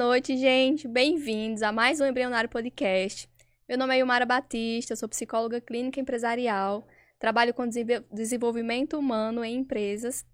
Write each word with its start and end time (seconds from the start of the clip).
noite, 0.00 0.34
gente. 0.34 0.88
Bem-vindos 0.88 1.62
a 1.62 1.70
mais 1.70 2.00
um 2.00 2.06
Embrionário 2.06 2.48
Podcast. 2.48 3.28
Meu 3.68 3.76
nome 3.76 3.94
é 3.94 3.98
Yumara 3.98 4.24
Batista, 4.24 4.96
sou 4.96 5.06
psicóloga 5.06 5.60
clínica 5.60 6.00
empresarial, 6.00 6.88
trabalho 7.18 7.52
com 7.52 7.68
desenvolvimento 8.10 8.98
humano 8.98 9.44
em 9.44 9.56
empresas. 9.56 10.24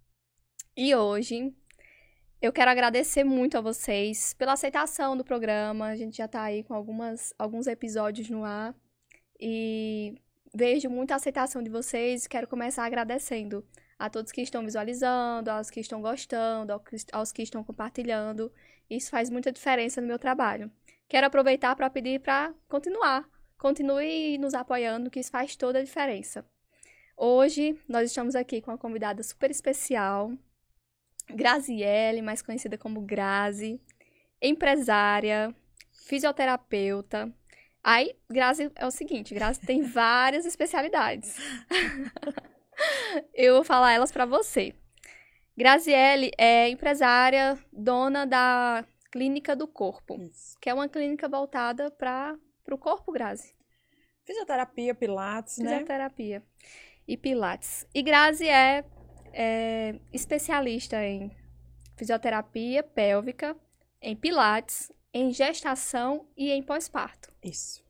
E 0.76 0.94
hoje 0.94 1.52
eu 2.40 2.52
quero 2.52 2.70
agradecer 2.70 3.24
muito 3.24 3.58
a 3.58 3.60
vocês 3.60 4.34
pela 4.34 4.52
aceitação 4.52 5.16
do 5.16 5.24
programa. 5.24 5.86
A 5.86 5.96
gente 5.96 6.18
já 6.18 6.26
está 6.26 6.44
aí 6.44 6.62
com 6.62 6.72
algumas, 6.72 7.34
alguns 7.36 7.66
episódios 7.66 8.30
no 8.30 8.44
ar 8.44 8.72
e 9.40 10.14
vejo 10.54 10.88
muita 10.88 11.16
aceitação 11.16 11.60
de 11.60 11.70
vocês 11.70 12.28
quero 12.28 12.46
começar 12.46 12.84
agradecendo 12.84 13.66
a 13.98 14.08
todos 14.08 14.30
que 14.30 14.42
estão 14.42 14.64
visualizando, 14.64 15.50
aos 15.50 15.70
que 15.70 15.80
estão 15.80 16.00
gostando, 16.00 16.72
aos 17.12 17.32
que 17.32 17.42
estão 17.42 17.64
compartilhando. 17.64 18.52
Isso 18.88 19.10
faz 19.10 19.30
muita 19.30 19.52
diferença 19.52 20.00
no 20.00 20.06
meu 20.06 20.18
trabalho. 20.18 20.70
Quero 21.08 21.26
aproveitar 21.26 21.74
para 21.76 21.90
pedir 21.90 22.20
para 22.20 22.54
continuar. 22.68 23.28
Continue 23.58 24.38
nos 24.38 24.54
apoiando, 24.54 25.10
que 25.10 25.20
isso 25.20 25.30
faz 25.30 25.56
toda 25.56 25.78
a 25.78 25.84
diferença. 25.84 26.44
Hoje 27.16 27.78
nós 27.88 28.10
estamos 28.10 28.34
aqui 28.34 28.60
com 28.60 28.70
uma 28.70 28.78
convidada 28.78 29.22
super 29.22 29.50
especial, 29.50 30.32
Graziele, 31.28 32.22
mais 32.22 32.42
conhecida 32.42 32.76
como 32.76 33.00
Grazi, 33.00 33.80
empresária, 34.40 35.54
fisioterapeuta. 36.06 37.32
Aí, 37.82 38.14
Grazi 38.28 38.70
é 38.74 38.86
o 38.86 38.90
seguinte, 38.90 39.34
Grazi 39.34 39.60
tem 39.60 39.82
várias 39.82 40.44
especialidades. 40.44 41.36
Eu 43.32 43.54
vou 43.54 43.64
falar 43.64 43.92
elas 43.92 44.12
para 44.12 44.26
você. 44.26 44.74
Graziele 45.56 46.30
é 46.36 46.68
empresária, 46.68 47.58
dona 47.72 48.26
da 48.26 48.84
Clínica 49.10 49.56
do 49.56 49.66
Corpo, 49.66 50.20
Isso. 50.20 50.58
que 50.60 50.68
é 50.68 50.74
uma 50.74 50.86
clínica 50.86 51.26
voltada 51.28 51.90
para 51.90 52.36
o 52.70 52.76
corpo, 52.76 53.10
Grazi. 53.10 53.54
Fisioterapia, 54.24 54.94
pilates, 54.94 55.56
né? 55.58 55.70
Fisioterapia 55.70 56.42
e 57.08 57.16
pilates. 57.16 57.86
E 57.94 58.02
Grazi 58.02 58.46
é, 58.46 58.84
é 59.32 59.94
especialista 60.12 61.02
em 61.02 61.34
fisioterapia 61.96 62.82
pélvica, 62.82 63.56
em 64.02 64.14
pilates, 64.14 64.92
em 65.14 65.32
gestação 65.32 66.28
e 66.36 66.50
em 66.50 66.62
pós-parto. 66.62 67.32
Isso. 67.42 67.82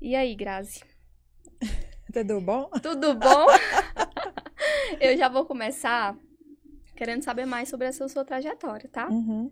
E 0.00 0.14
aí, 0.14 0.36
Grazi? 0.36 0.84
Tudo 2.12 2.40
bom? 2.40 2.70
Tudo 2.80 3.14
bom? 3.14 3.46
Eu 5.00 5.16
já 5.16 5.28
vou 5.28 5.44
começar 5.44 6.16
querendo 6.94 7.22
saber 7.22 7.46
mais 7.46 7.68
sobre 7.68 7.86
essa 7.86 8.08
sua 8.08 8.24
trajetória, 8.24 8.88
tá? 8.88 9.08
Uhum. 9.08 9.50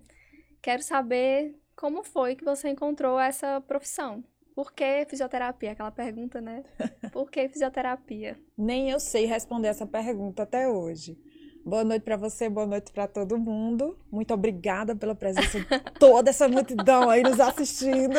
Quero 0.60 0.82
saber 0.82 1.58
como 1.74 2.04
foi 2.04 2.36
que 2.36 2.44
você 2.44 2.68
encontrou 2.68 3.18
essa 3.18 3.60
profissão. 3.60 4.22
Por 4.54 4.72
que 4.72 5.06
fisioterapia? 5.08 5.72
Aquela 5.72 5.90
pergunta, 5.90 6.40
né? 6.40 6.62
Por 7.12 7.30
que 7.30 7.48
fisioterapia? 7.48 8.38
Nem 8.56 8.90
eu 8.90 9.00
sei 9.00 9.24
responder 9.24 9.68
essa 9.68 9.86
pergunta 9.86 10.42
até 10.42 10.68
hoje. 10.68 11.18
Boa 11.64 11.84
noite 11.84 12.02
para 12.02 12.16
você, 12.16 12.48
boa 12.48 12.66
noite 12.66 12.90
para 12.90 13.06
todo 13.06 13.38
mundo. 13.38 13.96
Muito 14.10 14.34
obrigada 14.34 14.96
pela 14.96 15.14
presença 15.14 15.60
de 15.60 15.66
toda 15.98 16.30
essa 16.30 16.48
multidão 16.48 17.08
aí 17.08 17.22
nos 17.22 17.38
assistindo. 17.38 18.16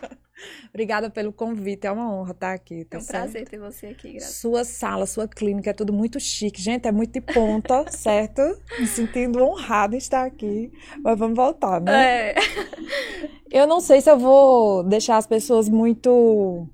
obrigada 0.72 1.10
pelo 1.10 1.34
convite, 1.34 1.86
é 1.86 1.92
uma 1.92 2.10
honra 2.10 2.32
estar 2.32 2.52
aqui. 2.54 2.86
Tá 2.86 2.96
é 2.96 3.00
um 3.00 3.02
certo? 3.02 3.22
prazer 3.22 3.48
ter 3.48 3.58
você 3.58 3.86
aqui, 3.88 4.12
graças. 4.12 4.36
Sua 4.36 4.64
sala, 4.64 5.04
sua 5.04 5.28
clínica, 5.28 5.68
é 5.68 5.74
tudo 5.74 5.92
muito 5.92 6.18
chique. 6.18 6.62
Gente, 6.62 6.88
é 6.88 6.92
muito 6.92 7.12
de 7.12 7.20
ponta, 7.20 7.84
certo? 7.92 8.40
Me 8.78 8.86
sentindo 8.86 9.44
honrada 9.44 9.94
em 9.94 9.98
estar 9.98 10.24
aqui. 10.24 10.72
Mas 11.04 11.18
vamos 11.18 11.36
voltar, 11.36 11.78
né? 11.78 12.30
É. 12.30 12.34
Eu 13.50 13.66
não 13.66 13.80
sei 13.80 14.00
se 14.00 14.10
eu 14.10 14.18
vou 14.18 14.82
deixar 14.82 15.18
as 15.18 15.26
pessoas 15.26 15.68
muito 15.68 16.66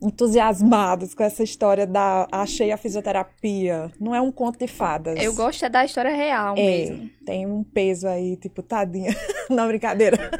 entusiasmados 0.00 1.14
com 1.14 1.22
essa 1.22 1.42
história 1.42 1.86
da 1.86 2.26
achei 2.30 2.70
a 2.72 2.76
fisioterapia. 2.76 3.90
Não 3.98 4.14
é 4.14 4.20
um 4.20 4.30
conto 4.30 4.58
de 4.58 4.66
fadas. 4.66 5.18
Eu 5.22 5.34
gosto 5.34 5.64
é 5.64 5.68
da 5.68 5.84
história 5.84 6.14
real 6.14 6.54
é, 6.56 6.62
mesmo. 6.62 7.10
Tem 7.24 7.46
um 7.46 7.62
peso 7.62 8.06
aí, 8.06 8.36
tipo, 8.36 8.62
tadinha. 8.62 9.14
Não, 9.50 9.66
brincadeira. 9.66 10.30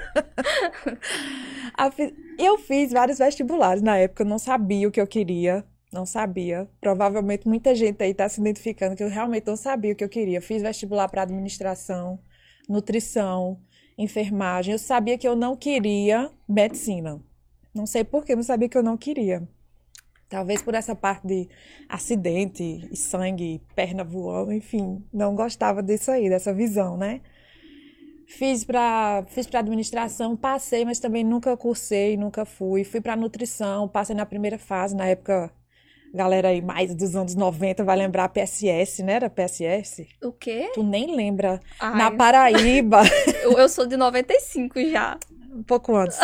eu 2.39 2.59
fiz 2.59 2.93
vários 2.93 3.19
vestibulares 3.19 3.83
na 3.83 3.97
época, 3.99 4.23
eu 4.23 4.27
não 4.27 4.39
sabia 4.39 4.89
o 4.89 4.91
que 4.91 5.01
eu 5.01 5.07
queria. 5.07 5.65
Não 5.93 6.05
sabia. 6.05 6.69
Provavelmente 6.81 7.47
muita 7.47 7.75
gente 7.75 8.03
aí 8.03 8.11
está 8.11 8.29
se 8.29 8.41
identificando 8.41 8.97
que 8.97 9.03
eu 9.03 9.09
realmente 9.09 9.47
não 9.47 9.57
sabia 9.57 9.93
o 9.93 9.97
que 9.97 10.05
eu 10.05 10.09
queria. 10.09 10.41
Fiz 10.41 10.63
vestibular 10.63 11.09
para 11.09 11.23
administração, 11.23 12.19
nutrição, 12.69 13.61
enfermagem. 13.97 14.73
Eu 14.73 14.79
sabia 14.79 15.17
que 15.17 15.27
eu 15.27 15.37
não 15.37 15.57
queria 15.57 16.31
medicina. 16.49 17.21
Não 17.75 17.87
sei 17.87 18.05
porquê, 18.05 18.35
mas 18.35 18.47
sabia 18.47 18.69
que 18.69 18.77
eu 18.77 18.83
não 18.83 18.97
queria. 18.97 19.47
Talvez 20.29 20.61
por 20.61 20.75
essa 20.75 20.95
parte 20.95 21.27
de 21.27 21.49
acidente, 21.89 22.89
e 22.91 22.97
sangue, 22.97 23.63
perna 23.75 24.03
voando, 24.03 24.53
enfim, 24.53 25.05
não 25.13 25.35
gostava 25.37 25.83
disso 25.83 26.11
aí, 26.11 26.29
dessa 26.29 26.53
visão, 26.53 26.97
né? 26.97 27.21
Fiz 28.27 28.65
para 28.65 29.25
fiz 29.29 29.47
para 29.47 29.61
administração, 29.61 30.37
passei, 30.37 30.85
mas 30.85 30.99
também 30.99 31.23
nunca 31.23 31.57
cursei, 31.57 32.17
nunca 32.17 32.45
fui. 32.45 32.83
Fui 32.83 33.01
para 33.01 33.15
nutrição, 33.15 33.87
passei 33.87 34.17
na 34.17 34.27
primeira 34.27 34.59
fase, 34.59 34.97
na 34.97 35.07
época 35.07 35.53
galera 36.13 36.49
aí 36.49 36.63
mais 36.63 36.95
dos 36.95 37.15
anos 37.15 37.35
90 37.35 37.85
vai 37.85 37.97
lembrar 37.97 38.29
PSS, 38.31 39.03
né? 39.03 39.15
Era 39.15 39.31
PSS? 39.31 40.09
O 40.23 40.33
quê? 40.33 40.71
Tu 40.75 40.83
nem 40.83 41.15
lembra. 41.15 41.61
Ai. 41.79 41.99
Na 41.99 42.11
Paraíba. 42.11 43.03
eu, 43.43 43.53
eu 43.53 43.69
sou 43.69 43.87
de 43.87 43.97
95 43.97 44.81
já. 44.91 45.19
Um 45.53 45.63
pouco 45.63 45.95
antes. 45.95 46.19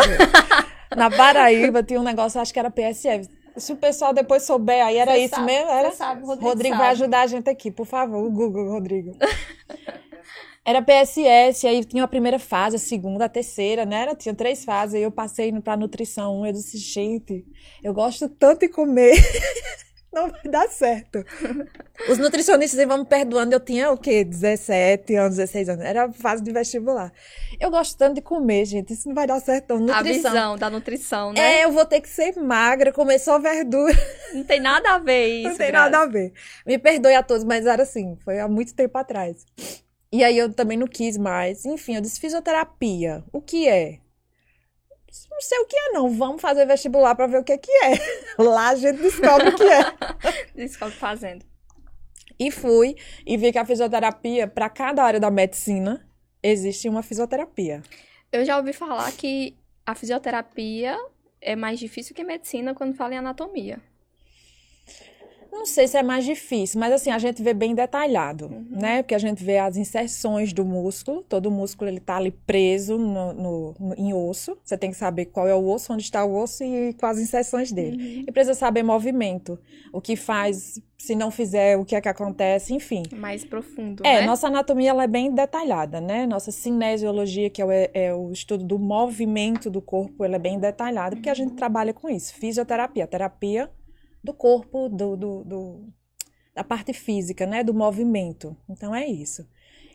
Na 0.97 1.11
Paraíba 1.11 1.83
tinha 1.83 2.01
um 2.01 2.05
negócio, 2.05 2.41
acho 2.41 2.53
que 2.53 2.59
era 2.59 2.71
PSF. 2.71 3.29
Se 3.57 3.73
o 3.73 3.77
pessoal 3.77 4.13
depois 4.13 4.45
souber, 4.45 4.85
aí 4.85 4.97
era 4.97 5.19
isso 5.19 5.35
sabe, 5.35 5.47
mesmo? 5.47 5.71
Era? 5.71 5.93
Sabe, 5.93 6.23
Rodrigo, 6.23 6.49
Rodrigo 6.49 6.77
vai 6.77 6.91
ajudar 6.91 7.23
a 7.23 7.27
gente 7.27 7.49
aqui, 7.51 7.71
por 7.71 7.87
favor. 7.87 8.25
O 8.25 8.31
Google, 8.31 8.71
Rodrigo. 8.71 9.17
Era 10.65 10.81
PSS, 10.81 11.67
aí 11.67 11.85
tinha 11.85 12.05
a 12.05 12.09
primeira 12.09 12.39
fase, 12.39 12.77
a 12.77 12.79
segunda, 12.79 13.25
a 13.25 13.29
terceira, 13.29 13.85
né? 13.85 14.03
Era, 14.03 14.15
tinha 14.15 14.33
três 14.33 14.65
fases, 14.65 14.95
aí 14.95 15.03
eu 15.03 15.11
passei 15.11 15.53
para 15.61 15.77
nutrição 15.77 16.41
1, 16.43 16.47
eu 16.47 16.53
disse, 16.53 16.79
gente, 16.79 17.45
eu 17.83 17.93
gosto 17.93 18.29
tanto 18.29 18.61
de 18.61 18.69
comer. 18.69 19.13
não 20.15 20.29
vai 20.29 20.43
dar 20.45 20.69
certo. 20.69 21.25
Os 22.09 22.19
nutricionistas 22.19 22.87
vão 22.87 22.99
me 22.99 23.05
perdoando. 23.05 23.55
Eu 23.55 23.61
tinha 23.61 23.91
o 23.91 23.97
quê? 23.97 24.25
17 24.25 25.15
anos, 25.15 25.37
16 25.37 25.69
anos. 25.71 25.85
Era 25.85 26.13
fase 26.13 26.43
de 26.43 26.53
vestibular. 26.53 27.13
Eu 27.59 27.71
gosto 27.71 27.97
tanto 27.97 28.17
de 28.17 28.21
comer, 28.21 28.65
gente. 28.67 28.93
Isso 28.93 29.09
não 29.09 29.15
vai 29.15 29.27
dar 29.27 29.41
certo. 29.41 29.79
Nutrição. 29.79 29.99
A 29.99 30.03
visão 30.03 30.59
da 30.59 30.71
nutrição, 30.71 31.33
né? 31.33 31.61
É, 31.61 31.65
eu 31.65 31.73
vou 31.73 31.87
ter 31.87 32.01
que 32.01 32.09
ser 32.09 32.37
magra, 32.37 32.93
comer 32.93 33.19
só 33.19 33.39
verdura. 33.39 33.97
Não 34.35 34.45
tem 34.45 34.61
nada 34.61 34.95
a 34.95 34.99
ver 34.99 35.27
isso. 35.41 35.49
Não 35.51 35.57
tem 35.57 35.69
Graça. 35.71 35.91
nada 35.91 36.05
a 36.05 36.07
ver. 36.07 36.33
Me 36.67 36.79
perdoe 36.79 37.15
a 37.15 37.23
todos, 37.23 37.45
mas 37.45 37.67
era 37.67 37.83
assim. 37.83 38.17
Foi 38.25 38.39
há 38.39 38.49
muito 38.49 38.75
tempo 38.75 38.97
atrás. 38.99 39.45
E 40.13 40.23
aí 40.23 40.37
eu 40.37 40.53
também 40.53 40.77
não 40.77 40.87
quis 40.87 41.17
mais. 41.17 41.65
Enfim, 41.65 41.95
eu 41.95 42.03
disse 42.03 42.21
fisioterapia. 42.21 43.25
O 43.33 43.41
que 43.41 43.67
é? 43.67 43.99
Não 45.31 45.41
sei 45.41 45.59
o 45.59 45.67
que 45.67 45.77
é, 45.77 45.93
não. 45.93 46.11
Vamos 46.11 46.41
fazer 46.41 46.67
vestibular 46.67 47.15
para 47.15 47.27
ver 47.27 47.39
o 47.39 47.45
que 47.45 47.53
é 47.53 47.59
que 47.59 47.71
é. 47.71 47.93
Lá 48.43 48.71
a 48.71 48.75
gente 48.75 49.01
descobre 49.01 49.49
o 49.49 49.57
que 49.57 49.65
é. 49.65 49.85
descobre 50.55 50.95
fazendo. 50.95 51.45
E 52.39 52.51
fui 52.51 52.97
e 53.27 53.37
vi 53.37 53.53
que 53.53 53.59
a 53.59 53.65
fisioterapia, 53.65 54.49
para 54.49 54.69
cada 54.69 55.05
área 55.05 55.21
da 55.21 55.31
medicina, 55.31 56.07
existe 56.43 56.89
uma 56.89 57.03
fisioterapia. 57.03 57.83
Eu 58.33 58.45
já 58.45 58.57
ouvi 58.57 58.73
falar 58.73 59.13
que 59.13 59.57
a 59.85 59.95
fisioterapia 59.95 60.97
é 61.41 61.55
mais 61.55 61.79
difícil 61.79 62.15
que 62.15 62.23
a 62.23 62.25
medicina 62.25 62.75
quando 62.75 62.95
fala 62.95 63.15
em 63.15 63.19
anatomia. 63.19 63.81
Não 65.53 65.67
sei 65.67 65.87
se 65.87 65.99
é 65.99 66.03
mais 66.03 66.25
difícil, 66.25 66.81
mas 66.81 66.91
assim, 66.95 67.11
a 67.11 67.19
gente 67.19 67.43
vê 67.43 67.53
bem 67.53 67.75
detalhado, 67.75 68.47
uhum. 68.47 68.67
né? 68.71 69.03
Porque 69.03 69.15
a 69.15 69.19
gente 69.19 69.45
vê 69.45 69.59
as 69.59 69.77
inserções 69.77 70.51
do 70.51 70.65
músculo, 70.65 71.23
todo 71.23 71.51
músculo 71.51 71.91
ele 71.91 72.01
tá 72.01 72.17
ali 72.17 72.31
preso 72.31 72.97
no, 72.97 73.35
no, 73.35 73.75
no, 73.79 73.95
em 73.99 74.15
osso. 74.15 74.57
Você 74.65 74.79
tem 74.79 74.91
que 74.91 74.97
saber 74.97 75.27
qual 75.27 75.47
é 75.47 75.55
o 75.55 75.69
osso, 75.69 75.93
onde 75.93 76.05
está 76.05 76.25
o 76.25 76.35
osso 76.35 76.65
e 76.65 76.95
quais 76.95 77.19
as 77.19 77.23
inserções 77.23 77.71
dele. 77.71 78.03
Uhum. 78.03 78.25
E 78.27 78.33
precisa 78.33 78.55
saber 78.55 78.83
movimento, 78.83 79.59
o 79.93 80.01
que 80.01 80.17
faz, 80.17 80.81
se 80.97 81.15
não 81.15 81.31
fizer, 81.31 81.77
o 81.77 81.85
que 81.85 81.95
é 81.95 82.01
que 82.01 82.09
acontece, 82.09 82.73
enfim. 82.73 83.03
Mais 83.15 83.45
profundo, 83.45 84.07
É, 84.07 84.21
né? 84.21 84.27
nossa 84.27 84.47
anatomia 84.47 84.89
ela 84.89 85.05
é 85.05 85.09
bem 85.09 85.35
detalhada, 85.35 86.01
né? 86.01 86.27
Nossa 86.27 86.51
cinesiologia, 86.51 87.51
que 87.51 87.61
é 87.61 87.65
o, 87.67 87.71
é 87.71 88.15
o 88.15 88.33
estudo 88.33 88.65
do 88.65 88.79
movimento 88.79 89.69
do 89.69 89.83
corpo, 89.83 90.25
ela 90.25 90.37
é 90.37 90.39
bem 90.39 90.59
detalhada, 90.59 91.15
porque 91.15 91.29
a 91.29 91.35
gente 91.35 91.53
trabalha 91.53 91.93
com 91.93 92.09
isso. 92.09 92.33
Fisioterapia, 92.35 93.07
terapia 93.07 93.71
do 94.23 94.33
corpo, 94.33 94.89
do, 94.89 95.17
do, 95.17 95.45
do, 95.45 95.89
da 96.55 96.63
parte 96.63 96.93
física, 96.93 97.47
né? 97.47 97.63
Do 97.63 97.75
movimento. 97.75 98.57
Então 98.69 98.95
é 98.95 99.07
isso. 99.07 99.47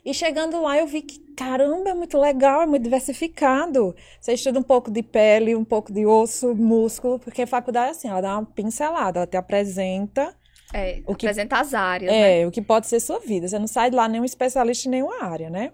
E 0.04 0.14
chegando 0.14 0.62
lá, 0.62 0.78
eu 0.78 0.88
vi 0.88 1.02
que, 1.02 1.20
caramba, 1.34 1.90
é 1.90 1.94
muito 1.94 2.18
legal, 2.18 2.62
é 2.62 2.66
muito 2.66 2.84
diversificado. 2.84 3.94
Você 4.22 4.34
estuda 4.34 4.60
um 4.60 4.64
pouco 4.64 4.90
de 4.90 5.04
pele, 5.04 5.56
um 5.56 5.66
pouco 5.66 5.92
de 5.92 6.06
osso, 6.06 6.56
músculo, 6.56 7.20
porque 7.20 7.42
a 7.42 7.48
faculdade, 7.48 7.92
assim, 7.92 8.08
ela 8.08 8.22
dá 8.22 8.38
uma 8.38 8.46
pincelada, 8.46 9.20
ela 9.20 9.28
te 9.28 9.36
apresenta. 9.36 10.34
É, 10.74 11.02
o 11.06 11.16
que, 11.16 11.26
apresenta 11.26 11.60
as 11.60 11.74
áreas. 11.74 12.12
É, 12.12 12.40
né? 12.40 12.48
o 12.48 12.52
que 12.52 12.62
pode 12.62 12.88
ser 12.88 13.00
sua 13.02 13.20
vida. 13.20 13.48
Você 13.48 13.60
não 13.60 13.68
sai 13.68 13.90
de 13.90 13.96
lá 13.96 14.08
nenhum 14.08 14.24
especialista 14.24 14.88
em 14.88 14.92
nenhuma 14.92 15.24
área, 15.24 15.50
né? 15.50 15.74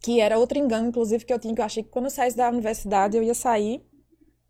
que 0.00 0.20
era 0.20 0.38
outro 0.38 0.58
engano, 0.58 0.88
inclusive, 0.88 1.24
que 1.24 1.32
eu 1.32 1.38
tinha, 1.38 1.54
que 1.54 1.60
eu 1.60 1.64
achei 1.64 1.82
que 1.82 1.90
quando 1.90 2.06
eu 2.06 2.10
saísse 2.10 2.36
da 2.36 2.48
universidade 2.48 3.16
eu 3.16 3.22
ia 3.22 3.34
sair 3.34 3.82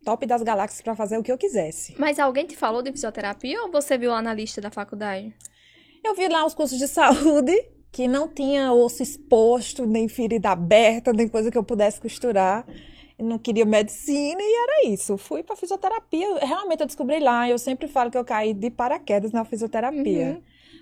top 0.09 0.25
das 0.25 0.41
galáxias 0.41 0.81
para 0.81 0.95
fazer 0.95 1.19
o 1.19 1.23
que 1.23 1.31
eu 1.31 1.37
quisesse. 1.37 1.93
Mas 1.99 2.17
alguém 2.17 2.47
te 2.47 2.55
falou 2.55 2.81
de 2.81 2.91
fisioterapia 2.91 3.61
ou 3.61 3.71
você 3.71 3.95
viu 3.95 4.09
lá 4.09 4.21
na 4.23 4.33
lista 4.33 4.59
da 4.59 4.71
faculdade? 4.71 5.31
Eu 6.03 6.15
vi 6.15 6.27
lá 6.27 6.43
os 6.45 6.55
cursos 6.55 6.79
de 6.79 6.87
saúde 6.87 7.53
que 7.91 8.07
não 8.07 8.27
tinha 8.27 8.73
osso 8.73 9.03
exposto, 9.03 9.85
nem 9.85 10.07
ferida 10.07 10.49
aberta, 10.49 11.13
nem 11.13 11.27
coisa 11.27 11.51
que 11.51 11.57
eu 11.57 11.63
pudesse 11.63 12.01
costurar. 12.01 12.65
Eu 13.19 13.25
não 13.25 13.37
queria 13.37 13.65
medicina 13.65 14.41
e 14.41 14.63
era 14.63 14.89
isso. 14.89 15.15
Fui 15.15 15.43
para 15.43 15.55
fisioterapia. 15.55 16.39
Realmente 16.39 16.81
eu 16.81 16.87
descobri 16.87 17.19
lá. 17.19 17.47
Eu 17.47 17.59
sempre 17.59 17.87
falo 17.87 18.09
que 18.09 18.17
eu 18.17 18.25
caí 18.25 18.53
de 18.53 18.71
paraquedas 18.71 19.31
na 19.31 19.45
fisioterapia. 19.45 20.27
Uhum. 20.27 20.41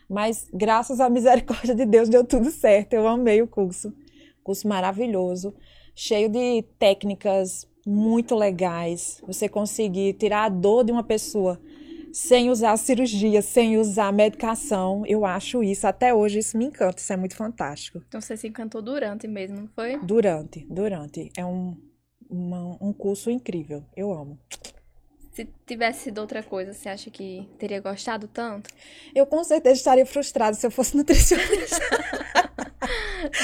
Mas 0.09 0.47
graças 0.53 1.01
à 1.01 1.09
misericórdia 1.09 1.75
de 1.75 1.85
Deus 1.85 2.07
deu 2.07 2.23
tudo 2.23 2.49
certo. 2.49 2.93
Eu 2.93 3.07
amei 3.07 3.41
o 3.41 3.47
curso. 3.47 3.93
Curso 4.41 4.67
maravilhoso, 4.67 5.53
cheio 5.93 6.29
de 6.29 6.63
técnicas 6.79 7.67
muito 7.87 8.35
legais. 8.35 9.21
Você 9.25 9.47
conseguir 9.47 10.13
tirar 10.13 10.43
a 10.43 10.49
dor 10.49 10.83
de 10.83 10.91
uma 10.91 11.03
pessoa 11.03 11.59
sem 12.11 12.49
usar 12.49 12.75
cirurgia, 12.77 13.41
sem 13.41 13.77
usar 13.77 14.11
medicação. 14.11 15.05
Eu 15.05 15.25
acho 15.25 15.63
isso, 15.63 15.87
até 15.87 16.13
hoje, 16.13 16.39
isso 16.39 16.57
me 16.57 16.65
encanta. 16.65 16.99
Isso 16.99 17.13
é 17.13 17.17
muito 17.17 17.35
fantástico. 17.35 18.01
Então 18.07 18.19
você 18.19 18.35
se 18.35 18.47
encantou 18.47 18.81
durante 18.81 19.27
mesmo, 19.27 19.57
não 19.61 19.67
foi? 19.67 19.97
Durante, 19.99 20.65
durante. 20.69 21.31
É 21.37 21.45
um, 21.45 21.77
uma- 22.29 22.77
um 22.81 22.91
curso 22.91 23.29
incrível. 23.31 23.83
Eu 23.95 24.11
amo. 24.11 24.37
Se 25.31 25.47
tivesse 25.67 26.05
sido 26.05 26.17
outra 26.17 26.41
coisa, 26.41 26.73
você 26.73 26.89
acha 26.89 27.11
que 27.11 27.47
teria 27.59 27.79
gostado 27.79 28.27
tanto? 28.27 28.69
Eu 29.13 29.25
com 29.27 29.43
certeza 29.43 29.75
estaria 29.75 30.05
frustrada 30.05 30.55
se 30.55 30.65
eu 30.65 30.71
fosse 30.71 30.97
nutricionista. 30.97 31.77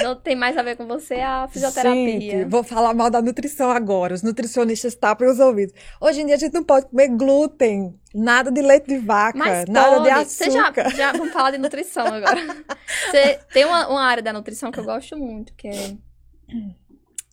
Não 0.02 0.16
tem 0.16 0.36
mais 0.36 0.58
a 0.58 0.64
ver 0.64 0.76
com 0.78 0.86
você 0.88 1.16
a 1.16 1.48
fisioterapia. 1.48 2.20
Gente, 2.20 2.46
vou 2.46 2.64
falar 2.64 2.94
mal 2.94 3.10
da 3.10 3.22
nutrição 3.22 3.70
agora. 3.72 4.14
Os 4.14 4.22
nutricionistas 4.24 4.96
tapem 4.96 5.28
os 5.30 5.40
ouvidos. 5.40 5.74
Hoje 6.00 6.22
em 6.22 6.26
dia 6.26 6.36
a 6.36 6.38
gente 6.38 6.54
não 6.54 6.64
pode 6.64 6.88
comer 6.88 7.10
glúten, 7.10 8.00
nada 8.14 8.52
de 8.52 8.62
leite 8.62 8.88
de 8.88 8.98
vaca, 9.00 9.38
Mas 9.38 9.68
nada 9.68 10.00
de 10.00 10.10
pode. 10.10 10.30
Você 10.30 10.50
já, 10.52 10.64
açúcar. 10.64 10.90
já 10.96 11.12
vamos 11.12 11.34
falar 11.34 11.52
de 11.52 11.58
nutrição 11.58 12.06
agora. 12.06 12.40
Você 13.12 13.40
tem 13.52 13.66
uma, 13.66 13.88
uma 13.88 14.02
área 14.04 14.24
da 14.24 14.32
nutrição 14.34 14.72
que 14.72 14.80
eu 14.80 14.84
gosto 14.86 15.18
muito, 15.18 15.54
que 15.56 15.68
é. 15.68 15.96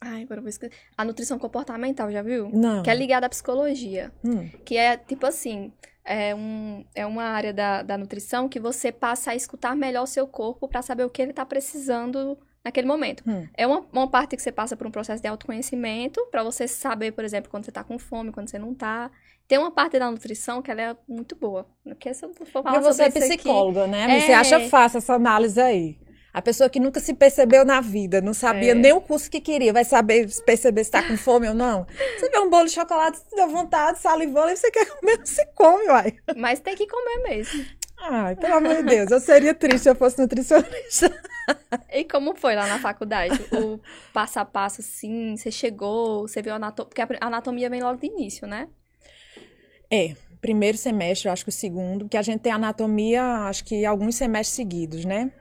Ai, 0.03 0.23
agora 0.23 0.39
eu 0.39 0.43
vou 0.43 0.49
esquecer. 0.49 0.75
A 0.97 1.05
nutrição 1.05 1.39
comportamental, 1.39 2.11
já 2.11 2.23
viu? 2.23 2.51
Não. 2.53 2.83
Que 2.83 2.91
é 2.91 2.95
ligada 2.95 3.27
à 3.27 3.29
psicologia. 3.29 4.11
Hum, 4.25 4.49
Que 4.65 4.77
é 4.77 4.97
tipo 4.97 5.27
assim. 5.27 5.73
É, 6.05 6.35
um, 6.35 6.85
é 6.95 7.05
uma 7.07 7.25
área 7.25 7.53
da, 7.53 7.83
da 7.83 7.99
nutrição 7.99 8.49
que 8.49 8.59
você 8.59 8.91
passa 8.91 9.31
a 9.33 9.35
escutar 9.35 9.77
melhor 9.77 10.03
o 10.05 10.07
seu 10.07 10.27
corpo 10.27 10.67
pra 10.69 10.83
saber 10.83 11.05
o 11.05 11.11
que 11.11 11.21
ele 11.23 11.33
tá 11.33 11.45
precisando 11.45 12.39
naquele 12.65 12.87
momento. 12.87 13.23
hum. 13.27 13.47
É 13.57 13.67
uma, 13.67 13.87
uma 13.93 14.09
parte 14.11 14.37
que 14.37 14.43
você 14.43 14.51
passa 14.53 14.77
por 14.77 14.87
um 14.87 14.91
processo 14.91 15.23
de 15.23 15.29
autoconhecimento 15.29 16.21
pra 16.31 16.43
você 16.43 16.67
saber, 16.69 17.13
por 17.13 17.25
exemplo, 17.25 17.51
quando 17.51 17.65
você 17.65 17.73
tá 17.73 17.85
com 17.85 17.99
fome, 17.99 18.33
quando 18.33 18.49
você 18.49 18.59
não 18.59 18.75
tá. 18.75 19.11
Tem 19.47 19.59
uma 19.59 19.71
parte 19.71 19.99
da 19.99 20.11
nutrição 20.11 20.63
que 20.63 20.71
ela 20.71 20.81
é 20.83 20.97
muito 21.09 21.35
boa. 21.37 21.67
Porque 21.85 22.13
se 22.15 22.25
eu 22.25 22.33
for 22.35 22.47
falar 22.47 22.81
você 22.81 23.05
é 23.05 23.09
isso 23.09 23.19
aqui- 23.19 23.29
psicóloga, 23.37 23.87
né? 23.87 24.21
Você 24.21 24.33
É. 24.33 24.35
acha 24.37 24.61
fácil 24.69 24.99
essa 24.99 25.15
análise 25.15 25.61
aí. 25.61 25.99
A 26.33 26.41
pessoa 26.41 26.71
que 26.71 26.79
nunca 26.79 27.01
se 27.01 27.13
percebeu 27.15 27.65
na 27.65 27.81
vida, 27.81 28.21
não 28.21 28.33
sabia 28.33 28.73
É. 28.73 28.75
nem 28.75 28.93
o 28.93 29.01
curso 29.01 29.31
que 29.31 29.41
queria, 29.41 29.73
vai 29.73 29.85
saber 29.85 30.29
perceber 30.47 30.85
se 30.85 30.91
tá 30.91 31.03
com 31.03 31.17
fome 31.17 31.49
ou 31.49 31.55
não. 31.55 31.87
Você 32.19 32.29
vê 32.31 32.39
um 32.39 32.49
bolo 32.49 32.67
de 32.67 32.73
chocolate, 32.73 33.19
você 33.19 33.37
dá 33.37 33.47
vontade, 33.47 33.99
salivando, 33.99 34.51
e 34.51 34.57
você 34.57 34.71
quer 34.71 34.87
comer, 34.87 35.19
você 35.25 35.45
come, 35.55 35.89
uai. 35.89 36.15
Mas 36.37 36.61
tem 36.61 36.77
que 36.77 36.87
comer 36.87 37.23
mesmo. 37.29 37.65
Ai, 38.03 38.35
pelo 38.37 38.55
amor 38.55 38.77
de 38.77 38.83
Deus, 38.85 39.11
eu 39.11 39.21
seria 39.21 39.53
triste 39.53 39.83
se 39.83 39.91
eu 39.91 39.95
fosse 39.95 40.19
nutricionista. 40.19 41.11
E 41.93 42.05
como 42.05 42.37
foi 42.37 42.55
lá 42.55 42.69
na 42.69 42.79
faculdade? 42.79 43.35
O 43.53 43.81
passo 44.13 44.39
a 44.39 44.45
passo, 44.45 44.83
assim, 44.83 45.37
você 45.37 45.51
chegou, 45.51 46.29
você 46.29 46.41
viu 46.41 46.53
a 46.53 46.57
anatomia. 46.57 46.89
Porque 46.89 47.03
a 47.21 47.27
anatomia 47.27 47.69
vem 47.69 47.83
logo 47.83 47.99
de 47.99 48.07
início, 48.07 48.47
né? 48.47 48.69
É, 49.91 50.15
primeiro 50.41 50.79
semestre, 50.79 51.29
eu 51.29 51.33
acho 51.33 51.45
que 51.45 51.49
o 51.49 51.53
segundo, 51.53 52.09
que 52.09 52.17
a 52.17 52.23
gente 52.23 52.41
tem 52.41 52.53
anatomia, 52.53 53.23
acho 53.49 53.65
que 53.65 53.85
alguns 53.85 54.15
semestres 54.15 54.55
seguidos, 54.55 55.05
né? 55.05 55.33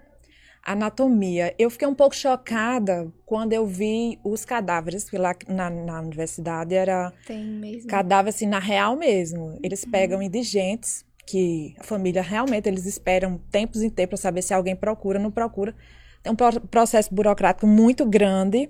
Anatomia. 0.63 1.53
Eu 1.57 1.69
fiquei 1.69 1.87
um 1.87 1.95
pouco 1.95 2.15
chocada 2.15 3.11
quando 3.25 3.53
eu 3.53 3.65
vi 3.65 4.19
os 4.23 4.45
cadáveres, 4.45 5.03
porque 5.03 5.17
lá 5.17 5.33
na, 5.47 5.69
na 5.69 6.01
universidade 6.01 6.75
era 6.75 7.11
Tem 7.25 7.43
mesmo. 7.45 7.89
cadáver 7.89 8.29
assim, 8.29 8.45
na 8.45 8.59
real 8.59 8.95
mesmo. 8.95 9.57
Eles 9.63 9.83
pegam 9.85 10.21
indigentes, 10.21 11.05
que 11.25 11.75
a 11.79 11.83
família 11.83 12.21
realmente 12.21 12.67
eles 12.67 12.85
esperam 12.85 13.39
tempos 13.51 13.81
em 13.83 13.89
tempos 13.89 14.19
para 14.19 14.29
saber 14.29 14.41
se 14.41 14.53
alguém 14.53 14.75
procura, 14.75 15.19
não 15.19 15.31
procura. 15.31 15.75
Tem 16.23 16.31
um 16.33 16.35
pro- 16.35 16.61
processo 16.61 17.13
burocrático 17.13 17.65
muito 17.67 18.05
grande. 18.05 18.69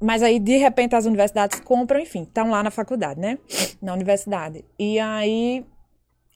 Mas 0.00 0.22
aí, 0.22 0.38
de 0.38 0.56
repente, 0.58 0.94
as 0.94 1.06
universidades 1.06 1.58
compram, 1.60 1.98
enfim, 2.00 2.22
estão 2.22 2.50
lá 2.50 2.62
na 2.62 2.70
faculdade, 2.70 3.18
né? 3.18 3.38
Na 3.80 3.94
universidade. 3.94 4.64
E 4.78 4.98
aí, 4.98 5.64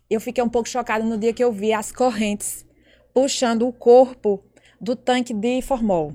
eu 0.09 0.21
fiquei 0.21 0.43
um 0.43 0.49
pouco 0.49 0.69
chocada 0.69 1.05
no 1.05 1.17
dia 1.19 1.33
que 1.33 1.45
eu 1.45 1.53
vi 1.53 1.73
as 1.73 1.93
correntes 1.93 2.65
puxando 3.13 3.67
o 3.69 3.73
corpo 3.73 4.43
do 4.81 4.97
tanque 4.97 5.35
de 5.35 5.61
formol. 5.63 6.15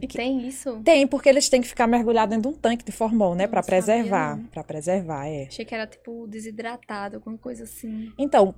E 0.00 0.06
tem 0.06 0.46
isso? 0.46 0.80
Tem, 0.84 1.06
porque 1.06 1.28
eles 1.28 1.48
têm 1.48 1.60
que 1.60 1.68
ficar 1.68 1.86
mergulhados 1.86 2.34
dentro 2.34 2.50
de 2.50 2.56
um 2.56 2.60
tanque 2.60 2.84
de 2.84 2.92
formol, 2.92 3.34
né? 3.34 3.46
Para 3.46 3.62
preservar. 3.62 4.38
Para 4.52 4.62
preservar, 4.62 5.26
é. 5.26 5.46
Achei 5.48 5.64
que 5.64 5.74
era, 5.74 5.86
tipo, 5.86 6.26
desidratado, 6.28 7.16
alguma 7.16 7.36
coisa 7.36 7.64
assim. 7.64 8.12
Então, 8.16 8.54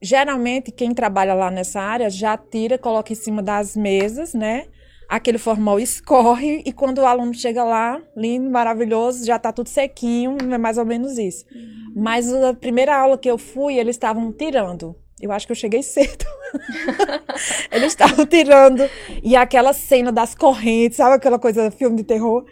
geralmente 0.00 0.70
quem 0.70 0.92
trabalha 0.92 1.34
lá 1.34 1.50
nessa 1.50 1.80
área 1.80 2.10
já 2.10 2.36
tira, 2.36 2.76
coloca 2.76 3.12
em 3.12 3.16
cima 3.16 3.42
das 3.42 3.76
mesas, 3.76 4.34
né? 4.34 4.66
Aquele 5.08 5.38
formol 5.38 5.80
escorre 5.80 6.62
e 6.66 6.72
quando 6.72 6.98
o 6.98 7.06
aluno 7.06 7.32
chega 7.32 7.64
lá, 7.64 8.00
lindo, 8.14 8.50
maravilhoso, 8.50 9.24
já 9.24 9.38
tá 9.38 9.50
tudo 9.50 9.70
sequinho, 9.70 10.36
é 10.52 10.58
mais 10.58 10.76
ou 10.76 10.84
menos 10.84 11.16
isso. 11.16 11.46
Mas 11.96 12.30
a 12.32 12.52
primeira 12.52 12.94
aula 12.94 13.16
que 13.16 13.30
eu 13.30 13.38
fui, 13.38 13.78
eles 13.78 13.96
estavam 13.96 14.30
tirando. 14.30 14.94
Eu 15.20 15.32
acho 15.32 15.46
que 15.46 15.52
eu 15.52 15.56
cheguei 15.56 15.82
cedo. 15.82 16.24
eles 17.72 17.88
estavam 17.88 18.24
tirando. 18.26 18.88
E 19.22 19.34
aquela 19.34 19.72
cena 19.72 20.12
das 20.12 20.34
correntes, 20.34 20.96
sabe 20.96 21.16
aquela 21.16 21.38
coisa, 21.38 21.70
filme 21.70 21.96
de 21.96 22.04
terror? 22.04 22.44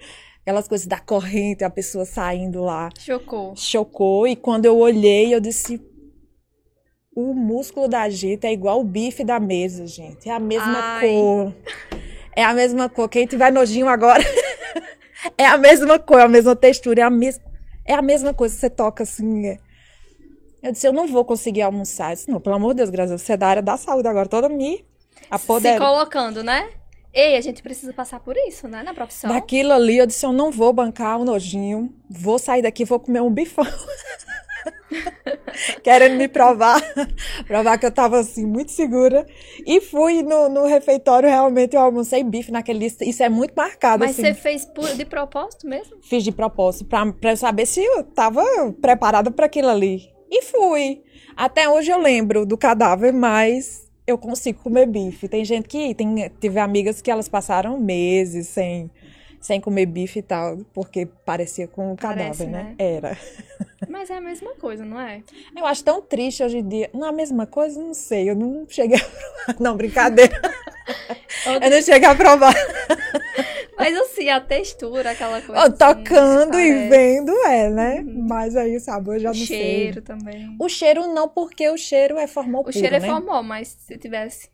Aquelas 0.42 0.68
coisas 0.68 0.86
da 0.86 1.00
corrente, 1.00 1.64
a 1.64 1.70
pessoa 1.70 2.04
saindo 2.04 2.62
lá 2.62 2.88
Chocou. 2.98 3.54
chocou 3.56 4.28
e 4.28 4.36
quando 4.36 4.64
eu 4.64 4.78
olhei, 4.78 5.34
eu 5.34 5.40
disse: 5.40 5.80
o 7.16 7.32
músculo 7.32 7.88
da 7.88 8.08
gente 8.10 8.46
é 8.46 8.52
igual 8.52 8.80
o 8.80 8.84
bife 8.84 9.24
da 9.24 9.40
mesa, 9.40 9.86
gente. 9.86 10.28
É 10.28 10.32
a 10.32 10.38
mesma 10.38 10.78
Ai. 10.78 11.08
cor. 11.08 11.54
É 12.36 12.44
a 12.44 12.52
mesma 12.52 12.88
cor. 12.90 13.08
Quem 13.08 13.26
tiver 13.26 13.50
nojinho 13.50 13.88
agora, 13.88 14.22
é 15.38 15.46
a 15.46 15.56
mesma 15.56 15.98
cor, 15.98 16.20
é 16.20 16.24
a 16.24 16.28
mesma 16.28 16.54
textura, 16.54 17.00
é 17.00 17.04
a 17.04 17.10
mesma, 17.10 17.42
é 17.86 17.94
a 17.94 18.02
mesma 18.02 18.34
coisa. 18.34 18.54
Você 18.54 18.68
toca 18.68 19.02
assim. 19.02 19.46
é. 19.46 19.65
Eu 20.66 20.72
disse: 20.72 20.86
eu 20.86 20.92
não 20.92 21.06
vou 21.06 21.24
conseguir 21.24 21.62
almoçar. 21.62 22.10
Eu 22.10 22.14
disse, 22.16 22.28
não, 22.28 22.40
pelo 22.40 22.56
amor 22.56 22.74
de 22.74 22.78
Deus, 22.78 22.90
Graça, 22.90 23.16
você 23.16 23.34
é 23.34 23.36
da 23.36 23.46
área 23.46 23.62
da 23.62 23.76
saúde 23.76 24.08
agora, 24.08 24.28
toda 24.28 24.48
me 24.48 24.78
Se 24.78 24.84
apodera. 25.30 25.78
colocando, 25.78 26.42
né? 26.42 26.68
Ei, 27.14 27.36
a 27.36 27.40
gente 27.40 27.62
precisa 27.62 27.92
passar 27.92 28.18
por 28.18 28.36
isso, 28.36 28.66
né? 28.66 28.82
Na 28.82 28.92
profissão. 28.92 29.30
Daquilo 29.30 29.72
ali, 29.72 29.98
eu 29.98 30.06
disse: 30.06 30.26
eu 30.26 30.32
não 30.32 30.50
vou 30.50 30.72
bancar 30.72 31.20
o 31.20 31.24
nojinho, 31.24 31.94
vou 32.10 32.36
sair 32.38 32.62
daqui, 32.62 32.84
vou 32.84 32.98
comer 32.98 33.22
um 33.22 33.30
bifão. 33.30 33.64
Querendo 35.82 36.16
me 36.18 36.28
provar, 36.28 36.82
provar 37.46 37.78
que 37.78 37.86
eu 37.86 37.90
tava 37.90 38.18
assim, 38.18 38.44
muito 38.44 38.72
segura. 38.72 39.24
E 39.64 39.80
fui 39.80 40.22
no, 40.22 40.48
no 40.48 40.66
refeitório, 40.66 41.28
realmente 41.28 41.76
eu 41.76 41.80
almocei 41.80 42.24
bife 42.24 42.50
naquele 42.50 42.80
lista. 42.80 43.04
Isso 43.04 43.22
é 43.22 43.28
muito 43.28 43.54
marcado, 43.54 44.04
Mas 44.04 44.10
assim. 44.18 44.22
você 44.22 44.34
fez 44.34 44.68
de 44.96 45.04
propósito 45.04 45.66
mesmo? 45.66 45.96
Fiz 46.02 46.24
de 46.24 46.32
propósito, 46.32 46.84
pra, 46.86 47.10
pra 47.12 47.30
eu 47.30 47.36
saber 47.36 47.66
se 47.66 47.82
eu 47.82 48.02
tava 48.02 48.42
preparada 48.82 49.30
para 49.30 49.46
aquilo 49.46 49.68
ali. 49.68 50.15
E 50.30 50.42
fui. 50.42 51.02
Até 51.36 51.68
hoje 51.68 51.90
eu 51.90 51.98
lembro 51.98 52.46
do 52.46 52.56
cadáver, 52.56 53.12
mas 53.12 53.86
eu 54.06 54.16
consigo 54.16 54.62
comer 54.62 54.86
bife. 54.86 55.28
Tem 55.28 55.44
gente 55.44 55.68
que. 55.68 55.94
Tem, 55.94 56.30
tive 56.40 56.58
amigas 56.58 57.02
que 57.02 57.10
elas 57.10 57.28
passaram 57.28 57.78
meses 57.78 58.48
sem, 58.48 58.90
sem 59.40 59.60
comer 59.60 59.86
bife 59.86 60.20
e 60.20 60.22
tal, 60.22 60.58
porque 60.72 61.06
parecia 61.24 61.66
com 61.68 61.92
o 61.92 61.96
cadáver, 61.96 62.24
Parece, 62.24 62.46
né? 62.46 62.62
né? 62.62 62.74
Era. 62.78 63.18
Mas 63.88 64.10
é 64.10 64.16
a 64.16 64.20
mesma 64.20 64.54
coisa, 64.54 64.84
não 64.84 64.98
é? 65.00 65.22
Eu 65.54 65.66
acho 65.66 65.84
tão 65.84 66.00
triste 66.00 66.42
hoje 66.42 66.58
em 66.58 66.68
dia. 66.68 66.90
Não 66.94 67.06
é 67.06 67.10
a 67.10 67.12
mesma 67.12 67.46
coisa? 67.46 67.80
Não 67.80 67.94
sei. 67.94 68.30
Eu 68.30 68.34
não 68.34 68.66
cheguei 68.68 68.98
a 68.98 69.00
provar. 69.04 69.60
Não, 69.60 69.76
brincadeira. 69.76 70.40
Eu 71.62 71.70
não 71.70 71.82
cheguei 71.82 72.08
a 72.08 72.14
provar. 72.14 72.54
Mas 73.78 73.96
assim, 73.96 74.28
a 74.30 74.40
textura, 74.40 75.10
aquela 75.10 75.40
coisa. 75.42 75.62
Assim, 75.62 75.76
Tocando 75.76 76.58
e 76.58 76.72
parece. 76.72 76.88
vendo, 76.88 77.32
é, 77.46 77.68
né? 77.70 78.00
Uhum. 78.00 78.26
Mas 78.28 78.56
aí 78.56 78.76
o 78.76 78.80
sabor 78.80 79.18
já 79.18 79.30
O 79.30 79.34
não 79.34 79.46
sei. 79.46 79.46
cheiro 79.46 80.02
também. 80.02 80.56
O 80.58 80.68
cheiro 80.68 81.06
não, 81.12 81.28
porque 81.28 81.68
o 81.68 81.76
cheiro 81.76 82.18
é 82.18 82.26
formol 82.26 82.62
O 82.62 82.64
puro, 82.64 82.76
cheiro 82.78 82.96
é 82.96 83.00
né? 83.00 83.06
formol, 83.06 83.42
mas 83.42 83.68
se 83.68 83.96
tivesse. 83.98 84.48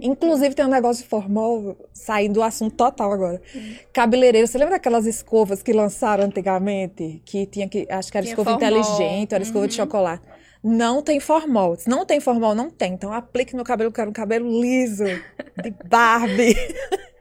Inclusive 0.00 0.54
tem 0.54 0.64
um 0.64 0.68
negócio 0.68 1.02
de 1.02 1.08
formol, 1.08 1.76
saindo 1.92 2.34
do 2.34 2.42
assunto 2.42 2.76
total 2.76 3.10
agora. 3.12 3.40
Hum. 3.56 3.74
Cabeleireiro, 3.92 4.46
você 4.46 4.58
lembra 4.58 4.74
daquelas 4.74 5.06
escovas 5.06 5.62
que 5.62 5.72
lançaram 5.72 6.24
antigamente? 6.24 7.22
Que 7.24 7.46
tinha 7.46 7.66
que, 7.68 7.86
acho 7.90 8.12
que 8.12 8.18
era 8.18 8.24
Tinha 8.26 8.32
escova 8.34 8.50
formol. 8.58 8.68
inteligente, 8.68 9.34
era 9.34 9.42
escova 9.42 9.66
de 9.66 9.72
Uhum. 9.80 9.84
chocolate. 9.84 10.22
Não 10.62 11.02
tem 11.02 11.18
formol. 11.20 11.76
Se 11.76 11.88
não 11.88 12.04
tem 12.06 12.20
formol, 12.20 12.54
não 12.54 12.70
tem. 12.70 12.92
Então 12.92 13.12
aplique 13.12 13.56
no 13.56 13.64
cabelo, 13.64 13.88
eu 13.88 13.92
quero 13.92 14.10
um 14.10 14.14
cabelo 14.14 14.48
liso, 14.60 15.04
de 15.04 15.70
Barbie. 15.88 16.54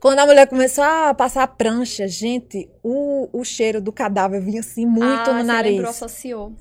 Quando 0.00 0.20
a 0.20 0.26
mulher 0.26 0.46
começou 0.46 0.84
a 0.84 1.12
passar 1.12 1.42
a 1.42 1.46
prancha, 1.46 2.06
gente, 2.06 2.68
o, 2.82 3.28
o 3.32 3.44
cheiro 3.44 3.80
do 3.80 3.92
cadáver 3.92 4.40
vinha 4.40 4.60
assim 4.60 4.86
muito 4.86 5.30
ah, 5.30 5.34
no 5.34 5.42
nariz. 5.44 5.72
lembrou, 5.72 5.90
associou. 5.90 6.52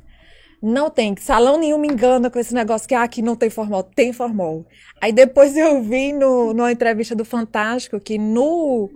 Não 0.61 0.89
tem, 0.89 1.15
salão 1.17 1.59
nenhum 1.59 1.77
me 1.77 1.87
engana 1.87 2.31
com 2.31 2.39
esse 2.39 2.51
negócio 2.53 2.87
que 2.87 2.95
ah, 2.95 3.03
aqui 3.03 3.21
não 3.21 3.35
tem 3.35 3.47
formol. 3.49 3.83
Tem 3.83 4.11
formol. 4.11 4.65
Aí 4.99 5.11
depois 5.11 5.55
eu 5.55 5.81
vi 5.83 6.13
no, 6.13 6.51
numa 6.51 6.71
entrevista 6.71 7.13
do 7.13 7.23
Fantástico 7.23 7.99
que 7.99 8.17
no, 8.17 8.89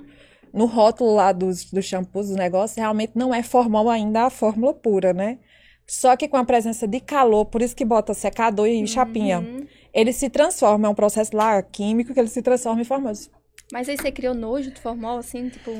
no 0.51 0.65
rótulo 0.65 1.13
lá 1.13 1.31
dos, 1.31 1.65
dos 1.65 1.85
shampoos, 1.85 2.29
dos 2.29 2.35
negócios, 2.35 2.77
realmente 2.77 3.11
não 3.15 3.31
é 3.31 3.43
formol 3.43 3.89
ainda 3.91 4.23
a 4.23 4.29
fórmula 4.31 4.73
pura, 4.73 5.13
né? 5.13 5.37
Só 5.85 6.15
que 6.15 6.27
com 6.27 6.37
a 6.37 6.43
presença 6.43 6.87
de 6.87 6.99
calor, 6.99 7.45
por 7.45 7.61
isso 7.61 7.75
que 7.75 7.85
bota 7.85 8.13
secador 8.15 8.65
e 8.67 8.87
chapinha, 8.87 9.39
Uhum. 9.39 9.67
ele 9.93 10.13
se 10.13 10.29
transforma, 10.31 10.87
é 10.87 10.89
um 10.89 10.95
processo 10.95 11.35
lá 11.35 11.61
químico 11.61 12.11
que 12.13 12.19
ele 12.19 12.29
se 12.29 12.41
transforma 12.41 12.81
em 12.81 12.85
formoso. 12.85 13.29
Mas 13.71 13.87
aí 13.87 13.97
você 13.97 14.11
criou 14.11 14.33
nojo 14.33 14.71
do 14.71 14.79
formol, 14.79 15.17
assim, 15.17 15.49
tipo... 15.49 15.71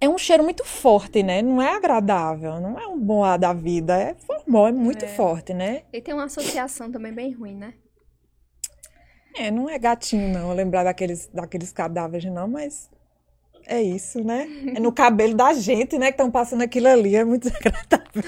É 0.00 0.08
um 0.08 0.18
cheiro 0.18 0.42
muito 0.42 0.64
forte, 0.64 1.22
né? 1.22 1.40
Não 1.40 1.62
é 1.62 1.74
agradável, 1.76 2.60
não 2.60 2.78
é 2.78 2.86
um 2.86 2.98
bom 2.98 3.24
ar 3.24 3.38
da 3.38 3.52
vida, 3.52 3.96
é 3.96 4.14
formol, 4.14 4.68
é 4.68 4.72
muito 4.72 5.04
É. 5.04 5.08
forte, 5.08 5.54
né? 5.54 5.82
Ele 5.92 6.02
tem 6.02 6.12
uma 6.14 6.24
associação 6.24 6.90
também 6.90 7.12
bem 7.12 7.32
ruim, 7.32 7.56
né? 7.56 7.74
É, 9.36 9.50
não 9.50 9.68
é 9.68 9.78
gatinho, 9.78 10.28
não, 10.32 10.52
lembrar 10.52 10.84
daqueles, 10.84 11.26
daqueles 11.32 11.72
cadáveres, 11.72 12.30
não, 12.30 12.46
mas 12.46 12.88
é 13.66 13.82
isso, 13.82 14.22
né? 14.22 14.46
É 14.76 14.80
no 14.80 14.92
cabelo 14.92 15.34
da 15.34 15.52
gente, 15.54 15.98
né, 15.98 16.06
que 16.06 16.12
estão 16.12 16.30
passando 16.30 16.62
aquilo 16.62 16.86
ali, 16.88 17.16
é 17.16 17.24
muito 17.24 17.44
desagradável. 17.50 18.22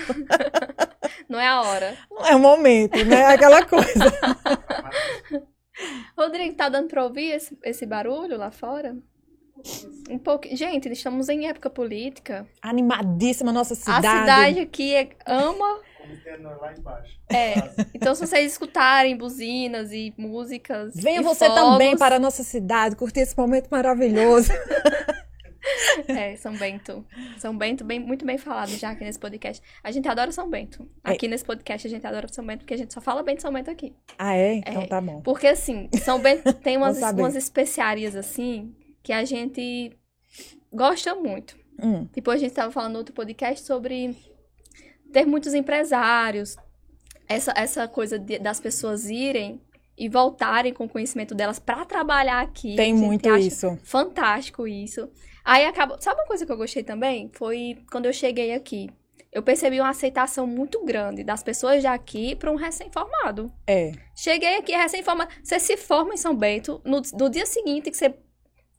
Não 1.29 1.39
é 1.39 1.47
a 1.47 1.61
hora. 1.63 1.97
Não 2.11 2.27
é 2.27 2.35
o 2.35 2.39
momento, 2.41 3.05
né? 3.05 3.21
É 3.21 3.27
aquela 3.35 3.65
coisa. 3.67 3.85
Rodrigo, 6.17 6.55
tá 6.55 6.69
dando 6.69 6.89
pra 6.89 7.05
ouvir 7.05 7.33
esse, 7.33 7.57
esse 7.63 7.87
barulho 7.87 8.37
lá 8.37 8.51
fora? 8.51 8.97
Um 10.11 10.19
pouco. 10.19 10.47
Gente, 10.55 10.89
estamos 10.91 11.29
em 11.29 11.49
época 11.49 11.71
política. 11.71 12.47
Animadíssima 12.61 13.51
a 13.51 13.55
nossa 13.55 13.75
cidade. 13.75 14.07
A 14.07 14.21
cidade 14.21 14.61
aqui 14.61 14.95
é- 14.95 15.11
ama. 15.27 15.81
Comitê 15.99 16.37
lá 16.37 16.75
embaixo. 16.77 17.19
É. 17.29 17.55
Então, 17.95 18.15
se 18.15 18.27
vocês 18.27 18.53
escutarem 18.53 19.17
buzinas 19.17 19.93
e 19.93 20.15
músicas. 20.17 20.95
Venha 20.95 21.21
e 21.21 21.25
você 21.25 21.47
fogos, 21.47 21.61
também 21.61 21.97
para 21.97 22.17
a 22.17 22.21
nossa 22.21 22.43
cidade, 22.43 22.97
curtir 22.97 23.21
esse 23.21 23.37
momento 23.37 23.69
maravilhoso. 23.71 24.53
É, 26.09 26.37
São 26.37 26.55
Bento. 26.57 27.05
São 27.39 27.57
Bento, 27.57 27.85
bem, 27.85 27.99
muito 27.99 28.25
bem 28.25 28.39
falado 28.39 28.71
já 28.71 28.91
aqui 28.91 29.05
nesse 29.05 29.19
podcast. 29.19 29.63
A 29.83 29.91
gente 29.91 30.09
adora 30.09 30.31
São 30.33 30.49
Bento. 30.49 30.89
Aqui 31.03 31.27
nesse 31.29 31.45
podcast 31.45 31.87
a 31.87 31.91
gente 31.91 32.07
adora 32.07 32.29
São 32.29 32.45
Bento, 32.47 32.61
porque 32.61 32.75
a 32.75 32.79
gente 32.79 32.93
só 32.95 33.01
fala 33.01 33.23
bem 33.23 33.37
de 33.37 33.43
São 33.43 33.53
Bento 33.53 33.71
aqui. 33.71 33.95
Ah, 34.19 34.35
é? 34.37 34.55
Então 34.55 34.83
É. 34.83 34.87
tá 34.87 35.01
bom. 35.01 35.21
Porque 35.23 35.47
assim, 35.47 35.89
São 36.03 36.21
Bento 36.21 36.53
tem 36.63 36.77
umas, 36.77 37.01
umas 37.01 37.35
especiarias 37.35 38.15
assim 38.15 38.75
que 39.03 39.13
a 39.13 39.25
gente 39.25 39.93
gosta 40.73 41.15
muito. 41.15 41.57
Hum, 41.83 42.07
Tipo, 42.13 42.31
a 42.31 42.37
gente 42.37 42.51
estava 42.51 42.73
falando 42.73 42.93
no 42.93 42.99
outro 42.99 43.15
podcast 43.15 43.65
sobre 43.67 44.17
ter 45.13 45.27
muitos 45.27 45.53
empresários, 45.55 46.57
essa, 47.29 47.53
essa 47.57 47.87
coisa 47.89 48.19
de- 48.19 48.39
das 48.39 48.59
pessoas 48.61 49.09
irem 49.11 49.61
e 49.99 50.09
voltarem 50.09 50.73
com 50.75 50.85
o 50.85 50.89
conhecimento 50.89 51.35
delas 51.35 51.59
para 51.59 51.85
trabalhar 51.85 52.41
aqui. 52.43 52.77
tem 52.77 52.93
muito 52.95 53.29
isso. 53.37 53.79
Fantástico 53.85 54.67
isso. 54.67 55.09
Aí 55.47 55.65
acabou. 55.65 55.97
Sabe 56.01 56.21
uma 56.21 56.27
coisa 56.27 56.45
que 56.45 56.51
eu 56.51 56.57
gostei 56.57 56.83
também? 56.83 57.31
Foi 57.33 57.79
quando 57.93 58.07
eu 58.07 58.13
cheguei 58.13 58.53
aqui. 58.53 58.91
Eu 59.33 59.43
percebi 59.43 59.79
uma 59.81 59.91
aceitação 59.91 60.45
muito 60.45 60.85
grande 60.85 61.23
das 61.23 61.43
pessoas 61.43 61.85
daqui 61.85 62.35
para 62.35 62.51
um 62.51 62.57
recém-formado. 62.57 63.53
É. 63.65 63.93
Cheguei 64.17 64.57
aqui 64.57 64.73
recém-formado. 64.73 65.31
Você 65.45 65.61
se 65.61 65.77
forma 65.77 66.15
em 66.15 66.17
São 66.17 66.35
Bento, 66.35 66.81
no, 66.85 67.01
no 67.17 67.31
dia 67.31 67.47
seguinte 67.47 67.91
que 67.91 67.97
você 67.97 68.13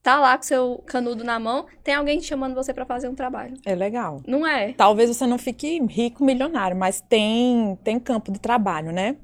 tá 0.04 0.20
lá 0.20 0.38
com 0.38 0.44
seu 0.44 0.84
canudo 0.86 1.24
na 1.24 1.40
mão, 1.40 1.66
tem 1.84 1.94
alguém 1.94 2.20
chamando 2.22 2.56
você 2.56 2.74
para 2.74 2.86
fazer 2.86 3.08
um 3.08 3.16
trabalho. 3.16 3.56
É 3.66 3.76
legal. 3.76 4.22
Não 4.28 4.46
é? 4.46 4.74
Talvez 4.74 5.10
você 5.10 5.26
não 5.26 5.38
fique 5.38 5.82
rico, 5.86 6.24
milionário, 6.24 6.76
mas 6.76 7.02
tem, 7.02 7.78
tem 7.84 8.00
campo 8.00 8.32
de 8.32 8.40
trabalho, 8.40 8.92
né? 8.92 9.18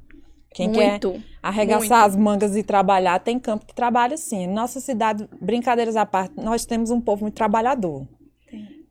Quem 0.54 0.72
quer 0.72 0.92
muito. 0.92 1.22
arregaçar 1.42 2.02
muito. 2.02 2.12
as 2.12 2.16
mangas 2.16 2.56
e 2.56 2.64
trabalhar, 2.64 3.20
tem 3.20 3.40
campo 3.40 3.66
de 3.66 3.74
trabalho 3.74 4.18
sim. 4.18 4.48
Nossa 4.48 4.80
cidade, 4.80 5.28
brincadeiras 5.42 5.96
à 5.96 6.06
parte, 6.06 6.34
nós 6.38 6.66
temos 6.66 6.92
um 6.92 7.02
povo 7.02 7.24
muito 7.24 7.36
trabalhador. 7.36 8.08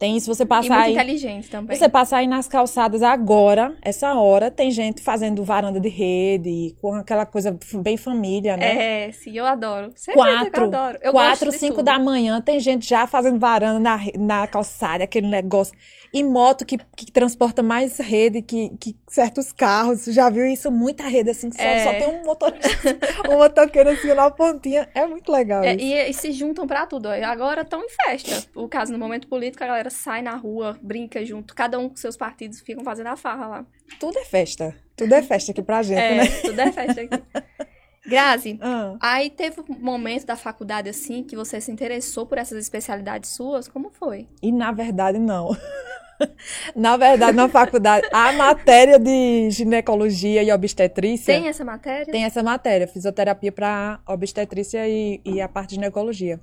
Tem. 0.02 0.16
Isso, 0.16 0.26
você 0.34 0.42
E 0.42 0.46
passar 0.46 0.74
muito 0.74 0.86
aí, 0.86 0.92
inteligente 0.94 1.48
também. 1.48 1.76
você 1.76 1.88
passar 1.88 2.16
aí 2.18 2.26
nas 2.26 2.48
calçadas 2.48 3.02
agora, 3.02 3.74
essa 3.80 4.12
hora, 4.14 4.50
tem 4.50 4.70
gente 4.70 5.00
fazendo 5.00 5.44
varanda 5.44 5.78
de 5.78 5.88
rede, 5.88 6.74
com 6.82 6.94
aquela 6.94 7.24
coisa 7.24 7.56
bem 7.74 7.96
família, 7.96 8.56
né? 8.56 9.06
É, 9.08 9.12
sim, 9.12 9.36
eu 9.38 9.46
adoro. 9.46 9.92
Quatro, 10.12 10.62
eu 10.62 10.64
adoro. 10.66 10.98
Eu 11.00 11.12
quatro, 11.12 11.52
cinco 11.52 11.76
tudo. 11.76 11.84
da 11.84 11.98
manhã, 11.98 12.40
tem 12.40 12.58
gente 12.58 12.88
já 12.88 13.06
fazendo 13.06 13.38
varanda 13.38 13.78
na, 13.78 14.00
na 14.18 14.46
calçada, 14.46 15.04
aquele 15.04 15.28
negócio. 15.28 15.72
E 16.14 16.22
moto 16.22 16.66
que, 16.66 16.76
que 16.94 17.10
transporta 17.10 17.62
mais 17.62 17.96
rede 17.98 18.42
que, 18.42 18.70
que 18.78 18.94
certos 19.08 19.50
carros. 19.50 20.04
Já 20.04 20.28
viu 20.28 20.44
isso? 20.44 20.70
Muita 20.70 21.04
rede, 21.04 21.30
assim, 21.30 21.50
só, 21.50 21.62
É. 21.62 21.84
só 21.84 21.90
tem 21.92 22.20
um 22.20 22.22
motorista, 22.26 22.68
um 23.30 23.38
motoqueiro 23.38 23.88
assim 23.88 24.12
na 24.12 24.30
pontinha. 24.30 24.86
É 24.94 25.06
muito 25.06 25.32
legal 25.32 25.62
É, 25.64 25.74
e, 25.74 26.10
e 26.10 26.12
se 26.12 26.30
juntam 26.32 26.66
pra 26.66 26.84
tudo. 26.86 27.08
Agora 27.08 27.62
estão 27.62 27.80
em 27.82 27.88
festa. 27.88 28.46
O 28.54 28.68
caso, 28.68 28.92
no 28.92 28.98
momento 28.98 29.26
político, 29.26 29.64
a 29.64 29.68
galera 29.68 29.88
sai 29.92 30.22
na 30.22 30.34
rua, 30.34 30.76
brinca 30.82 31.24
junto. 31.24 31.54
Cada 31.54 31.78
um 31.78 31.88
com 31.88 31.96
seus 31.96 32.16
partidos 32.16 32.60
ficam 32.60 32.82
fazendo 32.82 33.06
a 33.08 33.16
farra 33.16 33.46
lá. 33.46 33.66
Tudo 34.00 34.18
é 34.18 34.24
festa. 34.24 34.74
Tudo 34.96 35.14
é 35.14 35.22
festa 35.22 35.52
aqui 35.52 35.62
pra 35.62 35.82
gente, 35.82 35.98
É, 36.00 36.16
né? 36.16 36.26
tudo 36.42 36.60
é 36.60 36.72
festa 36.72 37.00
aqui. 37.02 37.22
Grazi, 38.04 38.58
Ah, 38.60 38.96
aí 39.00 39.30
teve 39.30 39.60
um 39.60 39.78
momento 39.78 40.26
da 40.26 40.34
faculdade, 40.34 40.88
assim, 40.88 41.22
que 41.22 41.36
você 41.36 41.60
se 41.60 41.70
interessou 41.70 42.26
por 42.26 42.36
essas 42.36 42.58
especialidades 42.58 43.30
suas? 43.30 43.68
Como 43.68 43.90
foi? 43.90 44.26
e 44.42 44.50
na 44.50 44.72
verdade, 44.72 45.18
não. 45.20 45.56
Na 46.76 46.96
verdade, 46.96 47.36
na 47.36 47.48
faculdade, 47.48 48.06
a 48.12 48.30
matéria 48.32 48.96
de 48.96 49.50
ginecologia 49.50 50.40
e 50.42 50.52
obstetrícia. 50.52 51.34
Tem 51.34 51.48
essa 51.48 51.64
matéria? 51.64 52.06
Tem 52.12 52.22
essa 52.24 52.42
matéria, 52.44 52.86
fisioterapia 52.86 53.50
para 53.50 54.00
obstetrícia 54.06 54.86
e, 54.88 55.20
e 55.24 55.40
a 55.40 55.48
parte 55.48 55.70
de 55.70 55.74
ginecologia. 55.76 56.38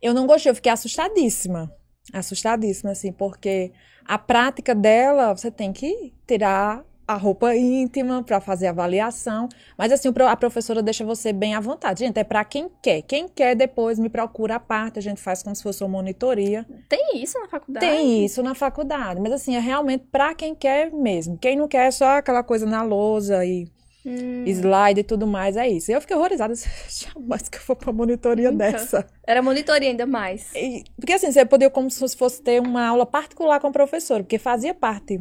Eu 0.00 0.14
não 0.14 0.28
gostei, 0.28 0.50
eu 0.50 0.54
fiquei 0.54 0.70
assustadíssima. 0.70 1.74
Assustadíssima, 2.12 2.92
assim, 2.92 3.12
porque 3.12 3.72
a 4.04 4.18
prática 4.18 4.74
dela, 4.74 5.36
você 5.36 5.50
tem 5.50 5.72
que 5.72 6.12
tirar 6.26 6.84
a 7.10 7.14
roupa 7.14 7.56
íntima 7.56 8.22
para 8.22 8.40
fazer 8.40 8.68
avaliação. 8.68 9.48
Mas, 9.76 9.90
assim, 9.90 10.08
a 10.28 10.36
professora 10.36 10.80
deixa 10.80 11.04
você 11.04 11.32
bem 11.32 11.56
à 11.56 11.60
vontade. 11.60 12.04
Gente, 12.04 12.18
é 12.18 12.24
para 12.24 12.44
quem 12.44 12.70
quer. 12.80 13.02
Quem 13.02 13.28
quer, 13.28 13.56
depois 13.56 13.98
me 13.98 14.08
procura 14.08 14.56
a 14.56 14.60
parte, 14.60 15.00
a 15.00 15.02
gente 15.02 15.20
faz 15.20 15.42
como 15.42 15.54
se 15.56 15.62
fosse 15.62 15.82
uma 15.82 15.90
monitoria. 15.90 16.64
Tem 16.88 17.20
isso 17.20 17.36
na 17.40 17.48
faculdade? 17.48 17.84
Tem 17.84 18.24
isso 18.24 18.42
na 18.44 18.54
faculdade, 18.54 19.20
mas, 19.20 19.32
assim, 19.32 19.56
é 19.56 19.58
realmente 19.58 20.04
para 20.10 20.34
quem 20.34 20.54
quer 20.54 20.92
mesmo. 20.92 21.36
Quem 21.36 21.56
não 21.56 21.66
quer 21.66 21.88
é 21.88 21.90
só 21.90 22.18
aquela 22.18 22.44
coisa 22.44 22.64
na 22.64 22.82
lousa 22.82 23.44
e 23.44 23.66
Hum, 24.04 24.44
slide 24.46 25.00
e 25.00 25.04
tudo 25.04 25.26
mais, 25.26 25.56
é 25.56 25.68
isso. 25.68 25.90
E 25.90 25.94
eu 25.94 26.00
fiquei 26.00 26.16
horrorizada, 26.16 26.54
jamais 26.88 27.48
que 27.48 27.58
eu 27.58 27.62
vou 27.66 27.76
pra 27.76 27.92
monitoria 27.92 28.50
Nunca. 28.50 28.70
dessa. 28.72 29.06
era 29.26 29.42
monitoria 29.42 29.90
ainda 29.90 30.06
mais. 30.06 30.54
E- 30.54 30.84
porque 30.96 31.12
assim, 31.12 31.30
você 31.30 31.44
poderia 31.44 31.70
como 31.70 31.90
se 31.90 32.16
fosse 32.16 32.42
ter 32.42 32.60
uma 32.60 32.86
aula 32.86 33.04
particular 33.04 33.60
com 33.60 33.66
a 33.66 33.72
professora, 33.72 34.22
porque 34.22 34.38
fazia 34.38 34.72
parte 34.74 35.20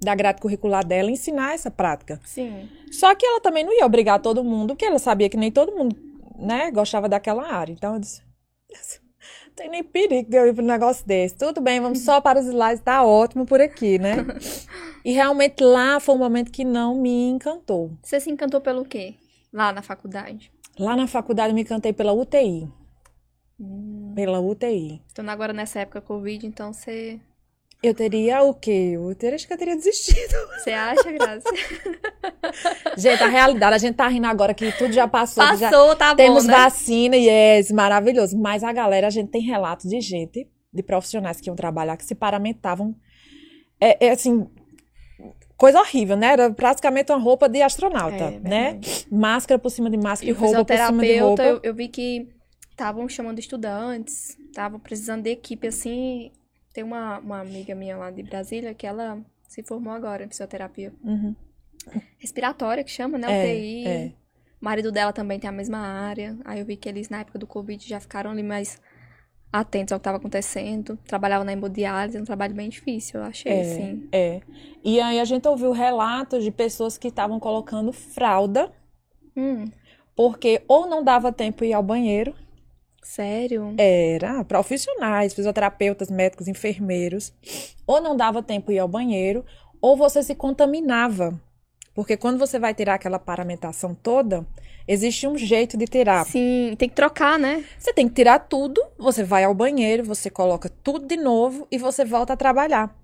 da 0.00 0.14
grade 0.14 0.40
curricular 0.40 0.86
dela 0.86 1.10
ensinar 1.10 1.54
essa 1.54 1.70
prática. 1.72 2.20
Sim. 2.24 2.68
Só 2.92 3.14
que 3.16 3.26
ela 3.26 3.40
também 3.40 3.64
não 3.64 3.76
ia 3.76 3.84
obrigar 3.84 4.20
todo 4.20 4.44
mundo, 4.44 4.68
porque 4.68 4.84
ela 4.84 4.98
sabia 5.00 5.28
que 5.28 5.36
nem 5.36 5.50
todo 5.50 5.72
mundo, 5.76 5.96
né, 6.38 6.70
gostava 6.70 7.08
daquela 7.08 7.52
área. 7.52 7.72
Então 7.72 7.94
eu 7.94 8.00
disse, 8.00 8.22
tem 9.58 9.68
nem 9.68 9.82
perigo 9.82 10.30
de 10.30 10.36
eu 10.36 10.46
ir 10.46 10.54
para 10.54 10.62
um 10.62 10.66
negócio 10.66 11.04
desse. 11.04 11.34
Tudo 11.36 11.60
bem, 11.60 11.80
vamos 11.80 12.00
só 12.00 12.20
para 12.20 12.38
os 12.38 12.46
slides, 12.46 12.80
tá 12.80 13.02
ótimo 13.02 13.44
por 13.44 13.60
aqui, 13.60 13.98
né? 13.98 14.16
E 15.04 15.12
realmente 15.12 15.62
lá 15.62 15.98
foi 16.00 16.14
um 16.14 16.18
momento 16.18 16.50
que 16.50 16.64
não 16.64 16.94
me 17.00 17.30
encantou. 17.30 17.92
Você 18.02 18.20
se 18.20 18.30
encantou 18.30 18.60
pelo 18.60 18.84
quê? 18.84 19.14
Lá 19.50 19.72
na 19.72 19.80
faculdade? 19.80 20.52
Lá 20.78 20.94
na 20.94 21.06
faculdade 21.06 21.50
eu 21.50 21.54
me 21.54 21.62
encantei 21.62 21.94
pela 21.94 22.12
UTI. 22.12 22.68
Hum. 23.58 24.12
Pela 24.14 24.38
UTI. 24.38 25.00
Então 25.10 25.26
agora 25.30 25.52
nessa 25.54 25.80
época 25.80 26.02
Covid, 26.02 26.46
então 26.46 26.74
você. 26.74 27.18
Eu 27.80 27.94
teria 27.94 28.42
o 28.42 28.52
quê? 28.54 28.92
Eu 28.94 29.14
teria, 29.14 29.36
acho 29.36 29.46
que 29.46 29.52
eu 29.52 29.58
teria 29.58 29.76
desistido. 29.76 30.34
Você 30.58 30.72
acha, 30.72 31.12
Grazi? 31.12 31.44
Gente, 32.98 33.22
a 33.22 33.28
realidade, 33.28 33.74
a 33.76 33.78
gente 33.78 33.94
tá 33.94 34.08
rindo 34.08 34.26
agora 34.26 34.52
que 34.52 34.72
tudo 34.72 34.92
já 34.92 35.06
passou. 35.06 35.44
que 35.50 35.56
já 35.56 35.70
Passou, 35.70 35.94
tá 35.94 36.10
bom. 36.10 36.16
temos 36.16 36.44
né? 36.44 36.52
vacina 36.54 37.16
e 37.16 37.28
é 37.28 37.60
maravilhoso. 37.72 38.36
Mas 38.36 38.64
a 38.64 38.72
galera, 38.72 39.06
a 39.06 39.10
gente 39.10 39.30
tem 39.30 39.42
relatos 39.42 39.88
de 39.88 40.00
gente, 40.00 40.48
de 40.72 40.82
profissionais 40.82 41.40
que 41.40 41.48
iam 41.48 41.54
trabalhar, 41.54 41.96
que 41.96 42.04
se 42.04 42.16
paramentavam. 42.16 42.96
É, 43.80 44.06
é, 44.06 44.10
assim, 44.10 44.44
coisa 45.56 45.78
horrível, 45.78 46.16
né? 46.16 46.32
Era 46.32 46.50
praticamente 46.50 47.12
uma 47.12 47.18
roupa 47.20 47.48
de 47.48 47.62
astronauta, 47.62 48.24
É, 48.24 48.40
né? 48.40 48.80
Máscara 49.08 49.56
por 49.56 49.70
cima 49.70 49.88
de 49.88 49.96
máscara 49.96 50.28
E 50.28 50.34
roupa 50.34 50.64
por 50.64 50.76
cima 50.76 51.02
de 51.04 51.18
roupa. 51.18 51.42
eu, 51.44 51.60
eu 51.62 51.74
vi 51.74 51.86
que 51.86 52.28
estavam 52.72 53.08
chamando 53.08 53.38
estudantes, 53.38 54.36
estavam 54.48 54.80
precisando 54.80 55.22
de 55.22 55.30
equipe 55.30 55.68
assim. 55.68 56.32
Tem 56.78 56.84
uma, 56.84 57.18
uma 57.18 57.40
amiga 57.40 57.74
minha 57.74 57.96
lá 57.96 58.08
de 58.08 58.22
Brasília 58.22 58.72
que 58.72 58.86
ela 58.86 59.18
se 59.48 59.64
formou 59.64 59.92
agora 59.92 60.22
em 60.22 60.28
fisioterapia 60.28 60.92
Uhum. 61.02 61.34
respiratória, 62.20 62.84
que 62.84 62.90
chama, 62.92 63.18
né? 63.18 63.26
É, 63.26 63.52
UTI. 63.52 63.88
é. 63.88 64.12
O 64.62 64.64
marido 64.64 64.92
dela 64.92 65.12
também 65.12 65.40
tem 65.40 65.50
a 65.50 65.52
mesma 65.52 65.78
área. 65.78 66.38
Aí 66.44 66.60
eu 66.60 66.64
vi 66.64 66.76
que 66.76 66.88
eles, 66.88 67.08
na 67.08 67.18
época 67.18 67.36
do 67.36 67.48
Covid, 67.48 67.84
já 67.84 67.98
ficaram 67.98 68.30
ali 68.30 68.44
mais 68.44 68.80
atentos 69.52 69.90
ao 69.90 69.98
que 69.98 70.02
estava 70.02 70.18
acontecendo. 70.18 70.96
Trabalhava 70.98 71.42
na 71.42 71.52
hemodiálise, 71.52 72.16
um 72.16 72.24
trabalho 72.24 72.54
bem 72.54 72.68
difícil, 72.68 73.18
eu 73.18 73.26
achei, 73.26 73.50
É, 73.50 73.60
assim. 73.62 74.08
é. 74.12 74.40
E 74.84 75.00
aí 75.00 75.18
a 75.18 75.24
gente 75.24 75.48
ouviu 75.48 75.72
relatos 75.72 76.44
de 76.44 76.52
pessoas 76.52 76.96
que 76.96 77.08
estavam 77.08 77.40
colocando 77.40 77.92
fralda, 77.92 78.72
Hum, 79.36 79.64
porque 80.14 80.62
ou 80.68 80.86
não 80.86 81.02
dava 81.02 81.32
tempo 81.32 81.64
ir 81.64 81.72
ao 81.72 81.82
banheiro, 81.82 82.36
sério? 83.02 83.74
era 83.78 84.44
profissionais, 84.44 85.34
fisioterapeutas, 85.34 86.10
médicos, 86.10 86.48
enfermeiros, 86.48 87.32
ou 87.86 88.00
não 88.00 88.16
dava 88.16 88.42
tempo 88.42 88.70
ir 88.72 88.78
ao 88.78 88.88
banheiro, 88.88 89.44
ou 89.80 89.96
você 89.96 90.22
se 90.22 90.34
contaminava. 90.34 91.38
Porque 91.94 92.16
quando 92.16 92.38
você 92.38 92.58
vai 92.58 92.74
tirar 92.74 92.94
aquela 92.94 93.18
paramentação 93.18 93.92
toda, 93.94 94.46
existe 94.86 95.26
um 95.26 95.36
jeito 95.36 95.76
de 95.76 95.84
tirar. 95.86 96.24
Sim, 96.26 96.74
tem 96.78 96.88
que 96.88 96.94
trocar, 96.94 97.38
né? 97.38 97.64
Você 97.78 97.92
tem 97.92 98.08
que 98.08 98.14
tirar 98.14 98.38
tudo, 98.38 98.80
você 98.96 99.24
vai 99.24 99.42
ao 99.44 99.52
banheiro, 99.54 100.04
você 100.04 100.30
coloca 100.30 100.68
tudo 100.84 101.06
de 101.06 101.16
novo 101.16 101.66
e 101.72 101.78
você 101.78 102.04
volta 102.04 102.34
a 102.34 102.36
trabalhar. 102.36 102.96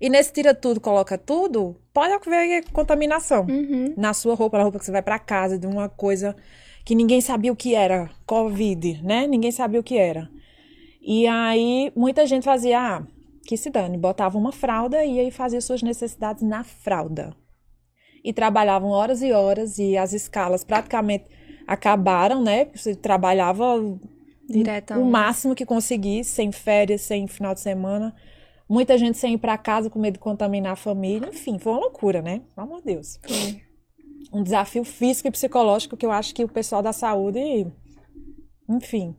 E 0.00 0.08
nesse 0.08 0.32
tira 0.32 0.54
tudo, 0.54 0.80
coloca 0.80 1.18
tudo, 1.18 1.76
pode 1.92 2.12
haver 2.12 2.64
contaminação 2.72 3.44
Uhum. 3.46 3.92
na 3.96 4.14
sua 4.14 4.34
roupa, 4.34 4.56
na 4.56 4.62
roupa 4.62 4.78
que 4.78 4.84
você 4.84 4.92
vai 4.92 5.02
para 5.02 5.18
casa, 5.18 5.58
de 5.58 5.66
uma 5.66 5.88
coisa 5.88 6.36
que 6.88 6.94
ninguém 6.94 7.20
sabia 7.20 7.52
o 7.52 7.56
que 7.56 7.74
era, 7.74 8.10
Covid, 8.24 9.02
né? 9.02 9.26
Ninguém 9.26 9.52
sabia 9.52 9.78
o 9.78 9.82
que 9.82 9.98
era. 9.98 10.26
E 11.02 11.26
aí 11.26 11.92
muita 11.94 12.24
gente 12.24 12.44
fazia, 12.44 12.80
ah, 12.80 13.02
que 13.46 13.58
se 13.58 13.68
dane, 13.68 13.98
botava 13.98 14.38
uma 14.38 14.52
fralda 14.52 15.04
e 15.04 15.20
aí 15.20 15.30
fazia 15.30 15.60
suas 15.60 15.82
necessidades 15.82 16.42
na 16.42 16.64
fralda. 16.64 17.36
E 18.24 18.32
trabalhavam 18.32 18.88
horas 18.88 19.20
e 19.20 19.30
horas 19.32 19.78
e 19.78 19.98
as 19.98 20.14
escalas 20.14 20.64
praticamente 20.64 21.26
acabaram, 21.66 22.42
né? 22.42 22.68
Você 22.74 22.94
trabalhava 22.94 23.66
Diretão. 24.48 25.02
o 25.02 25.04
máximo 25.04 25.54
que 25.54 25.66
conseguisse, 25.66 26.30
sem 26.30 26.50
férias, 26.50 27.02
sem 27.02 27.26
final 27.26 27.52
de 27.52 27.60
semana. 27.60 28.14
Muita 28.66 28.96
gente 28.96 29.18
sem 29.18 29.34
ir 29.34 29.38
para 29.38 29.58
casa 29.58 29.90
com 29.90 29.98
medo 29.98 30.14
de 30.14 30.20
contaminar 30.20 30.72
a 30.72 30.76
família. 30.76 31.28
Enfim, 31.28 31.58
foi 31.58 31.70
uma 31.70 31.80
loucura, 31.80 32.22
né? 32.22 32.40
Pelo 32.54 32.66
amor 32.66 32.78
de 32.78 32.94
Deus. 32.94 33.20
Foi. 33.22 33.67
Um 34.32 34.42
desafio 34.42 34.84
físico 34.84 35.28
e 35.28 35.30
psicológico 35.30 35.96
que 35.96 36.04
eu 36.04 36.12
acho 36.12 36.34
que 36.34 36.44
o 36.44 36.48
pessoal 36.48 36.82
da 36.82 36.92
saúde, 36.92 37.66
enfim, 38.68 39.16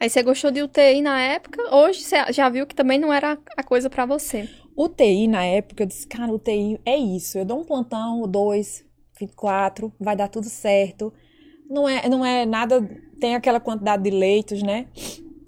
Aí 0.00 0.08
você 0.08 0.22
gostou 0.22 0.50
de 0.50 0.62
UTI 0.62 1.02
na 1.02 1.20
época, 1.20 1.74
hoje 1.74 2.02
você 2.02 2.32
já 2.32 2.48
viu 2.48 2.66
que 2.66 2.74
também 2.74 2.98
não 2.98 3.12
era 3.12 3.36
a 3.56 3.62
coisa 3.64 3.90
pra 3.90 4.06
você. 4.06 4.48
UTI 4.76 5.26
na 5.26 5.44
época, 5.44 5.82
eu 5.82 5.86
disse, 5.86 6.06
cara, 6.06 6.32
UTI 6.32 6.80
é 6.84 6.96
isso. 6.96 7.36
Eu 7.36 7.44
dou 7.44 7.60
um 7.60 7.64
plantão, 7.64 8.22
dois, 8.28 8.84
24, 9.18 9.92
vai 9.98 10.14
dar 10.14 10.28
tudo 10.28 10.48
certo. 10.48 11.12
Não 11.68 11.88
é, 11.88 12.08
não 12.08 12.24
é 12.24 12.46
nada, 12.46 12.80
tem 13.18 13.34
aquela 13.34 13.58
quantidade 13.58 14.04
de 14.04 14.10
leitos, 14.10 14.62
né? 14.62 14.86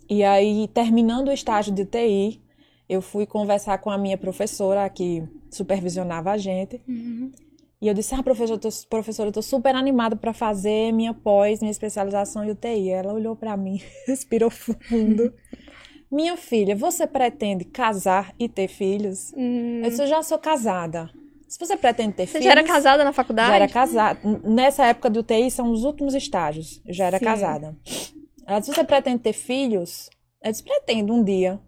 E 0.09 0.25
aí, 0.25 0.67
terminando 0.75 1.29
o 1.29 1.33
estágio 1.33 1.73
de 1.73 1.83
UTI, 1.83 2.43
eu 2.89 3.01
fui 3.01 3.27
conversar 3.27 3.79
com 3.79 3.89
a 3.89 3.97
minha 3.97 4.19
professora 4.19 4.89
que 4.91 5.23
supervisionava 5.49 6.33
a 6.33 6.37
gente. 6.37 6.83
E 7.81 7.89
eu 7.89 7.95
disse, 7.95 8.15
ah, 8.15 8.23
professora, 8.23 8.57
eu 8.57 8.59
tô, 8.59 8.69
professora, 8.91 9.29
eu 9.29 9.33
tô 9.33 9.41
super 9.41 9.75
animada 9.75 10.15
para 10.15 10.35
fazer 10.35 10.93
minha 10.93 11.15
pós, 11.15 11.61
minha 11.61 11.71
especialização 11.71 12.45
em 12.45 12.51
UTI. 12.51 12.91
Ela 12.91 13.13
olhou 13.15 13.35
para 13.35 13.57
mim, 13.57 13.81
respirou 14.07 14.51
fundo. 14.51 15.33
Minha 16.13 16.37
filha, 16.37 16.75
você 16.75 17.07
pretende 17.07 17.65
casar 17.65 18.35
e 18.37 18.49
ter 18.49 18.67
filhos? 18.67 19.33
Hum, 19.37 19.81
Eu 19.85 19.91
disse, 19.91 20.03
eu 20.03 20.09
já 20.09 20.21
sou 20.25 20.41
casada. 20.41 21.09
Se 21.47 21.57
você 21.57 21.77
pretende 21.77 22.15
ter 22.15 22.27
você 22.27 22.33
filhos... 22.33 22.47
já 22.47 22.51
era 22.51 22.65
casada 22.65 23.05
na 23.05 23.13
faculdade? 23.13 23.49
Já 23.51 23.55
era 23.55 23.69
casada. 23.69 24.21
Nessa 24.43 24.87
época 24.87 25.09
do 25.09 25.21
UTI 25.21 25.49
são 25.53 25.71
os 25.71 25.85
últimos 25.85 26.13
estágios. 26.13 26.83
Eu 26.85 26.93
já 26.93 27.05
era 27.05 27.19
Sim. 27.21 27.25
casada. 27.25 27.77
Ela 28.45 28.59
disse, 28.59 28.75
você 28.75 28.83
pretende 28.83 29.21
ter 29.21 29.33
filhos? 29.33 30.11
Eu 30.43 30.51
disse, 30.51 30.65
pretendo 30.65 31.15
um 31.15 31.23
dia. 31.23 31.61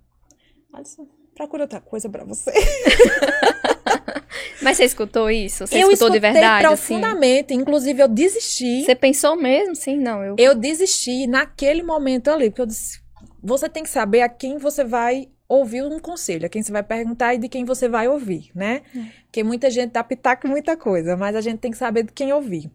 Ela 0.72 0.82
disse, 0.82 1.00
procura 1.36 1.62
outra 1.62 1.80
coisa 1.80 2.08
pra 2.08 2.24
você. 2.24 2.50
Mas 4.62 4.76
você 4.76 4.84
escutou 4.84 5.30
isso? 5.30 5.66
Você 5.66 5.82
eu 5.82 5.90
escutou 5.90 6.10
de 6.10 6.20
verdade, 6.20 6.66
assim? 6.66 6.94
profundamente. 6.94 7.54
Inclusive, 7.54 8.02
eu 8.02 8.08
desisti. 8.08 8.84
Você 8.84 8.94
pensou 8.94 9.36
mesmo? 9.36 9.74
Sim, 9.74 9.98
não. 9.98 10.22
Eu... 10.22 10.36
Eu 10.38 10.54
desisti 10.54 11.26
naquele 11.26 11.82
momento 11.82 12.28
ali, 12.28 12.50
porque 12.50 12.62
eu 12.62 12.66
disse, 12.66 13.00
você 13.42 13.68
tem 13.68 13.82
que 13.82 13.90
saber 13.90 14.22
a 14.22 14.28
quem 14.28 14.58
você 14.58 14.84
vai 14.84 15.28
ouvir 15.48 15.82
um 15.82 15.98
conselho, 15.98 16.46
a 16.46 16.48
quem 16.48 16.62
você 16.62 16.72
vai 16.72 16.82
perguntar 16.82 17.34
e 17.34 17.38
de 17.38 17.48
quem 17.48 17.64
você 17.64 17.88
vai 17.88 18.08
ouvir, 18.08 18.50
né? 18.54 18.82
Porque 19.24 19.44
muita 19.44 19.70
gente 19.70 19.92
dá 19.92 20.02
pitaco 20.02 20.46
em 20.46 20.50
muita 20.50 20.76
coisa, 20.76 21.16
mas 21.16 21.36
a 21.36 21.40
gente 21.42 21.58
tem 21.58 21.70
que 21.70 21.76
saber 21.76 22.04
de 22.04 22.12
quem 22.12 22.32
ouvir. 22.32 22.70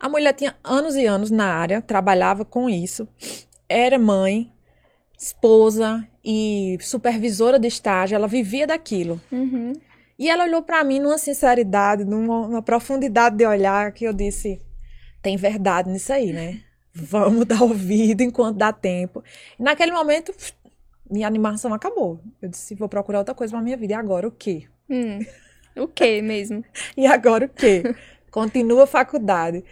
A 0.00 0.08
mulher 0.08 0.32
tinha 0.32 0.56
anos 0.64 0.96
e 0.96 1.06
anos 1.06 1.30
na 1.30 1.46
área, 1.46 1.80
trabalhava 1.80 2.44
com 2.44 2.68
isso, 2.68 3.06
era 3.68 3.96
mãe, 3.96 4.52
esposa 5.16 6.04
e 6.24 6.76
supervisora 6.80 7.58
de 7.58 7.68
estágio, 7.68 8.16
ela 8.16 8.26
vivia 8.26 8.66
daquilo. 8.66 9.20
Uhum. 9.30 9.72
E 10.22 10.30
ela 10.30 10.44
olhou 10.44 10.62
pra 10.62 10.84
mim 10.84 11.00
numa 11.00 11.18
sinceridade, 11.18 12.04
numa, 12.04 12.46
numa 12.46 12.62
profundidade 12.62 13.34
de 13.34 13.44
olhar 13.44 13.90
que 13.90 14.04
eu 14.04 14.12
disse: 14.12 14.62
tem 15.20 15.36
verdade 15.36 15.90
nisso 15.90 16.12
aí, 16.12 16.32
né? 16.32 16.60
Vamos 16.94 17.42
dar 17.44 17.60
ouvido 17.60 18.20
enquanto 18.22 18.56
dá 18.56 18.72
tempo. 18.72 19.24
E 19.58 19.62
naquele 19.64 19.90
momento, 19.90 20.32
minha 21.10 21.26
animação 21.26 21.74
acabou. 21.74 22.20
Eu 22.40 22.48
disse: 22.48 22.76
vou 22.76 22.88
procurar 22.88 23.18
outra 23.18 23.34
coisa 23.34 23.52
pra 23.52 23.60
minha 23.60 23.76
vida. 23.76 23.94
E 23.94 23.96
agora 23.96 24.28
o 24.28 24.30
quê? 24.30 24.68
Hum. 24.88 25.26
O 25.74 25.88
que 25.88 26.22
mesmo? 26.22 26.64
E 26.96 27.04
agora 27.04 27.46
o 27.46 27.48
quê? 27.48 27.82
Continua 28.30 28.84
a 28.84 28.86
faculdade. 28.86 29.64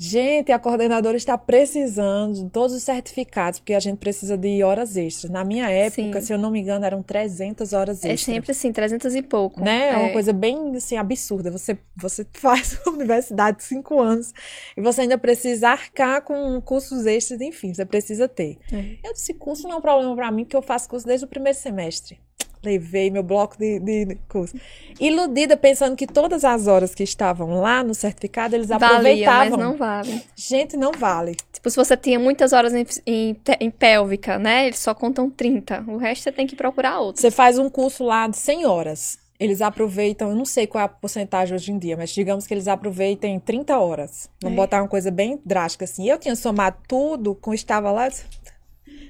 Gente, 0.00 0.52
a 0.52 0.60
coordenadora 0.60 1.16
está 1.16 1.36
precisando 1.36 2.34
de 2.34 2.48
todos 2.50 2.72
os 2.76 2.84
certificados, 2.84 3.58
porque 3.58 3.74
a 3.74 3.80
gente 3.80 3.98
precisa 3.98 4.38
de 4.38 4.62
horas 4.62 4.96
extras. 4.96 5.28
Na 5.28 5.42
minha 5.44 5.68
época, 5.68 6.20
Sim. 6.20 6.26
se 6.26 6.32
eu 6.32 6.38
não 6.38 6.52
me 6.52 6.60
engano, 6.60 6.84
eram 6.84 7.02
300 7.02 7.72
horas 7.72 8.04
É 8.04 8.12
extras. 8.12 8.20
sempre 8.20 8.52
assim, 8.52 8.70
300 8.70 9.12
e 9.16 9.22
pouco. 9.22 9.60
né? 9.60 9.88
É 9.88 9.96
uma 9.96 10.08
É. 10.10 10.12
coisa 10.12 10.32
bem 10.32 10.76
assim, 10.76 10.96
absurda. 10.96 11.50
Você, 11.50 11.76
você 11.96 12.24
faz 12.32 12.78
universidade 12.86 13.56
de 13.58 13.64
cinco 13.64 13.98
anos 14.00 14.32
e 14.76 14.80
você 14.80 15.00
ainda 15.00 15.18
precisa 15.18 15.70
arcar 15.70 16.22
com 16.22 16.60
cursos 16.60 17.04
extras, 17.04 17.40
enfim, 17.40 17.74
você 17.74 17.84
precisa 17.84 18.28
ter. 18.28 18.56
É. 18.72 18.98
Eu 19.08 19.12
disse, 19.12 19.34
curso 19.34 19.64
não 19.66 19.74
é 19.74 19.78
um 19.78 19.82
problema 19.82 20.14
para 20.14 20.30
mim, 20.30 20.44
porque 20.44 20.56
eu 20.56 20.62
faço 20.62 20.88
curso 20.88 21.08
desde 21.08 21.26
o 21.26 21.28
primeiro 21.28 21.58
semestre. 21.58 22.20
Levei 22.62 23.10
meu 23.10 23.22
bloco 23.22 23.56
de, 23.56 23.78
de 23.78 24.18
curso. 24.28 24.56
Iludida, 25.00 25.56
pensando 25.56 25.94
que 25.96 26.06
todas 26.06 26.44
as 26.44 26.66
horas 26.66 26.94
que 26.94 27.02
estavam 27.02 27.60
lá 27.60 27.84
no 27.84 27.94
certificado, 27.94 28.54
eles 28.56 28.68
Valia, 28.68 28.86
aproveitavam. 28.88 29.50
mas 29.50 29.58
não 29.58 29.76
vale. 29.76 30.22
Gente, 30.34 30.76
não 30.76 30.92
vale. 30.92 31.36
Tipo, 31.52 31.70
se 31.70 31.76
você 31.76 31.96
tinha 31.96 32.18
muitas 32.18 32.52
horas 32.52 32.74
em, 32.74 32.84
em, 33.06 33.36
em 33.60 33.70
pélvica, 33.70 34.38
né? 34.38 34.66
Eles 34.66 34.78
só 34.80 34.94
contam 34.94 35.30
30. 35.30 35.84
O 35.88 35.96
resto 35.96 36.24
você 36.24 36.32
tem 36.32 36.46
que 36.46 36.56
procurar 36.56 36.98
outro. 37.00 37.20
Você 37.20 37.30
faz 37.30 37.58
um 37.58 37.68
curso 37.70 38.04
lá 38.04 38.26
de 38.26 38.36
100 38.36 38.66
horas. 38.66 39.18
Eles 39.40 39.62
aproveitam, 39.62 40.30
eu 40.30 40.34
não 40.34 40.44
sei 40.44 40.66
qual 40.66 40.82
é 40.82 40.84
a 40.86 40.88
porcentagem 40.88 41.54
hoje 41.54 41.70
em 41.70 41.78
dia, 41.78 41.96
mas 41.96 42.10
digamos 42.10 42.44
que 42.44 42.52
eles 42.52 42.66
aproveitem 42.66 43.38
30 43.38 43.78
horas. 43.78 44.28
Vamos 44.42 44.58
É. 44.58 44.60
botar 44.60 44.82
uma 44.82 44.88
coisa 44.88 45.12
bem 45.12 45.40
drástica 45.46 45.84
assim. 45.84 46.08
Eu 46.10 46.18
tinha 46.18 46.34
somado 46.34 46.76
tudo 46.88 47.36
com 47.36 47.54
estava 47.54 47.92
lá. 47.92 48.08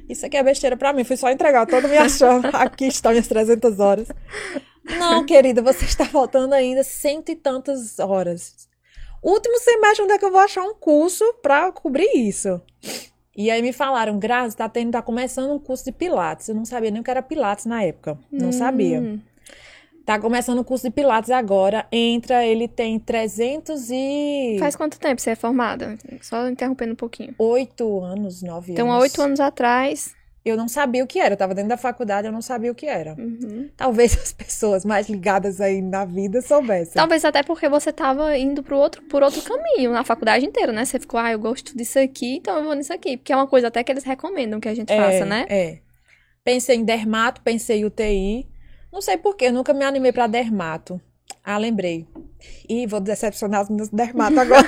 Isso 0.08 0.24
aqui 0.24 0.36
é 0.36 0.42
besteira 0.42 0.76
pra 0.76 0.92
mim. 0.92 1.04
Fui 1.04 1.16
só 1.16 1.30
entregar 1.30 1.66
toda 1.66 1.86
a 1.86 1.90
minha 1.90 2.08
chave. 2.10 2.48
Aqui 2.52 2.86
estão 2.86 3.10
minhas 3.12 3.28
300 3.28 3.78
horas. 3.78 4.08
Não, 4.98 5.24
querida, 5.26 5.60
você 5.60 5.84
está 5.84 6.04
faltando 6.06 6.54
ainda 6.54 6.82
cento 6.82 7.28
e 7.30 7.36
tantas 7.36 7.98
horas. 7.98 8.68
Último 9.22 9.58
semestre, 9.58 10.04
onde 10.04 10.12
é 10.12 10.18
que 10.18 10.24
eu 10.24 10.30
vou 10.30 10.40
achar 10.40 10.62
um 10.62 10.74
curso 10.74 11.24
pra 11.42 11.70
cobrir 11.72 12.08
isso? 12.14 12.60
E 13.36 13.50
aí 13.50 13.60
me 13.62 13.72
falaram, 13.72 14.18
Grazi, 14.18 14.56
tá 14.56 14.68
tendo, 14.68 14.92
tá 14.92 15.02
começando 15.02 15.52
um 15.52 15.58
curso 15.58 15.84
de 15.84 15.92
Pilates. 15.92 16.48
Eu 16.48 16.54
não 16.54 16.64
sabia 16.64 16.90
nem 16.90 17.00
o 17.00 17.04
que 17.04 17.10
era 17.10 17.22
Pilates 17.22 17.66
na 17.66 17.82
época. 17.82 18.18
Não 18.32 18.50
sabia. 18.52 19.20
Tá 20.08 20.18
começando 20.18 20.58
o 20.58 20.64
curso 20.64 20.84
de 20.88 20.90
Pilates 20.90 21.28
agora. 21.28 21.86
Entra, 21.92 22.42
ele 22.42 22.66
tem 22.66 22.98
308 22.98 24.58
Faz 24.58 24.74
quanto 24.74 24.98
tempo 24.98 25.20
você 25.20 25.32
é 25.32 25.36
formada? 25.36 25.98
Só 26.22 26.48
interrompendo 26.48 26.94
um 26.94 26.96
pouquinho. 26.96 27.34
anos, 28.02 28.42
9 28.42 28.72
Então, 28.72 28.90
há 28.90 28.92
anos. 28.92 29.02
oito 29.02 29.20
anos 29.20 29.38
atrás. 29.38 30.14
Eu 30.42 30.56
não 30.56 30.66
sabia 30.66 31.04
o 31.04 31.06
que 31.06 31.18
era. 31.18 31.34
Eu 31.34 31.36
tava 31.36 31.54
dentro 31.54 31.68
da 31.68 31.76
faculdade, 31.76 32.26
eu 32.26 32.32
não 32.32 32.40
sabia 32.40 32.72
o 32.72 32.74
que 32.74 32.86
era. 32.86 33.16
Uhum. 33.18 33.68
Talvez 33.76 34.16
as 34.16 34.32
pessoas 34.32 34.82
mais 34.82 35.10
ligadas 35.10 35.60
aí 35.60 35.82
na 35.82 36.06
vida 36.06 36.40
soubessem. 36.40 36.94
Talvez 36.94 37.22
até 37.22 37.42
porque 37.42 37.68
você 37.68 37.92
tava 37.92 38.34
indo 38.38 38.62
pro 38.62 38.78
outro, 38.78 39.02
por 39.02 39.22
outro 39.22 39.42
caminho 39.42 39.92
na 39.92 40.04
faculdade 40.04 40.46
inteira, 40.46 40.72
né? 40.72 40.86
Você 40.86 40.98
ficou, 40.98 41.20
ah, 41.20 41.32
eu 41.32 41.38
gosto 41.38 41.76
disso 41.76 41.98
aqui, 41.98 42.36
então 42.36 42.56
eu 42.56 42.64
vou 42.64 42.72
nisso 42.72 42.94
aqui. 42.94 43.18
Porque 43.18 43.30
é 43.30 43.36
uma 43.36 43.46
coisa 43.46 43.68
até 43.68 43.84
que 43.84 43.92
eles 43.92 44.04
recomendam 44.04 44.58
que 44.58 44.70
a 44.70 44.74
gente 44.74 44.90
é, 44.90 44.96
faça, 44.96 45.26
né? 45.26 45.44
É. 45.50 45.80
Pensei 46.42 46.76
em 46.76 46.84
dermato, 46.86 47.42
pensei 47.42 47.80
em 47.80 47.84
UTI. 47.84 48.48
Não 48.92 49.00
sei 49.00 49.16
por 49.16 49.36
quê, 49.36 49.46
eu 49.46 49.52
nunca 49.52 49.72
me 49.72 49.84
animei 49.84 50.12
pra 50.12 50.26
dermato. 50.26 51.00
Ah, 51.44 51.58
lembrei. 51.58 52.06
Ih, 52.68 52.86
vou 52.86 53.00
decepcionar 53.00 53.62
os 53.62 53.68
meus 53.68 53.88
dermato 53.88 54.38
agora. 54.38 54.66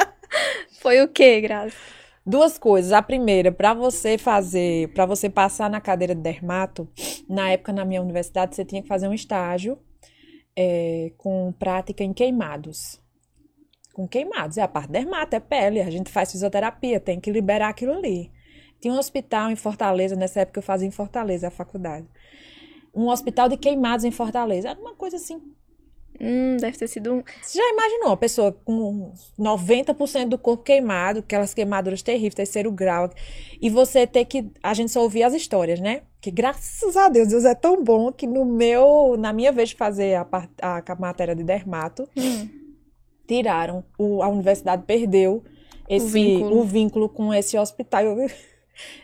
Foi 0.80 1.02
o 1.02 1.08
quê, 1.08 1.40
Grazi? 1.40 1.74
Duas 2.24 2.58
coisas. 2.58 2.92
A 2.92 3.02
primeira, 3.02 3.50
para 3.52 3.74
você 3.74 4.16
fazer, 4.16 4.88
para 4.92 5.06
você 5.06 5.28
passar 5.28 5.68
na 5.68 5.80
cadeira 5.80 6.14
de 6.14 6.20
dermato, 6.20 6.88
na 7.28 7.50
época 7.50 7.72
na 7.72 7.84
minha 7.84 8.00
universidade 8.00 8.54
você 8.54 8.64
tinha 8.64 8.82
que 8.82 8.88
fazer 8.88 9.08
um 9.08 9.14
estágio 9.14 9.78
é, 10.56 11.12
com 11.16 11.52
prática 11.52 12.04
em 12.04 12.12
queimados. 12.12 13.00
Com 13.92 14.06
queimados, 14.06 14.58
é 14.58 14.62
a 14.62 14.68
parte 14.68 14.90
dermato, 14.90 15.36
é 15.36 15.40
pele. 15.40 15.80
A 15.80 15.90
gente 15.90 16.10
faz 16.10 16.30
fisioterapia, 16.32 17.00
tem 17.00 17.20
que 17.20 17.30
liberar 17.30 17.68
aquilo 17.68 17.92
ali. 17.92 18.30
Tinha 18.80 18.94
um 18.94 18.98
hospital 18.98 19.50
em 19.50 19.56
Fortaleza, 19.56 20.16
nessa 20.16 20.40
época 20.40 20.60
eu 20.60 20.62
fazia 20.62 20.88
em 20.88 20.90
Fortaleza 20.92 21.48
a 21.48 21.50
faculdade. 21.50 22.06
Um 22.94 23.08
hospital 23.08 23.48
de 23.48 23.56
queimados 23.56 24.04
em 24.04 24.10
Fortaleza. 24.10 24.70
Era 24.70 24.80
uma 24.80 24.94
coisa 24.94 25.16
assim. 25.16 25.40
Hum, 26.20 26.58
deve 26.60 26.76
ter 26.76 26.86
sido 26.86 27.14
um. 27.14 27.22
Você 27.40 27.56
já 27.56 27.66
imaginou 27.70 28.08
uma 28.08 28.16
pessoa 28.16 28.52
com 28.64 29.12
90% 29.38 30.28
do 30.28 30.36
corpo 30.36 30.62
queimado, 30.62 31.20
aquelas 31.20 31.54
queimaduras 31.54 32.02
terríveis, 32.02 32.34
terceiro 32.34 32.70
grau, 32.70 33.08
e 33.60 33.70
você 33.70 34.06
ter 34.06 34.26
que. 34.26 34.50
A 34.62 34.74
gente 34.74 34.92
só 34.92 35.02
ouvia 35.02 35.26
as 35.26 35.32
histórias, 35.32 35.80
né? 35.80 36.02
Que 36.20 36.30
graças 36.30 36.94
a 36.96 37.08
Deus, 37.08 37.28
Deus 37.28 37.44
é 37.46 37.54
tão 37.54 37.82
bom 37.82 38.12
que 38.12 38.26
no 38.26 38.44
meu. 38.44 39.16
Na 39.18 39.32
minha 39.32 39.50
vez 39.50 39.70
de 39.70 39.76
fazer 39.76 40.14
a, 40.16 40.26
a, 40.60 40.82
a 40.86 40.94
matéria 40.96 41.34
de 41.34 41.42
dermato, 41.42 42.06
Hum. 42.14 42.48
tiraram. 43.26 43.82
O, 43.98 44.22
a 44.22 44.28
universidade 44.28 44.82
perdeu 44.86 45.42
esse, 45.88 46.04
o, 46.04 46.08
vínculo. 46.10 46.64
vínculo. 46.64 47.08
com 47.08 47.32
esse 47.32 47.56
hospital. 47.56 48.04
Eu, 48.04 48.30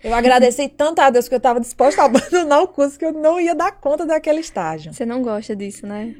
eu 0.03 0.15
agradeci 0.15 0.69
tanto 0.69 1.01
a 1.01 1.11
Deus 1.11 1.29
que 1.29 1.35
eu 1.35 1.39
estava 1.39 1.61
disposta 1.61 2.03
a 2.03 2.05
abandonar 2.07 2.63
o 2.63 2.69
curso 2.69 2.99
que 2.99 3.05
eu 3.05 3.13
não 3.13 3.41
ia 3.41 3.55
dar 3.55 3.73
conta 3.73 4.07
daquele 4.07 4.41
estágio. 4.41 4.93
Você 4.93 5.07
não 5.07 5.23
gosta 5.23 5.55
disso, 5.55 5.87
né? 5.87 6.15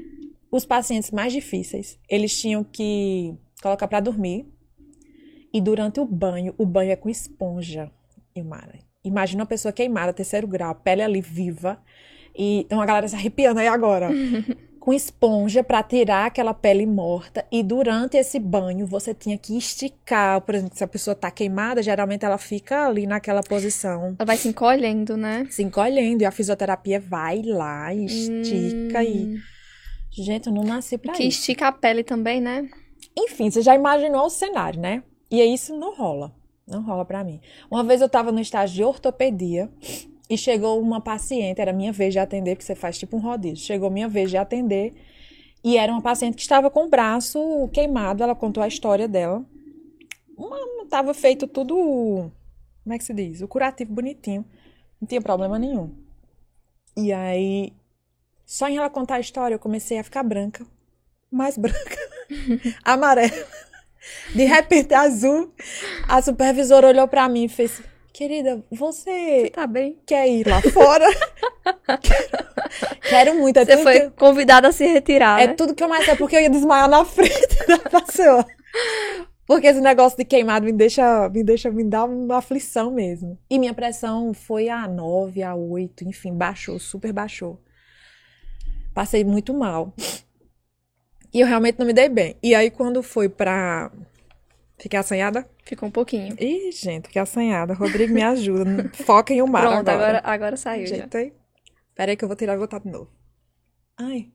Os 0.51 0.65
pacientes 0.65 1.11
mais 1.11 1.33
difíceis, 1.33 1.99
eles 2.09 2.39
tinham 2.39 2.65
que 2.65 3.35
colocar 3.63 3.89
para 3.89 4.01
dormir. 4.01 4.47
E 5.53 5.61
durante 5.61 6.01
o 6.01 6.05
banho, 6.05 6.55
o 6.59 6.67
banho 6.67 6.93
é 6.93 6.97
com 6.97 7.09
esponja. 7.09 7.91
Imagina 9.03 9.43
uma 9.43 9.47
pessoa 9.47 9.73
queimada, 9.73 10.13
terceiro 10.13 10.47
grau, 10.47 10.71
a 10.71 10.75
pele 10.75 11.03
ali 11.03 11.21
viva. 11.21 11.81
E 12.37 12.67
tem 12.69 12.77
uma 12.77 12.85
galera 12.85 13.09
se 13.09 13.15
arrepiando 13.15 13.61
aí 13.61 13.69
agora. 13.69 14.11
com 14.87 14.93
esponja 14.95 15.65
para 15.65 15.83
tirar 15.83 16.27
aquela 16.27 16.55
pele 16.55 16.87
morta. 16.87 17.45
E 17.51 17.61
durante 17.61 18.17
esse 18.17 18.39
banho, 18.39 18.87
você 18.87 19.13
tinha 19.13 19.37
que 19.37 19.59
esticar. 19.59 20.41
Por 20.43 20.55
exemplo, 20.55 20.77
se 20.79 20.85
a 20.85 20.87
pessoa 20.87 21.13
tá 21.13 21.29
queimada, 21.29 21.83
geralmente 21.83 22.25
ela 22.25 22.39
fica 22.39 22.87
ali 22.87 23.05
naquela 23.05 23.43
posição, 23.43 24.15
Ela 24.17 24.25
vai 24.25 24.37
se 24.37 24.47
encolhendo, 24.47 25.17
né? 25.17 25.45
se 25.51 25.65
encolhendo. 25.65 26.23
E 26.23 26.25
a 26.25 26.31
fisioterapia 26.31 27.01
vai 27.01 27.43
lá 27.43 27.93
e 27.93 28.05
estica. 28.05 29.03
E. 29.03 29.25
Hum. 29.25 29.39
Gente, 30.13 30.47
eu 30.47 30.53
não 30.53 30.63
nasci 30.63 30.97
pra 30.97 31.15
Que 31.15 31.25
isso. 31.25 31.41
estica 31.41 31.67
a 31.67 31.73
pele 31.73 32.05
também, 32.05 32.41
né? 32.41 32.69
Enfim, 33.19 33.51
você 33.51 33.63
já 33.63 33.75
imaginou 33.75 34.27
o 34.27 34.31
cenário, 34.31 34.81
né? 34.81 35.03
E 35.29 35.41
aí 35.43 35.53
isso 35.53 35.77
não 35.77 35.97
rola. 35.97 36.33
Não 36.65 36.81
rola 36.85 37.05
pra 37.05 37.25
mim. 37.25 37.41
Uma 37.69 37.83
vez 37.83 38.01
eu 38.01 38.09
tava 38.09 38.31
no 38.31 38.39
estágio 38.39 38.77
de 38.77 38.85
ortopedia 38.85 39.69
e 40.29 40.37
chegou 40.37 40.81
uma 40.81 41.01
paciente, 41.01 41.61
era 41.61 41.73
minha 41.73 41.93
vez 41.93 42.13
de 42.13 42.19
atender, 42.19 42.57
porque 42.57 42.65
você 42.65 42.75
faz 42.75 42.99
tipo 42.99 43.17
um 43.17 43.21
rodízio. 43.21 43.65
Chegou 43.65 43.91
minha 43.91 44.09
vez 44.09 44.31
de 44.31 44.37
atender 44.37 44.95
e 45.63 45.77
era 45.77 45.93
uma 45.93 46.03
paciente 46.03 46.37
que 46.37 46.43
estava 46.43 46.71
com 46.71 46.87
o 46.87 46.89
braço 46.89 47.69
queimado. 47.73 48.23
Ela 48.23 48.35
contou 48.35 48.63
a 48.63 48.69
história 48.69 49.07
dela. 49.07 49.45
Uma, 50.37 50.87
tava 50.89 51.15
feito 51.15 51.47
tudo, 51.47 52.31
como 52.83 52.95
é 52.95 52.99
que 52.99 53.05
se 53.05 53.15
diz? 53.15 53.41
O 53.41 53.49
curativo 53.49 53.93
bonitinho. 53.93 54.45
Não 55.01 55.07
tinha 55.07 55.21
problema 55.21 55.59
nenhum. 55.59 55.95
E 56.97 57.13
aí, 57.13 57.73
só 58.45 58.69
em 58.69 58.77
ela 58.79 58.89
contar 58.89 59.17
a 59.17 59.21
história, 59.21 59.55
eu 59.55 59.59
comecei 59.59 59.99
a 59.99 60.05
ficar 60.05 60.23
branca. 60.23 60.67
Mais 61.31 61.59
branca. 61.59 61.99
Amarela. 62.85 63.47
De 64.35 64.45
repente, 64.45 64.95
azul. 64.95 65.53
A 66.09 66.23
supervisora 66.23 66.89
olhou 66.89 67.09
pra 67.09 67.29
mim 67.29 67.45
e 67.45 67.49
fez: 67.49 67.83
Querida, 68.17 68.65
você 68.71 69.51
Tá 69.55 69.67
bem. 69.67 69.99
quer 70.07 70.27
ir 70.27 70.47
lá 70.49 70.63
fora? 70.63 71.05
quero, 72.01 72.29
quero 73.07 73.35
muito. 73.35 73.59
É 73.59 73.65
Você 73.67 73.77
foi 73.83 74.11
convidada 74.11 74.69
a 74.69 74.73
se 74.73 74.87
retirar, 74.87 75.39
é 75.39 75.49
né? 75.49 75.53
tudo 75.53 75.75
que 75.75 75.85
eu 75.85 75.89
mais 75.89 76.07
quero, 76.07 76.17
porque 76.17 76.35
eu 76.35 76.41
ia 76.41 76.49
desmaiar 76.49 76.89
na 76.89 77.05
frente 77.05 77.67
da 77.69 77.79
pessoa. 78.01 78.47
Porque 79.47 79.67
esse 79.67 79.83
negócio 79.83 80.17
de 80.17 80.25
queimado 80.25 80.65
me 80.65 80.73
deixa, 80.73 81.29
me 81.29 81.45
deixa, 81.45 81.71
me 81.71 81.85
dá 81.85 82.05
uma 82.07 82.39
aflição 82.39 82.91
mesmo. 82.91 83.39
E 83.51 83.59
minha 83.59 83.75
pressão 83.75 84.33
foi 84.33 84.71
a 84.71 84.89
9, 84.89 85.43
a 85.43 85.55
8, 85.55 86.09
enfim, 86.09 86.33
baixou, 86.33 86.79
super 86.79 87.13
baixou. 87.13 87.61
Passei 88.95 89.25
muito 89.25 89.53
mal. 89.53 89.93
E 91.35 91.41
eu 91.41 91.47
realmente 91.47 91.79
não 91.79 91.85
me 91.85 91.93
dei 91.93 92.09
bem. 92.09 92.35
E 92.43 92.55
aí, 92.55 92.71
quando 92.71 93.03
foi 93.03 93.29
pra 93.29 93.93
ficar 94.79 95.01
assanhada? 95.01 95.49
Ficou 95.65 95.89
um 95.89 95.93
pouquinho. 95.93 96.37
Ih, 96.41 96.71
gente, 96.73 97.07
fiquei 97.07 97.21
assanhada. 97.23 97.75
Rodrigo, 97.75 98.13
me 98.13 98.23
ajuda. 98.23 98.91
Foca 98.95 99.33
em 99.33 99.43
um 99.43 99.47
mar 99.47 99.63
Pronto, 99.63 99.89
agora. 99.89 100.19
agora, 100.19 100.23
agora 100.25 100.57
saiu 100.57 100.87
já. 100.87 101.07
Pera 101.95 102.13
aí 102.13 102.17
que 102.17 102.25
eu 102.25 102.29
vou 102.29 102.37
tirar 102.37 102.55
e 102.55 102.59
botar 102.59 102.79
de 102.79 102.91
novo. 102.91 103.11
Ai. 103.99 104.29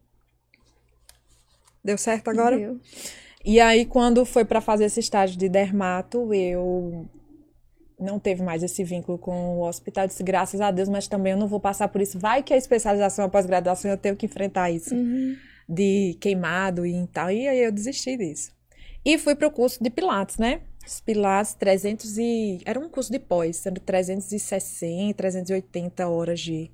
Deu 1.84 1.98
certo 1.98 2.30
agora? 2.30 2.58
Deu. 2.58 2.80
E 3.44 3.60
aí, 3.60 3.86
quando 3.86 4.24
foi 4.26 4.46
pra 4.46 4.62
fazer 4.62 4.86
esse 4.86 5.00
estágio 5.00 5.38
de 5.38 5.50
dermato, 5.50 6.32
eu 6.34 7.08
não 8.00 8.20
teve 8.20 8.44
mais 8.44 8.62
esse 8.64 8.84
vínculo 8.84 9.18
com 9.18 9.58
o 9.60 9.68
hospital. 9.68 10.04
Eu 10.04 10.08
disse, 10.08 10.24
graças 10.24 10.62
a 10.62 10.70
Deus, 10.72 10.90
mas 10.90 11.08
também 11.08 11.34
eu 11.34 11.38
não 11.40 11.48
vou 11.48 11.60
passar 11.60 11.88
por 11.88 12.02
isso. 12.02 12.20
Vai 12.20 12.44
que 12.44 12.54
a 12.54 12.58
especialização, 12.58 13.26
a 13.26 13.30
pós-graduação, 13.30 13.90
eu 13.92 13.98
tenho 13.98 14.16
que 14.16 14.26
enfrentar 14.26 14.70
isso 14.72 14.94
Uhum. 14.94 15.36
de 15.70 16.18
queimado 16.20 16.86
e 16.86 17.08
tal. 17.08 17.32
E 17.32 17.48
aí 17.48 17.64
eu 17.64 17.72
desisti 17.72 18.16
disso. 18.18 18.52
E 19.04 19.18
fui 19.18 19.36
pro 19.36 19.50
curso 19.52 19.84
de 19.84 19.90
Pilates, 19.90 20.38
né? 20.38 20.62
Os 20.86 21.00
Pilates 21.00 21.54
300 21.54 22.18
e... 22.18 22.60
Era 22.66 22.80
um 22.80 22.90
curso 22.90 23.12
de 23.12 23.20
pós, 23.20 23.66
era 23.66 23.76
360, 23.80 25.14
380 25.16 26.08
horas 26.08 26.40
de, 26.40 26.72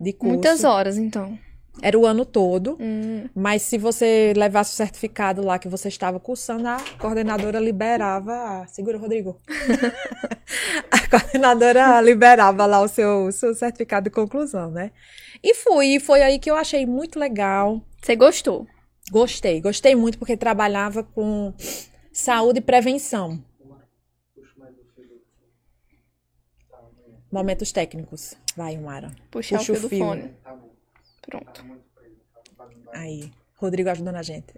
de 0.00 0.12
curso. 0.12 0.32
Muitas 0.34 0.64
horas, 0.64 0.98
então. 0.98 1.38
Era 1.82 1.98
o 1.98 2.06
ano 2.06 2.24
todo. 2.24 2.76
Hum. 2.80 3.28
Mas 3.34 3.62
se 3.62 3.76
você 3.78 4.32
levasse 4.36 4.72
o 4.72 4.76
certificado 4.76 5.44
lá 5.44 5.58
que 5.58 5.68
você 5.68 5.88
estava 5.88 6.20
cursando, 6.20 6.68
a 6.68 6.76
coordenadora 7.00 7.58
liberava. 7.58 8.32
a- 8.32 8.66
Segura, 8.68 8.96
Rodrigo. 8.96 9.40
a 10.90 11.08
coordenadora 11.08 12.00
liberava 12.00 12.64
lá 12.66 12.80
o 12.80 12.88
seu, 12.88 13.30
seu 13.32 13.54
certificado 13.54 14.04
de 14.04 14.10
conclusão, 14.14 14.70
né? 14.70 14.92
E 15.42 15.54
fui. 15.54 15.96
E 15.96 16.00
foi 16.00 16.22
aí 16.22 16.38
que 16.38 16.50
eu 16.50 16.54
achei 16.56 16.86
muito 16.86 17.18
legal. 17.18 17.82
Você 18.00 18.14
gostou? 18.14 18.66
Gostei, 19.10 19.60
gostei 19.60 19.94
muito 19.94 20.18
porque 20.18 20.36
trabalhava 20.36 21.02
com 21.04 21.52
saúde 22.12 22.58
e 22.58 22.62
prevenção. 22.62 23.42
Momentos 27.30 27.72
técnicos. 27.72 28.34
Vai, 28.56 28.76
Mara. 28.76 29.10
Puxar 29.30 29.58
Puxa 29.58 29.72
o 29.72 29.76
o 29.76 29.78
fio 29.80 29.88
fio. 29.88 29.98
fone. 29.98 30.34
Pronto. 31.22 31.64
Aí. 32.92 33.32
Rodrigo 33.56 33.88
ajudando 33.90 34.16
a 34.16 34.22
gente. 34.22 34.52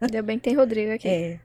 Ainda 0.00 0.22
bem 0.22 0.38
que 0.38 0.44
tem 0.44 0.54
Rodrigo 0.56 0.92
aqui. 0.92 1.08
É. 1.08 1.40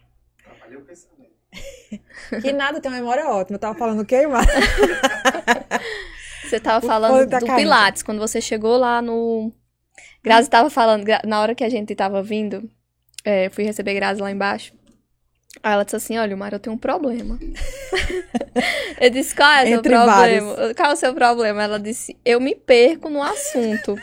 Que 2.41 2.51
nada, 2.51 2.81
tem 2.81 2.91
uma 2.91 2.97
memória 2.97 3.29
ótima. 3.29 3.55
Eu 3.55 3.59
tava 3.59 3.77
falando 3.77 4.01
o 4.01 4.05
quê, 4.05 4.25
Mara? 4.27 4.45
Você 6.43 6.59
tava 6.59 6.85
O 6.85 6.87
falando 6.87 7.29
tá 7.29 7.39
do 7.39 7.45
caindo. 7.45 7.59
Pilates, 7.59 8.03
quando 8.03 8.19
você 8.19 8.39
chegou 8.41 8.77
lá 8.77 9.01
no. 9.01 9.51
Grazi 10.23 10.49
tava 10.49 10.69
falando, 10.69 11.05
na 11.25 11.41
hora 11.41 11.53
que 11.53 11.63
a 11.63 11.69
gente 11.69 11.93
tava 11.93 12.23
vindo, 12.23 12.69
é, 13.25 13.49
fui 13.49 13.63
receber 13.63 13.93
Grazi 13.93 14.21
lá 14.21 14.31
embaixo. 14.31 14.73
Aí 15.61 15.73
ela 15.73 15.83
disse 15.83 15.95
assim: 15.95 16.17
Olha, 16.17 16.35
Mara, 16.35 16.55
eu 16.55 16.59
tenho 16.59 16.75
um 16.75 16.79
problema. 16.79 17.37
eu 18.99 19.09
disse: 19.09 19.35
Qual 19.35 19.51
é 19.51 19.63
o 19.63 19.67
seu 19.67 19.77
Entre 19.77 19.95
problema? 19.95 20.73
Qual 20.75 20.89
é 20.89 20.93
o 20.93 20.95
seu 20.95 21.13
problema? 21.13 21.63
Ela 21.63 21.79
disse: 21.79 22.17
Eu 22.25 22.39
me 22.39 22.55
perco 22.55 23.09
no 23.09 23.21
assunto 23.21 23.95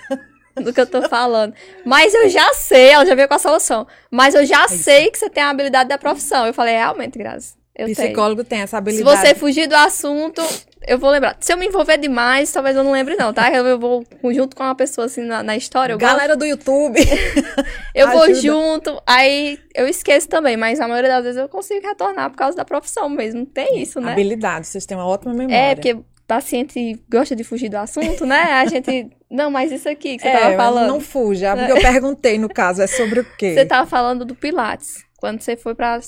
do 0.57 0.73
que 0.73 0.81
eu 0.81 0.87
tô 0.87 1.09
falando. 1.09 1.55
Mas 1.85 2.15
eu 2.15 2.29
já 2.29 2.53
sei, 2.55 2.91
ela 2.91 3.05
já 3.05 3.15
veio 3.15 3.27
com 3.27 3.35
a 3.35 3.39
solução. 3.39 3.87
Mas 4.11 4.35
eu 4.35 4.47
já 4.47 4.65
isso. 4.67 4.79
sei 4.79 5.11
que 5.11 5.19
você 5.19 5.29
tem 5.29 5.43
a 5.43 5.51
habilidade 5.51 5.89
da 5.89 5.99
profissão. 5.99 6.47
Eu 6.47 6.55
falei: 6.55 6.75
Realmente, 6.75 7.19
Grazi. 7.19 7.55
Eu 7.75 7.87
tenho. 7.87 7.97
Psicólogo 7.97 8.45
tem 8.45 8.61
essa 8.61 8.71
Se 8.71 8.77
habilidade. 8.77 9.21
você 9.21 9.35
fugir 9.35 9.67
do 9.67 9.75
assunto, 9.75 10.43
eu 10.87 10.99
vou 10.99 11.11
lembrar. 11.11 11.37
Se 11.41 11.53
eu 11.53 11.57
me 11.57 11.67
envolver 11.67 11.99
demais, 11.99 12.51
talvez 12.53 12.75
eu 12.77 12.83
não 12.85 12.93
lembre, 12.93 13.15
não, 13.17 13.33
tá? 13.33 13.51
Eu 13.53 13.79
vou 13.79 14.05
junto 14.33 14.57
com 14.57 14.63
uma 14.63 14.75
pessoa 14.75 15.07
assim 15.07 15.23
na, 15.23 15.43
na 15.43 15.57
história. 15.57 15.93
Eu, 15.93 15.99
gosto- 15.99 16.11
Galera 16.13 16.37
do 16.37 16.45
YouTube. 16.45 16.99
eu 17.95 18.09
vou 18.11 18.23
ajuda. 18.23 18.41
junto, 18.41 19.03
aí 19.07 19.59
eu 19.75 19.87
esqueço 19.89 20.29
também, 20.29 20.57
mas 20.57 20.81
a 20.81 20.89
maioria 20.89 21.11
das 21.11 21.25
vezes 21.25 21.41
eu 21.41 21.49
consigo 21.49 21.87
retornar 21.87 22.31
por 22.31 22.37
causa 22.37 22.57
da 22.57 22.65
profissão 22.65 23.09
mesmo. 23.09 23.45
Tem 23.47 23.81
isso, 23.83 24.01
né? 24.01 24.13
Habilidade, 24.13 24.67
vocês 24.67 24.87
têm 24.87 24.97
uma 24.97 25.07
ótima 25.07 25.33
memória. 25.35 25.55
É, 25.57 25.75
porque 25.75 25.99
paciente 26.27 27.01
gosta 27.11 27.35
de 27.35 27.43
fugir 27.45 27.69
do 27.69 27.77
assunto, 27.77 28.25
né? 28.25 28.43
A 28.43 28.67
gente. 28.67 29.11
Não, 29.31 29.49
mas 29.51 29.71
isso 29.71 29.89
aqui 29.89 30.17
que 30.17 30.23
você 30.23 30.29
É, 30.29 30.41
tava 30.41 30.57
falando. 30.57 30.89
não 30.89 31.01
fuja. 31.01 31.55
Porque 31.57 31.71
eu 31.71 31.81
perguntei, 31.81 32.37
no 32.37 32.49
caso, 32.49 32.83
é 32.83 32.89
sobre 32.89 33.21
o 33.21 33.25
quê? 33.37 33.55
Você 33.55 33.65
tava 33.65 33.87
falando 33.89 34.25
do 34.25 34.35
Pilates, 34.35 35.05
quando 35.19 35.41
você 35.41 35.57
foi 35.57 35.73
para 35.73 36.01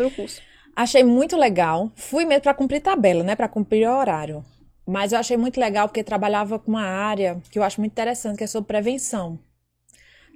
o 0.00 0.10
curso. 0.10 0.42
Achei 0.76 1.04
muito 1.04 1.36
legal. 1.36 1.90
Fui 1.94 2.24
mesmo 2.24 2.42
para 2.42 2.54
cumprir 2.54 2.80
tabela, 2.80 3.22
né? 3.22 3.36
Para 3.36 3.48
cumprir 3.48 3.88
horário. 3.88 4.44
Mas 4.86 5.12
eu 5.12 5.18
achei 5.18 5.36
muito 5.36 5.58
legal 5.58 5.88
porque 5.88 6.02
trabalhava 6.02 6.58
com 6.58 6.72
uma 6.72 6.84
área 6.84 7.40
que 7.50 7.58
eu 7.58 7.62
acho 7.62 7.80
muito 7.80 7.92
interessante, 7.92 8.38
que 8.38 8.44
é 8.44 8.46
sobre 8.46 8.68
prevenção. 8.68 9.38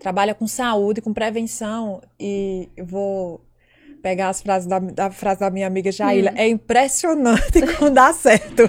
Trabalha 0.00 0.34
com 0.34 0.46
saúde, 0.46 1.02
com 1.02 1.12
prevenção. 1.12 2.00
E 2.18 2.68
eu 2.76 2.86
vou 2.86 3.40
pegar 4.00 4.28
as 4.28 4.40
frases 4.40 4.66
da, 4.66 4.78
da 4.78 5.10
frase 5.10 5.40
da 5.40 5.50
minha 5.50 5.66
amiga 5.66 5.90
Jaila. 5.90 6.32
É 6.36 6.48
impressionante 6.48 7.60
quando 7.76 7.94
dá 7.94 8.12
certo. 8.12 8.62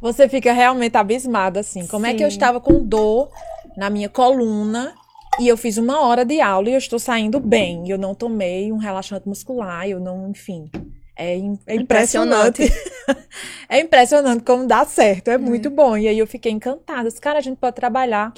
Você 0.00 0.28
fica 0.28 0.52
realmente 0.52 0.96
abismado, 0.96 1.58
assim. 1.58 1.86
Como 1.86 2.06
é 2.06 2.14
que 2.14 2.22
eu 2.22 2.30
Sim. 2.30 2.36
estava 2.36 2.60
com 2.60 2.84
dor 2.84 3.30
na 3.76 3.90
minha 3.90 4.08
coluna 4.08 4.94
e 5.40 5.48
eu 5.48 5.56
fiz 5.56 5.76
uma 5.76 6.00
hora 6.00 6.24
de 6.24 6.40
aula 6.40 6.70
e 6.70 6.72
eu 6.72 6.78
estou 6.78 6.98
saindo 6.98 7.38
bem. 7.40 7.88
Eu 7.88 7.98
não 7.98 8.14
tomei 8.14 8.72
um 8.72 8.76
relaxante 8.78 9.28
muscular, 9.28 9.88
eu 9.88 10.00
não, 10.00 10.30
enfim. 10.30 10.70
É, 11.18 11.36
é 11.66 11.74
impressionante. 11.74 12.62
é 13.68 13.80
impressionante 13.80 14.42
como 14.44 14.66
dá 14.66 14.84
certo. 14.84 15.28
É 15.28 15.38
muito 15.38 15.70
bom. 15.70 15.96
E 15.96 16.08
aí 16.08 16.18
eu 16.18 16.26
fiquei 16.26 16.52
encantada. 16.52 17.08
Disse, 17.08 17.20
Cara, 17.20 17.38
a 17.38 17.42
gente 17.42 17.56
pode 17.58 17.76
trabalhar 17.76 18.32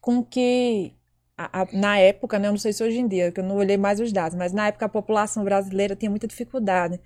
com 0.00 0.22
que. 0.22 0.92
a- 1.36 1.62
a- 1.62 1.68
na 1.72 1.98
época, 1.98 2.38
né? 2.38 2.48
Eu 2.48 2.52
não 2.52 2.58
sei 2.58 2.72
se 2.72 2.82
hoje 2.82 2.98
em 2.98 3.06
dia, 3.08 3.30
que 3.32 3.40
eu 3.40 3.44
não 3.44 3.56
olhei 3.56 3.76
mais 3.76 4.00
os 4.00 4.12
dados, 4.12 4.36
mas 4.36 4.52
na 4.52 4.66
época 4.68 4.86
a 4.86 4.88
população 4.88 5.44
brasileira 5.44 5.94
tinha 5.94 6.10
muita 6.10 6.26
dificuldade 6.26 6.98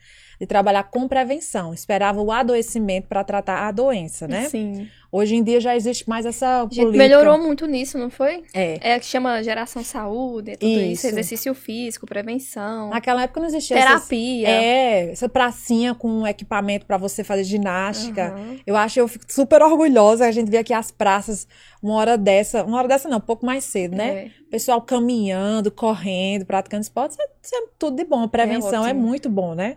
de 0.43 0.47
trabalhar 0.47 0.83
com 0.83 1.07
prevenção. 1.07 1.73
Esperava 1.73 2.21
o 2.21 2.33
adoecimento 2.33 3.07
para 3.07 3.23
tratar 3.23 3.69
a 3.69 3.71
doença, 3.71 4.27
né? 4.27 4.49
Sim. 4.49 4.89
Hoje 5.15 5.37
em 5.37 5.43
dia 5.45 5.61
já 5.61 5.77
existe 5.77 6.09
mais 6.09 6.27
essa 6.27 6.67
política. 6.67 6.97
melhorou 6.99 7.39
muito 7.39 7.65
nisso, 7.67 7.97
não 7.97 8.11
foi? 8.11 8.43
É. 8.53 8.95
É 8.95 8.99
que 8.99 9.05
chama 9.07 9.41
geração 9.43 9.85
saúde, 9.85 10.53
é 10.53 10.57
tudo 10.57 10.69
isso. 10.69 10.93
Isso. 10.93 11.07
exercício 11.09 11.55
físico, 11.55 12.07
prevenção, 12.07 12.89
Naquela 12.91 13.23
época 13.23 13.39
não 13.39 13.47
existia 13.47 13.77
essas- 13.79 14.09
terapia. 14.09 14.49
É, 14.49 15.13
essa 15.13 15.29
pracinha 15.29 15.95
com 15.95 16.27
equipamento 16.27 16.87
para 16.87 16.97
você 16.97 17.23
fazer 17.23 17.45
ginástica. 17.45 18.29
Aham. 18.33 18.57
Eu 18.67 18.75
acho, 18.75 18.99
eu 18.99 19.07
fico 19.07 19.25
super 19.29 19.63
orgulhosa. 19.63 20.27
A 20.27 20.33
gente 20.33 20.51
vê 20.51 20.57
aqui 20.57 20.73
as 20.73 20.91
praças, 20.91 21.47
uma 21.81 21.95
hora 21.95 22.19
dessa, 22.19 22.65
uma 22.65 22.79
hora 22.79 22.89
dessa 22.89 23.09
não, 23.09 23.19
um 23.19 23.21
pouco 23.21 23.47
mais 23.47 23.63
cedo, 23.63 23.95
né? 23.95 24.09
É. 24.09 24.31
Pessoal 24.51 24.81
caminhando, 24.83 25.71
correndo, 25.71 26.45
praticando 26.47 26.83
esporte, 26.83 27.13
isso 27.13 27.23
é, 27.23 27.27
isso 27.43 27.55
é 27.55 27.65
tudo 27.79 27.97
de 27.97 28.05
bom. 28.05 28.23
A 28.25 28.29
prevenção 28.29 28.85
é, 28.85 28.91
ótimo. 28.91 29.07
muito 29.07 29.29
bom, 29.29 29.55
né? 29.55 29.77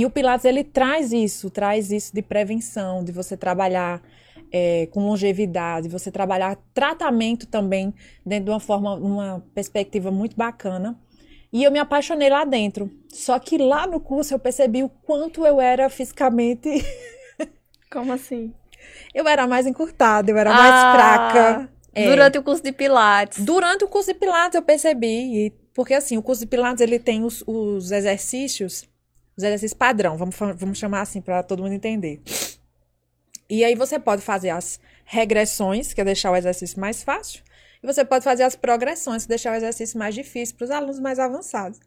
E 0.00 0.06
o 0.06 0.10
Pilates, 0.10 0.46
ele 0.46 0.64
traz 0.64 1.12
isso, 1.12 1.50
traz 1.50 1.92
isso 1.92 2.14
de 2.14 2.22
prevenção, 2.22 3.04
de 3.04 3.12
você 3.12 3.36
trabalhar 3.36 4.00
é, 4.50 4.86
com 4.86 5.04
longevidade, 5.04 5.90
você 5.90 6.10
trabalhar 6.10 6.56
tratamento 6.72 7.46
também 7.46 7.92
dentro 8.24 8.46
de 8.46 8.50
uma 8.50 8.60
forma, 8.60 8.94
uma 8.94 9.44
perspectiva 9.54 10.10
muito 10.10 10.34
bacana. 10.34 10.98
E 11.52 11.62
eu 11.62 11.70
me 11.70 11.78
apaixonei 11.78 12.30
lá 12.30 12.46
dentro. 12.46 12.90
Só 13.10 13.38
que 13.38 13.58
lá 13.58 13.86
no 13.86 14.00
curso 14.00 14.32
eu 14.32 14.38
percebi 14.38 14.82
o 14.82 14.88
quanto 14.88 15.44
eu 15.44 15.60
era 15.60 15.90
fisicamente. 15.90 16.82
Como 17.92 18.10
assim? 18.10 18.54
Eu 19.14 19.28
era 19.28 19.46
mais 19.46 19.66
encurtada, 19.66 20.30
eu 20.30 20.38
era 20.38 20.50
mais 20.50 20.74
Ah, 20.76 20.92
fraca. 20.94 21.70
É. 21.92 22.08
Durante 22.08 22.38
o 22.38 22.42
curso 22.42 22.62
de 22.62 22.72
Pilates. 22.72 23.44
Durante 23.44 23.84
o 23.84 23.88
curso 23.88 24.10
de 24.14 24.18
Pilates 24.18 24.54
eu 24.54 24.62
percebi, 24.62 25.52
porque 25.74 25.92
assim, 25.92 26.16
o 26.16 26.22
curso 26.22 26.40
de 26.40 26.46
Pilates 26.46 26.80
ele 26.80 26.98
tem 26.98 27.22
os, 27.22 27.44
os 27.46 27.90
exercícios, 27.90 28.88
os 29.40 29.44
exercícios 29.44 29.74
padrão, 29.74 30.16
vamos, 30.16 30.36
vamos 30.56 30.78
chamar 30.78 31.00
assim 31.00 31.20
para 31.20 31.42
todo 31.42 31.62
mundo 31.62 31.72
entender. 31.72 32.20
E 33.48 33.64
aí 33.64 33.74
você 33.74 33.98
pode 33.98 34.22
fazer 34.22 34.50
as 34.50 34.78
regressões, 35.04 35.92
que 35.92 36.00
é 36.00 36.04
deixar 36.04 36.30
o 36.30 36.36
exercício 36.36 36.78
mais 36.78 37.02
fácil, 37.02 37.42
e 37.82 37.86
você 37.86 38.04
pode 38.04 38.22
fazer 38.22 38.44
as 38.44 38.54
progressões, 38.54 39.24
que 39.24 39.32
é 39.32 39.34
deixar 39.34 39.52
o 39.52 39.56
exercício 39.56 39.98
mais 39.98 40.14
difícil 40.14 40.54
para 40.56 40.66
os 40.66 40.70
alunos 40.70 41.00
mais 41.00 41.18
avançados. 41.18 41.80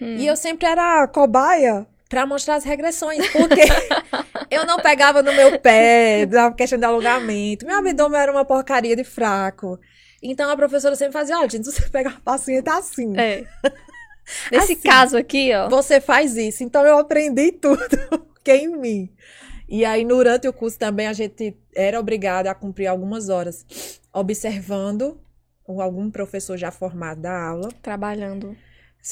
Hum. 0.00 0.16
E 0.16 0.26
eu 0.26 0.36
sempre 0.36 0.66
era 0.66 1.06
cobaia 1.08 1.86
para 2.08 2.26
mostrar 2.26 2.56
as 2.56 2.64
regressões, 2.64 3.28
porque 3.28 3.60
eu 4.50 4.64
não 4.64 4.78
pegava 4.78 5.22
no 5.22 5.32
meu 5.32 5.58
pé, 5.60 6.24
da 6.24 6.50
questão 6.50 6.78
de 6.78 6.84
alongamento. 6.84 7.66
Meu 7.66 7.78
abdômen 7.78 8.18
era 8.18 8.32
uma 8.32 8.44
porcaria 8.44 8.96
de 8.96 9.04
fraco. 9.04 9.78
Então 10.22 10.50
a 10.50 10.56
professora 10.56 10.96
sempre 10.96 11.12
fazia, 11.12 11.38
olha, 11.38 11.48
gente, 11.48 11.66
se 11.66 11.72
você 11.72 11.88
pegar 11.90 12.14
a 12.16 12.20
passinha, 12.20 12.62
tá 12.62 12.78
assim. 12.78 13.16
É. 13.16 13.44
Nesse 14.52 14.72
Assim. 14.72 14.88
caso 14.88 15.16
aqui, 15.16 15.52
ó. 15.54 15.68
Você 15.68 16.00
faz 16.00 16.36
isso. 16.36 16.62
Então 16.62 16.84
eu 16.86 16.98
aprendi 16.98 17.52
tudo 17.60 17.78
que 18.44 18.50
é 18.50 18.56
em 18.64 18.76
mim. 18.76 19.10
E 19.68 19.84
aí, 19.84 20.04
durante 20.04 20.48
o 20.48 20.52
curso 20.52 20.78
também, 20.78 21.06
a 21.06 21.12
gente 21.12 21.54
era 21.76 22.00
obrigada 22.00 22.50
a 22.50 22.54
cumprir 22.54 22.86
algumas 22.86 23.28
horas 23.28 23.66
observando 24.12 25.20
ou 25.66 25.82
algum 25.82 26.10
professor 26.10 26.56
já 26.56 26.70
formado 26.70 27.20
da 27.20 27.48
aula, 27.48 27.68
Trabalhando. 27.82 28.56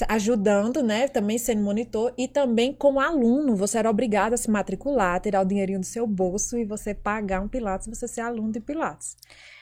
ajudando, 0.09 0.83
né? 0.83 1.09
Também 1.09 1.37
sendo 1.37 1.63
monitor 1.63 2.13
e 2.17 2.27
também 2.27 2.73
como 2.73 2.99
aluno, 3.01 3.55
você 3.55 3.77
era 3.79 3.91
obrigado 3.91 4.33
a 4.33 4.37
se 4.39 4.51
matricular, 4.51 5.21
tirar 5.21 5.43
o 5.43 5.45
dinheirinho 5.45 5.81
do 5.81 5.87
seu 5.87 6.07
bolso 6.07 6.57
e 6.57 6.65
você 6.65 6.95
pagar 6.95 7.41
um 7.43 7.49
Pilates, 7.49 7.87
você 7.87 8.09
ser 8.09 8.23
aluno 8.23 8.51
de 8.53 8.61
Pilates. 8.61 9.17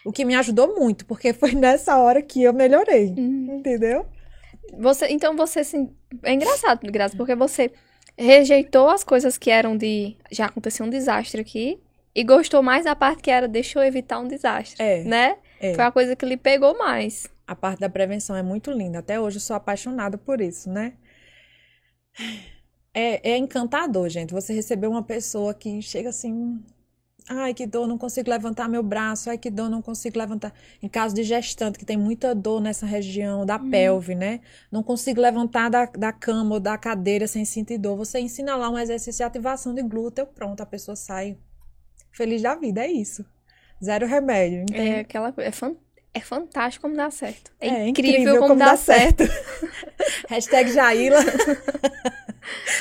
O 0.04 0.12
que 0.12 0.24
me 0.24 0.34
ajudou 0.36 0.76
muito, 0.78 1.04
porque 1.06 1.32
foi 1.32 1.52
nessa 1.56 1.96
hora 1.98 2.22
que 2.22 2.42
eu 2.42 2.52
melhorei, 2.52 3.12
Hum. 3.18 3.56
entendeu? 3.58 4.06
Você, 4.78 5.06
então 5.08 5.36
você 5.36 5.60
assim, 5.60 5.94
é 6.22 6.32
engraçado, 6.32 6.80
Graça, 6.90 7.16
porque 7.16 7.34
você 7.34 7.70
rejeitou 8.16 8.88
as 8.88 9.04
coisas 9.04 9.36
que 9.38 9.50
eram 9.50 9.76
de 9.76 10.16
já 10.30 10.46
aconteceu 10.46 10.86
um 10.86 10.90
desastre 10.90 11.40
aqui 11.40 11.80
e 12.14 12.22
gostou 12.22 12.62
mais 12.62 12.84
da 12.84 12.94
parte 12.94 13.22
que 13.22 13.30
era 13.30 13.48
deixa 13.48 13.78
eu 13.78 13.82
evitar 13.82 14.20
um 14.20 14.28
desastre, 14.28 14.82
É, 14.82 15.02
né? 15.04 15.36
é. 15.60 15.74
Foi 15.74 15.84
a 15.84 15.90
coisa 15.90 16.14
que 16.14 16.24
lhe 16.24 16.36
pegou 16.36 16.76
mais. 16.78 17.26
A 17.46 17.54
parte 17.54 17.80
da 17.80 17.88
prevenção 17.90 18.34
é 18.34 18.42
muito 18.42 18.70
linda. 18.70 19.00
Até 19.00 19.20
hoje 19.20 19.36
eu 19.36 19.40
sou 19.40 19.54
apaixonada 19.56 20.16
por 20.16 20.40
isso, 20.40 20.70
né? 20.70 20.94
É, 22.92 23.32
é 23.32 23.36
encantador, 23.36 24.08
gente. 24.08 24.32
Você 24.32 24.54
receber 24.54 24.86
uma 24.86 25.02
pessoa 25.02 25.52
que 25.52 25.82
chega 25.82 26.08
assim. 26.08 26.62
Ai, 27.26 27.54
que 27.54 27.66
dor, 27.66 27.86
não 27.88 27.96
consigo 27.96 28.28
levantar 28.28 28.68
meu 28.68 28.82
braço. 28.82 29.30
Ai, 29.30 29.38
que 29.38 29.50
dor, 29.50 29.70
não 29.70 29.80
consigo 29.80 30.18
levantar. 30.18 30.52
Em 30.82 30.88
caso 30.88 31.14
de 31.14 31.22
gestante, 31.22 31.78
que 31.78 31.84
tem 31.84 31.96
muita 31.96 32.34
dor 32.34 32.60
nessa 32.60 32.84
região 32.84 33.46
da 33.46 33.58
pelve, 33.58 34.14
né? 34.14 34.40
Não 34.70 34.82
consigo 34.82 35.20
levantar 35.22 35.70
da, 35.70 35.86
da 35.86 36.12
cama 36.12 36.54
ou 36.56 36.60
da 36.60 36.76
cadeira 36.76 37.26
sem 37.26 37.44
sentir 37.46 37.78
dor. 37.78 37.96
Você 37.96 38.20
ensina 38.20 38.54
lá 38.56 38.68
um 38.68 38.78
exercício 38.78 39.18
de 39.18 39.22
ativação 39.24 39.74
de 39.74 39.82
glúteo, 39.82 40.26
pronto, 40.26 40.60
a 40.60 40.66
pessoa 40.66 40.96
sai 40.96 41.38
feliz 42.12 42.42
da 42.42 42.54
vida. 42.56 42.84
É 42.84 42.90
isso. 42.90 43.24
Zero 43.82 44.06
remédio, 44.06 44.62
entende? 44.62 44.88
É 44.88 45.00
aquela 45.00 45.32
é, 45.38 45.50
fan- 45.50 45.76
é 46.14 46.20
fantástico 46.20 46.82
como 46.82 46.96
dá 46.96 47.10
certo. 47.10 47.50
É, 47.60 47.68
É 47.68 47.88
incrível, 47.88 48.38
como, 48.38 48.56
dá, 48.56 48.76
certo. 48.76 49.24
Hashtag 50.30 50.70
Jaila. 50.72 51.18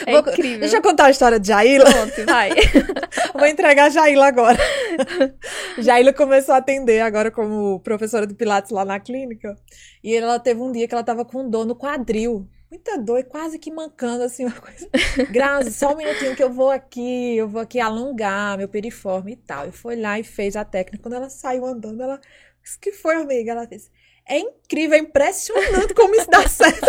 É 0.05 0.11
Vou- 0.21 0.31
incrível. 0.31 0.59
Deixa 0.59 0.77
eu 0.77 0.81
contar 0.81 1.05
a 1.05 1.09
história 1.09 1.39
de 1.39 1.47
Jaila. 1.47 1.85
Pronto, 1.89 2.25
vai. 2.25 2.49
Vou 3.33 3.45
entregar 3.47 3.85
a 3.85 3.89
Jaila 3.89 4.27
agora. 4.27 4.59
Jaila 5.77 6.13
começou 6.13 6.53
a 6.53 6.57
atender 6.57 6.99
agora 7.01 7.31
como 7.31 7.79
professora 7.79 8.27
de 8.27 8.33
Pilates 8.33 8.71
lá 8.71 8.83
na 8.85 8.99
clínica. 8.99 9.55
E 10.03 10.15
ela 10.15 10.39
teve 10.39 10.61
um 10.61 10.71
dia 10.71 10.87
que 10.87 10.93
ela 10.93 11.03
tava 11.03 11.23
com 11.25 11.49
dor 11.49 11.65
no 11.65 11.75
quadril. 11.75 12.47
Muita 12.69 12.97
dor 12.97 13.19
e 13.19 13.23
quase 13.23 13.59
que 13.59 13.71
mancando, 13.71 14.23
assim, 14.23 14.45
uma 14.45 14.55
coisa. 14.59 14.89
Grazi, 15.31 15.71
só 15.71 15.93
um 15.93 15.97
minutinho 15.97 16.35
que 16.35 16.43
eu 16.43 16.51
vou 16.51 16.71
aqui, 16.71 17.37
eu 17.37 17.47
vou 17.47 17.61
aqui 17.61 17.79
alongar 17.79 18.57
meu 18.57 18.67
periforme 18.67 19.33
e 19.33 19.35
tal. 19.35 19.69
E 19.69 19.71
foi 19.71 19.95
lá 19.95 20.19
e 20.19 20.23
fez 20.23 20.55
a 20.55 20.65
técnica. 20.65 21.01
Quando 21.03 21.13
ela 21.15 21.29
saiu 21.29 21.65
andando, 21.65 22.01
ela. 22.01 22.19
Isso 22.63 22.79
que 22.79 22.91
foi, 22.91 23.15
amiga? 23.15 23.51
Ela 23.51 23.67
fez. 23.67 23.91
É 24.25 24.39
incrível, 24.39 24.95
é 24.95 24.99
impressionante 25.01 25.93
como 25.93 26.15
isso 26.15 26.29
dá 26.29 26.47
certo. 26.47 26.87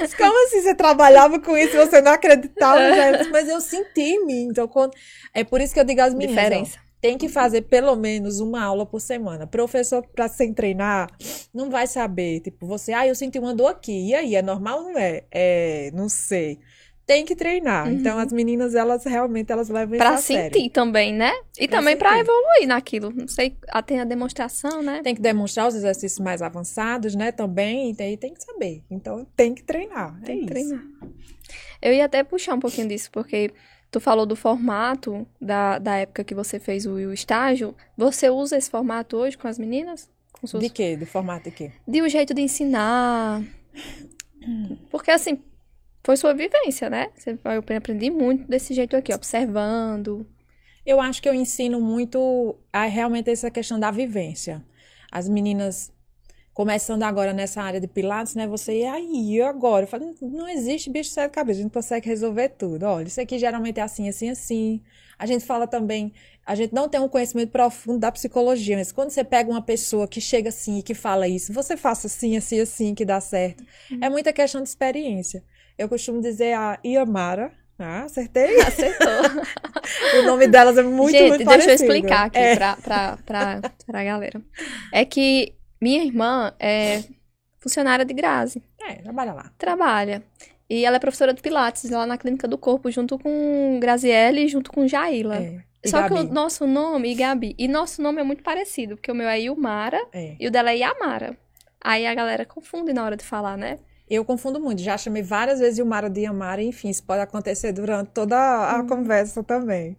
Disse, 0.00 0.16
Como 0.16 0.46
assim 0.46 0.62
você 0.62 0.74
trabalhava 0.74 1.40
com 1.40 1.56
isso 1.56 1.74
e 1.76 1.86
você 1.86 2.00
não 2.00 2.12
acreditava? 2.12 2.80
Disse, 3.18 3.30
Mas 3.30 3.48
eu 3.48 3.60
senti 3.60 4.00
em 4.00 4.24
mim. 4.26 4.48
Então, 4.50 4.68
quando... 4.68 4.92
é 5.34 5.42
por 5.44 5.60
isso 5.60 5.74
que 5.74 5.80
eu 5.80 5.84
digo 5.84 6.00
às 6.00 6.14
meninas, 6.14 6.52
ó, 6.52 6.64
Diferença. 6.64 6.78
tem 7.00 7.18
que 7.18 7.28
fazer 7.28 7.62
pelo 7.62 7.96
menos 7.96 8.38
uma 8.40 8.62
aula 8.62 8.86
por 8.86 9.00
semana. 9.00 9.46
Professor, 9.46 10.06
para 10.14 10.28
sem 10.28 10.54
treinar, 10.54 11.08
não 11.52 11.68
vai 11.70 11.86
saber. 11.88 12.40
Tipo, 12.40 12.66
você, 12.66 12.92
ah, 12.92 13.06
eu 13.06 13.14
senti 13.14 13.38
uma 13.40 13.54
dor 13.54 13.68
aqui. 13.68 14.08
E 14.10 14.14
aí, 14.14 14.36
é 14.36 14.42
normal 14.42 14.84
ou 14.84 14.92
não 14.92 14.98
é? 15.00 15.24
É, 15.32 15.90
não 15.92 16.08
sei. 16.08 16.60
Tem 17.06 17.24
que 17.24 17.36
treinar. 17.36 17.86
Uhum. 17.86 17.92
Então, 17.94 18.18
as 18.18 18.32
meninas, 18.32 18.74
elas 18.74 19.04
realmente, 19.04 19.52
elas 19.52 19.68
levam 19.68 19.94
isso 19.94 20.04
Pra 20.04 20.14
a 20.14 20.18
sério. 20.18 20.52
sentir 20.52 20.70
também, 20.70 21.14
né? 21.14 21.32
E 21.56 21.68
Pra 21.68 21.78
também 21.78 21.96
pra 21.96 22.10
sentir. 22.10 22.20
evoluir 22.22 22.66
naquilo. 22.66 23.12
Não 23.14 23.28
sei, 23.28 23.56
tem 23.86 24.00
a 24.00 24.04
demonstração, 24.04 24.82
né? 24.82 25.02
Tem 25.04 25.14
que 25.14 25.20
demonstrar 25.20 25.68
os 25.68 25.76
exercícios 25.76 26.18
mais 26.18 26.42
avançados, 26.42 27.14
né? 27.14 27.30
Também, 27.30 27.94
e 27.96 28.02
aí 28.02 28.16
tem 28.16 28.34
que 28.34 28.42
saber. 28.42 28.82
Então, 28.90 29.24
tem 29.36 29.54
que 29.54 29.62
treinar. 29.62 30.20
Tem 30.24 30.34
é 30.34 30.38
que 30.38 30.44
isso. 30.58 30.68
treinar. 30.68 30.84
Eu 31.80 31.92
ia 31.92 32.04
até 32.06 32.24
puxar 32.24 32.54
um 32.54 32.58
pouquinho 32.60 32.88
disso, 32.88 33.08
porque 33.12 33.52
tu 33.88 34.00
falou 34.00 34.26
do 34.26 34.34
formato 34.34 35.24
da, 35.40 35.78
da 35.78 35.96
época 35.98 36.24
que 36.24 36.34
você 36.34 36.58
fez 36.58 36.86
o, 36.86 36.94
o 36.94 37.12
estágio. 37.12 37.72
Você 37.96 38.28
usa 38.28 38.56
esse 38.58 38.68
formato 38.68 39.16
hoje 39.16 39.38
com 39.38 39.46
as 39.46 39.60
meninas? 39.60 40.10
Com 40.32 40.48
suas... 40.48 40.60
De 40.60 40.68
quê? 40.70 40.96
Do 40.96 41.06
formato 41.06 41.44
de 41.48 41.54
quê? 41.54 41.70
De 41.86 42.02
um 42.02 42.08
jeito 42.08 42.34
de 42.34 42.42
ensinar. 42.42 43.44
Porque 44.90 45.10
assim, 45.12 45.38
foi 46.06 46.16
sua 46.16 46.32
vivência, 46.32 46.88
né? 46.88 47.08
Eu 47.26 47.76
aprendi 47.76 48.10
muito 48.10 48.46
desse 48.46 48.72
jeito 48.72 48.96
aqui, 48.96 49.12
observando. 49.12 50.24
Eu 50.86 51.00
acho 51.00 51.20
que 51.20 51.28
eu 51.28 51.34
ensino 51.34 51.80
muito 51.80 52.56
a 52.72 52.84
realmente 52.84 53.28
essa 53.28 53.50
questão 53.50 53.80
da 53.80 53.90
vivência. 53.90 54.64
As 55.10 55.28
meninas 55.28 55.92
começando 56.54 57.02
agora 57.02 57.32
nessa 57.32 57.60
área 57.60 57.80
de 57.80 57.88
pilates, 57.88 58.36
né? 58.36 58.46
Você, 58.46 58.82
e 58.82 58.84
aí, 58.84 59.42
agora? 59.42 59.82
Eu 59.82 59.88
falo, 59.88 60.14
não 60.22 60.48
existe 60.48 60.88
bicho 60.88 61.08
de 61.08 61.14
sete 61.14 61.32
cabeças, 61.32 61.58
a 61.58 61.62
gente 61.64 61.72
consegue 61.72 62.08
resolver 62.08 62.50
tudo. 62.50 62.84
Olha, 62.84 63.08
isso 63.08 63.20
aqui 63.20 63.36
geralmente 63.36 63.80
é 63.80 63.82
assim, 63.82 64.08
assim, 64.08 64.30
assim. 64.30 64.80
A 65.18 65.26
gente 65.26 65.44
fala 65.44 65.66
também, 65.66 66.12
a 66.46 66.54
gente 66.54 66.72
não 66.72 66.88
tem 66.88 67.00
um 67.00 67.08
conhecimento 67.08 67.50
profundo 67.50 67.98
da 67.98 68.12
psicologia, 68.12 68.76
mas 68.76 68.92
quando 68.92 69.10
você 69.10 69.24
pega 69.24 69.50
uma 69.50 69.60
pessoa 69.60 70.06
que 70.06 70.20
chega 70.20 70.50
assim 70.50 70.78
e 70.78 70.82
que 70.84 70.94
fala 70.94 71.26
isso, 71.26 71.52
você 71.52 71.76
faça 71.76 72.06
assim, 72.06 72.36
assim, 72.36 72.60
assim, 72.60 72.94
que 72.94 73.04
dá 73.04 73.20
certo. 73.20 73.64
É 74.00 74.08
muita 74.08 74.32
questão 74.32 74.62
de 74.62 74.68
experiência. 74.68 75.42
Eu 75.78 75.88
costumo 75.88 76.20
dizer 76.20 76.54
a 76.54 76.78
Iamara, 76.84 77.52
ah, 77.78 78.04
acertei? 78.04 78.58
Acertou. 78.62 79.42
O 80.20 80.22
nome 80.22 80.46
delas 80.48 80.78
é 80.78 80.82
muito, 80.82 81.10
Gente, 81.12 81.28
muito 81.28 81.44
deixa 81.44 81.52
eu 81.52 81.58
parecido. 81.66 81.92
explicar 81.92 82.26
aqui 82.26 82.38
É. 82.38 82.56
pra, 82.56 82.76
pra, 82.76 83.18
pra, 83.26 83.60
pra 83.86 84.04
galera. 84.04 84.40
É 84.92 85.04
que 85.04 85.54
minha 85.80 86.02
irmã 86.02 86.54
é 86.58 87.04
funcionária 87.60 88.04
de 88.04 88.14
Grazi. 88.14 88.62
É, 88.80 88.94
trabalha 88.94 89.32
lá. 89.34 89.50
trabalha. 89.58 90.22
E 90.70 90.84
ela 90.84 90.96
é 90.96 90.98
professora 90.98 91.32
de 91.34 91.42
Pilates 91.42 91.88
lá 91.90 92.06
na 92.06 92.16
Clínica 92.18 92.48
do 92.48 92.56
Corpo, 92.58 92.90
junto 92.90 93.18
com 93.18 93.78
Graziele 93.80 94.44
e 94.44 94.48
junto 94.48 94.72
com 94.72 94.86
Jaila. 94.88 95.36
É. 95.36 95.60
Só 95.84 96.02
que 96.04 96.14
Gabi? 96.14 96.28
o 96.30 96.32
nosso 96.32 96.66
nome, 96.66 97.12
e 97.12 97.14
Gabi, 97.14 97.54
e 97.56 97.68
nosso 97.68 98.02
nome 98.02 98.20
é 98.20 98.24
muito 98.24 98.42
parecido, 98.42 98.96
porque 98.96 99.12
o 99.12 99.14
meu 99.14 99.28
é 99.28 99.40
Ilmara 99.40 100.02
É. 100.12 100.34
e 100.40 100.48
o 100.48 100.50
dela 100.50 100.72
é 100.72 100.78
Yamara. 100.78 101.36
Aí 101.80 102.04
a 102.06 102.14
galera 102.14 102.44
confunde 102.44 102.92
na 102.92 103.04
hora 103.04 103.16
de 103.16 103.22
falar, 103.24 103.56
né? 103.56 103.78
Eu 104.08 104.24
confundo 104.24 104.60
muito, 104.60 104.80
já 104.82 104.96
chamei 104.96 105.22
várias 105.22 105.58
vezes 105.58 105.78
Ilmara 105.78 106.08
de 106.08 106.20
Yamara, 106.22 106.62
enfim, 106.62 106.88
isso 106.90 107.04
pode 107.04 107.20
acontecer 107.22 107.72
durante 107.72 108.10
toda 108.12 108.36
a 108.78 108.82
Uhum. 108.82 108.84
conversa 108.84 109.42
também. 109.42 109.98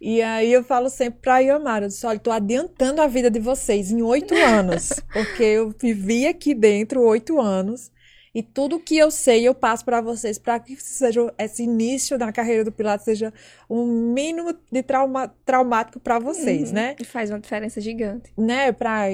E 0.00 0.20
aí 0.22 0.52
eu 0.52 0.64
falo 0.64 0.90
sempre 0.90 1.20
pra 1.20 1.38
Yamara, 1.38 1.84
eu 1.86 1.88
disse, 1.88 2.06
olha, 2.06 2.18
tô 2.18 2.30
adiantando 2.32 3.00
a 3.00 3.06
vida 3.06 3.30
de 3.30 3.38
vocês 3.40 3.90
em 3.92 4.02
oito 4.02 4.42
anos, 4.44 5.04
porque 5.12 5.42
eu 5.42 5.70
vivi 5.70 6.26
aqui 6.26 6.54
dentro 6.54 7.00
oito 7.02 7.40
anos, 7.40 7.90
e 8.34 8.42
tudo 8.42 8.80
que 8.80 8.96
eu 8.96 9.10
sei 9.10 9.46
eu 9.46 9.54
passo 9.54 9.84
pra 9.84 10.00
vocês, 10.00 10.38
para 10.38 10.58
que 10.58 10.74
seja 10.76 11.32
esse 11.38 11.62
início 11.62 12.18
da 12.18 12.32
carreira 12.32 12.64
do 12.64 12.72
Pilates 12.72 13.04
seja 13.04 13.32
um 13.70 13.86
mínimo 14.12 14.54
de 14.72 14.82
trauma, 14.82 15.32
traumático 15.44 16.00
pra 16.00 16.18
vocês, 16.18 16.68
Uhum. 16.70 16.74
né? 16.74 16.96
E 17.00 17.04
faz 17.04 17.30
uma 17.30 17.38
diferença 17.38 17.80
gigante. 17.80 18.32
né, 18.36 18.72
pra, 18.72 19.04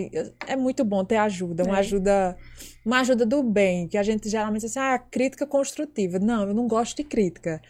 é 0.46 0.56
muito 0.56 0.84
bom 0.84 1.04
ter 1.04 1.16
ajuda, 1.16 1.64
uma 1.64 1.76
É. 1.76 1.80
ajuda, 1.80 2.36
uma 2.84 3.00
ajuda 3.00 3.26
do 3.26 3.42
bem, 3.42 3.86
que 3.88 3.98
a 3.98 4.02
gente 4.02 4.28
geralmente 4.28 4.62
diz 4.62 4.76
assim, 4.76 4.80
ah, 4.94 4.98
crítica 4.98 5.46
construtiva. 5.46 6.18
Não, 6.18 6.48
eu 6.48 6.54
não 6.54 6.66
gosto 6.66 6.96
de 6.96 7.04
crítica. 7.04 7.60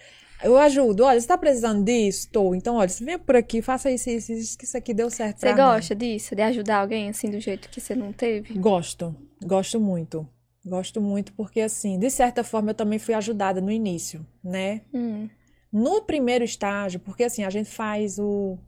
Eu 0.43 0.57
ajudo, 0.57 1.05
olha, 1.05 1.21
você 1.21 1.27
tá 1.27 1.37
precisando 1.37 1.85
disso? 1.85 2.21
Estou. 2.21 2.55
Então, 2.55 2.77
olha, 2.77 2.89
você 2.89 3.05
vem 3.05 3.19
por 3.19 3.37
aqui, 3.37 3.61
faça 3.61 3.91
isso, 3.91 4.09
isso, 4.09 4.33
isso, 4.33 4.57
que 4.57 4.65
isso 4.65 4.75
aqui 4.77 4.95
deu 4.95 5.11
certo 5.11 5.39
Você 5.39 5.41
pra 5.41 5.51
mim. 5.51 5.57
gosta 5.75 5.95
disso? 5.95 6.35
De 6.35 6.41
ajudar 6.41 6.79
alguém 6.79 7.11
assim 7.11 7.29
do 7.29 7.39
jeito 7.39 7.69
que 7.69 7.79
você 7.79 7.95
não 7.95 8.11
teve? 8.11 8.55
Gosto, 8.59 9.15
gosto 9.45 9.79
muito. 9.79 10.27
Gosto 10.64 11.01
muito 11.01 11.33
porque, 11.33 11.61
assim, 11.61 11.99
de 11.99 12.11
certa 12.11 12.44
forma 12.44 12.70
eu 12.70 12.75
também 12.75 12.99
fui 12.99 13.14
ajudada 13.14 13.61
no 13.61 13.70
início, 13.70 14.27
né? 14.44 14.83
Hum. 14.92 15.29
No 15.73 16.03
primeiro 16.03 16.44
estágio, 16.44 17.01
porque 17.01 17.25
assim, 17.25 17.44
a 17.44 17.51
gente 17.51 17.70
faz 17.70 18.18
o. 18.18 18.59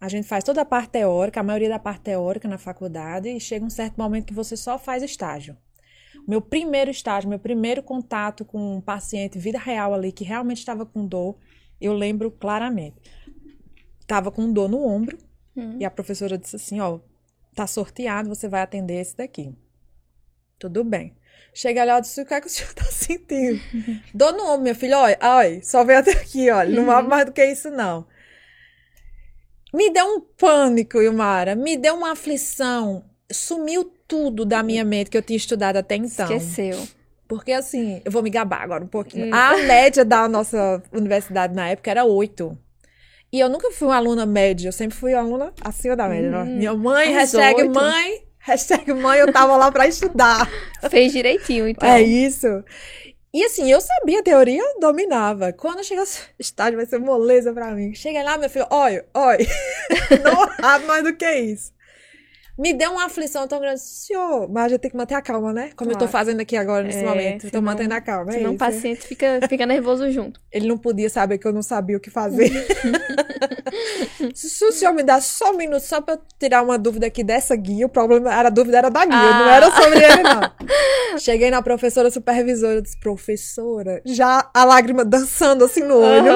A 0.00 0.08
gente 0.08 0.26
faz 0.26 0.42
toda 0.42 0.62
a 0.62 0.64
parte 0.64 0.90
teórica, 0.90 1.40
a 1.40 1.42
maioria 1.42 1.68
da 1.68 1.78
parte 1.78 2.00
teórica 2.02 2.48
na 2.48 2.58
faculdade, 2.58 3.28
e 3.28 3.38
chega 3.38 3.64
um 3.64 3.70
certo 3.70 3.96
momento 3.96 4.26
que 4.26 4.34
você 4.34 4.56
só 4.56 4.78
faz 4.78 5.02
estágio. 5.02 5.56
Meu 6.26 6.40
primeiro 6.40 6.90
estágio, 6.90 7.28
meu 7.28 7.38
primeiro 7.38 7.82
contato 7.82 8.44
com 8.44 8.76
um 8.76 8.80
paciente, 8.80 9.38
vida 9.38 9.58
real 9.58 9.92
ali, 9.94 10.10
que 10.12 10.24
realmente 10.24 10.58
estava 10.58 10.86
com 10.86 11.06
dor, 11.06 11.36
eu 11.80 11.92
lembro 11.92 12.30
claramente. 12.30 12.96
Estava 14.00 14.30
com 14.30 14.52
dor 14.52 14.68
no 14.68 14.84
ombro, 14.84 15.18
Hum. 15.56 15.76
e 15.78 15.84
a 15.84 15.90
professora 15.90 16.38
disse 16.38 16.56
assim: 16.56 16.80
Ó, 16.80 16.98
tá 17.54 17.66
sorteado, 17.66 18.28
você 18.28 18.48
vai 18.48 18.62
atender 18.62 19.00
esse 19.00 19.16
daqui. 19.16 19.54
Tudo 20.62 20.84
bem. 20.84 21.12
Chega 21.52 21.82
lá 21.84 21.98
e 21.98 22.02
disse: 22.02 22.22
O 22.22 22.24
que 22.26 22.34
é 22.34 22.40
que 22.40 22.46
o 22.46 22.50
senhor 22.50 22.72
tá 22.72 22.84
sentindo? 22.90 23.60
Dor 24.14 24.32
no 24.32 24.44
ombro, 24.44 24.62
minha 24.62 24.74
filha, 24.74 24.96
olha, 24.98 25.18
olha, 25.20 25.60
só 25.62 25.82
vem 25.84 25.96
até 25.96 26.12
aqui, 26.12 26.48
olha, 26.50 26.70
não 26.80 26.90
há 26.90 27.00
Uhum. 27.00 27.08
mais 27.08 27.24
do 27.26 27.32
que 27.32 27.44
isso, 27.44 27.68
não. 27.70 28.06
Me 29.74 29.90
deu 29.90 30.06
um 30.06 30.20
pânico, 30.20 31.00
Ilmara, 31.00 31.54
me 31.54 31.76
deu 31.76 31.94
uma 31.96 32.12
aflição. 32.12 33.04
Sumiu 33.30 33.84
tudo 34.06 34.44
da 34.44 34.62
minha 34.62 34.84
mente 34.84 35.10
que 35.10 35.16
eu 35.16 35.22
tinha 35.22 35.36
estudado 35.36 35.78
até 35.78 35.96
então. 35.96 36.24
Esqueceu. 36.36 36.86
Porque 37.26 37.50
assim, 37.52 38.02
eu 38.04 38.12
vou 38.12 38.22
me 38.22 38.28
gabar 38.30 38.62
agora 38.62 38.84
um 38.84 38.88
pouquinho. 38.88 39.26
Hum. 39.26 39.34
A 39.34 39.56
média 39.58 40.04
da 40.04 40.28
nossa 40.28 40.82
universidade 40.92 41.54
na 41.54 41.70
época 41.70 41.90
era 41.90 42.04
oito. 42.04 42.56
E 43.32 43.40
eu 43.40 43.48
nunca 43.48 43.70
fui 43.72 43.88
uma 43.88 43.96
aluna 43.96 44.26
média, 44.26 44.68
eu 44.68 44.72
sempre 44.72 44.94
fui 44.96 45.14
aluna 45.14 45.54
acima 45.64 45.96
da 45.96 46.06
média. 46.06 46.30
né? 46.30 46.38
Hum, 46.42 46.56
Minha 46.58 46.74
mãe, 46.74 47.08
as 47.16 47.32
hashtag 47.32 47.66
mãe, 47.70 48.22
hashtag 48.44 48.92
mãe, 48.92 49.20
eu 49.20 49.32
tava 49.32 49.56
lá 49.56 49.70
pra 49.70 49.86
estudar. 49.86 50.48
Fez 50.90 51.12
direitinho, 51.12 51.68
então. 51.68 51.88
É 51.88 52.02
isso. 52.02 52.46
E 53.34 53.42
assim, 53.44 53.70
eu 53.70 53.80
sabia 53.80 54.20
a 54.20 54.22
teoria, 54.22 54.62
dominava. 54.78 55.52
Quando 55.52 55.82
chega 55.84 56.04
estágio, 56.38 56.76
vai 56.76 56.86
ser 56.86 56.98
moleza 56.98 57.52
pra 57.52 57.70
mim. 57.70 57.94
Chega 57.94 58.22
lá, 58.22 58.36
meu 58.36 58.50
filho, 58.50 58.66
olha, 58.70 59.06
olha. 59.14 59.46
Não 60.22 60.42
há 60.62 60.78
mais 60.80 61.04
do 61.04 61.14
que 61.14 61.30
isso. 61.32 61.72
Me 62.62 62.72
deu 62.72 62.92
uma 62.92 63.06
aflição 63.06 63.48
tão 63.48 63.58
grande. 63.58 63.80
Senhor, 63.80 64.48
mas 64.48 64.66
a 64.66 64.68
gente 64.68 64.80
tem 64.82 64.90
que 64.92 64.96
manter 64.96 65.14
a 65.14 65.20
calma, 65.22 65.52
né? 65.52 65.70
Como 65.74 65.90
eu 65.90 65.94
tô 65.94 66.00
Claro. 66.06 66.12
fazendo 66.12 66.40
aqui 66.40 66.56
agora, 66.56 66.84
nesse 66.84 66.98
É, 67.00 67.04
momento. 67.04 67.42
Tô 67.42 67.48
senão- 67.48 67.62
mantendo 67.62 67.92
a 67.94 68.00
calma. 68.00 68.30
É 68.30 68.34
Senão 68.34 68.50
o 68.50 68.54
isso. 68.54 68.58
paciente 68.58 69.00
fica, 69.00 69.40
fica 69.48 69.66
nervoso 69.66 70.08
junto. 70.12 70.40
Ele 70.52 70.68
não 70.68 70.78
podia 70.78 71.10
saber 71.10 71.38
que 71.38 71.46
eu 71.48 71.52
não 71.52 71.62
sabia 71.62 71.96
o 71.96 72.00
que 72.00 72.08
fazer. 72.10 72.48
Se 74.34 74.64
o 74.64 74.70
senhor 74.70 74.92
me 74.94 75.02
dá 75.02 75.20
só 75.20 75.50
um 75.50 75.56
minuto, 75.56 75.80
só 75.82 76.00
pra 76.00 76.14
eu 76.14 76.20
tirar 76.38 76.62
uma 76.62 76.78
dúvida 76.78 77.06
aqui 77.06 77.24
dessa 77.24 77.56
guia, 77.56 77.86
o 77.86 77.88
problema 77.88 78.32
era 78.32 78.48
a 78.48 78.50
dúvida 78.50 78.78
era 78.78 78.90
da 78.90 79.04
guia, 79.04 79.16
não 79.16 79.48
Ah. 79.48 79.54
era 79.56 79.70
sobre 79.72 80.04
ele, 80.04 80.22
não. 80.22 80.40
Cheguei 81.18 81.50
na 81.50 81.62
professora 81.62 82.10
supervisora, 82.10 82.80
disse, 82.80 82.98
professora, 83.00 84.00
já 84.04 84.48
a 84.54 84.64
lágrima 84.64 85.04
dançando 85.04 85.64
assim 85.64 85.82
no 85.82 85.96
olho, 85.98 86.32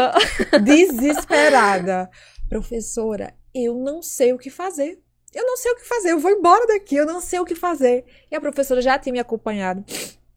desesperada. 0.65 2.11
Professora, 2.49 3.33
eu 3.55 3.75
não 3.77 4.03
sei 4.03 4.33
o 4.33 4.39
que 4.39 4.51
fazer. 4.51 4.99
Eu 5.35 5.45
não 5.45 5.57
sei 5.57 5.73
o 5.73 5.77
que 5.77 5.87
fazer, 5.87 6.12
eu 6.12 6.19
vou 6.19 6.31
embora 6.31 6.67
daqui, 6.67 6.97
eu 6.97 7.07
não 7.07 7.21
sei 7.21 7.39
o 7.39 7.45
que 7.45 7.55
fazer. 7.55 8.05
E 8.31 8.37
a 8.37 8.41
professora 8.41 8.81
já 8.81 8.99
tinha 8.99 9.12
me 9.12 9.19
acompanhado. 9.19 9.85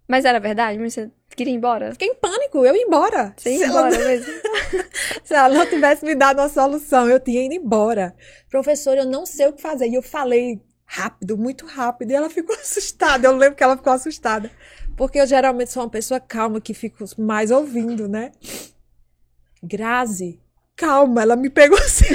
Mas 0.09 0.25
era 0.25 0.39
verdade? 0.39 0.79
Mas 0.79 0.95
Você 0.95 1.11
queria 1.35 1.53
ir 1.53 1.57
embora? 1.57 1.91
Fiquei 1.91 2.07
em 2.07 2.15
pânico, 2.15 2.65
eu 2.65 2.75
ia 2.75 2.81
embora. 2.81 3.31
Você 3.37 3.51
ia 3.51 3.57
Se 3.59 3.63
ela 3.65 3.87
embora 3.87 4.07
mesmo? 4.07 4.33
Se 5.23 5.33
ela 5.35 5.49
não 5.49 5.65
tivesse 5.67 6.03
me 6.03 6.15
dado 6.15 6.39
uma 6.39 6.49
solução, 6.49 7.07
eu 7.07 7.19
tinha 7.19 7.45
ido 7.45 7.53
embora. 7.53 8.15
Professor, 8.49 8.97
eu 8.97 9.05
não 9.05 9.23
sei 9.23 9.47
o 9.47 9.53
que 9.53 9.61
fazer. 9.61 9.87
E 9.87 9.93
eu 9.93 10.01
falei 10.01 10.59
rápido, 10.83 11.37
muito 11.37 11.67
rápido. 11.67 12.09
E 12.09 12.15
ela 12.15 12.27
ficou 12.27 12.55
assustada. 12.57 13.27
Eu 13.27 13.37
lembro 13.37 13.55
que 13.55 13.63
ela 13.63 13.77
ficou 13.77 13.93
assustada. 13.93 14.49
Porque 14.97 15.19
eu 15.19 15.27
geralmente 15.27 15.71
sou 15.71 15.83
uma 15.83 15.89
pessoa 15.89 16.19
calma 16.19 16.59
que 16.59 16.73
fico 16.73 17.05
mais 17.19 17.51
ouvindo, 17.51 18.07
né? 18.07 18.31
Grazi, 19.61 20.41
calma. 20.75 21.21
Ela 21.21 21.35
me 21.35 21.51
pegou 21.51 21.77
assim 21.85 22.07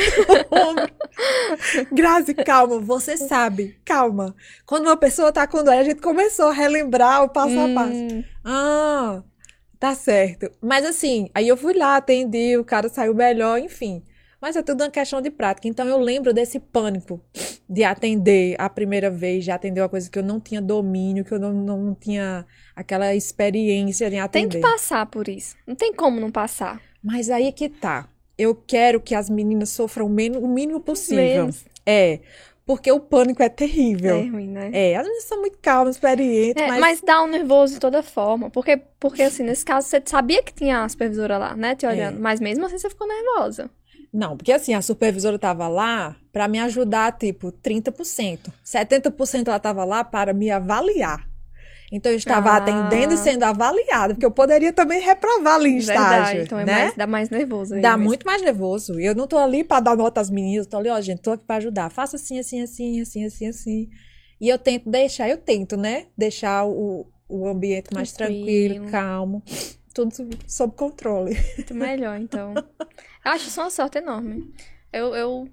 no 0.50 0.58
ombro. 0.58 0.92
Grazi, 1.92 2.34
calma. 2.34 2.78
Você 2.80 3.16
sabe, 3.16 3.76
calma. 3.84 4.34
Quando 4.66 4.86
uma 4.86 4.96
pessoa 4.96 5.32
tá 5.32 5.46
com 5.46 5.62
dor, 5.62 5.74
a 5.74 5.84
gente 5.84 6.00
começou 6.00 6.46
a 6.46 6.52
relembrar 6.52 7.22
o 7.24 7.28
passo 7.28 7.58
a 7.58 7.68
passo. 7.74 7.92
Hum, 7.92 8.24
Ah, 8.44 9.22
tá 9.78 9.94
certo. 9.94 10.50
Mas 10.60 10.84
assim, 10.84 11.28
aí 11.34 11.48
eu 11.48 11.56
fui 11.56 11.74
lá, 11.74 11.96
atendi, 11.96 12.56
o 12.56 12.64
cara 12.64 12.88
saiu 12.88 13.14
melhor, 13.14 13.58
enfim. 13.58 14.02
Mas 14.40 14.56
é 14.56 14.62
tudo 14.62 14.82
uma 14.84 14.90
questão 14.90 15.22
de 15.22 15.30
prática. 15.30 15.66
Então 15.66 15.86
eu 15.86 15.98
lembro 15.98 16.34
desse 16.34 16.60
pânico 16.60 17.18
de 17.68 17.82
atender 17.82 18.56
a 18.58 18.68
primeira 18.68 19.10
vez, 19.10 19.44
de 19.44 19.50
atender 19.50 19.80
uma 19.80 19.88
coisa 19.88 20.10
que 20.10 20.18
eu 20.18 20.22
não 20.22 20.38
tinha 20.38 20.60
domínio, 20.60 21.24
que 21.24 21.32
eu 21.32 21.38
não, 21.38 21.52
não 21.54 21.94
tinha 21.94 22.44
aquela 22.76 23.14
experiência 23.14 24.06
em 24.06 24.10
tem 24.10 24.20
atender. 24.20 24.56
que 24.56 24.60
passar 24.60 25.06
por 25.06 25.28
isso. 25.28 25.56
Não 25.66 25.74
tem 25.74 25.94
como 25.94 26.20
não 26.20 26.30
passar. 26.30 26.78
Mas 27.02 27.30
aí 27.30 27.46
é 27.46 27.52
que 27.52 27.70
tá. 27.70 28.06
Eu 28.36 28.54
quero 28.54 29.00
que 29.00 29.14
as 29.14 29.30
meninas 29.30 29.70
sofram 29.70 30.06
o 30.06 30.08
mínimo, 30.10 30.44
o 30.44 30.48
mínimo 30.48 30.80
possível. 30.80 31.42
Menos. 31.44 31.64
É, 31.86 32.20
porque 32.66 32.90
o 32.90 32.98
pânico 32.98 33.42
é 33.42 33.46
É 33.46 33.48
terrível. 33.48 34.16
ruim, 34.30 34.48
né? 34.48 34.70
É, 34.72 34.96
as 34.96 35.02
meninas 35.06 35.24
são 35.24 35.40
muito 35.40 35.58
calmas, 35.58 35.96
experientes, 35.96 36.62
É, 36.62 36.66
mas... 36.68 36.80
mas... 36.80 37.00
dá 37.00 37.22
um 37.22 37.26
nervoso 37.26 37.74
de 37.74 37.80
toda 37.80 38.02
forma. 38.02 38.50
Porque, 38.50 38.80
porque, 38.98 39.22
assim, 39.22 39.42
nesse 39.44 39.64
caso, 39.64 39.86
você 39.86 40.02
sabia 40.04 40.42
que 40.42 40.52
tinha 40.52 40.82
a 40.82 40.88
supervisora 40.88 41.36
lá, 41.38 41.54
né? 41.54 41.74
Te 41.74 41.86
olhando. 41.86 42.16
É. 42.16 42.20
Mas 42.20 42.40
mesmo 42.40 42.64
assim, 42.64 42.78
você 42.78 42.88
ficou 42.88 43.06
nervosa. 43.06 43.70
Não, 44.12 44.36
porque 44.36 44.52
assim, 44.52 44.74
a 44.74 44.80
supervisora 44.80 45.36
estava 45.36 45.66
lá 45.66 46.16
para 46.32 46.46
me 46.46 46.58
ajudar, 46.60 47.12
tipo, 47.18 47.50
30%. 47.50 48.38
70% 48.64 49.48
ela 49.48 49.56
estava 49.56 49.84
lá 49.84 50.04
para 50.04 50.32
me 50.32 50.50
avaliar. 50.50 51.28
Então 51.92 52.10
eu 52.10 52.18
estava 52.18 52.50
Ah. 52.50 52.56
atendendo 52.56 53.14
e 53.14 53.16
sendo 53.16 53.42
avaliada, 53.44 54.14
porque 54.14 54.26
eu 54.26 54.30
poderia 54.30 54.72
também 54.72 55.00
reprovar 55.00 55.54
ali 55.56 55.70
em 55.70 55.78
Verdade. 55.78 56.02
estágio, 56.38 56.42
Então 56.42 56.58
é 56.58 56.64
né? 56.64 56.72
mais, 56.84 56.96
dá 56.96 57.06
mais 57.06 57.30
nervoso 57.30 57.74
aí 57.74 57.80
Dá 57.82 57.90
mesmo. 57.96 58.04
muito 58.04 58.24
mais 58.26 58.42
nervoso. 58.42 58.98
Eu 58.98 59.14
não 59.14 59.26
tô 59.26 59.36
ali 59.38 59.62
para 59.62 59.80
dar 59.80 59.96
nota 59.96 60.20
às 60.20 60.30
meninas, 60.30 60.66
tô 60.66 60.76
ali, 60.78 60.88
ó, 60.88 61.00
gente, 61.00 61.20
tô 61.22 61.32
aqui 61.32 61.44
para 61.44 61.56
ajudar. 61.56 61.90
Faça 61.90 62.16
assim, 62.16 62.38
assim, 62.38 62.62
assim, 62.62 63.00
assim, 63.00 63.24
assim, 63.26 63.46
assim. 63.48 63.88
E 64.40 64.48
eu 64.48 64.58
tento 64.58 64.90
deixar, 64.90 65.28
eu 65.28 65.36
tento, 65.38 65.76
né? 65.76 66.06
Deixar 66.18 66.64
o, 66.66 67.06
o 67.28 67.46
ambiente 67.46 67.92
mais 67.94 68.12
tranquilo, 68.12 68.74
Tranquilo. 68.74 68.90
calmo, 68.90 69.42
tudo 69.94 70.12
sob- 70.48 70.74
controle. 70.76 71.36
Muito 71.56 71.74
melhor, 71.74 72.18
então. 72.18 72.54
Eu 73.24 73.30
acho 73.32 73.46
isso 73.48 73.60
uma 73.60 73.70
sorte 73.70 73.98
enorme. 73.98 74.52
Eu, 74.92 75.14
eu 75.14 75.48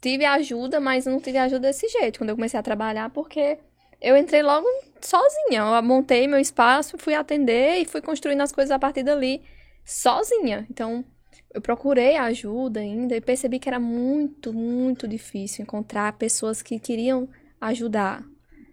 tive 0.00 0.24
ajuda, 0.24 0.80
mas 0.80 1.06
não 1.06 1.20
tive 1.20 1.38
ajuda 1.38 1.68
desse 1.68 1.88
jeito 1.88 2.18
quando 2.18 2.30
eu 2.30 2.36
comecei 2.36 2.58
a 2.58 2.62
trabalhar, 2.62 3.10
porque 3.10 3.58
eu 4.00 4.16
entrei 4.16 4.42
logo 4.42 4.66
sozinha. 5.06 5.60
Eu 5.60 5.82
montei 5.82 6.26
meu 6.26 6.38
espaço, 6.38 6.98
fui 6.98 7.14
atender 7.14 7.78
e 7.78 7.84
fui 7.84 8.00
construindo 8.00 8.40
as 8.40 8.52
coisas 8.52 8.70
a 8.70 8.78
partir 8.78 9.02
dali 9.02 9.42
sozinha. 9.84 10.66
Então, 10.70 11.04
eu 11.52 11.60
procurei 11.60 12.16
ajuda 12.16 12.80
ainda 12.80 13.16
e 13.16 13.20
percebi 13.20 13.58
que 13.58 13.68
era 13.68 13.80
muito, 13.80 14.52
muito 14.52 15.08
difícil 15.08 15.62
encontrar 15.62 16.12
pessoas 16.14 16.62
que 16.62 16.78
queriam 16.78 17.28
ajudar. 17.60 18.24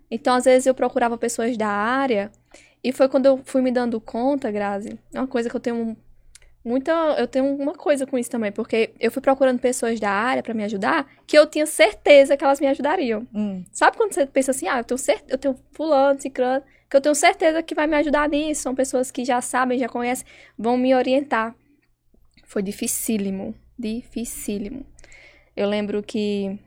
Então, 0.09 0.35
às 0.35 0.45
vezes, 0.45 0.65
eu 0.65 0.73
procurava 0.73 1.17
pessoas 1.17 1.57
da 1.57 1.67
área 1.67 2.31
e 2.83 2.91
foi 2.91 3.09
quando 3.09 3.25
eu 3.25 3.41
fui 3.43 3.61
me 3.61 3.71
dando 3.71 3.99
conta, 3.99 4.51
Grazi, 4.51 4.99
uma 5.13 5.25
coisa 5.25 5.49
que 5.49 5.55
eu 5.55 5.59
tenho 5.59 5.97
muita. 6.65 6.91
Eu 7.17 7.27
tenho 7.27 7.45
uma 7.45 7.73
coisa 7.73 8.05
com 8.05 8.17
isso 8.17 8.29
também, 8.29 8.51
porque 8.51 8.91
eu 8.99 9.11
fui 9.11 9.21
procurando 9.21 9.59
pessoas 9.59 9.99
da 9.99 10.09
área 10.11 10.41
pra 10.43 10.53
me 10.53 10.63
ajudar 10.63 11.07
que 11.27 11.37
eu 11.37 11.45
tinha 11.47 11.65
certeza 11.65 12.35
que 12.35 12.43
elas 12.43 12.59
me 12.59 12.67
ajudariam. 12.67 13.25
Hum. 13.33 13.63
Sabe 13.71 13.95
quando 13.95 14.13
você 14.13 14.25
pensa 14.25 14.51
assim, 14.51 14.67
ah, 14.67 14.79
eu 14.79 14.83
tenho, 14.83 14.97
cer 14.97 15.23
eu 15.29 15.37
tenho 15.37 15.55
fulano, 15.71 16.19
ciclano, 16.19 16.63
que 16.89 16.97
eu 16.97 17.01
tenho 17.01 17.15
certeza 17.15 17.61
que 17.63 17.75
vai 17.75 17.87
me 17.87 17.95
ajudar 17.97 18.27
nisso. 18.27 18.63
São 18.63 18.75
pessoas 18.75 19.11
que 19.11 19.23
já 19.23 19.39
sabem, 19.41 19.77
já 19.79 19.87
conhecem, 19.87 20.25
vão 20.57 20.75
me 20.77 20.93
orientar. 20.95 21.55
Foi 22.43 22.61
dificílimo, 22.61 23.55
dificílimo. 23.77 24.85
Eu 25.55 25.69
lembro 25.69 26.03
que 26.03 26.59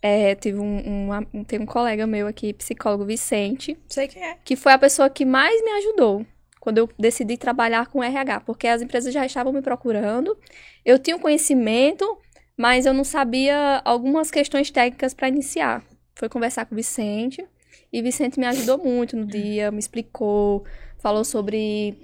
é, 0.00 0.34
tive 0.34 0.58
um, 0.58 0.64
um, 1.10 1.10
um- 1.34 1.44
tem 1.44 1.60
um 1.60 1.66
colega 1.66 2.06
meu 2.06 2.26
aqui, 2.26 2.52
psicólogo 2.52 3.04
Vicente, 3.04 3.76
Sei 3.88 4.08
quem 4.08 4.22
é. 4.22 4.36
que 4.44 4.56
foi 4.56 4.72
a 4.72 4.78
pessoa 4.78 5.08
que 5.10 5.24
mais 5.24 5.60
me 5.62 5.70
ajudou 5.78 6.26
quando 6.62 6.78
eu 6.78 6.88
decidi 6.96 7.36
trabalhar 7.36 7.88
com 7.88 8.04
RH, 8.04 8.42
porque 8.42 8.68
as 8.68 8.80
empresas 8.80 9.12
já 9.12 9.26
estavam 9.26 9.52
me 9.52 9.60
procurando. 9.60 10.38
Eu 10.84 10.96
tinha 10.96 11.16
um 11.16 11.18
conhecimento, 11.18 12.16
mas 12.56 12.86
eu 12.86 12.94
não 12.94 13.02
sabia 13.02 13.82
algumas 13.84 14.30
questões 14.30 14.70
técnicas 14.70 15.12
para 15.12 15.26
iniciar. 15.26 15.82
Foi 16.14 16.28
conversar 16.28 16.64
com 16.66 16.76
o 16.76 16.76
Vicente, 16.76 17.44
e 17.92 18.00
Vicente 18.00 18.38
me 18.38 18.46
ajudou 18.46 18.78
muito 18.78 19.16
no 19.16 19.26
dia, 19.26 19.72
me 19.72 19.80
explicou, 19.80 20.64
falou 21.00 21.24
sobre 21.24 21.98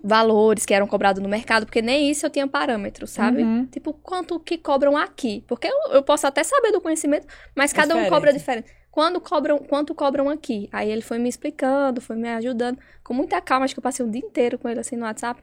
valores 0.00 0.64
que 0.64 0.72
eram 0.72 0.86
cobrados 0.86 1.20
no 1.20 1.28
mercado, 1.28 1.66
porque 1.66 1.82
nem 1.82 2.08
isso 2.08 2.24
eu 2.24 2.30
tinha 2.30 2.46
parâmetro, 2.46 3.04
sabe? 3.04 3.42
Uhum. 3.42 3.66
Tipo, 3.66 3.92
quanto 3.92 4.38
que 4.38 4.58
cobram 4.58 4.96
aqui? 4.96 5.42
Porque 5.48 5.66
eu, 5.66 5.94
eu 5.94 6.04
posso 6.04 6.24
até 6.24 6.44
saber 6.44 6.70
do 6.70 6.80
conhecimento, 6.80 7.26
mas 7.52 7.72
cada 7.72 7.94
um 7.94 7.98
Diferente. 7.98 8.10
cobra 8.10 8.32
diferente. 8.32 8.70
Quando 8.96 9.20
cobram, 9.20 9.58
quanto 9.58 9.94
cobram 9.94 10.30
aqui? 10.30 10.70
Aí 10.72 10.90
ele 10.90 11.02
foi 11.02 11.18
me 11.18 11.28
explicando, 11.28 12.00
foi 12.00 12.16
me 12.16 12.30
ajudando, 12.30 12.78
com 13.04 13.12
muita 13.12 13.42
calma, 13.42 13.66
acho 13.66 13.74
que 13.74 13.78
eu 13.78 13.82
passei 13.82 14.06
o 14.06 14.10
dia 14.10 14.22
inteiro 14.24 14.58
com 14.58 14.70
ele 14.70 14.80
assim 14.80 14.96
no 14.96 15.04
WhatsApp. 15.04 15.38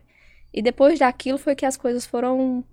E 0.51 0.59
depois 0.59 0.97
daquilo 0.97 1.37
foi 1.37 1.53
que 1.53 1.63
as 1.63 1.77
coisas 1.77 2.03
foram 2.03 2.63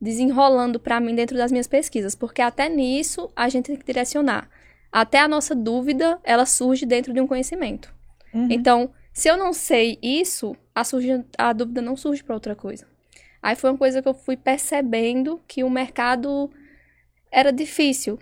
desenrolando 0.00 0.80
pra 0.80 0.98
mim 1.00 1.14
dentro 1.14 1.36
das 1.36 1.52
minhas 1.52 1.66
pesquisas, 1.66 2.14
porque 2.14 2.40
até 2.40 2.66
nisso 2.70 3.30
a 3.36 3.46
gente 3.50 3.66
tem 3.66 3.76
que 3.76 3.84
direcionar. 3.84 4.48
Até 4.90 5.18
a 5.20 5.28
nossa 5.28 5.54
dúvida, 5.54 6.18
ela 6.24 6.46
surge 6.46 6.86
dentro 6.86 7.12
de 7.12 7.20
um 7.20 7.26
conhecimento. 7.26 7.92
Uhum. 8.32 8.48
Então, 8.50 8.90
se 9.12 9.28
eu 9.28 9.36
não 9.36 9.52
sei 9.52 9.98
isso, 10.02 10.56
a, 10.74 10.82
surge- 10.82 11.26
a 11.36 11.52
dúvida 11.52 11.82
não 11.82 11.94
surge 11.94 12.24
para 12.24 12.34
outra 12.34 12.56
coisa. 12.56 12.86
Aí 13.42 13.54
foi 13.54 13.68
uma 13.68 13.76
coisa 13.76 14.00
que 14.00 14.08
eu 14.08 14.14
fui 14.14 14.38
percebendo 14.38 15.42
que 15.46 15.62
o 15.62 15.68
mercado 15.68 16.50
era 17.30 17.52
difícil, 17.52 18.18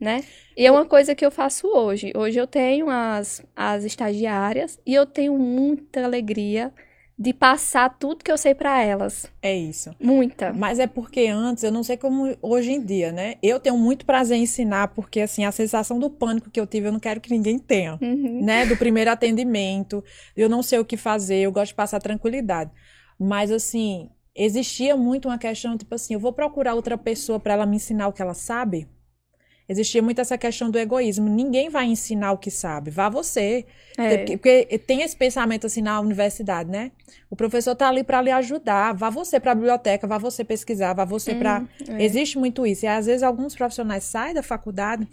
né? 0.00 0.24
E 0.56 0.66
é 0.66 0.70
uma 0.70 0.84
coisa 0.84 1.14
que 1.14 1.24
eu 1.24 1.30
faço 1.30 1.66
hoje. 1.68 2.12
Hoje 2.16 2.38
eu 2.38 2.46
tenho 2.46 2.88
as, 2.88 3.42
as 3.54 3.84
estagiárias 3.84 4.78
e 4.86 4.94
eu 4.94 5.06
tenho 5.06 5.38
muita 5.38 6.04
alegria 6.04 6.72
de 7.18 7.32
passar 7.32 7.98
tudo 7.98 8.22
que 8.22 8.30
eu 8.30 8.38
sei 8.38 8.54
para 8.54 8.80
elas. 8.80 9.26
É 9.42 9.54
isso. 9.56 9.90
Muita. 10.00 10.52
Mas 10.52 10.78
é 10.78 10.86
porque 10.86 11.26
antes, 11.26 11.64
eu 11.64 11.72
não 11.72 11.82
sei 11.82 11.96
como 11.96 12.36
hoje 12.40 12.70
em 12.70 12.80
dia, 12.80 13.10
né? 13.10 13.34
Eu 13.42 13.58
tenho 13.58 13.76
muito 13.76 14.06
prazer 14.06 14.38
em 14.38 14.42
ensinar, 14.42 14.88
porque 14.88 15.22
assim, 15.22 15.44
a 15.44 15.50
sensação 15.50 15.98
do 15.98 16.08
pânico 16.08 16.48
que 16.48 16.60
eu 16.60 16.66
tive, 16.66 16.86
eu 16.86 16.92
não 16.92 17.00
quero 17.00 17.20
que 17.20 17.30
ninguém 17.30 17.58
tenha. 17.58 17.98
Uhum. 18.00 18.44
né, 18.44 18.64
do 18.66 18.76
primeiro 18.76 19.10
atendimento, 19.10 20.04
eu 20.36 20.48
não 20.48 20.62
sei 20.62 20.78
o 20.78 20.84
que 20.84 20.96
fazer, 20.96 21.38
eu 21.38 21.50
gosto 21.50 21.70
de 21.70 21.74
passar 21.74 21.98
tranquilidade. 22.00 22.70
Mas 23.18 23.50
assim, 23.50 24.10
existia 24.34 24.96
muito 24.96 25.26
uma 25.26 25.38
questão, 25.38 25.76
tipo 25.76 25.92
assim, 25.96 26.14
eu 26.14 26.20
vou 26.20 26.32
procurar 26.32 26.74
outra 26.74 26.96
pessoa 26.96 27.40
para 27.40 27.54
ela 27.54 27.66
me 27.66 27.76
ensinar 27.76 28.06
o 28.06 28.12
que 28.12 28.22
ela 28.22 28.34
sabe? 28.34 28.86
Existia 29.68 30.02
muito 30.02 30.20
essa 30.20 30.38
questão 30.38 30.70
do 30.70 30.78
egoísmo. 30.78 31.28
Ninguém 31.28 31.68
vai 31.68 31.84
ensinar 31.86 32.32
o 32.32 32.38
que 32.38 32.50
sabe, 32.50 32.90
vá 32.90 33.08
você. 33.08 33.66
É. 33.98 34.24
Porque, 34.24 34.78
tem 34.86 35.02
esse 35.02 35.14
pensamento 35.14 35.66
assim 35.66 35.82
na 35.82 36.00
universidade, 36.00 36.70
né? 36.70 36.90
O 37.30 37.36
professor 37.36 37.74
tá 37.74 37.88
ali 37.88 38.02
para 38.02 38.22
lhe 38.22 38.30
ajudar, 38.30 38.94
vá 38.94 39.10
você 39.10 39.38
para 39.38 39.52
a 39.52 39.54
biblioteca, 39.54 40.06
vá 40.06 40.16
você 40.16 40.42
pesquisar, 40.42 40.94
vá 40.94 41.04
você 41.04 41.34
para 41.34 41.64
é. 41.86 42.02
Existe 42.02 42.38
muito 42.38 42.66
isso. 42.66 42.86
E 42.86 42.88
às 42.88 43.06
vezes 43.06 43.22
alguns 43.22 43.54
profissionais 43.54 44.04
saem 44.04 44.34
da 44.34 44.42
faculdade 44.42 45.06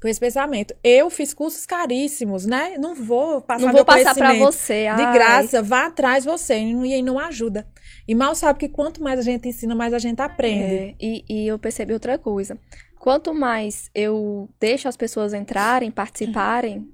com 0.00 0.06
esse 0.06 0.20
pensamento. 0.20 0.74
Eu 0.82 1.10
fiz 1.10 1.34
cursos 1.34 1.66
caríssimos, 1.66 2.46
né? 2.46 2.76
Não 2.78 2.94
vou 2.94 3.40
passar 3.40 3.66
Não 3.66 3.72
vou 3.72 3.84
passar 3.84 4.14
para 4.14 4.34
você. 4.34 4.82
de 4.82 5.02
ai. 5.02 5.12
graça. 5.12 5.62
Vá 5.62 5.86
atrás 5.86 6.24
você 6.24 6.54
e 6.54 6.94
aí 6.94 7.02
não 7.02 7.18
ajuda. 7.18 7.66
E 8.06 8.14
mal 8.14 8.34
sabe 8.34 8.60
que 8.60 8.68
quanto 8.68 9.02
mais 9.02 9.18
a 9.18 9.22
gente 9.22 9.48
ensina, 9.48 9.74
mais 9.74 9.92
a 9.92 9.98
gente 9.98 10.20
aprende. 10.20 10.74
É, 10.74 10.94
e, 11.00 11.24
e 11.28 11.46
eu 11.48 11.58
percebi 11.58 11.92
outra 11.92 12.16
coisa. 12.16 12.56
Quanto 12.98 13.32
mais 13.34 13.90
eu 13.94 14.48
deixo 14.60 14.88
as 14.88 14.96
pessoas 14.96 15.32
entrarem, 15.34 15.90
participarem, 15.90 16.88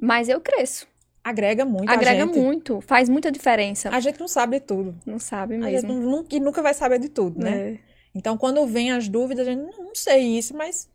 mais 0.00 0.28
eu 0.28 0.40
cresço. 0.40 0.86
Agrega 1.22 1.64
muito 1.64 1.90
Agrega 1.90 2.26
muito, 2.26 2.80
faz 2.82 3.08
muita 3.08 3.32
diferença. 3.32 3.88
A 3.88 3.98
gente 4.00 4.20
não 4.20 4.28
sabe 4.28 4.58
de 4.60 4.66
tudo. 4.66 4.94
Não 5.06 5.18
sabe 5.18 5.54
A 5.54 5.70
gente 5.70 5.86
mesmo. 5.86 5.94
não- 5.94 6.10
nunca, 6.18 6.36
e 6.36 6.40
nunca 6.40 6.60
vai 6.60 6.74
saber 6.74 6.98
de 6.98 7.08
tudo, 7.08 7.42
né? 7.42 7.56
É. 7.72 7.78
Então, 8.14 8.36
quando 8.36 8.64
vem 8.66 8.92
as 8.92 9.08
dúvidas, 9.08 9.48
a 9.48 9.50
gente 9.50 9.62
não, 9.76 9.94
sei 9.94 10.36
isso, 10.38 10.54
mas 10.56 10.88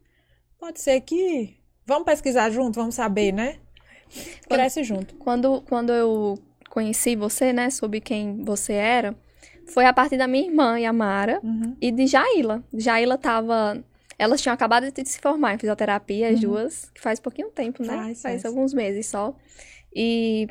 pode 0.60 0.80
ser 0.80 1.02
que. 1.02 1.58
Vamos 1.86 2.06
pesquisar 2.06 2.50
junto, 2.52 2.76
vamos 2.76 2.94
saber, 2.96 3.32
né? 3.34 3.56
Cresce 4.48 4.84
junto. 4.84 5.16
Quando, 5.16 5.62
quando 5.68 5.92
eu 5.92 6.38
conheci 6.70 7.16
você, 7.16 7.52
né, 7.52 7.70
soube 7.72 8.00
quem 8.00 8.44
você 8.44 8.74
era, 8.74 9.16
foi 9.74 9.86
a 9.86 9.94
partir 9.94 10.18
da 10.18 10.28
minha 10.28 10.46
irmã, 10.46 10.80
Yamara, 10.80 11.40
Uhum. 11.44 11.76
e 11.82 11.92
de 11.92 12.06
Jaila. 12.06 12.64
Jaila 12.74 13.18
tava. 13.18 13.84
Elas 14.20 14.42
tinham 14.42 14.54
acabado 14.54 14.92
de 14.92 15.06
se 15.10 15.20
formar 15.20 15.56
em 15.56 15.58
fisioterapia, 15.58 16.28
as 16.30 16.36
Uhum. 16.44 16.50
duas, 16.52 16.92
que 16.94 17.00
faz 17.02 17.20
pouquinho 17.20 17.50
tempo, 17.50 17.82
né? 17.82 17.88
Faz, 17.96 18.22
faz 18.22 18.42
faz. 18.42 18.46
alguns 18.46 18.74
meses 18.74 19.08
só. 19.08 19.34
E 19.96 20.48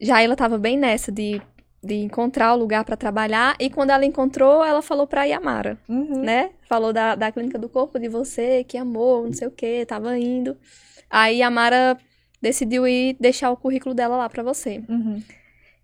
Jaila 0.00 0.34
tava 0.34 0.56
bem 0.58 0.76
nessa 0.78 1.12
de, 1.12 1.40
de 1.84 1.94
encontrar 1.96 2.54
o 2.54 2.58
lugar 2.58 2.84
pra 2.84 2.96
trabalhar, 2.96 3.54
e 3.60 3.68
quando 3.70 3.90
ela 3.90 4.04
encontrou, 4.04 4.64
ela 4.64 4.80
falou 4.82 5.06
pra 5.06 5.24
Yamara, 5.24 5.78
Uhum. 5.88 6.22
né? 6.22 6.50
Falou 6.68 6.92
da, 6.92 7.14
da 7.14 7.30
clínica 7.30 7.58
do 7.58 7.68
corpo 7.68 7.98
de 7.98 8.08
você, 8.08 8.64
que 8.64 8.76
amou, 8.78 9.24
não 9.26 9.32
sei 9.32 9.46
o 9.46 9.50
que, 9.50 9.84
tava 9.86 10.18
indo. 10.18 10.56
Aí 11.10 11.38
Yamara 11.38 11.96
decidiu 12.42 12.86
ir 12.88 13.16
deixar 13.20 13.50
o 13.50 13.56
currículo 13.56 13.94
dela 13.94 14.16
lá 14.16 14.28
pra 14.28 14.42
você. 14.42 14.82
Uhum. 14.88 15.22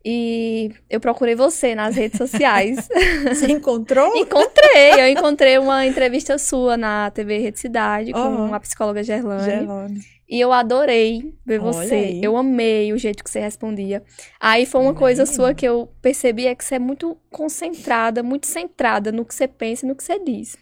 E 0.05 0.71
eu 0.91 0.99
procurei 0.99 1.35
você 1.35 1.75
nas 1.75 1.95
redes 1.95 2.19
sociais. 2.19 2.89
Você 3.29 3.47
encontrou? 3.53 4.17
encontrei, 4.17 4.95
eu 4.99 5.07
encontrei 5.09 5.59
uma 5.59 5.87
entrevista 5.87 6.37
sua 6.39 6.77
na 6.77 7.09
TV 7.13 7.39
Rede 7.39 7.61
Cidade 7.61 8.13
com 8.13 8.19
Aham. 8.19 8.53
a 8.55 8.59
psicóloga 8.59 9.03
Gerlane. 9.05 9.45
Gelone. 9.61 10.01
E 10.29 10.41
eu 10.41 10.53
adorei 10.53 11.35
ver 11.47 11.61
Olha 11.61 11.73
você. 11.73 11.95
aí. 11.95 12.21
Eu 12.25 12.37
amei 12.37 12.93
o 12.93 12.99
jeito 12.99 13.23
que 13.23 13.31
você 13.31 13.39
respondia. 13.39 14.03
Aí 14.41 14.67
foi 14.67 14.81
uma 14.81 14.95
coisa 14.95 15.27
sua 15.27 15.55
que 15.55 15.67
eu 15.69 15.89
percebi 16.01 16.47
é 16.47 16.55
que 16.55 16.65
você 16.65 16.77
é 16.77 16.79
muito 16.79 17.17
concentrada, 17.31 18.23
muito 18.23 18.47
centrada 18.47 19.13
no 19.13 19.25
que 19.25 19.35
você 19.35 19.47
pensa 19.47 19.85
e 19.85 19.89
no 19.89 19.95
que 19.95 20.03
você 20.03 20.19
diz. 20.19 20.57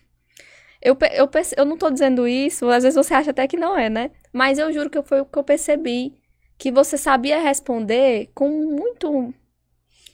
Eu, 0.83 0.97
eu, 1.13 1.29
eu 1.57 1.65
não 1.65 1.77
tô 1.77 1.91
dizendo 1.91 2.27
isso, 2.27 2.69
às 2.69 2.83
vezes 2.83 2.97
você 2.97 3.15
acha 3.15 3.31
até 3.31 3.47
que 3.47 3.57
não 3.57 3.79
é, 3.79 3.89
né? 3.89 4.11
Mas 4.33 4.59
eu 4.59 4.73
juro 4.73 4.91
que 4.91 5.01
foi 5.03 5.21
o 5.21 5.25
que 5.27 5.39
eu 5.39 5.45
percebi. 5.45 6.15
Que 6.61 6.71
você 6.71 6.99
sabia 6.99 7.41
responder 7.41 8.29
com 8.35 8.51
muito. 8.51 9.33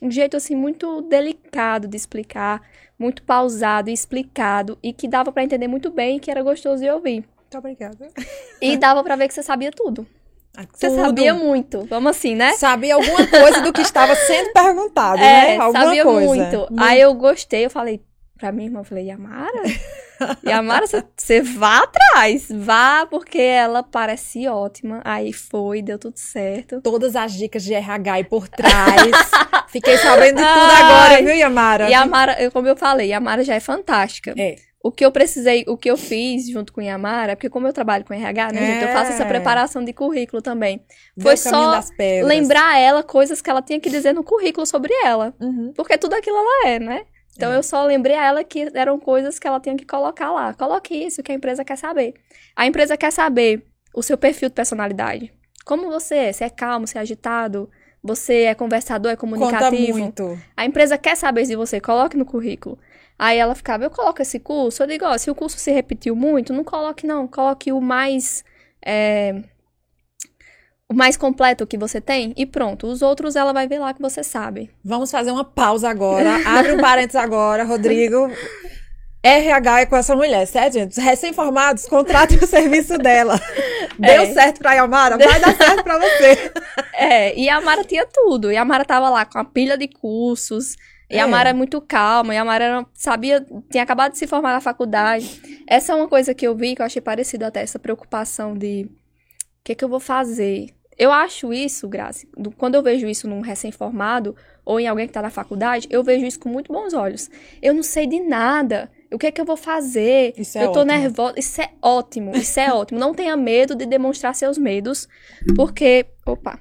Um 0.00 0.10
jeito 0.10 0.36
assim, 0.36 0.54
muito 0.54 1.02
delicado 1.02 1.88
de 1.88 1.96
explicar, 1.96 2.62
muito 2.96 3.22
pausado 3.24 3.90
e 3.90 3.92
explicado, 3.92 4.78
e 4.80 4.92
que 4.92 5.08
dava 5.08 5.32
pra 5.32 5.42
entender 5.42 5.66
muito 5.66 5.90
bem 5.90 6.16
e 6.16 6.20
que 6.20 6.30
era 6.30 6.42
gostoso 6.44 6.82
de 6.84 6.88
ouvir. 6.88 7.24
Muito 7.40 7.58
obrigada. 7.58 8.08
E 8.62 8.76
dava 8.76 9.02
pra 9.02 9.16
ver 9.16 9.26
que 9.26 9.34
você 9.34 9.42
sabia 9.42 9.72
tudo. 9.72 10.06
Você 10.72 10.88
Tudo. 10.88 11.00
sabia 11.00 11.34
muito. 11.34 11.84
Vamos 11.86 12.10
assim, 12.16 12.34
né? 12.34 12.52
Sabia 12.52 12.94
alguma 12.94 13.26
coisa 13.26 13.60
do 13.60 13.72
que 13.74 13.82
estava 13.82 14.14
sendo 14.14 14.52
perguntado, 14.54 15.18
É, 15.18 15.56
né? 15.56 15.56
Alguma 15.58 15.84
sabia 15.84 16.02
coisa. 16.04 16.26
muito. 16.26 16.68
Aí 16.78 17.00
eu 17.00 17.12
gostei, 17.12 17.66
eu 17.66 17.70
falei 17.70 18.00
pra 18.38 18.52
minha 18.52 18.68
irmã, 18.68 18.80
eu 18.80 18.84
falei, 18.84 19.04
Yamara? 19.06 19.62
Yamara, 20.46 20.86
você- 20.86 21.04
você 21.16 21.40
vá 21.42 21.78
atrás, 21.84 22.48
vá, 22.50 23.06
porque 23.06 23.38
ela 23.40 23.82
parece 23.82 24.46
ótima. 24.48 25.00
Aí 25.04 25.32
foi, 25.32 25.82
deu 25.82 25.98
tudo 25.98 26.16
certo. 26.16 26.80
Todas 26.80 27.14
as 27.16 27.32
dicas 27.32 27.62
de 27.64 27.74
RH 27.74 28.12
aí 28.12 28.24
por 28.24 28.48
trás. 28.48 29.10
Fiquei 29.68 29.96
sabendo 29.98 30.36
tudo 30.36 30.46
agora, 30.48 31.22
viu, 31.22 31.34
Yamara? 31.34 31.84
E 31.90 31.94
a 31.94 32.00
Yamara, 32.00 32.42
eu- 32.42 32.50
como 32.50 32.66
eu 32.68 32.76
falei, 32.76 33.08
Yamara 33.08 33.44
já 33.44 33.54
é 33.54 33.60
fantástica. 33.60 34.34
É. 34.38 34.56
O 34.82 34.92
que 34.92 35.04
eu 35.04 35.10
precisei, 35.10 35.64
o 35.66 35.76
que 35.76 35.90
eu 35.90 35.96
fiz 35.96 36.48
junto 36.48 36.72
com 36.72 36.80
Yamara, 36.80 37.34
porque 37.34 37.50
como 37.50 37.66
eu 37.66 37.72
trabalho 37.72 38.04
com 38.04 38.14
RH, 38.14 38.52
né, 38.52 38.60
gente, 38.74 38.84
eu 38.84 38.92
faço 38.92 39.10
essa 39.10 39.24
É. 39.24 39.26
preparação 39.26 39.84
de 39.84 39.92
currículo 39.92 40.40
também. 40.40 40.80
Foi 41.20 41.36
só. 41.36 41.80
Lembrar 42.22 42.78
ela 42.78 43.02
coisas 43.02 43.42
que 43.42 43.50
ela 43.50 43.60
tinha 43.60 43.80
que 43.80 43.90
dizer 43.90 44.12
no 44.12 44.22
currículo 44.22 44.64
sobre 44.64 44.92
ela. 45.04 45.34
Uhum. 45.40 45.72
Porque 45.74 45.98
tudo 45.98 46.14
aquilo 46.14 46.36
ela 46.36 46.68
é, 46.68 46.78
né? 46.78 47.02
Então 47.36 47.52
É. 47.52 47.56
eu 47.56 47.62
só 47.62 47.84
lembrei 47.84 48.16
a 48.16 48.24
ela 48.26 48.44
que 48.44 48.68
eram 48.74 48.98
coisas 48.98 49.38
que 49.38 49.46
ela 49.46 49.60
tinha 49.60 49.76
que 49.76 49.84
colocar 49.84 50.30
lá. 50.32 50.54
Coloque 50.54 50.94
isso 50.94 51.22
que 51.22 51.30
a 51.32 51.34
empresa 51.34 51.64
quer 51.64 51.76
saber. 51.76 52.14
A 52.54 52.66
empresa 52.66 52.96
quer 52.96 53.10
saber 53.12 53.64
o 53.94 54.02
seu 54.02 54.16
perfil 54.16 54.48
de 54.48 54.54
personalidade. 54.54 55.32
Como 55.64 55.88
você 55.90 56.14
é? 56.16 56.32
Você 56.32 56.44
é 56.44 56.50
calmo, 56.50 56.86
você 56.86 56.98
é 56.98 57.00
agitado? 57.00 57.68
Você 58.02 58.42
é 58.44 58.54
conversador, 58.54 59.10
é 59.10 59.16
Conta 59.16 59.36
comunicativo? 59.36 59.98
muito. 59.98 60.38
A 60.56 60.64
empresa 60.64 60.96
quer 60.96 61.16
saber 61.16 61.44
de 61.44 61.56
você, 61.56 61.80
coloque 61.80 62.16
no 62.16 62.24
currículo. 62.24 62.78
Aí 63.18 63.36
ela 63.38 63.54
ficava, 63.54 63.82
eu 63.84 63.90
coloco 63.90 64.22
esse 64.22 64.38
curso? 64.38 64.82
Eu 64.82 64.86
digo, 64.86 65.04
ó, 65.04 65.16
se 65.18 65.30
o 65.30 65.34
curso 65.34 65.58
se 65.58 65.72
repetiu 65.72 66.14
muito, 66.14 66.52
não 66.52 66.62
coloque 66.62 67.06
não, 67.06 67.26
coloque 67.26 67.72
o 67.72 67.80
mais, 67.80 68.44
é, 68.84 69.42
o 70.88 70.94
mais 70.94 71.16
completo 71.16 71.66
que 71.66 71.76
você 71.76 72.00
tem 72.00 72.32
e 72.36 72.46
pronto. 72.46 72.86
Os 72.86 73.02
outros 73.02 73.34
ela 73.36 73.52
vai 73.52 73.66
ver 73.66 73.78
lá 73.78 73.92
que 73.92 74.00
você 74.00 74.22
sabe. 74.22 74.70
Vamos 74.84 75.10
fazer 75.10 75.30
uma 75.32 75.44
pausa 75.44 75.88
agora. 75.88 76.36
Abre 76.46 76.72
um 76.72 76.78
parênteses 76.80 77.16
agora, 77.16 77.64
Rodrigo. 77.64 78.30
RH 79.22 79.80
é 79.80 79.86
com 79.86 79.96
essa 79.96 80.14
mulher, 80.14 80.46
certo, 80.46 80.74
gente? 80.74 81.00
Recém-formados, 81.00 81.86
contratem 81.86 82.38
o 82.38 82.46
serviço 82.46 82.96
dela. 82.96 83.40
Deu 83.98 84.22
É. 84.22 84.32
certo 84.32 84.58
pra 84.60 84.74
Yamara? 84.74 85.18
Vai 85.18 85.40
dar 85.40 85.56
certo 85.56 85.82
pra 85.82 85.98
você. 85.98 86.52
É, 86.98 87.38
e 87.38 87.46
a 87.50 87.60
Mara 87.60 87.84
tinha 87.84 88.06
tudo. 88.10 88.50
E 88.50 88.56
a 88.56 88.64
Mara 88.64 88.82
tava 88.82 89.10
lá 89.10 89.26
com 89.26 89.38
a 89.38 89.44
pilha 89.44 89.76
de 89.76 89.86
cursos. 89.86 90.76
E 91.10 91.16
É. 91.18 91.20
a 91.20 91.26
Mara 91.26 91.50
é 91.50 91.52
muito 91.52 91.78
calma. 91.80 92.34
E 92.34 92.38
a 92.38 92.44
Mara 92.44 92.86
sabia, 92.94 93.44
tinha 93.70 93.82
acabado 93.82 94.12
de 94.12 94.18
se 94.18 94.26
formar 94.26 94.52
na 94.54 94.62
faculdade. 94.62 95.42
Essa 95.68 95.92
é 95.92 95.94
uma 95.96 96.08
coisa 96.08 96.32
que 96.32 96.46
eu 96.46 96.54
vi 96.56 96.74
que 96.74 96.80
eu 96.80 96.86
achei 96.86 97.02
parecido 97.02 97.44
até, 97.44 97.60
essa 97.62 97.78
preocupação 97.78 98.56
de 98.56 98.88
o 98.88 98.90
que, 99.62 99.74
que 99.74 99.84
eu 99.84 99.90
vou 99.90 100.00
fazer. 100.00 100.68
Eu 100.98 101.12
acho 101.12 101.52
isso, 101.52 101.86
Grazi, 101.88 102.28
do- 102.36 102.50
quando 102.50 102.74
eu 102.74 102.82
vejo 102.82 103.06
isso 103.06 103.28
num 103.28 103.40
recém-formado 103.42 104.34
ou 104.64 104.80
em 104.80 104.86
alguém 104.88 105.06
que 105.06 105.12
tá 105.12 105.20
na 105.22 105.30
faculdade, 105.30 105.86
eu 105.90 106.02
vejo 106.02 106.24
isso 106.24 106.40
com 106.40 106.48
muito 106.48 106.72
bons 106.72 106.94
olhos. 106.94 107.28
Eu 107.60 107.74
não 107.74 107.82
sei 107.82 108.06
de 108.06 108.18
nada. 108.20 108.90
O 109.12 109.18
que 109.18 109.26
é 109.26 109.30
que 109.30 109.40
eu 109.40 109.44
vou 109.44 109.56
fazer? 109.56 110.32
Isso 110.36 110.56
é 110.58 110.64
eu 110.64 110.72
tô 110.72 110.84
nervosa. 110.84 111.34
Isso 111.38 111.60
é 111.60 111.70
ótimo. 111.82 112.34
Isso 112.34 112.58
é 112.58 112.72
ótimo. 112.72 112.98
Não 112.98 113.14
tenha 113.14 113.36
medo 113.36 113.74
de 113.74 113.84
demonstrar 113.86 114.34
seus 114.34 114.56
medos, 114.58 115.06
porque, 115.54 116.06
opa, 116.24 116.58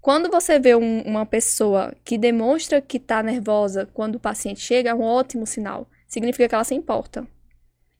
quando 0.00 0.28
você 0.30 0.58
vê 0.58 0.74
um- 0.74 1.02
uma 1.02 1.24
pessoa 1.24 1.94
que 2.04 2.18
demonstra 2.18 2.80
que 2.80 2.98
tá 2.98 3.22
nervosa 3.22 3.88
quando 3.94 4.16
o 4.16 4.20
paciente 4.20 4.60
chega, 4.60 4.90
é 4.90 4.94
um 4.94 5.02
ótimo 5.02 5.46
sinal. 5.46 5.88
Significa 6.08 6.48
que 6.48 6.54
ela 6.54 6.64
se 6.64 6.74
importa. 6.74 7.26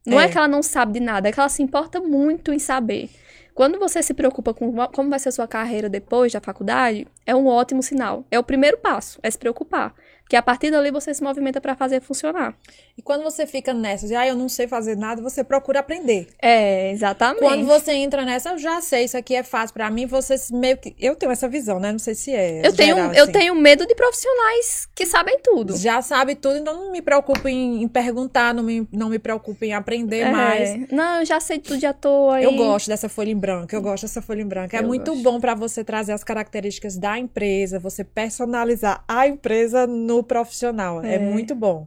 Não 0.06 0.20
é, 0.20 0.26
É. 0.26 0.28
que 0.28 0.36
ela 0.38 0.46
não 0.46 0.62
sabe 0.62 0.92
de 0.94 1.00
nada, 1.00 1.28
é 1.28 1.32
que 1.32 1.40
ela 1.40 1.48
se 1.48 1.62
importa 1.62 2.00
muito 2.00 2.52
em 2.52 2.58
saber. 2.58 3.08
Quando 3.56 3.78
você 3.78 4.02
se 4.02 4.12
preocupa 4.12 4.52
com 4.52 4.70
como 4.88 5.08
vai 5.08 5.18
ser 5.18 5.30
a 5.30 5.32
sua 5.32 5.48
carreira 5.48 5.88
depois 5.88 6.30
da 6.30 6.42
faculdade, 6.42 7.06
é 7.24 7.34
um 7.34 7.46
ótimo 7.46 7.82
sinal. 7.82 8.22
É 8.30 8.38
o 8.38 8.44
primeiro 8.44 8.76
passo, 8.76 9.18
é 9.22 9.30
se 9.30 9.38
preocupar. 9.38 9.94
Porque 10.26 10.34
a 10.34 10.42
partir 10.42 10.72
dali 10.72 10.90
você 10.90 11.14
se 11.14 11.22
movimenta 11.22 11.60
pra 11.60 11.76
fazer 11.76 12.00
funcionar. 12.02 12.52
E 12.98 13.02
quando 13.02 13.22
você 13.22 13.46
fica 13.46 13.72
nessa, 13.72 14.08
de, 14.08 14.14
ah, 14.16 14.26
eu 14.26 14.34
não 14.34 14.48
sei 14.48 14.66
fazer 14.66 14.96
nada, 14.96 15.22
você 15.22 15.44
procura 15.44 15.78
aprender. 15.78 16.26
É, 16.42 16.90
exatamente. 16.90 17.38
Quando 17.44 17.64
você 17.64 17.92
entra 17.92 18.24
nessa, 18.24 18.50
eu 18.50 18.58
já 18.58 18.80
sei, 18.80 19.04
isso 19.04 19.16
aqui 19.16 19.36
é 19.36 19.44
fácil 19.44 19.72
pra 19.74 19.88
mim, 19.88 20.04
você 20.04 20.34
meio 20.52 20.78
que. 20.78 20.96
Eu 20.98 21.14
tenho 21.14 21.30
essa 21.30 21.48
visão, 21.48 21.78
né? 21.78 21.92
Não 21.92 22.00
sei 22.00 22.16
se 22.16 22.32
é. 22.32 22.66
eu 22.66 22.74
tenho, 22.74 22.96
geral, 22.96 23.12
eu 23.14 23.22
assim. 23.22 23.32
tenho 23.32 23.54
medo 23.54 23.86
de 23.86 23.94
profissionais 23.94 24.88
que 24.96 25.06
sabem 25.06 25.38
tudo. 25.44 25.76
Já 25.76 26.02
sabe 26.02 26.34
tudo, 26.34 26.56
então 26.58 26.74
não 26.74 26.90
me 26.90 27.00
preocupo 27.00 27.46
em, 27.48 27.84
em 27.84 27.86
perguntar, 27.88 28.52
não 28.52 28.64
me, 28.64 28.84
não 28.92 29.08
me 29.08 29.20
preocupo 29.20 29.64
em 29.64 29.74
aprender 29.74 30.22
É. 30.22 30.30
mais. 30.32 30.90
Não, 30.90 31.20
eu 31.20 31.24
já 31.24 31.38
sei 31.38 31.60
tudo 31.60 31.78
de 31.78 31.86
à 31.86 31.92
toa. 31.92 32.42
Eu 32.42 32.52
gosto 32.56 32.88
dessa 32.88 33.08
folha 33.08 33.30
em 33.30 33.38
branco, 33.38 33.72
eu 33.72 33.80
gosto 33.80 34.02
dessa 34.02 34.20
folha 34.20 34.42
em 34.42 34.46
branco. 34.48 34.74
É 34.74 34.80
Eu 34.80 34.86
muito 34.88 35.12
gosto. 35.12 35.22
bom 35.22 35.38
pra 35.38 35.54
você 35.54 35.84
trazer 35.84 36.12
as 36.12 36.24
características 36.24 36.96
da 36.96 37.16
empresa, 37.16 37.78
você 37.78 38.02
personalizar 38.02 39.04
a 39.06 39.28
empresa 39.28 39.86
no 39.86 40.15
profissional. 40.22 41.02
É, 41.04 41.14
É. 41.14 41.18
muito 41.18 41.54
bom. 41.54 41.86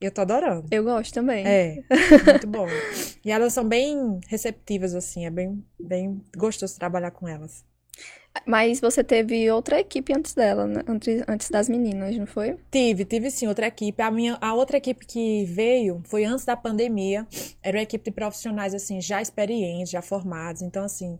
Eu 0.00 0.10
tô 0.10 0.22
adorando. 0.22 0.66
Eu 0.70 0.82
gosto 0.82 1.12
também. 1.12 1.46
É, 1.46 1.82
muito 2.32 2.46
bom. 2.46 2.66
E 3.22 3.30
elas 3.30 3.52
são 3.52 3.68
bem 3.68 4.18
receptivas, 4.28 4.94
assim, 4.94 5.26
é 5.26 5.30
bem, 5.30 5.62
bem 5.78 6.22
gostoso 6.34 6.78
trabalhar 6.78 7.10
com 7.10 7.28
elas. 7.28 7.62
Mas 8.46 8.80
você 8.80 9.04
teve 9.04 9.50
outra 9.50 9.78
equipe 9.80 10.10
antes 10.16 10.32
dela, 10.34 10.66
né? 10.66 10.82
antes, 10.88 11.22
antes 11.28 11.50
das 11.50 11.68
meninas, 11.68 12.16
não 12.16 12.26
foi? 12.26 12.56
Tive, 12.70 13.04
tive 13.04 13.30
sim 13.30 13.46
outra 13.46 13.66
equipe. 13.66 14.00
A 14.00 14.10
minha, 14.10 14.38
a 14.40 14.54
outra 14.54 14.78
equipe 14.78 15.04
que 15.04 15.44
veio 15.44 16.00
foi 16.06 16.24
antes 16.24 16.46
da 16.46 16.56
pandemia. 16.56 17.26
Era 17.62 17.76
uma 17.76 17.82
equipe 17.82 18.04
de 18.04 18.10
profissionais 18.14 18.72
assim 18.72 19.00
já 19.02 19.20
experientes, 19.20 19.90
já 19.90 20.00
formados. 20.00 20.62
Então 20.62 20.84
assim, 20.84 21.18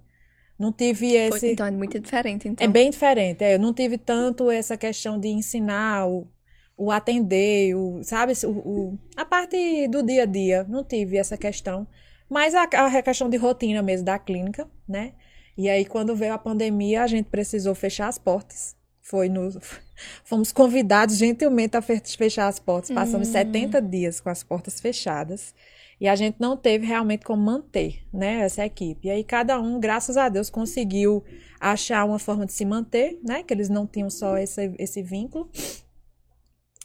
não 0.59 0.73
tive 0.73 1.09
Foi- 1.29 1.37
esse. 1.37 1.53
Então 1.53 1.67
é 1.67 1.71
muito 1.71 1.99
diferente. 2.01 2.49
Então. 2.49 2.65
É 2.65 2.71
bem 2.71 2.89
diferente. 2.91 3.43
É, 3.45 3.57
eu 3.57 3.59
não 3.59 3.75
tive 3.75 3.99
tanto 3.99 4.51
essa 4.51 4.77
questão 4.79 5.19
de 5.21 5.29
ensinar 5.29 6.07
o, 6.09 6.27
o 6.83 6.91
atender, 6.91 7.75
o, 7.75 8.01
sabe, 8.03 8.33
o, 8.45 8.49
o- 8.49 8.99
a 9.17 9.25
parte 9.25 9.87
do 9.89 10.03
dia 10.03 10.23
a 10.23 10.27
dia. 10.27 10.65
Não 10.69 10.83
tive 10.83 11.17
essa 11.19 11.37
questão. 11.37 11.87
Mas 12.29 12.55
a, 12.55 12.63
a 12.63 13.03
questão 13.03 13.29
de 13.29 13.37
rotina 13.37 13.83
mesmo 13.83 14.05
da 14.07 14.19
clínica, 14.19 14.67
né? 14.89 15.13
E 15.59 15.69
aí, 15.69 15.85
quando 15.85 16.17
veio 16.17 16.33
a 16.33 16.39
pandemia, 16.39 17.03
a 17.03 17.07
gente 17.07 17.27
precisou 17.29 17.75
fechar 17.75 18.09
as 18.09 18.17
portas. 18.17 18.75
Foi 19.03 19.29
no, 19.29 19.51
fomos 20.25 20.53
convidados 20.53 21.19
gentilmente 21.19 21.77
a 21.77 21.83
fe- 21.83 22.01
fechar 22.17 22.47
as 22.49 22.59
portas. 22.59 22.91
Passamos 22.91 23.29
Hum. 23.29 23.33
70 23.33 23.83
dias 23.83 24.21
com 24.21 24.31
as 24.31 24.43
portas 24.43 24.81
fechadas. 24.81 25.55
E 26.01 26.09
a 26.09 26.15
gente 26.17 26.37
não 26.41 26.57
teve 26.57 26.87
realmente 26.87 27.27
como 27.27 27.43
manter, 27.43 27.99
né, 28.11 28.41
essa 28.41 28.65
equipe. 28.65 29.09
E 29.09 29.11
aí 29.11 29.23
cada 29.23 29.61
um, 29.61 29.79
graças 29.79 30.17
a 30.17 30.31
Deus, 30.31 30.49
conseguiu 30.49 31.23
achar 31.61 32.07
uma 32.07 32.19
forma 32.19 32.47
de 32.47 32.55
se 32.55 32.65
manter, 32.65 33.19
né, 33.23 33.43
que 33.43 33.53
eles 33.53 33.69
não 33.69 33.87
tinham 33.87 34.09
só 34.09 34.39
esse, 34.39 34.73
esse 34.79 35.03
vínculo. 35.03 35.51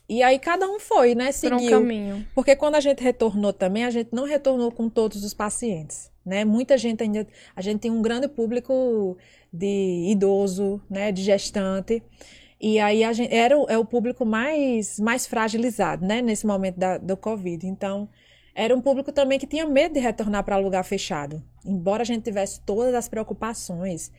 E 0.08 0.22
aí 0.22 0.38
cada 0.38 0.68
um 0.68 0.80
foi, 0.80 1.16
né, 1.16 1.26
Por 1.26 1.54
um 1.54 1.60
seguiu. 1.60 1.72
caminho. 1.80 2.28
Porque 2.36 2.56
quando 2.56 2.76
a 2.76 2.80
gente 2.80 3.04
retornou 3.04 3.52
também, 3.52 3.86
a 3.86 3.90
gente 3.90 4.10
não 4.12 4.26
retornou 4.26 4.72
com 4.72 4.88
todos 4.88 5.24
os 5.24 5.34
pacientes, 5.34 6.12
né? 6.26 6.46
Muita 6.46 6.78
gente 6.78 7.02
ainda, 7.02 7.28
a 7.56 7.62
gente 7.62 7.80
tem 7.80 7.92
um 7.92 8.02
grande 8.02 8.28
público 8.28 9.18
de 9.52 10.08
idoso, 10.12 10.82
né, 10.90 11.12
de 11.12 11.24
gestante. 11.24 12.04
E 12.62 12.80
aí 12.80 13.04
a 13.04 13.14
gente 13.14 13.34
era 13.34 13.58
o, 13.58 13.66
é 13.70 13.78
o 13.78 13.86
público 13.86 14.26
mais 14.26 15.00
mais 15.00 15.26
fragilizado, 15.28 16.06
né, 16.06 16.22
nesse 16.22 16.46
momento 16.46 16.78
da, 16.78 16.98
do 16.98 17.18
Covid. 17.18 17.66
Então, 17.68 18.08
era 18.54 18.76
um 18.76 18.82
público 18.82 19.12
também 19.12 19.38
que 19.40 19.48
tinha 19.48 19.66
medo 19.66 19.94
de 19.94 20.00
retornar 20.00 20.44
para 20.44 20.58
lugar 20.58 20.84
fechado. 20.84 21.44
Embora 21.66 22.04
a 22.04 22.06
gente 22.06 22.24
tivesse 22.24 22.62
todas 22.62 22.94
as 22.94 23.10
preocupações, 23.10 24.12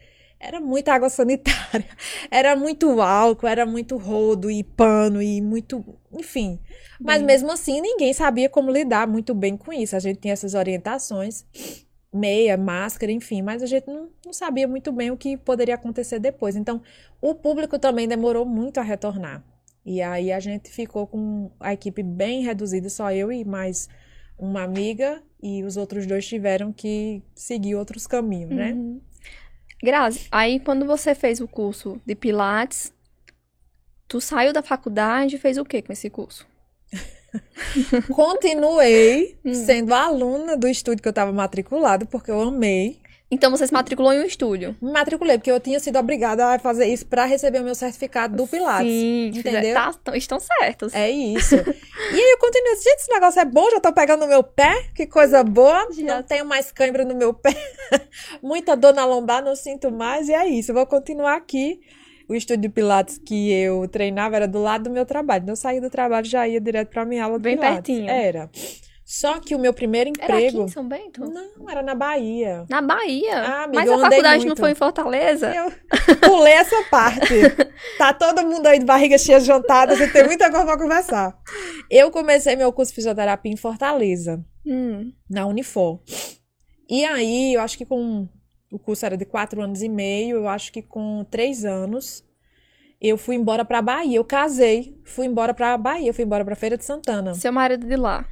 era 0.47 0.61
muita 0.61 0.95
água 0.95 1.11
sanitária, 1.11 1.89
era 2.31 2.55
muito 2.55 3.01
álcool, 3.01 3.49
era 3.49 3.67
muito 3.67 3.97
rodo 3.97 4.49
e 4.49 4.63
pano 4.63 5.21
e 5.21 5.41
muito, 5.41 5.85
enfim. 6.13 6.61
Mas 7.01 7.19
Bem. 7.19 7.27
mesmo 7.27 7.51
assim, 7.51 7.81
ninguém 7.81 8.13
sabia 8.13 8.49
como 8.49 8.71
lidar 8.71 9.09
muito 9.09 9.35
bem 9.35 9.57
com 9.57 9.73
isso. 9.73 9.97
A 9.97 9.99
gente 9.99 10.21
tinha 10.21 10.33
essas 10.33 10.55
orientações, 10.55 11.45
meia, 12.13 12.57
máscara, 12.57 13.11
enfim, 13.11 13.43
mas 13.43 13.61
a 13.61 13.67
gente 13.67 13.89
não, 13.89 14.09
não 14.25 14.33
sabia 14.33 14.69
muito 14.69 14.93
bem 14.93 15.11
o 15.11 15.17
que 15.17 15.37
poderia 15.37 15.75
acontecer 15.75 16.21
depois. 16.21 16.55
Então, 16.55 16.81
o 17.21 17.35
público 17.35 17.77
também 17.77 18.07
demorou 18.07 18.47
muito 18.47 18.79
a 18.79 18.83
retornar. 18.85 19.45
E 19.85 20.01
aí 20.01 20.33
a 20.33 20.39
gente 20.39 20.71
ficou 20.71 21.09
com 21.09 21.51
a 21.59 21.73
equipe 21.73 22.03
bem 22.03 22.43
reduzida, 22.45 22.89
só 22.89 23.13
eu 23.13 23.33
e 23.33 23.45
mais 23.45 23.89
uma 24.39 24.63
amiga, 24.63 25.23
e 25.43 25.65
os 25.65 25.77
outros 25.77 26.07
dois 26.07 26.27
tiveram 26.27 26.73
que 26.73 27.23
seguir 27.35 27.75
outros 27.75 28.07
caminhos, 28.07 28.51
né? 28.51 28.73
Uhum. 28.73 29.01
Grazi, 29.83 30.27
aí 30.31 30.59
quando 30.61 30.87
você 30.87 31.15
fez 31.15 31.41
o 31.41 31.47
curso 31.49 32.01
de 32.05 32.15
Pilates, 32.15 32.93
tu 34.09 34.21
saiu 34.21 34.53
da 34.53 34.63
faculdade 34.63 35.37
e 35.37 35.39
fez 35.39 35.59
o 35.59 35.65
que 35.65 35.83
com 35.83 35.93
esse 35.93 36.09
curso? 36.11 36.47
Continuei 38.15 39.39
Hum. 39.45 39.55
sendo 39.55 39.95
aluna 39.95 40.57
do 40.57 40.67
estúdio 40.67 41.03
que 41.03 41.09
eu 41.09 41.11
estava 41.11 41.33
matriculada, 41.33 42.07
porque 42.07 42.31
eu 42.31 42.41
amei. 42.41 43.01
Então 43.29 43.51
você 43.51 43.67
se 43.67 43.73
matriculou 43.73 44.13
em 44.13 44.21
um 44.21 44.25
estúdio. 44.25 44.77
Me 44.81 44.93
matriculei, 44.93 45.37
porque 45.37 45.51
eu 45.51 45.59
tinha 45.59 45.81
sido 45.81 45.99
obrigada 45.99 46.47
a 46.47 46.59
fazer 46.61 46.87
isso 46.87 47.05
para 47.07 47.25
receber 47.25 47.61
o 47.61 47.65
meu 47.65 47.75
certificado 47.75 48.37
do 48.37 48.47
Pilates. 48.47 48.89
Sim, 48.89 49.33
entendeu? 49.35 49.75
Tá, 49.75 49.93
tão- 50.05 50.15
estão 50.15 50.39
certos. 50.39 50.95
É 50.95 51.11
isso. 51.11 51.57
e 51.57 52.15
aí 52.21 52.31
eu 52.33 52.39
continuei 52.39 52.73
assim, 52.75 52.85
gente, 52.85 53.01
esse 53.01 53.11
negócio 53.13 53.41
é 53.41 53.45
bom, 53.45 53.69
já 53.71 53.81
tô 53.81 53.93
pegando 53.93 54.21
no 54.21 54.29
meu 54.29 54.45
pé, 54.45 54.91
que 54.95 55.07
coisa 55.09 55.43
boa. 55.43 55.89
Já. 55.93 56.17
Não 56.17 56.23
tenho 56.23 56.45
mais 56.45 56.71
cãibra 56.71 57.05
no 57.05 57.17
meu 57.17 57.35
pé. 57.35 57.53
Muita 58.41 58.77
dor 58.77 58.95
na 58.95 59.05
lombar, 59.05 59.43
não 59.45 59.57
sinto 59.57 59.91
mais. 59.91 60.29
E 60.29 60.33
é 60.33 60.47
isso, 60.47 60.71
eu 60.71 60.75
vou 60.77 60.87
continuar 60.87 61.35
aqui. 61.37 61.81
O 62.29 62.35
estúdio 62.35 62.63
de 62.63 62.69
Pilates 62.69 63.19
que 63.19 63.53
eu 63.53 63.87
treinava 63.89 64.37
era 64.37 64.47
do 64.49 64.61
lado 64.61 64.85
do 64.85 64.91
meu 64.91 65.05
trabalho. 65.07 65.45
Eu 65.49 65.57
saía 65.57 65.81
do 65.81 65.91
trabalho 65.91 66.27
e 66.27 66.31
já 66.31 66.47
ia 66.47 66.61
direto 66.61 66.91
pra 66.91 67.05
minha 67.05 67.25
aula 67.25 67.39
de 67.39 67.43
Bem 67.45 67.57
Pilates. 67.57 67.77
pertinho. 67.77 68.09
Era. 68.11 68.51
Só 69.09 69.39
que 69.39 69.55
o 69.55 69.59
meu 69.59 69.73
primeiro 69.73 70.11
Era 70.19 70.35
aqui 70.35 70.47
emprego. 70.49 70.65
em 70.65 70.69
São 70.69 70.87
Bento? 70.89 71.21
Não, 71.31 71.71
era 71.71 71.81
na 71.81 71.95
Bahia. 71.95 72.67
Na 72.69 72.83
Bahia? 72.83 73.37
Ah, 73.39 73.63
amiga, 73.63 73.81
Mas 73.87 73.91
a 73.91 73.99
faculdade 74.01 74.39
não 74.41 74.47
muito. 74.49 74.59
foi 74.59 74.73
em 74.73 74.75
Fortaleza? 74.75 75.55
Eu 75.55 75.71
pulei 76.29 76.53
essa 76.55 76.83
parte. 76.91 77.33
Tá 77.99 78.13
todo 78.13 78.43
mundo 78.45 78.67
aí 78.67 78.79
de 78.79 78.85
barriga 78.87 79.17
cheia 79.19 79.39
jantada, 79.39 79.95
você 79.97 80.09
tem 80.09 80.25
muita 80.25 80.51
coisa 80.51 80.65
pra 80.67 80.79
conversar. 80.79 81.39
Eu 81.91 82.11
comecei 82.11 82.57
meu 82.57 82.73
curso 82.73 82.91
de 82.91 82.97
fisioterapia 82.97 83.53
em 83.53 83.57
Fortaleza, 83.57 84.43
Hum. 84.67 85.13
na 85.31 85.47
Unifor. 85.47 86.01
E 86.89 87.05
aí, 87.05 87.55
eu 87.55 87.61
acho 87.61 87.77
que 87.79 87.85
com. 87.87 88.27
O 88.73 88.79
curso 88.79 89.05
era 89.07 89.17
de 89.17 89.25
quatro 89.27 89.61
anos 89.63 89.83
e 89.83 89.89
meio, 89.89 90.39
eu 90.39 90.49
acho 90.49 90.73
que 90.73 90.83
com 90.83 91.25
três 91.31 91.65
anos, 91.65 92.25
eu 93.01 93.17
fui 93.19 93.37
embora 93.37 93.65
pra 93.65 93.81
Bahia. 93.83 94.17
Eu 94.17 94.25
casei, 94.25 94.99
fui 95.05 95.27
embora 95.27 95.53
pra 95.55 95.77
Bahia, 95.77 96.13
fui 96.15 96.25
embora 96.25 96.45
pra 96.45 96.57
Feira 96.57 96.77
de 96.79 96.85
Santana. 96.85 97.35
Seu 97.35 97.53
marido 97.53 97.87
de 97.87 97.95
lá. 97.97 98.27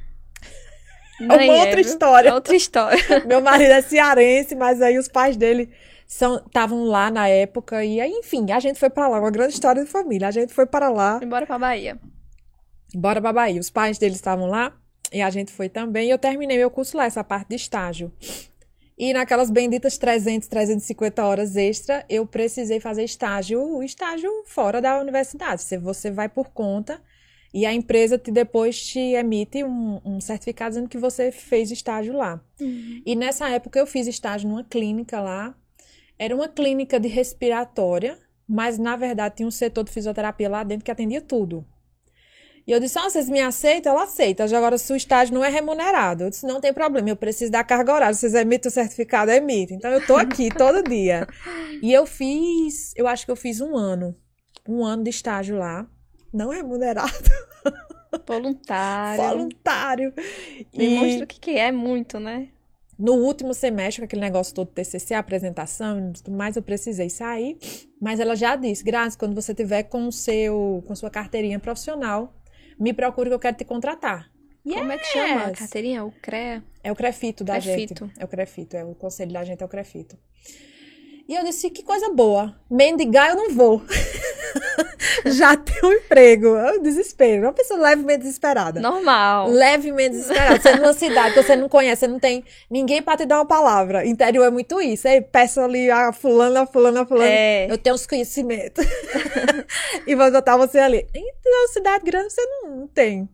Uma 1.19 1.37
Nem 1.37 1.51
outra 1.51 1.79
história. 1.81 2.29
É 2.29 2.33
outra 2.33 2.55
história. 2.55 3.03
Meu 3.25 3.41
marido 3.41 3.71
é 3.71 3.81
cearense, 3.81 4.55
mas 4.55 4.81
aí 4.81 4.97
os 4.97 5.07
pais 5.07 5.37
dele 5.37 5.69
são 6.07 6.37
estavam 6.45 6.83
lá 6.83 7.09
na 7.09 7.27
época 7.27 7.83
e 7.83 7.99
aí, 7.99 8.11
enfim, 8.11 8.51
a 8.51 8.59
gente 8.59 8.79
foi 8.79 8.89
pra 8.89 9.07
lá, 9.07 9.19
uma 9.19 9.31
grande 9.31 9.53
história 9.53 9.83
de 9.83 9.89
família. 9.89 10.27
A 10.27 10.31
gente 10.31 10.53
foi 10.53 10.65
para 10.65 10.89
lá, 10.89 11.19
Embora 11.21 11.45
pra 11.45 11.57
Bahia. 11.57 11.97
bora 12.93 13.21
pra 13.21 13.33
Bahia. 13.33 13.59
Os 13.59 13.69
pais 13.69 13.97
deles 13.97 14.17
estavam 14.17 14.47
lá 14.47 14.73
e 15.11 15.21
a 15.21 15.29
gente 15.29 15.51
foi 15.51 15.69
também. 15.69 16.07
E 16.07 16.11
eu 16.11 16.17
terminei 16.17 16.57
meu 16.57 16.69
curso 16.69 16.97
lá, 16.97 17.05
essa 17.05 17.23
parte 17.23 17.49
de 17.49 17.55
estágio. 17.55 18.11
E 18.97 19.11
naquelas 19.13 19.49
benditas 19.49 19.97
300, 19.97 20.47
350 20.47 21.25
horas 21.25 21.55
extra, 21.57 22.05
eu 22.09 22.25
precisei 22.25 22.79
fazer 22.79 23.03
estágio, 23.03 23.83
estágio 23.83 24.31
fora 24.45 24.81
da 24.81 24.99
universidade. 24.99 25.61
Se 25.63 25.77
você 25.77 26.09
vai 26.09 26.29
por 26.29 26.49
conta 26.51 27.01
e 27.55 27.65
a 27.65 27.73
empresa 27.73 28.17
te, 28.17 28.31
depois 28.31 28.85
te 28.85 28.99
emite 28.99 29.63
um, 29.63 30.01
um 30.03 30.19
certificado 30.19 30.71
dizendo 30.71 30.89
que 30.89 30.97
você 30.97 31.31
fez 31.31 31.71
estágio 31.71 32.13
lá. 32.13 32.41
Uhum. 32.59 33.01
E 33.05 33.15
nessa 33.15 33.47
época 33.49 33.79
eu 33.79 33.87
fiz 33.87 34.07
estágio 34.07 34.49
numa 34.49 34.65
clínica 34.65 35.21
lá. 35.21 35.55
Era 36.19 36.35
uma 36.35 36.49
clínica 36.49 36.99
de 36.99 37.07
respiratória, 37.07 38.19
mas 38.45 38.77
na 38.77 38.97
verdade 38.97 39.37
tinha 39.37 39.47
um 39.47 39.51
setor 39.51 39.85
de 39.85 39.91
fisioterapia 39.91 40.49
lá 40.49 40.65
dentro 40.65 40.83
que 40.83 40.91
atendia 40.91 41.21
tudo. 41.21 41.65
E 42.67 42.73
eu 42.73 42.79
disse, 42.79 42.99
ah, 42.99 43.03
vocês 43.09 43.29
me 43.29 43.39
aceitam? 43.39 43.93
Ela 43.93 44.03
aceita. 44.03 44.43
Agora, 44.43 44.77
se 44.77 44.91
o 44.91 44.95
estágio 44.95 45.33
não 45.33 45.45
é 45.45 45.49
remunerado. 45.49 46.25
Eu 46.25 46.29
disse, 46.31 46.45
não 46.45 46.59
tem 46.59 46.73
problema, 46.73 47.07
eu 47.07 47.15
preciso 47.15 47.51
da 47.51 47.63
carga 47.63 47.93
horária. 47.93 48.13
Vocês 48.13 48.33
emitem 48.33 48.67
o 48.67 48.73
certificado? 48.73 49.31
Emitem. 49.31 49.77
Então, 49.77 49.91
eu 49.91 50.05
tô 50.05 50.15
aqui 50.15 50.49
todo 50.57 50.83
dia. 50.83 51.27
E 51.81 51.93
eu 51.93 52.07
fiz, 52.07 52.91
eu 52.97 53.07
acho 53.07 53.23
que 53.23 53.31
eu 53.31 53.35
fiz 53.35 53.61
um 53.61 53.77
ano. 53.77 54.13
Um 54.67 54.83
ano 54.83 55.03
de 55.03 55.11
estágio 55.11 55.57
lá. 55.57 55.87
Não 56.35 56.49
remunerado. 56.49 57.11
Voluntário. 58.27 59.23
Voluntário. 59.23 60.13
Demonstra 60.73 61.23
o 61.23 61.27
que, 61.27 61.39
que 61.39 61.51
é 61.51 61.71
muito, 61.71 62.19
né? 62.19 62.49
No 62.99 63.13
último 63.13 63.53
semestre, 63.53 64.01
com 64.01 64.05
aquele 64.05 64.21
negócio 64.21 64.53
todo 64.53 64.67
TCC, 64.67 65.13
apresentação 65.13 66.09
e 66.09 66.13
tudo 66.13 66.31
mais, 66.31 66.57
eu 66.57 66.61
precisei 66.61 67.09
sair. 67.09 67.57
Mas 68.01 68.19
ela 68.19 68.35
já 68.35 68.55
disse, 68.55 68.83
Grazi, 68.83 69.17
quando 69.17 69.33
você 69.33 69.53
tiver 69.53 69.83
com 69.83 70.07
o 70.07 70.11
seu, 70.11 70.83
com 70.85 70.93
sua 70.95 71.09
carteirinha 71.09 71.59
profissional, 71.59 72.33
me 72.77 72.93
procure 72.93 73.29
que 73.29 73.35
eu 73.35 73.39
quero 73.39 73.55
te 73.55 73.63
contratar. 73.65 74.29
Como 74.63 74.91
é 74.91 74.97
que 74.97 75.05
chama? 75.05 75.49
Yes! 75.49 75.59
Carteirinha? 75.59 76.03
O 76.03 76.11
CREA? 76.21 76.63
É 76.83 76.91
o 76.91 76.95
Crefito 76.95 77.43
da 77.43 77.61
Crefito. 77.61 78.07
gente. 78.07 78.19
É 78.19 78.25
o 78.25 78.27
Crefito, 78.27 78.75
é 78.75 78.83
o 78.83 78.95
conselho 78.95 79.31
da 79.31 79.43
gente, 79.43 79.61
é 79.61 79.65
o 79.65 79.69
Crefito. 79.69 80.17
E 81.27 81.33
eu 81.33 81.43
disse, 81.43 81.71
que 81.71 81.81
coisa 81.81 82.09
boa. 82.09 82.55
Mendigar 82.69 83.29
eu 83.29 83.35
não 83.35 83.51
vou. 83.51 83.81
Já 85.25 85.57
tenho 85.57 85.87
um 85.87 85.93
emprego. 85.93 86.55
É 86.55 86.73
um 86.73 86.81
desespero. 86.81 87.43
Uma 87.43 87.53
pessoa 87.53 87.79
levemente 87.79 88.19
desesperada. 88.19 88.79
Normal. 88.79 89.49
Levemente 89.49 90.11
desesperada. 90.11 90.61
Você 90.61 90.75
numa 90.75 90.93
cidade 90.93 91.33
que 91.33 91.41
você 91.41 91.55
não 91.55 91.67
conhece, 91.67 92.01
você 92.01 92.07
não 92.07 92.19
tem 92.19 92.43
ninguém 92.69 93.01
pra 93.01 93.17
te 93.17 93.25
dar 93.25 93.37
uma 93.37 93.45
palavra. 93.45 94.05
Interior 94.05 94.45
é 94.45 94.51
muito 94.51 94.79
isso. 94.79 95.07
Aí 95.07 95.19
peço 95.19 95.59
ali 95.61 95.89
a 95.89 96.13
fulana, 96.13 96.61
a 96.61 96.67
fulana, 96.67 97.01
a 97.01 97.05
fulana. 97.07 97.29
É. 97.29 97.71
Eu 97.71 97.77
tenho 97.79 97.95
os 97.95 98.05
conhecimentos. 98.05 98.85
e 100.05 100.15
vou 100.15 100.31
botar 100.31 100.57
você 100.57 100.77
ali. 100.77 101.07
Em 101.13 101.33
uma 101.45 101.67
cidade 101.69 102.03
grande 102.05 102.31
você 102.31 102.45
não, 102.45 102.77
não 102.77 102.87
tem. 102.87 103.27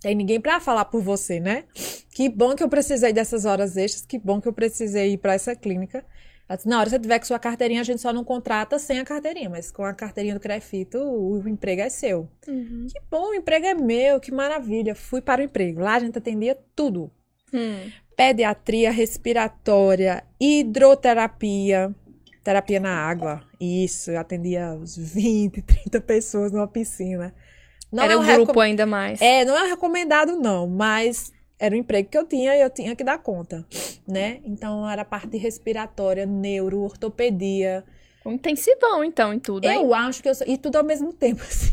Tem 0.00 0.14
ninguém 0.14 0.40
pra 0.40 0.60
falar 0.60 0.84
por 0.84 1.02
você, 1.02 1.40
né? 1.40 1.64
Que 2.14 2.28
bom 2.28 2.54
que 2.54 2.62
eu 2.62 2.68
precisei 2.68 3.12
dessas 3.12 3.44
horas 3.44 3.76
extras, 3.76 4.06
que 4.06 4.18
bom 4.18 4.40
que 4.40 4.46
eu 4.46 4.52
precisei 4.52 5.14
ir 5.14 5.18
pra 5.18 5.34
essa 5.34 5.56
clínica. 5.56 6.04
Ela 6.48 6.56
disse, 6.56 6.68
na 6.68 6.76
hora 6.78 6.84
que 6.86 6.90
você 6.90 6.98
tiver 6.98 7.18
com 7.18 7.26
sua 7.26 7.38
carteirinha, 7.38 7.80
a 7.82 7.84
gente 7.84 8.00
só 8.00 8.12
não 8.12 8.24
contrata 8.24 8.78
sem 8.78 8.98
a 8.98 9.04
carteirinha, 9.04 9.50
mas 9.50 9.70
com 9.70 9.84
a 9.84 9.92
carteirinha 9.92 10.34
do 10.34 10.40
Crefito, 10.40 10.98
o 10.98 11.46
emprego 11.46 11.82
é 11.82 11.90
seu. 11.90 12.26
Uhum. 12.48 12.86
Que 12.90 13.00
bom, 13.10 13.30
o 13.30 13.34
emprego 13.34 13.66
é 13.66 13.74
meu, 13.74 14.18
que 14.18 14.32
maravilha. 14.32 14.94
Fui 14.94 15.20
para 15.20 15.42
o 15.42 15.44
emprego. 15.44 15.80
Lá 15.80 15.96
a 15.96 15.98
gente 16.00 16.16
atendia 16.16 16.56
tudo. 16.74 17.10
Hum. 17.52 17.90
Pediatria 18.16 18.90
respiratória, 18.90 20.24
hidroterapia, 20.88 21.94
terapia 22.42 22.80
na 22.80 22.94
água. 22.94 23.42
Isso, 23.60 24.10
eu 24.10 24.18
atendia 24.18 24.72
uns 24.72 24.96
20, 24.96 25.60
30 25.62 26.00
pessoas 26.00 26.50
numa 26.52 26.66
piscina. 26.66 27.34
Não 27.92 28.02
Era 28.04 28.12
é 28.14 28.16
um 28.16 28.24
grupo 28.24 28.46
recom- 28.52 28.60
ainda 28.60 28.86
mais. 28.86 29.20
É, 29.20 29.44
não 29.44 29.56
é 29.56 29.68
recomendado 29.68 30.36
não, 30.36 30.66
mas 30.66 31.32
era 31.58 31.74
o 31.74 31.78
emprego 31.78 32.08
que 32.08 32.16
eu 32.16 32.26
tinha 32.26 32.56
e 32.56 32.60
eu 32.60 32.70
tinha 32.70 32.94
que 32.94 33.02
dar 33.02 33.18
conta, 33.18 33.66
né? 34.06 34.40
Então 34.44 34.88
era 34.88 35.04
parte 35.04 35.36
respiratória, 35.36 36.24
neuro, 36.24 36.80
ortopedia. 36.82 37.84
Intensivão, 38.24 39.02
então, 39.02 39.32
em 39.32 39.38
tudo, 39.38 39.64
hein? 39.64 39.76
Eu 39.76 39.94
acho 39.94 40.22
que 40.22 40.28
eu 40.28 40.34
só... 40.34 40.44
E 40.46 40.58
tudo 40.58 40.76
ao 40.76 40.84
mesmo 40.84 41.12
tempo, 41.12 41.42
assim. 41.48 41.72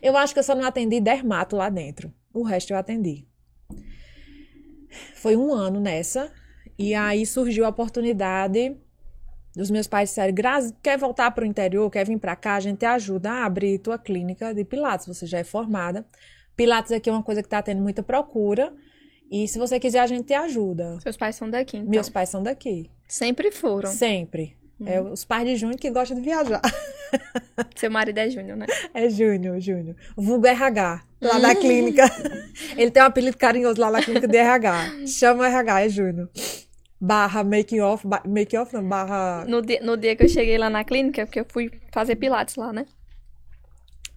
Eu 0.00 0.16
acho 0.16 0.32
que 0.32 0.38
eu 0.38 0.44
só 0.44 0.54
não 0.54 0.64
atendi 0.64 1.00
dermato 1.00 1.56
lá 1.56 1.68
dentro. 1.68 2.12
O 2.32 2.42
resto 2.42 2.72
eu 2.72 2.76
atendi. 2.76 3.26
Foi 5.16 5.36
um 5.36 5.52
ano 5.52 5.80
nessa. 5.80 6.32
E 6.78 6.94
aí 6.94 7.26
surgiu 7.26 7.64
a 7.64 7.68
oportunidade 7.68 8.76
dos 9.54 9.70
meus 9.70 9.86
pais 9.86 10.08
disseram, 10.08 10.34
Grazi, 10.34 10.74
quer 10.82 10.98
voltar 10.98 11.30
para 11.30 11.44
o 11.44 11.46
interior, 11.46 11.88
quer 11.88 12.04
vir 12.04 12.18
para 12.18 12.34
cá, 12.34 12.56
a 12.56 12.60
gente 12.60 12.78
te 12.78 12.86
ajuda 12.86 13.30
a 13.30 13.44
abrir 13.44 13.78
tua 13.78 13.96
clínica 13.96 14.52
de 14.52 14.64
Pilates, 14.64 15.06
você 15.06 15.26
já 15.26 15.38
é 15.38 15.44
formada. 15.44 16.04
Pilates 16.56 16.90
aqui 16.92 17.08
é 17.08 17.12
uma 17.12 17.22
coisa 17.22 17.40
que 17.40 17.46
está 17.46 17.62
tendo 17.62 17.80
muita 17.80 18.02
procura. 18.02 18.74
E 19.34 19.48
se 19.48 19.58
você 19.58 19.80
quiser, 19.80 19.98
a 19.98 20.06
gente 20.06 20.26
te 20.26 20.32
ajuda. 20.32 20.96
Seus 21.00 21.16
pais 21.16 21.34
são 21.34 21.50
daqui, 21.50 21.78
então. 21.78 21.90
Meus 21.90 22.08
pais 22.08 22.28
são 22.28 22.40
daqui. 22.40 22.88
Sempre 23.08 23.50
foram. 23.50 23.90
Sempre. 23.90 24.56
É 24.86 25.00
os 25.00 25.24
pais 25.24 25.44
de 25.44 25.56
Júnior 25.56 25.76
que 25.76 25.90
gostam 25.90 26.16
de 26.16 26.22
viajar. 26.22 26.62
Seu 27.74 27.90
marido 27.90 28.18
é 28.18 28.30
Júnior, 28.30 28.56
né? 28.56 28.66
É 28.94 29.10
Júnior, 29.10 29.58
Júnior. 29.58 29.96
Vulgo 30.16 30.46
RH, 30.46 31.02
lá 31.20 31.38
da 31.40 31.52
clínica. 31.52 32.04
Ele 32.78 32.92
tem 32.92 33.02
um 33.02 33.06
apelido 33.06 33.36
carinhoso 33.36 33.80
lá 33.80 33.90
na 33.90 34.00
clínica 34.00 34.28
de 34.28 34.36
RH. 34.36 35.06
Chama 35.08 35.48
RH, 35.48 35.80
é 35.80 35.88
Júnior. 35.88 36.30
Barra 37.00 37.42
making 37.42 37.80
off, 37.80 38.06
ba 38.06 38.22
make 38.24 38.56
off 38.56 38.72
não, 38.72 38.88
barra... 38.88 39.44
No 39.48 39.60
dia, 39.62 39.80
no 39.82 39.96
dia 39.96 40.14
que 40.14 40.22
eu 40.22 40.28
cheguei 40.28 40.56
lá 40.56 40.70
na 40.70 40.84
clínica, 40.84 41.26
porque 41.26 41.40
eu 41.40 41.46
fui 41.48 41.72
fazer 41.92 42.14
pilates 42.14 42.54
lá, 42.54 42.72
né? 42.72 42.86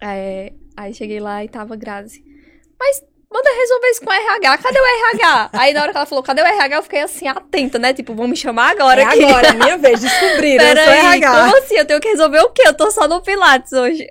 É, 0.00 0.52
aí 0.76 0.94
cheguei 0.94 1.18
lá 1.18 1.44
e 1.44 1.48
tava 1.48 1.74
Grazi. 1.74 2.24
Mas 2.78 3.02
manda 3.30 3.50
resolver 3.50 3.86
isso 3.88 4.00
com 4.00 4.10
o 4.10 4.12
RH. 4.12 4.58
Cadê 4.58 4.78
o 4.80 4.84
RH? 4.84 5.50
Aí 5.52 5.72
na 5.72 5.82
hora 5.82 5.92
que 5.92 5.96
ela 5.98 6.06
falou, 6.06 6.24
cadê 6.24 6.42
o 6.42 6.46
RH? 6.46 6.76
Eu 6.76 6.82
fiquei 6.82 7.00
assim, 7.02 7.28
atenta, 7.28 7.78
né? 7.78 7.92
Tipo, 7.92 8.14
vão 8.14 8.26
me 8.26 8.36
chamar 8.36 8.70
agora 8.70 9.02
é 9.02 9.04
aqui. 9.04 9.24
agora, 9.24 9.48
é 9.48 9.52
minha 9.52 9.78
vez, 9.78 10.00
descobriram, 10.00 10.64
eu 10.64 10.76
sou 10.76 10.84
Peraí, 10.84 11.16
RH. 11.16 11.30
como 11.30 11.56
assim? 11.56 11.74
Eu 11.74 11.86
tenho 11.86 12.00
que 12.00 12.08
resolver 12.08 12.40
o 12.40 12.50
quê? 12.50 12.62
Eu 12.66 12.74
tô 12.74 12.90
só 12.90 13.06
no 13.06 13.22
pilates 13.22 13.72
hoje. 13.72 14.06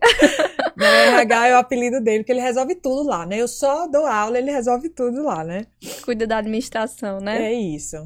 Não, 0.75 0.87
RH 0.87 1.47
é 1.47 1.55
o 1.55 1.57
apelido 1.57 2.01
dele, 2.01 2.19
porque 2.19 2.31
ele 2.31 2.41
resolve 2.41 2.75
tudo 2.75 3.03
lá, 3.03 3.25
né? 3.25 3.41
Eu 3.41 3.47
só 3.47 3.87
dou 3.87 4.05
aula, 4.05 4.37
ele 4.37 4.51
resolve 4.51 4.89
tudo 4.89 5.23
lá, 5.23 5.43
né? 5.43 5.65
Cuida 6.03 6.27
da 6.27 6.37
administração, 6.37 7.19
né? 7.19 7.51
É 7.51 7.53
isso. 7.53 7.97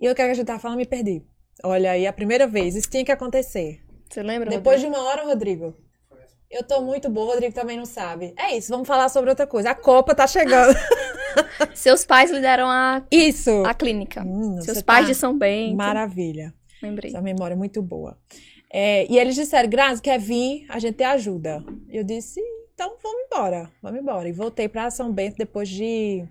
E 0.00 0.08
o 0.08 0.14
que 0.14 0.22
a 0.22 0.32
gente 0.32 0.46
tava 0.46 0.58
falando, 0.58 0.78
me 0.78 0.86
perdi. 0.86 1.22
Olha 1.62 1.90
aí, 1.90 2.06
a 2.06 2.12
primeira 2.12 2.46
vez, 2.46 2.74
isso 2.74 2.88
tinha 2.88 3.04
que 3.04 3.12
acontecer. 3.12 3.80
Você 4.08 4.22
lembra? 4.22 4.48
Depois 4.48 4.80
de 4.80 4.86
uma 4.86 5.02
hora, 5.02 5.24
Rodrigo. 5.24 5.76
Eu 6.50 6.64
tô 6.64 6.80
muito 6.82 7.08
boa, 7.08 7.26
o 7.26 7.30
Rodrigo 7.30 7.54
também 7.54 7.76
não 7.76 7.84
sabe. 7.86 8.34
É 8.36 8.56
isso, 8.56 8.70
vamos 8.72 8.88
falar 8.88 9.08
sobre 9.08 9.30
outra 9.30 9.46
coisa. 9.46 9.70
A 9.70 9.74
Copa 9.74 10.14
tá 10.16 10.26
chegando. 10.26 10.74
Seus 11.74 12.04
pais 12.04 12.28
lideram 12.30 12.68
a, 12.68 13.02
Isso! 13.10 13.62
a 13.64 13.72
clínica. 13.72 14.22
Hum, 14.22 14.60
Seus 14.60 14.78
você 14.78 14.82
pais 14.82 15.06
tá 15.06 15.12
de 15.12 15.14
São 15.14 15.38
Bento. 15.38 15.76
Maravilha. 15.76 16.52
Lembrei. 16.82 17.10
Essa 17.12 17.20
memória 17.22 17.54
é 17.54 17.56
muito 17.56 17.80
boa. 17.80 18.18
É, 18.72 19.06
e 19.08 19.16
eles 19.16 19.36
disseram, 19.36 19.68
Grazi, 19.68 20.02
quer 20.02 20.18
vir? 20.18 20.66
A 20.68 20.80
gente 20.80 20.96
te 20.96 21.04
ajuda. 21.04 21.64
Eu 21.88 22.02
disse, 22.02 22.40
então 22.74 22.94
vamos 23.00 23.26
embora, 23.26 23.70
vamos 23.80 24.00
embora. 24.00 24.28
E 24.28 24.32
voltei 24.32 24.68
pra 24.68 24.90
São 24.90 25.12
Bento 25.12 25.36
depois 25.38 25.68
de, 25.68 26.24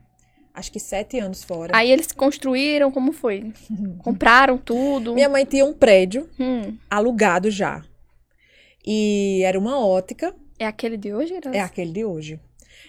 acho 0.53 0.69
que 0.69 0.81
sete 0.81 1.17
anos 1.17 1.45
fora. 1.45 1.71
Aí 1.77 1.89
eles 1.89 2.11
construíram, 2.11 2.91
como 2.91 3.13
foi? 3.13 3.53
Compraram 4.03 4.57
tudo. 4.57 5.13
Minha 5.13 5.29
mãe 5.29 5.45
tinha 5.45 5.63
um 5.63 5.73
prédio 5.73 6.29
Hum, 6.37 6.75
alugado 6.89 7.49
já. 7.49 7.83
E 8.85 9.41
era 9.43 9.57
uma 9.57 9.79
ótica, 9.85 10.35
é 10.57 10.65
aquele 10.65 10.97
de 10.97 11.13
hoje, 11.13 11.39
Grazi? 11.39 11.57
é 11.57 11.61
aquele 11.61 11.91
de 11.91 12.05
hoje. 12.05 12.39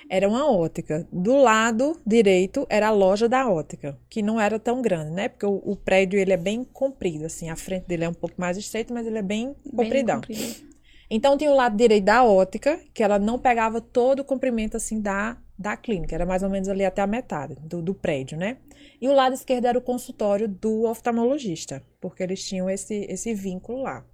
Era 0.08 0.28
uma 0.28 0.50
ótica. 0.50 1.06
Do 1.12 1.36
lado 1.36 2.00
direito 2.04 2.66
era 2.68 2.88
a 2.88 2.90
loja 2.90 3.28
da 3.28 3.48
ótica, 3.48 3.96
que 4.08 4.22
não 4.22 4.40
era 4.40 4.58
tão 4.58 4.82
grande, 4.82 5.12
né? 5.12 5.28
Porque 5.28 5.46
o, 5.46 5.60
o 5.64 5.76
prédio 5.76 6.18
ele 6.18 6.32
é 6.32 6.36
bem 6.36 6.64
comprido, 6.64 7.26
assim. 7.26 7.48
A 7.48 7.54
frente 7.56 7.86
dele 7.86 8.04
é 8.04 8.08
um 8.08 8.14
pouco 8.14 8.34
mais 8.40 8.56
estreito, 8.56 8.92
mas 8.92 9.06
ele 9.06 9.18
é 9.18 9.22
bem 9.22 9.54
Bem 9.64 9.72
compridão. 9.76 10.16
comprido. 10.16 10.68
Então 11.08 11.36
tinha 11.36 11.50
o 11.50 11.54
lado 11.56 11.76
direito 11.76 12.04
da 12.04 12.24
ótica, 12.24 12.80
que 12.94 13.02
ela 13.02 13.18
não 13.18 13.38
pegava 13.38 13.80
todo 13.80 14.20
o 14.20 14.24
comprimento 14.24 14.76
assim 14.76 15.00
da, 15.00 15.36
da 15.58 15.76
clínica, 15.76 16.14
era 16.14 16.24
mais 16.26 16.42
ou 16.42 16.50
menos 16.50 16.68
ali 16.68 16.84
até 16.84 17.02
a 17.02 17.06
metade 17.06 17.56
do, 17.62 17.82
do 17.82 17.94
prédio, 17.94 18.38
né? 18.38 18.58
E 19.00 19.08
o 19.08 19.12
lado 19.12 19.34
esquerdo 19.34 19.64
era 19.66 19.78
o 19.78 19.82
consultório 19.82 20.46
do 20.48 20.84
oftalmologista, 20.84 21.82
porque 22.00 22.22
eles 22.22 22.44
tinham 22.44 22.68
esse, 22.70 23.06
esse 23.08 23.34
vínculo 23.34 23.82
lá. 23.82 24.04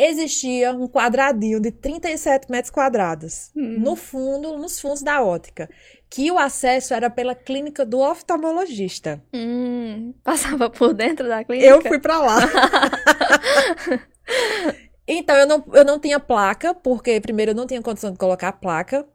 Existia 0.00 0.72
um 0.72 0.86
quadradinho 0.86 1.58
de 1.60 1.72
37 1.72 2.48
metros 2.48 2.70
quadrados 2.70 3.50
Hum. 3.56 3.80
no 3.80 3.96
fundo, 3.96 4.56
nos 4.56 4.78
fundos 4.78 5.02
da 5.02 5.20
ótica, 5.24 5.68
que 6.08 6.30
o 6.30 6.38
acesso 6.38 6.94
era 6.94 7.10
pela 7.10 7.34
clínica 7.34 7.84
do 7.84 7.98
oftalmologista. 7.98 9.20
Hum, 9.34 10.14
passava 10.22 10.70
por 10.70 10.94
dentro 10.94 11.26
da 11.26 11.42
clínica? 11.42 11.68
Eu 11.68 11.82
fui 11.82 11.98
pra 11.98 12.20
lá. 12.20 12.38
então, 15.06 15.36
eu 15.36 15.46
não, 15.46 15.64
eu 15.72 15.84
não 15.84 15.98
tinha 15.98 16.20
placa, 16.20 16.74
porque, 16.74 17.20
primeiro, 17.20 17.52
eu 17.52 17.56
não 17.56 17.66
tinha 17.66 17.80
condição 17.82 18.12
de 18.12 18.18
colocar 18.18 18.48
a 18.48 18.52
placa. 18.52 19.06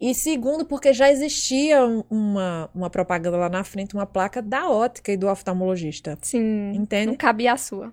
E 0.00 0.14
segundo, 0.16 0.64
porque 0.64 0.92
já 0.92 1.08
existia 1.10 1.84
um- 1.86 2.02
uma, 2.10 2.68
uma 2.74 2.90
propaganda 2.90 3.36
lá 3.36 3.48
na 3.48 3.62
frente, 3.62 3.94
uma 3.94 4.06
placa 4.06 4.42
da 4.42 4.68
ótica 4.68 5.12
e 5.12 5.16
do 5.16 5.28
oftalmologista. 5.28 6.18
Sim. 6.20 6.72
Entende? 6.74 7.06
Não 7.06 7.14
cabia 7.16 7.52
a 7.52 7.56
sua. 7.56 7.92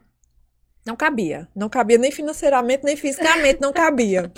Não 0.89 0.95
cabia. 0.95 1.47
Não 1.55 1.69
cabia 1.69 1.99
nem 1.99 2.09
financeiramente, 2.09 2.83
nem 2.83 2.97
fisicamente, 2.97 3.61
não 3.61 3.71
cabia. 3.71 4.31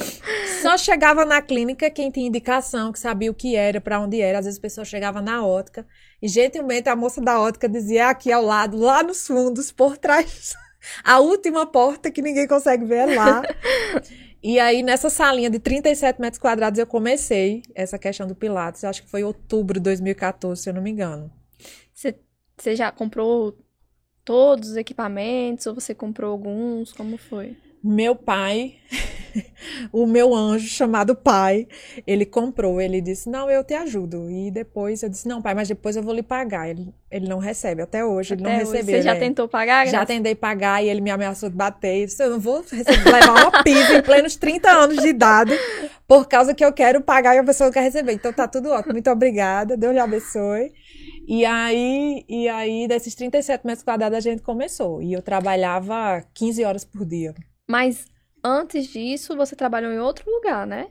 Só 0.62 0.78
chegava 0.78 1.24
na 1.24 1.42
clínica 1.42 1.90
quem 1.90 2.12
tinha 2.12 2.28
indicação, 2.28 2.92
que 2.92 3.00
sabia 3.00 3.32
o 3.32 3.34
que 3.34 3.56
era, 3.56 3.80
para 3.80 4.02
onde 4.02 4.20
era. 4.20 4.40
Às 4.40 4.44
vezes 4.44 4.60
a 4.60 4.62
pessoa 4.62 4.84
chegava 4.84 5.22
na 5.22 5.46
ótica 5.46 5.88
e 6.22 6.28
gentilmente 6.28 6.90
a 6.90 6.96
moça 6.96 7.22
da 7.22 7.40
ótica 7.40 7.70
dizia 7.70 8.10
aqui 8.10 8.34
ao 8.34 8.44
lado, 8.44 8.78
lá 8.78 9.02
nos 9.02 9.26
fundos, 9.26 9.72
por 9.72 9.98
trás. 9.98 10.54
A 11.06 11.20
última 11.22 11.66
porta 11.66 12.12
que 12.12 12.22
ninguém 12.22 12.46
consegue 12.46 12.84
ver 12.84 13.08
é 13.08 13.16
lá. 13.16 13.44
E 14.44 14.60
aí, 14.60 14.84
nessa 14.84 15.10
salinha 15.10 15.50
de 15.50 15.60
37 15.60 16.20
metros 16.20 16.42
quadrados, 16.42 16.78
eu 16.78 16.86
comecei 16.86 17.62
essa 17.74 17.98
questão 17.98 18.28
do 18.28 18.36
Pilates. 18.36 18.84
Eu 18.84 18.90
acho 18.90 19.04
que 19.04 19.10
foi 19.10 19.24
outubro 19.24 19.80
de 19.80 19.84
2014, 19.84 20.64
se 20.64 20.70
eu 20.70 20.74
não 20.74 20.82
me 20.82 20.92
engano. 20.92 21.32
Você 21.94 22.76
já 22.76 22.92
comprou 22.92 23.56
todos 24.26 24.70
os 24.72 24.76
equipamentos 24.78 25.66
ou 25.68 25.74
você 25.74 25.94
comprou 25.94 26.32
alguns? 26.32 26.92
Como 26.94 27.18
foi? 27.18 27.56
Meu 27.84 28.16
pai, 28.16 28.76
o 29.92 30.06
meu 30.06 30.36
anjo 30.36 30.68
chamado 30.68 31.16
pai, 31.16 31.68
ele 32.06 32.28
comprou. 32.28 32.80
Ele 32.80 33.02
disse: 33.02 33.28
Não, 33.28 33.50
eu 33.50 33.64
te 33.64 33.74
ajudo. 33.74 34.30
E 34.30 34.52
depois 34.52 35.02
eu 35.02 35.10
disse: 35.10 35.28
Não, 35.28 35.42
pai, 35.42 35.56
mas 35.56 35.68
depois 35.68 35.96
eu 35.96 36.04
vou 36.04 36.14
lhe 36.14 36.22
pagar. 36.22 36.70
Ele, 36.70 36.94
ele 37.10 37.28
não 37.28 37.40
recebe. 37.40 37.82
Até 37.82 38.06
hoje, 38.06 38.36
ele 38.36 38.44
Até 38.44 38.52
não 38.52 38.62
hoje. 38.62 38.72
recebeu. 38.72 38.96
Você 38.98 39.02
já 39.02 39.14
né? 39.16 39.20
tentou 39.20 39.48
pagar? 39.48 39.88
Já 39.88 40.06
tentei 40.06 40.36
pagar 40.36 40.84
e 40.84 40.90
ele 40.90 41.02
me 41.02 41.10
ameaçou 41.10 41.50
de 41.50 41.56
bater. 41.56 42.02
Eu 42.02 42.06
disse, 42.06 42.24
eu 42.24 42.30
não 42.30 42.40
vou 42.40 42.62
receber- 42.62 43.04
levar 43.12 43.48
uma 43.50 43.64
pizza 43.64 43.94
em 43.98 44.02
plenos 44.04 44.36
30 44.36 44.70
anos 44.70 44.98
de 44.98 45.08
idade 45.08 45.54
por 46.08 46.28
causa 46.28 46.54
que 46.54 46.64
eu 46.64 46.72
quero 46.72 47.02
pagar 47.02 47.34
e 47.36 47.40
a 47.40 47.44
pessoa 47.44 47.68
não 47.70 47.74
quer 47.74 47.82
receber. 47.82 48.14
Então 48.14 48.32
tá 48.32 48.48
tudo 48.48 48.70
ótimo. 48.70 48.94
Muito 48.94 49.10
obrigada. 49.10 49.76
Deus 49.76 49.92
lhe 49.92 50.00
abençoe. 50.00 50.72
E 51.28 51.46
aí, 51.46 52.26
e 52.28 52.48
aí, 52.50 52.88
desses 52.88 53.16
37 53.16 53.66
metros 53.66 53.84
quadrados, 53.84 54.18
a 54.18 54.22
gente 54.22 54.42
começou. 54.42 55.02
E 55.02 55.14
eu 55.14 55.22
trabalhava 55.22 56.24
15 56.34 56.64
horas 56.64 56.84
por 56.84 57.06
dia. 57.06 57.34
Mas 57.70 58.06
antes 58.44 58.88
disso, 58.88 59.36
você 59.36 59.56
trabalhou 59.56 59.92
em 59.92 60.00
outro 60.00 60.30
lugar, 60.30 60.66
né? 60.68 60.88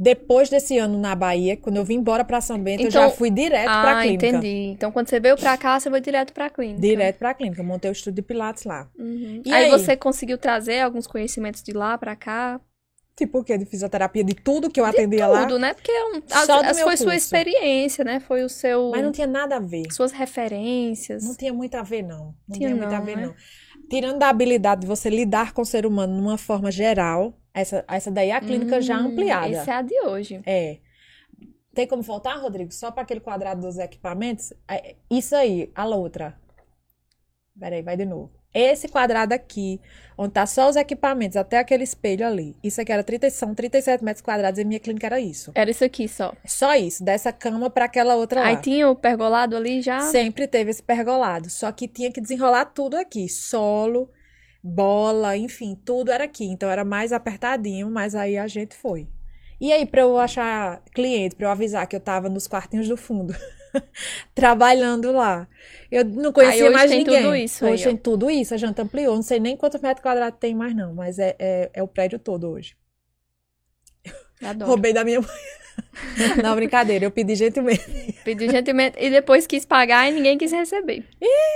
Depois 0.00 0.48
desse 0.48 0.78
ano 0.78 0.96
na 0.96 1.12
Bahia, 1.16 1.56
quando 1.56 1.76
eu 1.76 1.84
vim 1.84 1.94
embora 1.96 2.24
para 2.24 2.40
São 2.40 2.56
Bento, 2.56 2.82
eu 2.84 2.88
Então- 2.88 3.02
já 3.02 3.10
fui 3.10 3.30
direto 3.30 3.64
para 3.66 3.98
ah, 3.98 4.02
clínica. 4.02 4.26
entendi. 4.28 4.70
Então, 4.70 4.92
quando 4.92 5.08
você 5.08 5.18
veio 5.18 5.36
pra 5.36 5.56
cá, 5.56 5.78
você 5.80 5.90
foi 5.90 6.00
direto 6.00 6.32
pra 6.32 6.48
clínica. 6.48 6.80
Direto 6.80 7.18
para 7.18 7.34
clínica. 7.34 7.60
Eu 7.60 7.66
montei 7.66 7.90
o 7.90 7.92
estúdio 7.92 8.12
de 8.14 8.22
Pilates 8.22 8.62
lá. 8.64 8.88
Uhum. 8.96 9.42
E 9.44 9.52
aí, 9.52 9.64
aí? 9.64 9.70
você 9.72 9.96
conseguiu 9.96 10.38
trazer 10.38 10.80
alguns 10.82 11.08
conhecimentos 11.08 11.64
de 11.64 11.72
lá 11.72 11.98
pra 11.98 12.14
cá? 12.14 12.60
Tipo 13.18 13.40
o 13.40 13.44
quê? 13.44 13.58
De 13.58 13.66
fisioterapia, 13.66 14.22
de 14.22 14.32
tudo 14.34 14.70
que 14.70 14.80
eu 14.80 14.84
atendia 14.84 15.26
lá. 15.26 15.42
Tudo, 15.44 15.58
né? 15.58 15.74
Porque 15.74 15.90
é 15.90 16.04
um, 16.06 16.22
as, 16.30 16.46
Só 16.46 16.60
as- 16.60 16.80
foi 16.80 16.96
sua 16.96 17.06
curso. 17.06 17.10
experiência, 17.16 18.04
né? 18.04 18.20
Foi 18.20 18.44
o 18.44 18.48
seu. 18.48 18.90
Mas 18.92 19.02
não 19.02 19.10
tinha 19.12 19.26
nada 19.26 19.56
a 19.56 19.58
ver. 19.60 19.92
Suas 19.92 20.12
referências. 20.12 21.24
Não 21.24 21.34
tinha 21.34 21.52
muito 21.52 21.74
a 21.74 21.82
ver, 21.82 22.02
não. 22.02 22.34
Não 22.46 22.56
Tinha 22.56 22.68
tinha 22.68 22.76
muito 22.76 22.92
a 22.94 22.98
não, 22.98 23.04
ver, 23.04 23.16
né? 23.16 23.26
não. 23.26 23.34
Tirando 23.90 24.18
da 24.18 24.28
habilidade 24.28 24.82
de 24.82 24.86
você 24.86 25.10
lidar 25.10 25.52
com 25.52 25.62
o 25.62 25.64
ser 25.64 25.84
humano 25.84 26.14
de 26.14 26.20
uma 26.20 26.38
forma 26.38 26.70
geral, 26.70 27.34
essa, 27.52 27.84
essa 27.88 28.10
daí 28.10 28.28
é 28.30 28.34
a 28.34 28.40
clínica 28.40 28.80
já 28.80 28.98
Hum, 29.00 29.08
ampliada. 29.08 29.48
Essa 29.48 29.72
é 29.72 29.74
a 29.74 29.82
de 29.82 30.00
hoje. 30.02 30.40
É. 30.46 30.78
Tem 31.74 31.86
como 31.86 32.02
voltar, 32.02 32.36
Rodrigo? 32.36 32.72
Só 32.72 32.90
para 32.90 33.02
aquele 33.02 33.20
quadrado 33.20 33.62
dos 33.62 33.78
equipamentos? 33.78 34.52
É, 34.68 34.94
Isso 35.10 35.34
aí, 35.34 35.70
a 35.74 35.86
outra. 35.86 36.38
Peraí, 37.58 37.82
vai 37.82 37.96
de 37.96 38.04
novo. 38.04 38.30
Esse 38.54 38.88
quadrado 38.88 39.34
aqui, 39.34 39.80
onde 40.16 40.32
tá 40.32 40.46
só 40.46 40.68
os 40.68 40.76
equipamentos, 40.76 41.36
até 41.36 41.58
aquele 41.58 41.84
espelho 41.84 42.26
ali. 42.26 42.56
Isso 42.64 42.80
aqui 42.80 42.90
era 42.90 43.04
30, 43.04 43.28
são 43.30 43.54
37 43.54 44.02
metros 44.02 44.22
quadrados 44.22 44.58
e 44.58 44.64
minha 44.64 44.80
clínica 44.80 45.06
era 45.06 45.20
isso. 45.20 45.52
Era 45.54 45.70
isso 45.70 45.84
aqui 45.84 46.08
só. 46.08 46.32
Só 46.44 46.74
isso, 46.74 47.04
dessa 47.04 47.32
cama 47.32 47.68
para 47.68 47.84
aquela 47.84 48.16
outra 48.16 48.40
lá. 48.40 48.48
Aí 48.48 48.56
tinha 48.56 48.88
o 48.88 48.96
pergolado 48.96 49.56
ali 49.56 49.82
já. 49.82 50.00
Sempre 50.00 50.46
teve 50.46 50.70
esse 50.70 50.82
pergolado, 50.82 51.50
só 51.50 51.70
que 51.70 51.86
tinha 51.86 52.10
que 52.10 52.20
desenrolar 52.20 52.64
tudo 52.66 52.96
aqui, 52.96 53.28
solo, 53.28 54.10
bola, 54.62 55.36
enfim, 55.36 55.78
tudo 55.84 56.10
era 56.10 56.24
aqui. 56.24 56.46
Então 56.46 56.70
era 56.70 56.84
mais 56.84 57.12
apertadinho, 57.12 57.90
mas 57.90 58.14
aí 58.14 58.38
a 58.38 58.46
gente 58.46 58.74
foi. 58.74 59.06
E 59.60 59.72
aí 59.72 59.84
para 59.84 60.02
eu 60.02 60.16
achar 60.18 60.82
cliente, 60.94 61.34
para 61.34 61.46
eu 61.46 61.50
avisar 61.50 61.86
que 61.86 61.96
eu 61.96 62.00
tava 62.00 62.28
nos 62.28 62.46
quartinhos 62.46 62.88
do 62.88 62.96
fundo, 62.96 63.34
trabalhando 64.34 65.12
lá. 65.12 65.48
Eu 65.90 66.04
não 66.04 66.32
conhecia 66.32 66.64
Aí 66.64 66.68
hoje 66.68 66.74
mais 66.74 66.90
tem 66.90 66.98
ninguém. 67.04 67.22
tudo 67.22 67.34
isso 67.34 67.64
aí, 67.64 67.72
hoje 67.72 67.82
ó. 67.82 67.86
tem 67.86 67.96
tudo 67.96 68.30
isso, 68.30 68.54
a 68.54 68.56
janta 68.56 68.82
ampliou, 68.82 69.14
não 69.14 69.22
sei 69.22 69.40
nem 69.40 69.56
quantos 69.56 69.80
metros 69.80 70.02
quadrados 70.02 70.38
tem 70.38 70.54
mais 70.54 70.74
não, 70.74 70.94
mas 70.94 71.18
é, 71.18 71.34
é, 71.38 71.70
é 71.72 71.82
o 71.82 71.88
prédio 71.88 72.18
todo 72.18 72.48
hoje. 72.48 72.76
Adoro. 74.42 74.70
Roubei 74.70 74.92
da 74.92 75.04
minha 75.04 75.20
mãe. 75.20 75.30
não, 76.42 76.54
brincadeira, 76.54 77.04
eu 77.04 77.10
pedi 77.10 77.34
gentilmente. 77.34 78.14
Pediu 78.24 78.50
gentilmente. 78.50 78.96
E 79.00 79.10
depois 79.10 79.46
quis 79.46 79.64
pagar 79.64 80.08
e 80.08 80.12
ninguém 80.12 80.36
quis 80.36 80.52
receber. 80.52 81.04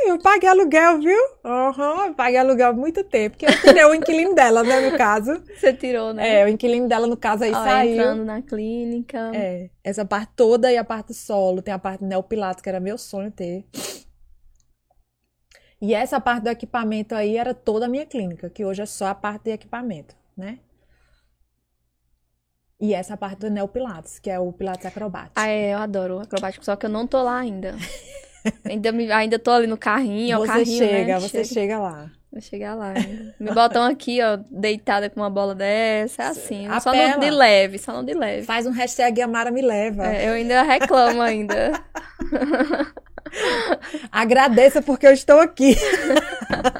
Eu 0.06 0.18
paguei 0.18 0.48
aluguel, 0.48 1.00
viu? 1.00 1.20
Aham, 1.44 2.06
eu 2.06 2.14
paguei 2.14 2.38
aluguel 2.38 2.70
há 2.70 2.72
muito 2.72 3.04
tempo. 3.04 3.36
Porque 3.36 3.46
eu 3.46 3.60
tirei 3.60 3.84
o 3.84 3.94
inquilino 3.94 4.34
dela, 4.34 4.62
né, 4.62 4.90
no 4.90 4.96
caso. 4.96 5.42
Você 5.56 5.72
tirou, 5.72 6.12
né? 6.12 6.40
É, 6.40 6.44
o 6.44 6.48
inquilino 6.48 6.88
dela, 6.88 7.06
no 7.06 7.16
caso, 7.16 7.44
aí 7.44 7.52
Ó, 7.52 7.54
saiu. 7.54 7.92
entrando 7.92 8.24
na 8.24 8.42
clínica. 8.42 9.30
É, 9.34 9.70
essa 9.82 10.04
parte 10.04 10.32
toda 10.34 10.72
e 10.72 10.76
a 10.76 10.84
parte 10.84 11.14
solo. 11.14 11.62
Tem 11.62 11.72
a 11.72 11.78
parte 11.78 12.04
neopilates, 12.04 12.62
que 12.62 12.68
era 12.68 12.80
meu 12.80 12.98
sonho 12.98 13.30
ter. 13.30 13.64
E 15.80 15.94
essa 15.94 16.20
parte 16.20 16.44
do 16.44 16.48
equipamento 16.48 17.14
aí 17.14 17.36
era 17.36 17.52
toda 17.52 17.86
a 17.86 17.88
minha 17.88 18.06
clínica, 18.06 18.48
que 18.48 18.64
hoje 18.64 18.82
é 18.82 18.86
só 18.86 19.06
a 19.06 19.14
parte 19.14 19.44
de 19.44 19.50
equipamento, 19.50 20.14
né? 20.36 20.58
E 22.82 22.92
essa 22.92 23.16
parte 23.16 23.38
do 23.38 23.48
neopilates, 23.48 24.18
que 24.18 24.28
é 24.28 24.40
o 24.40 24.52
pilates 24.52 24.84
acrobático. 24.84 25.34
Ah, 25.36 25.46
é, 25.46 25.72
eu 25.72 25.78
adoro 25.78 26.16
o 26.16 26.20
acrobático, 26.20 26.64
só 26.64 26.74
que 26.74 26.84
eu 26.84 26.90
não 26.90 27.06
tô 27.06 27.22
lá 27.22 27.38
ainda. 27.38 27.76
ainda, 28.68 28.90
me- 28.90 29.12
ainda 29.12 29.38
tô 29.38 29.52
ali 29.52 29.68
no 29.68 29.76
carrinho, 29.76 30.36
ó, 30.36 30.40
o 30.42 30.44
você 30.44 30.52
carrinho, 30.52 30.78
chega, 30.78 31.14
né? 31.14 31.20
você 31.20 31.44
chega 31.44 31.78
lá. 31.78 32.10
Vou 32.32 32.40
chegar 32.40 32.74
lá. 32.74 32.94
ainda. 32.96 33.34
Me 33.38 33.52
botam 33.52 33.84
aqui, 33.84 34.18
ó, 34.20 34.36
deitada 34.50 35.08
com 35.08 35.20
uma 35.20 35.30
bola 35.30 35.54
dessa, 35.54 36.24
é 36.24 36.26
assim. 36.26 36.66
Só 36.80 36.90
Apela. 36.90 37.12
não 37.12 37.20
de 37.20 37.30
leve, 37.30 37.78
só 37.78 37.92
não 37.92 38.04
de 38.04 38.14
leve. 38.14 38.42
Faz 38.46 38.66
um 38.66 38.70
hashtag 38.72 39.22
Amara 39.22 39.52
me 39.52 39.62
leva. 39.62 40.06
É, 40.06 40.28
eu 40.28 40.32
ainda 40.32 40.62
reclamo 40.62 41.22
ainda. 41.22 41.72
Agradeça 44.10 44.82
porque 44.82 45.06
eu 45.06 45.12
estou 45.12 45.38
aqui. 45.38 45.76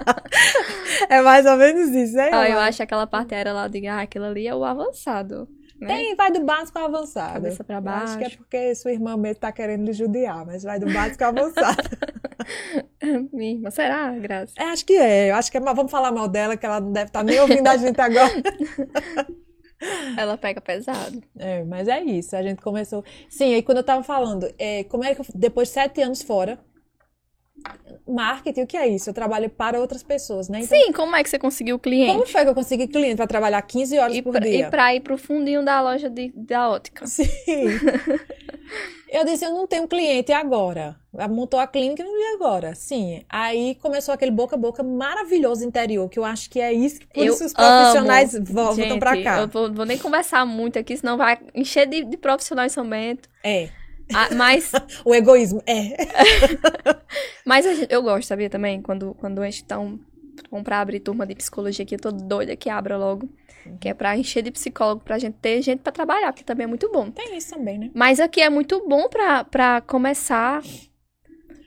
é 1.09 1.21
mais 1.21 1.47
ou 1.47 1.57
menos 1.57 1.91
isso, 1.91 2.17
né? 2.17 2.31
Ó, 2.33 2.43
eu 2.45 2.59
acho 2.59 2.83
aquela 2.83 3.07
parte 3.07 3.35
aérea 3.35 3.53
lá, 3.53 3.67
eu 3.67 3.69
digo, 3.69 3.87
ah, 3.89 4.01
aquilo 4.01 4.25
ali 4.25 4.49
é 4.49 4.55
o 4.55 4.65
avançado. 4.65 5.49
Né? 5.83 5.89
Tem, 5.89 6.15
vai 6.15 6.31
do 6.31 6.45
básico 6.45 6.79
ao 6.79 6.85
avançado. 6.87 7.35
Cabeça 7.35 7.65
pra 7.65 7.77
Eu 7.77 7.89
Acho 7.89 8.19
que 8.19 8.25
é 8.25 8.29
baixo. 8.29 8.39
porque 8.39 8.75
sua 8.75 8.93
irmã 8.93 9.17
mesmo 9.17 9.41
tá 9.41 9.51
querendo 9.51 9.85
lhe 9.85 9.93
judiar, 9.93 10.47
mas 10.47 10.63
vai 10.63 10.79
do 10.79 10.93
básico 10.93 11.25
ao 11.25 11.31
avançado. 11.31 11.83
Minha 13.33 13.53
irmã, 13.53 13.71
será, 13.71 14.11
Graça? 14.13 14.53
É, 14.59 14.65
acho 14.65 14.85
que 14.85 14.95
é. 14.95 15.31
Eu 15.31 15.35
acho 15.37 15.51
que 15.51 15.57
é. 15.57 15.61
Vamos 15.61 15.91
falar 15.91 16.13
mal 16.13 16.29
dela, 16.29 16.57
que 16.57 16.65
ela 16.65 16.81
não 16.81 16.93
deve 16.93 17.09
estar 17.09 17.23
nem 17.23 17.41
ouvindo 17.41 17.67
a 17.67 17.77
gente 17.77 18.01
agora. 18.01 18.33
Ela 20.17 20.39
pega 20.39 20.61
pesado. 20.61 21.21
É, 21.37 21.65
mas 21.65 21.89
é 21.89 22.01
isso. 22.05 22.37
A 22.37 22.43
gente 22.43 22.63
começou. 22.63 23.05
Sim, 23.29 23.53
aí 23.53 23.63
quando 23.65 23.79
eu 23.79 23.85
tava 23.85 24.05
falando, 24.05 24.49
é, 24.57 24.85
como 24.85 25.03
é 25.03 25.13
que 25.13 25.23
eu, 25.23 25.27
depois 25.35 25.67
de 25.67 25.75
sete 25.75 26.01
anos 26.01 26.23
fora, 26.23 26.57
marketing, 28.07 28.63
o 28.63 28.67
que 28.67 28.77
é 28.77 28.89
isso? 28.89 29.11
Eu 29.11 29.15
trabalho 29.15 29.49
para 29.49 29.81
outras 29.81 30.03
pessoas, 30.03 30.49
né? 30.49 30.61
Então, 30.61 30.77
Sim, 30.79 30.93
como 30.93 31.15
é 31.15 31.23
que 31.23 31.31
você 31.31 31.39
conseguiu 31.39 31.77
o 31.77 31.79
cliente? 31.79 32.13
como 32.13 32.27
foi 32.27 32.43
que 32.43 32.49
eu 32.51 32.55
consegui 32.55 32.89
cliente 32.89 33.17
para 33.17 33.27
trabalhar 33.27 33.63
15 33.63 33.99
horas 33.99 34.17
E 34.17 34.23
por 34.23 34.33
pra, 34.33 34.41
dia? 34.41 34.67
e 34.67 34.71
pra 34.71 34.95
ir 34.95 35.01
pro 35.01 35.17
fundinho 35.17 35.65
da 35.65 35.81
loja 35.81 36.11
de, 36.11 36.33
da 36.35 36.69
ótica. 36.71 37.07
Sim. 37.07 37.25
Eu 39.13 39.27
disse, 39.27 39.45
eu 39.45 39.51
não 39.53 39.67
tenho 39.67 39.87
cliente 39.87 40.33
agora. 40.33 40.97
Montou 41.29 41.61
a 41.61 41.67
clínica 41.67 42.03
e 42.03 42.35
agora? 42.35 42.75
Sim. 42.75 43.23
Aí 43.29 43.75
começou 43.75 44.15
aquele 44.15 44.31
boca 44.31 44.57
a 44.57 44.59
boca 44.59 44.83
maravilhoso 44.83 45.63
interior, 45.67 46.09
que 46.09 46.19
eu 46.19 46.25
acho 46.25 46.49
que 46.49 46.59
é 46.59 46.73
isso 46.73 46.99
que 47.01 47.07
por 47.09 47.23
Eu 47.23 47.35
isso 47.35 47.45
os 47.45 47.53
profissionais 47.53 48.35
amo. 48.35 48.47
voltam 48.47 48.99
pra 48.99 49.23
cá. 49.23 49.41
eu 49.43 49.49
vou, 49.49 49.71
vou 49.71 49.85
nem 49.85 49.99
conversar 49.99 50.47
muito 50.47 50.79
aqui, 50.79 50.97
senão 50.97 51.19
vai 51.19 51.39
encher 51.55 51.87
de, 51.87 52.05
de 52.05 52.19
São 52.71 52.89
Bento. 52.89 53.29
É. 53.45 53.69
Ah, 54.15 54.29
mas 54.35 54.73
O 55.05 55.15
egoísmo. 55.15 55.63
É. 55.67 55.97
mas 57.45 57.65
gente- 57.65 57.87
eu 57.91 58.03
gosto, 58.03 58.27
sabia, 58.29 58.49
também? 58.51 58.81
Quando, 58.83 59.15
quando 59.15 59.41
a 59.43 59.45
gente 59.51 59.65
tá 59.65 59.79
um, 59.79 59.99
vamos 60.51 60.65
pra 60.65 60.81
abrir 60.81 61.01
turma 61.01 61.27
de 61.27 61.35
psicologia 61.35 61.83
aqui, 61.85 61.95
eu 61.95 62.01
tô 62.01 62.11
doida 62.13 62.57
que 62.57 62.69
abra 62.71 62.97
logo. 62.97 63.29
Que 63.81 63.89
é 63.91 63.95
pra 63.95 64.17
encher 64.17 64.43
de 64.43 64.51
psicólogo, 64.51 65.03
pra 65.05 65.19
gente 65.19 65.35
ter 65.35 65.63
gente 65.63 65.79
pra 65.81 65.93
trabalhar, 65.93 66.33
porque 66.33 66.43
também 66.43 66.65
é 66.65 66.67
muito 66.67 66.91
bom. 66.91 67.11
Tem 67.13 67.37
isso 67.37 67.55
também, 67.55 67.79
né? 67.79 67.91
Mas 67.95 68.19
aqui 68.19 68.41
é 68.41 68.51
muito 68.51 68.85
bom 68.89 69.09
pra, 69.09 69.45
pra 69.45 69.81
começar. 69.81 70.61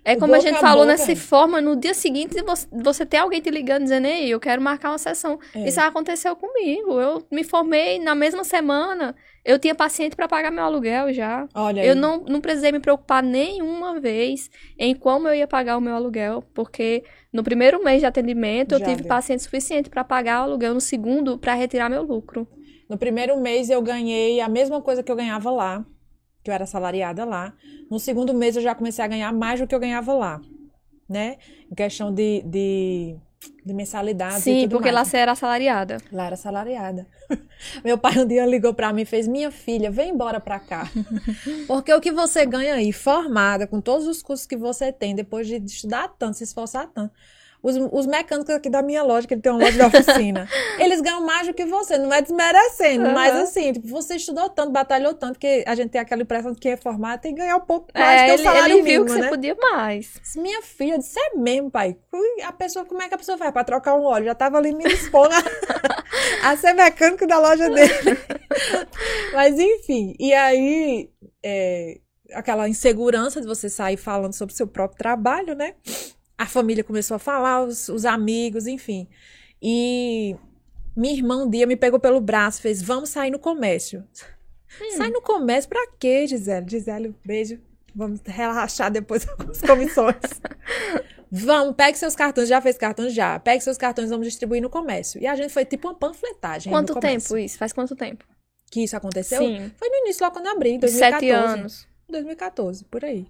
É 0.05 0.15
como 0.15 0.35
a 0.35 0.39
gente 0.39 0.55
a 0.55 0.59
falou 0.59 0.85
boca. 0.85 0.91
nessa 0.91 1.15
forma, 1.15 1.59
no 1.59 1.75
dia 1.75 1.95
seguinte 1.95 2.39
você, 2.43 2.67
você 2.71 3.05
ter 3.05 3.17
alguém 3.17 3.41
te 3.41 3.49
ligando 3.49 3.83
dizendo, 3.83 4.05
ei, 4.05 4.29
eu 4.29 4.39
quero 4.39 4.61
marcar 4.61 4.91
uma 4.91 4.99
sessão. 4.99 5.39
É. 5.55 5.67
Isso 5.67 5.81
aconteceu 5.81 6.35
comigo. 6.35 7.01
Eu 7.01 7.25
me 7.31 7.43
formei 7.43 7.97
na 7.97 8.13
mesma 8.13 8.43
semana. 8.43 9.15
Eu 9.43 9.57
tinha 9.57 9.73
paciente 9.73 10.15
pra 10.15 10.27
pagar 10.27 10.51
meu 10.51 10.63
aluguel 10.63 11.11
já. 11.11 11.47
Olha 11.55 11.83
Eu 11.83 11.95
não, 11.95 12.23
não 12.27 12.39
precisei 12.39 12.71
me 12.71 12.79
preocupar 12.79 13.23
nenhuma 13.23 13.99
vez 13.99 14.49
em 14.77 14.93
como 14.95 15.27
eu 15.27 15.33
ia 15.33 15.47
pagar 15.47 15.75
o 15.77 15.81
meu 15.81 15.95
aluguel, 15.95 16.43
porque 16.53 17.03
no 17.33 17.43
primeiro 17.43 17.83
mês 17.83 17.99
de 17.99 18.05
atendimento 18.05 18.73
eu 18.73 18.79
Já 18.79 18.85
tive 18.85 19.01
deu. 19.01 19.07
paciente 19.07 19.41
suficiente 19.43 19.89
pra 19.89 20.03
pagar 20.03 20.41
o 20.41 20.43
aluguel, 20.43 20.73
no 20.73 20.81
segundo 20.81 21.37
pra 21.37 21.53
retirar 21.55 21.89
meu 21.89 22.03
lucro. 22.03 22.47
No 22.87 22.97
primeiro 22.97 23.39
mês 23.41 23.69
eu 23.71 23.81
ganhei 23.81 24.39
a 24.39 24.47
mesma 24.47 24.81
coisa 24.81 25.01
que 25.01 25.11
eu 25.11 25.15
ganhava 25.15 25.49
lá, 25.49 25.83
que 26.45 26.51
eu 26.51 26.53
era 26.53 26.63
assalariada 26.63 27.25
lá. 27.25 27.53
No 27.89 27.99
segundo 27.99 28.31
mês 28.31 28.55
eu 28.55 28.61
já 28.61 28.75
comecei 28.75 29.03
a 29.03 29.07
ganhar 29.07 29.33
mais 29.33 29.59
do 29.59 29.65
que 29.65 29.73
eu 29.73 29.79
ganhava 29.79 30.13
lá, 30.13 30.39
né? 31.09 31.37
Em 31.69 31.73
questão 31.73 32.13
de, 32.13 32.43
de 32.45 33.17
de 33.63 33.73
mensalidade. 33.73 34.41
Sim, 34.41 34.67
porque 34.67 34.91
mais. 34.91 34.95
lá 34.95 35.05
você 35.05 35.17
era 35.17 35.31
assalariada. 35.33 35.97
Lá 36.11 36.25
era 36.25 36.33
assalariada. 36.33 37.07
Meu 37.83 37.95
pai 37.95 38.17
um 38.17 38.25
dia 38.25 38.45
ligou 38.45 38.73
para 38.73 38.91
mim 38.93 39.01
e 39.03 39.05
fez: 39.05 39.27
Minha 39.27 39.51
filha, 39.51 39.91
vem 39.91 40.11
embora 40.11 40.39
para 40.39 40.59
cá. 40.59 40.89
porque 41.67 41.93
o 41.93 42.01
que 42.01 42.11
você 42.11 42.45
ganha 42.45 42.73
aí, 42.73 42.91
formada, 42.91 43.67
com 43.67 43.79
todos 43.81 44.07
os 44.07 44.23
cursos 44.23 44.47
que 44.47 44.57
você 44.57 44.91
tem, 44.91 45.13
depois 45.13 45.47
de 45.47 45.57
estudar 45.57 46.07
tanto, 46.17 46.37
se 46.37 46.43
esforçar 46.43 46.87
tanto, 46.87 47.13
os, 47.66 47.76
os 47.91 48.05
mecânicos 48.05 48.53
aqui 48.53 48.70
da 48.70 48.84
minha 48.84 49.01
loja, 49.01 49.28
que 49.28 49.34
ele 49.34 49.41
tem 49.41 49.51
uma 49.51 49.57
loja 49.59 49.72
de 49.72 49.97
oficina, 49.97 50.47
eles 50.78 51.01
ganham 51.01 51.26
mais 51.26 51.47
do 51.47 51.53
que 51.53 51.66
você, 51.66 51.97
não 51.97 52.13
é 52.13 52.22
desmerecendo, 52.22 53.07
uhum. 53.07 53.13
mas 53.13 53.36
assim, 53.36 53.74
tipo, 53.74 53.88
você 53.88 54.18
estudou 54.18 54.47
tanto, 54.49 54.72
batalhou 54.72 55.16
tanto, 55.16 55.39
que 55.39 55.63
a 55.66 55.74
gente 55.74 55.89
tem 55.89 55.99
aquela 55.99 56.22
impressão 56.22 56.51
de 56.51 56.59
que 56.59 56.70
é 56.70 56.78
formado 56.78 57.22
tem 57.22 57.34
que 57.34 57.41
ganhar 57.41 57.57
um 57.57 57.61
pouco 57.61 57.88
mais 57.95 58.22
é, 58.22 58.26
que 58.28 58.34
o 58.34 58.43
salário 58.43 58.66
ele, 58.66 58.74
ele 58.74 58.84
mínimo, 58.84 59.05
viu 59.05 59.16
que 59.16 59.20
né? 59.20 59.24
você 59.24 59.30
podia 59.36 59.55
mais. 59.55 60.13
Minha 60.36 60.61
filha, 60.61 60.99
disse, 60.99 61.20
é 61.20 61.36
mesmo, 61.36 61.72
pai. 61.72 61.97
A 62.43 62.51
pessoa, 62.51 62.86
como 62.86 63.01
é 63.01 63.07
que 63.07 63.16
a 63.16 63.18
pessoa 63.18 63.38
faz 63.38 63.51
para 63.51 63.63
trocar 63.63 63.95
um 63.95 64.03
óleo? 64.03 64.26
Já 64.26 64.36
tava 64.36 64.59
ali 64.59 64.72
me 64.72 64.84
expondo 64.84 65.34
a, 65.34 66.51
a 66.51 66.57
ser 66.57 66.74
mecânico 66.74 67.26
da 67.26 67.39
loja 67.39 67.68
dele. 67.68 67.93
mas 69.34 69.57
enfim, 69.57 70.13
e 70.20 70.34
aí, 70.34 71.09
é, 71.43 71.97
aquela 72.34 72.70
insegurança 72.70 73.41
de 73.41 73.47
você 73.47 73.70
sair 73.70 73.97
falando 73.97 74.34
sobre 74.34 74.53
o 74.53 74.57
seu 74.57 74.68
próprio 74.68 74.99
trabalho, 74.99 75.55
né? 75.55 75.74
A 76.38 76.45
família 76.45 76.83
começou 76.83 77.15
a 77.15 77.19
falar, 77.19 77.63
os, 77.63 77.89
os 77.89 78.05
amigos, 78.05 78.67
enfim. 78.67 79.07
E 79.61 80.36
minha 80.95 81.13
irmã 81.13 81.43
um 81.43 81.49
dia 81.49 81.65
me 81.65 81.75
pegou 81.75 81.99
pelo 81.99 82.19
braço, 82.19 82.61
fez: 82.61 82.81
Vamos 82.81 83.09
sair 83.09 83.31
no 83.31 83.39
comércio. 83.39 84.03
Hum. 84.81 84.97
Sai 84.97 85.09
no 85.09 85.21
comércio 85.21 85.69
pra 85.69 85.88
quê, 85.99 86.27
Gisele? 86.27 86.65
Gisele, 86.69 87.15
beijo. 87.23 87.59
Vamos 87.95 88.19
relaxar 88.25 88.91
depois 88.91 89.23
com 89.25 89.49
as 89.49 89.61
comissões. 89.61 90.15
vamos, 91.31 91.75
pegue 91.75 91.97
seus 91.97 92.15
cartões. 92.15 92.49
Já 92.49 92.59
fez 92.59 92.77
cartões? 92.77 93.13
Já. 93.13 93.39
Pegue 93.39 93.63
seus 93.63 93.77
cartões, 93.77 94.09
vamos 94.09 94.27
distribuir 94.27 94.61
no 94.61 94.69
comércio. 94.69 95.21
E 95.21 95.27
a 95.27 95.36
gente 95.36 95.53
foi 95.53 95.63
tipo 95.63 95.88
uma 95.88 95.95
panfletagem. 95.95 96.71
Quanto 96.71 96.99
tempo 96.99 97.38
isso? 97.38 97.57
Faz 97.57 97.71
quanto 97.71 97.95
tempo? 97.95 98.25
Que 98.69 98.83
isso 98.83 98.97
aconteceu? 98.97 99.39
Sim. 99.39 99.71
Foi 99.77 99.89
no 99.89 99.95
início, 99.97 100.25
lá 100.25 100.31
quando 100.31 100.47
eu 100.47 100.51
abri, 100.51 100.71
em 100.71 100.79
2014. 100.79 101.25
Sete 101.25 101.29
anos. 101.29 101.88
2014, 102.09 102.83
por 102.86 103.05
aí. 103.05 103.27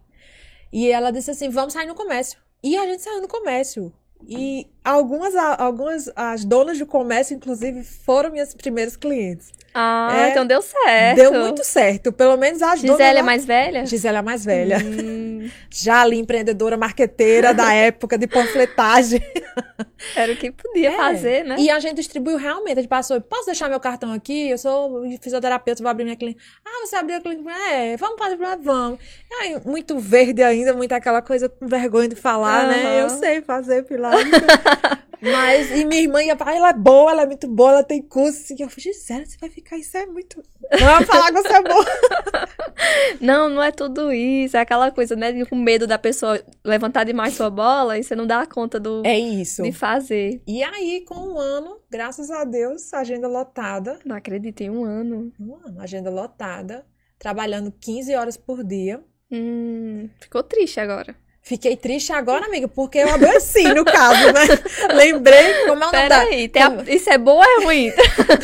E 0.73 0.89
ela 0.89 1.11
disse 1.11 1.29
assim: 1.31 1.49
vamos 1.49 1.73
sair 1.73 1.85
no 1.85 1.95
comércio. 1.95 2.39
E 2.65 2.75
a 2.75 2.87
gente 2.87 3.03
saiu 3.03 3.21
no 3.21 3.27
comércio. 3.27 3.93
E 4.27 4.67
algumas, 4.85 5.35
algumas 5.35 6.09
as 6.15 6.45
donas 6.45 6.77
do 6.77 6.85
comércio, 6.85 7.35
inclusive, 7.35 7.83
foram 7.83 8.31
minhas 8.31 8.53
primeiras 8.53 8.95
clientes. 8.95 9.51
Ah, 9.77 10.27
é, 10.27 10.29
então 10.29 10.45
deu 10.45 10.61
certo. 10.61 11.17
Deu 11.17 11.33
muito 11.33 11.61
certo. 11.65 12.13
Pelo 12.13 12.37
menos 12.37 12.61
a 12.61 12.77
Gisele 12.77 12.93
dona 12.93 13.19
é 13.19 13.21
mais 13.21 13.43
velha? 13.43 13.85
Gisele 13.85 14.17
é 14.17 14.21
mais 14.21 14.45
velha. 14.45 14.77
Hum. 14.77 15.49
Já 15.69 16.01
ali, 16.01 16.17
empreendedora 16.17 16.77
marqueteira 16.77 17.53
da 17.53 17.73
época 17.73 18.17
de 18.17 18.25
panfletagem. 18.25 19.21
Era 20.15 20.31
o 20.31 20.35
que 20.37 20.49
podia 20.49 20.91
é. 20.91 20.95
fazer, 20.95 21.43
né? 21.43 21.57
E 21.59 21.69
a 21.69 21.77
gente 21.79 21.95
distribuiu 21.95 22.37
realmente. 22.37 22.77
A 22.77 22.81
gente 22.81 22.89
passou, 22.89 23.19
posso 23.19 23.47
deixar 23.47 23.67
meu 23.67 23.79
cartão 23.79 24.13
aqui? 24.13 24.49
Eu 24.49 24.57
sou 24.57 25.03
fisioterapeuta, 25.21 25.83
vou 25.83 25.89
abrir 25.89 26.05
minha 26.05 26.15
clínica. 26.15 26.41
Ah, 26.65 26.85
você 26.85 26.95
abriu 26.95 27.17
a 27.17 27.21
clínica? 27.21 27.51
É, 27.69 27.97
vamos 27.97 28.17
fazer, 28.17 28.37
vamos. 28.37 28.99
Aí, 29.41 29.57
muito 29.65 29.99
verde 29.99 30.41
ainda, 30.41 30.73
muito 30.73 30.93
aquela 30.93 31.21
coisa 31.21 31.49
com 31.49 31.67
vergonha 31.67 32.07
de 32.07 32.15
falar, 32.15 32.63
uhum. 32.63 32.69
né? 32.69 33.01
Eu 33.01 33.09
sei 33.09 33.41
fazer 33.41 33.83
pilates. 33.83 34.23
Mas, 35.21 35.71
e 35.71 35.85
minha 35.85 36.01
irmã 36.01 36.21
ia 36.21 36.37
falar, 36.37 36.55
ela 36.55 36.69
é 36.69 36.73
boa, 36.73 37.11
ela 37.11 37.21
é 37.23 37.25
muito 37.25 37.47
boa, 37.47 37.71
ela 37.71 37.83
tem 37.83 38.01
curso. 38.01 38.53
E 38.53 38.61
eu 38.61 38.69
falei, 38.69 38.93
Gisele, 38.93 39.25
você 39.25 39.37
vai 39.37 39.49
ficar, 39.49 39.77
isso 39.77 39.97
é 39.97 40.05
muito. 40.05 40.43
Não 40.71 40.85
vai 40.85 41.05
falar 41.05 41.31
que 41.31 41.41
você 41.41 41.53
é 41.53 41.63
boa. 41.63 41.85
Não, 43.21 43.49
não 43.49 43.63
é 43.63 43.71
tudo 43.71 44.11
isso. 44.11 44.57
É 44.57 44.59
aquela 44.59 44.91
coisa, 44.91 45.15
né? 45.15 45.45
Com 45.45 45.55
medo 45.55 45.87
da 45.87 45.97
pessoa 45.97 46.41
levantar 46.63 47.03
demais 47.03 47.33
sua 47.33 47.49
bola 47.49 47.97
e 47.97 48.03
você 48.03 48.15
não 48.15 48.27
dá 48.27 48.45
conta 48.45 48.79
do. 48.79 49.01
É 49.05 49.17
isso. 49.17 49.63
De 49.63 49.71
fazer. 49.71 50.41
E 50.45 50.61
aí, 50.63 51.03
com 51.07 51.15
um 51.15 51.39
ano, 51.39 51.79
graças 51.89 52.29
a 52.29 52.43
Deus, 52.43 52.93
agenda 52.93 53.27
lotada. 53.27 53.99
Não 54.05 54.15
acredito, 54.15 54.61
em 54.61 54.69
um 54.69 54.83
ano. 54.83 55.31
Um 55.39 55.55
ano, 55.55 55.81
agenda 55.81 56.09
lotada. 56.09 56.85
Trabalhando 57.17 57.71
15 57.71 58.13
horas 58.15 58.37
por 58.37 58.63
dia. 58.63 59.03
Hum, 59.31 60.09
ficou 60.19 60.43
triste 60.43 60.79
agora. 60.79 61.15
Fiquei 61.45 61.77
triste 61.77 62.11
agora, 62.11 62.47
amiga, 62.47 62.67
porque 62.67 62.97
eu 62.97 63.07
adoeci 63.07 63.71
no 63.71 63.85
caso, 63.85 64.33
né? 64.33 64.41
Lembrei 64.95 65.53
como 65.67 65.69
é 65.69 65.71
o 65.73 65.79
nome 65.79 66.09
da... 66.09 66.25
Peraí, 66.25 66.51
a... 66.55 66.91
isso 66.91 67.07
é 67.07 67.19
bom 67.19 67.35
ou 67.35 67.43
é 67.43 67.63
ruim? 67.63 67.91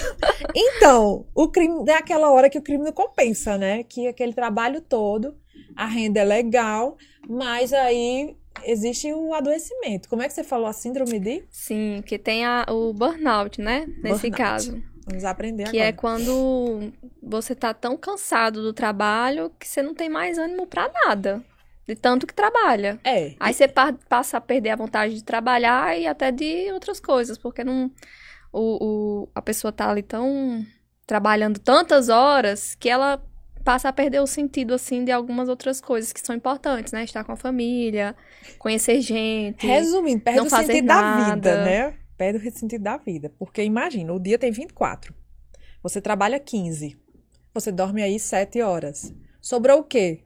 então, 0.55 1.25
o 1.33 1.47
crime 1.47 1.83
é 1.89 1.95
aquela 1.95 2.29
hora 2.29 2.47
que 2.47 2.59
o 2.59 2.61
crime 2.61 2.83
não 2.83 2.91
compensa, 2.91 3.57
né? 3.57 3.81
Que 3.81 4.07
aquele 4.07 4.33
trabalho 4.33 4.81
todo, 4.81 5.35
a 5.75 5.87
renda 5.87 6.19
é 6.19 6.23
legal, 6.23 6.95
mas 7.27 7.73
aí 7.73 8.35
existe 8.65 9.11
o 9.11 9.33
adoecimento. 9.33 10.07
Como 10.07 10.21
é 10.21 10.27
que 10.27 10.33
você 10.35 10.43
falou 10.43 10.67
a 10.67 10.73
síndrome 10.73 11.19
de? 11.19 11.43
Sim, 11.49 12.03
que 12.05 12.19
tem 12.19 12.45
a, 12.45 12.67
o 12.69 12.93
burnout, 12.93 13.59
né? 13.59 13.87
Nesse 14.03 14.29
burnout. 14.29 14.31
caso. 14.31 14.83
Vamos 15.07 15.25
aprender 15.25 15.71
que 15.71 15.79
é 15.79 15.87
agora. 15.87 15.89
é 15.89 15.91
quando 15.91 16.93
você 17.19 17.55
tá 17.55 17.73
tão 17.73 17.97
cansado 17.97 18.61
do 18.61 18.71
trabalho 18.71 19.51
que 19.59 19.67
você 19.67 19.81
não 19.81 19.95
tem 19.95 20.07
mais 20.07 20.37
ânimo 20.37 20.67
para 20.67 20.91
nada. 21.05 21.43
De 21.87 21.95
tanto 21.95 22.27
que 22.27 22.33
trabalha. 22.33 22.99
É. 23.03 23.33
Aí 23.39 23.53
você 23.53 23.67
pa 23.67 23.93
passa 24.07 24.37
a 24.37 24.41
perder 24.41 24.69
a 24.69 24.75
vontade 24.75 25.15
de 25.15 25.23
trabalhar 25.23 25.97
e 25.97 26.07
até 26.07 26.31
de 26.31 26.71
outras 26.71 26.99
coisas, 26.99 27.37
porque 27.37 27.63
não. 27.63 27.91
O, 28.53 28.85
o, 29.23 29.29
a 29.33 29.41
pessoa 29.41 29.71
tá 29.71 29.89
ali 29.89 30.03
tão. 30.03 30.65
trabalhando 31.07 31.59
tantas 31.59 32.09
horas 32.09 32.75
que 32.75 32.89
ela 32.89 33.21
passa 33.61 33.89
a 33.89 33.93
perder 33.93 34.19
o 34.19 34.27
sentido, 34.27 34.73
assim, 34.73 35.05
de 35.05 35.11
algumas 35.11 35.47
outras 35.47 35.79
coisas 35.79 36.11
que 36.11 36.19
são 36.19 36.35
importantes, 36.35 36.91
né? 36.91 37.03
Estar 37.03 37.23
com 37.23 37.31
a 37.31 37.37
família, 37.37 38.15
conhecer 38.59 39.01
gente. 39.01 39.65
Resumindo, 39.65 40.21
perde 40.21 40.41
o 40.41 40.49
sentido 40.49 40.85
nada. 40.85 41.29
da 41.29 41.35
vida, 41.35 41.63
né? 41.63 41.93
Perde 42.17 42.47
o 42.47 42.51
sentido 42.51 42.83
da 42.83 42.97
vida. 42.97 43.31
Porque 43.37 43.63
imagina, 43.63 44.13
o 44.13 44.19
dia 44.19 44.37
tem 44.37 44.51
24. 44.51 45.13
Você 45.81 46.01
trabalha 46.01 46.39
15. 46.39 46.97
Você 47.53 47.71
dorme 47.71 48.01
aí 48.01 48.19
7 48.19 48.61
horas. 48.61 49.13
Sobrou 49.41 49.79
o 49.79 49.83
quê? 49.83 50.23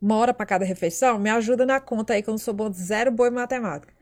Uma 0.00 0.16
hora 0.16 0.32
para 0.32 0.46
cada 0.46 0.64
refeição, 0.64 1.18
me 1.18 1.30
ajuda 1.30 1.66
na 1.66 1.80
conta 1.80 2.14
aí 2.14 2.22
que 2.22 2.28
eu 2.28 2.32
não 2.32 2.38
sou 2.38 2.54
bom, 2.54 2.70
zero 2.72 3.10
boa 3.10 3.28
em 3.28 3.32
matemática. 3.32 3.92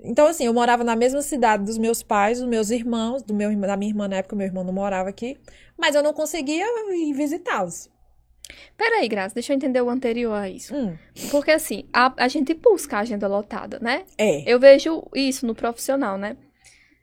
Então, 0.00 0.26
assim, 0.26 0.44
eu 0.44 0.52
morava 0.52 0.84
na 0.84 0.96
mesma 0.96 1.22
cidade 1.22 1.64
dos 1.64 1.78
meus 1.78 2.02
pais, 2.02 2.38
dos 2.38 2.48
meus 2.48 2.70
irmãos, 2.70 3.22
do 3.22 3.32
meu, 3.32 3.54
da 3.58 3.76
minha 3.76 3.90
irmã 3.90 4.08
na 4.08 4.16
época, 4.16 4.36
meu 4.36 4.46
irmão 4.46 4.64
não 4.64 4.72
morava 4.72 5.08
aqui, 5.08 5.38
mas 5.78 5.94
eu 5.94 6.02
não 6.02 6.12
conseguia 6.12 6.66
ir 6.94 7.12
visitá-los. 7.14 7.90
Peraí, 8.76 9.08
Graça, 9.08 9.34
deixa 9.34 9.52
eu 9.52 9.56
entender 9.56 9.80
o 9.80 9.88
anterior 9.88 10.34
a 10.34 10.48
isso. 10.48 10.74
Hum. 10.74 10.96
Porque, 11.30 11.50
assim, 11.50 11.88
a, 11.92 12.12
a 12.16 12.28
gente 12.28 12.52
busca 12.52 12.98
a 12.98 13.00
agenda 13.00 13.26
lotada, 13.26 13.78
né? 13.80 14.04
É. 14.18 14.42
Eu 14.50 14.60
vejo 14.60 15.02
isso 15.14 15.46
no 15.46 15.54
profissional, 15.54 16.18
né? 16.18 16.36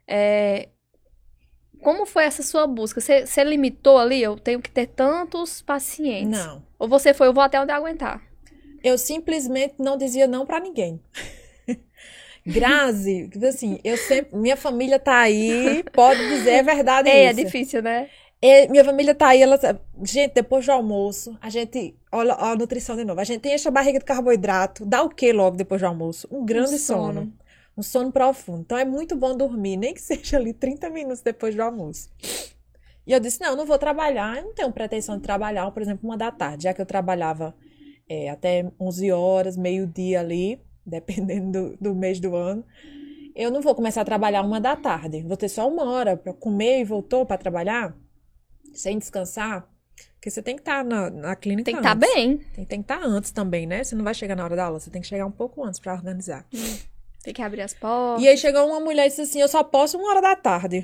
É, 0.08 0.70
como 1.82 2.06
foi 2.06 2.26
essa 2.26 2.43
sua 2.43 2.68
busca? 2.68 3.02
Você 3.02 3.43
limitou 3.43 3.97
ali? 3.97 4.22
Eu 4.22 4.38
tenho 4.38 4.62
que 4.62 4.70
ter 4.70 4.88
tantos 4.88 5.62
pacientes? 5.62 6.39
Não. 6.39 6.62
Ou 6.82 6.88
você 6.88 7.13
foi, 7.13 7.27
eu 7.27 7.34
vou 7.34 7.43
até 7.43 7.61
onde 7.61 7.71
aguentar? 7.71 8.19
Eu 8.84 8.97
simplesmente 8.97 9.75
não 9.77 9.95
dizia 9.95 10.25
não 10.25 10.47
para 10.47 10.59
ninguém. 10.59 10.99
Grazi, 12.43 13.29
assim, 13.47 13.79
eu 13.84 13.95
sempre. 13.95 14.36
Minha 14.36 14.57
família 14.57 14.97
tá 14.97 15.19
aí, 15.19 15.84
pode 15.93 16.27
dizer, 16.27 16.49
é 16.49 16.63
verdade 16.63 17.07
é, 17.07 17.29
isso. 17.29 17.39
É 17.39 17.43
difícil, 17.43 17.84
né? 17.84 18.09
É, 18.41 18.67
minha 18.67 18.84
família 18.84 19.13
tá 19.13 19.27
aí, 19.27 19.43
ela. 19.43 19.59
Gente, 20.03 20.34
depois 20.34 20.65
do 20.65 20.71
almoço, 20.71 21.38
a 21.39 21.51
gente. 21.51 21.95
Olha 22.11 22.34
a 22.34 22.55
nutrição 22.55 22.95
de 22.95 23.05
novo. 23.05 23.21
A 23.21 23.25
gente 23.25 23.47
enche 23.47 23.67
a 23.67 23.71
barriga 23.71 23.99
de 23.99 24.05
carboidrato. 24.05 24.84
Dá 24.84 25.03
o 25.03 25.09
que 25.09 25.32
logo 25.32 25.55
depois 25.55 25.82
do 25.82 25.86
almoço? 25.86 26.27
Um 26.32 26.43
grande 26.43 26.73
um 26.73 26.79
sono. 26.79 27.13
sono 27.13 27.34
um 27.77 27.84
sono 27.84 28.11
profundo. 28.11 28.61
Então 28.61 28.77
é 28.77 28.86
muito 28.86 29.15
bom 29.15 29.36
dormir, 29.36 29.77
nem 29.77 29.93
que 29.93 30.01
seja 30.01 30.38
ali 30.38 30.51
30 30.51 30.89
minutos 30.89 31.21
depois 31.21 31.55
do 31.55 31.61
almoço. 31.61 32.09
E 33.06 33.12
eu 33.12 33.20
disse: 33.20 33.41
não, 33.41 33.52
eu 33.52 33.56
não 33.56 33.66
vou 33.66 33.78
trabalhar, 33.78 34.38
eu 34.38 34.45
não 34.45 34.54
tenho 34.54 34.72
pretensão 34.72 35.18
de 35.18 35.24
trabalhar, 35.24 35.70
por 35.72 35.82
exemplo, 35.82 36.08
uma 36.08 36.18
da 36.18 36.32
tarde, 36.32 36.64
já 36.64 36.74
que 36.74 36.82
eu 36.82 36.86
trabalhava 36.86 37.56
é, 38.08 38.30
até 38.30 38.72
11 38.80 39.12
horas, 39.12 39.58
meio-dia 39.58 40.20
ali, 40.20 40.62
dependendo 40.86 41.72
do, 41.72 41.78
do 41.78 41.95
mês 41.95 42.20
do 42.20 42.36
ano. 42.36 42.64
Eu 43.34 43.49
não 43.49 43.62
vou 43.62 43.74
começar 43.74 44.02
a 44.02 44.06
trabalhar 44.06 44.41
uma 44.41 44.60
da 44.60 44.76
tarde, 44.76 45.24
vou 45.24 45.38
ter 45.38 45.49
só 45.49 45.68
uma 45.68 45.89
hora 45.89 46.18
para 46.18 46.34
comer 46.34 46.82
e 46.82 46.84
voltou 46.84 47.26
para 47.26 47.38
trabalhar, 47.38 47.95
sem 48.74 48.97
descansar. 48.97 49.68
Porque 50.16 50.30
você 50.30 50.41
tem 50.41 50.56
que 50.56 50.62
estar 50.62 50.78
tá 50.78 50.84
na, 50.84 51.10
na 51.10 51.36
clínica 51.36 51.66
Tem 51.66 51.76
que 51.76 51.80
estar 51.80 51.95
tá 51.95 52.08
bem. 52.14 52.38
Tem, 52.38 52.66
tem 52.66 52.80
que 52.80 52.84
estar 52.84 52.99
tá 52.99 53.06
antes 53.06 53.32
também, 53.32 53.66
né? 53.66 53.84
Você 53.84 53.95
não 53.95 54.04
vai 54.04 54.14
chegar 54.14 54.36
na 54.36 54.43
hora 54.43 54.56
da 54.56 54.66
aula, 54.66 54.80
você 54.80 54.89
tem 54.89 55.02
que 55.02 55.08
chegar 55.08 55.26
um 55.26 55.32
pouco 55.32 55.64
antes 55.64 55.80
para 55.80 55.93
organizar. 55.93 56.45
Hum. 56.54 56.78
Tem 57.24 57.34
que 57.34 57.41
abrir 57.41 57.62
as 57.62 57.74
portas. 57.74 58.24
E 58.24 58.28
aí 58.28 58.38
chegou 58.38 58.68
uma 58.68 58.80
mulher 58.80 59.06
e 59.06 59.10
disse 59.10 59.22
assim: 59.22 59.41
Eu 59.41 59.47
só 59.47 59.64
posso 59.64 59.97
uma 59.97 60.10
hora 60.10 60.22
da 60.22 60.36
tarde. 60.36 60.78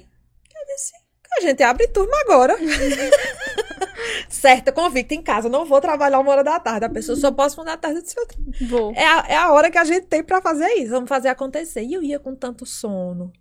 Eu 0.56 0.76
disse: 0.76 0.94
A 1.38 1.42
gente 1.42 1.62
abre 1.64 1.88
turma 1.88 2.16
agora. 2.22 2.56
Certa, 4.30 4.72
convicta 4.72 5.14
em 5.14 5.22
casa, 5.22 5.48
não 5.48 5.66
vou 5.66 5.80
trabalhar 5.80 6.20
uma 6.20 6.32
hora 6.32 6.44
da 6.44 6.60
tarde. 6.60 6.86
A 6.86 6.90
pessoa 6.90 7.16
só 7.16 7.32
posso 7.32 7.60
uma 7.60 7.66
da 7.66 7.78
tarde. 7.78 8.00
Eu 8.00 8.04
disse, 8.04 8.66
vou. 8.68 8.92
É 8.94 9.06
a, 9.06 9.26
é 9.30 9.36
a 9.36 9.52
hora 9.52 9.70
que 9.70 9.78
a 9.78 9.86
gente 9.86 10.08
tem 10.08 10.24
para 10.24 10.42
fazer 10.42 10.68
isso. 10.74 10.92
Vamos 10.92 11.10
fazer 11.10 11.30
acontecer. 11.30 11.84
E 11.84 11.94
eu 11.94 12.02
ia 12.02 12.20
com 12.20 12.36
tanto 12.36 12.66
sono. 12.66 13.32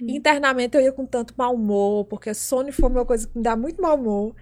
Hum. 0.00 0.06
Internamente 0.08 0.76
eu 0.76 0.82
ia 0.82 0.92
com 0.92 1.04
tanto 1.04 1.34
mau 1.36 1.54
humor, 1.54 2.04
porque 2.06 2.32
sono 2.32 2.72
foi 2.72 2.88
uma 2.88 3.04
coisa 3.04 3.26
que 3.26 3.36
me 3.36 3.42
dá 3.42 3.56
muito 3.56 3.82
mau 3.82 3.96
humor. 3.96 4.34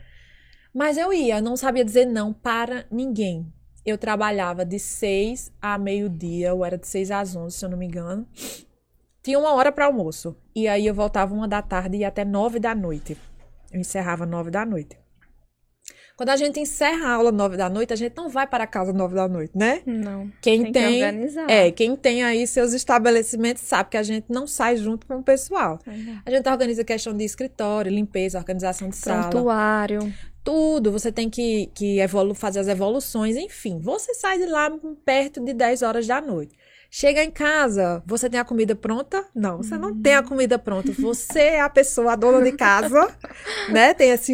Mas 0.75 0.97
eu 0.97 1.13
ia, 1.13 1.41
não 1.41 1.57
sabia 1.57 1.85
dizer 1.85 2.07
não 2.07 2.33
para 2.33 2.87
ninguém 2.91 3.53
eu 3.85 3.97
trabalhava 3.97 4.65
de 4.65 4.79
6 4.79 5.53
a 5.61 5.79
meio-dia, 5.79 6.55
ou 6.55 6.65
era 6.65 6.77
de 6.77 6.87
6 6.87 7.11
às 7.11 7.37
11, 7.37 7.57
se 7.57 7.65
eu 7.65 7.69
não 7.71 7.79
me 7.79 7.87
engano. 7.87 8.27
Tinha 9.23 9.39
uma 9.39 9.53
hora 9.55 9.71
para 9.71 9.87
almoço. 9.87 10.37
E 10.55 10.67
aí 10.69 10.87
eu 10.87 10.95
voltava 10.95 11.35
uma 11.35 11.49
da 11.49 11.63
tarde 11.63 11.97
e 11.97 12.01
ia 12.01 12.09
até 12.09 12.25
nove 12.25 12.59
da 12.59 12.75
noite. 12.75 13.17
Eu 13.73 13.81
encerrava 13.81 14.27
nove 14.27 14.51
da 14.51 14.65
noite. 14.65 14.97
Quando 16.21 16.29
a 16.29 16.37
gente 16.37 16.61
encerra 16.61 17.09
a 17.09 17.15
aula 17.15 17.33
nove 17.33 17.57
da 17.57 17.71
noite, 17.71 17.95
a 17.95 17.97
gente 17.97 18.15
não 18.15 18.29
vai 18.29 18.47
para 18.47 18.67
casa 18.67 18.93
nove 18.93 19.15
da 19.15 19.27
noite, 19.27 19.57
né? 19.57 19.81
Não. 19.87 20.31
Quem 20.43 20.65
tem, 20.65 20.73
tem, 20.73 20.99
que 20.99 21.05
organizar. 21.07 21.51
é, 21.51 21.71
quem 21.71 21.97
tem 21.97 22.23
aí 22.23 22.47
seus 22.47 22.75
estabelecimentos 22.75 23.63
sabe 23.63 23.89
que 23.89 23.97
a 23.97 24.03
gente 24.03 24.27
não 24.29 24.47
sai 24.47 24.77
junto 24.77 25.07
com 25.07 25.17
o 25.17 25.23
pessoal. 25.23 25.79
Uhum. 25.87 26.19
A 26.27 26.31
gente 26.31 26.47
organiza 26.47 26.85
questão 26.85 27.17
de 27.17 27.25
escritório, 27.25 27.91
limpeza, 27.91 28.37
organização 28.37 28.91
de 28.91 28.97
sala, 28.97 29.31
Prontuário. 29.31 30.13
tudo. 30.45 30.93
Você 30.93 31.11
tem 31.11 31.31
que, 31.31 31.71
que 31.75 32.01
evolu 32.01 32.35
fazer 32.35 32.61
as 32.61 32.69
evoluções, 32.69 33.35
enfim. 33.35 33.81
Você 33.81 34.13
sai 34.13 34.39
de 34.39 34.45
lá 34.45 34.71
perto 35.07 35.43
de 35.43 35.55
10 35.55 35.81
horas 35.81 36.07
da 36.07 36.21
noite. 36.21 36.55
Chega 36.93 37.23
em 37.23 37.31
casa, 37.31 38.03
você 38.05 38.29
tem 38.29 38.41
a 38.41 38.45
comida 38.45 38.75
pronta? 38.75 39.25
Não, 39.33 39.59
você 39.59 39.79
não 39.79 39.95
tem 39.95 40.15
a 40.17 40.23
comida 40.25 40.59
pronta. 40.59 40.91
Você 40.99 41.39
é 41.41 41.61
a 41.61 41.69
pessoa, 41.71 42.13
a 42.13 42.17
dona 42.17 42.43
de 42.43 42.51
casa, 42.57 43.09
né? 43.71 43.95
Tem 43.95 44.11
essa 44.11 44.33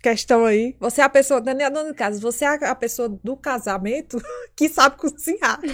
questão 0.00 0.46
aí. 0.46 0.74
Você 0.80 1.02
é 1.02 1.04
a 1.04 1.10
pessoa, 1.10 1.40
não 1.40 1.52
é 1.60 1.64
a 1.64 1.68
dona 1.68 1.90
de 1.90 1.94
casa, 1.94 2.18
você 2.18 2.46
é 2.46 2.48
a 2.66 2.74
pessoa 2.74 3.06
do 3.22 3.36
casamento 3.36 4.18
que 4.56 4.66
sabe 4.70 4.96
cozinhar. 4.96 5.60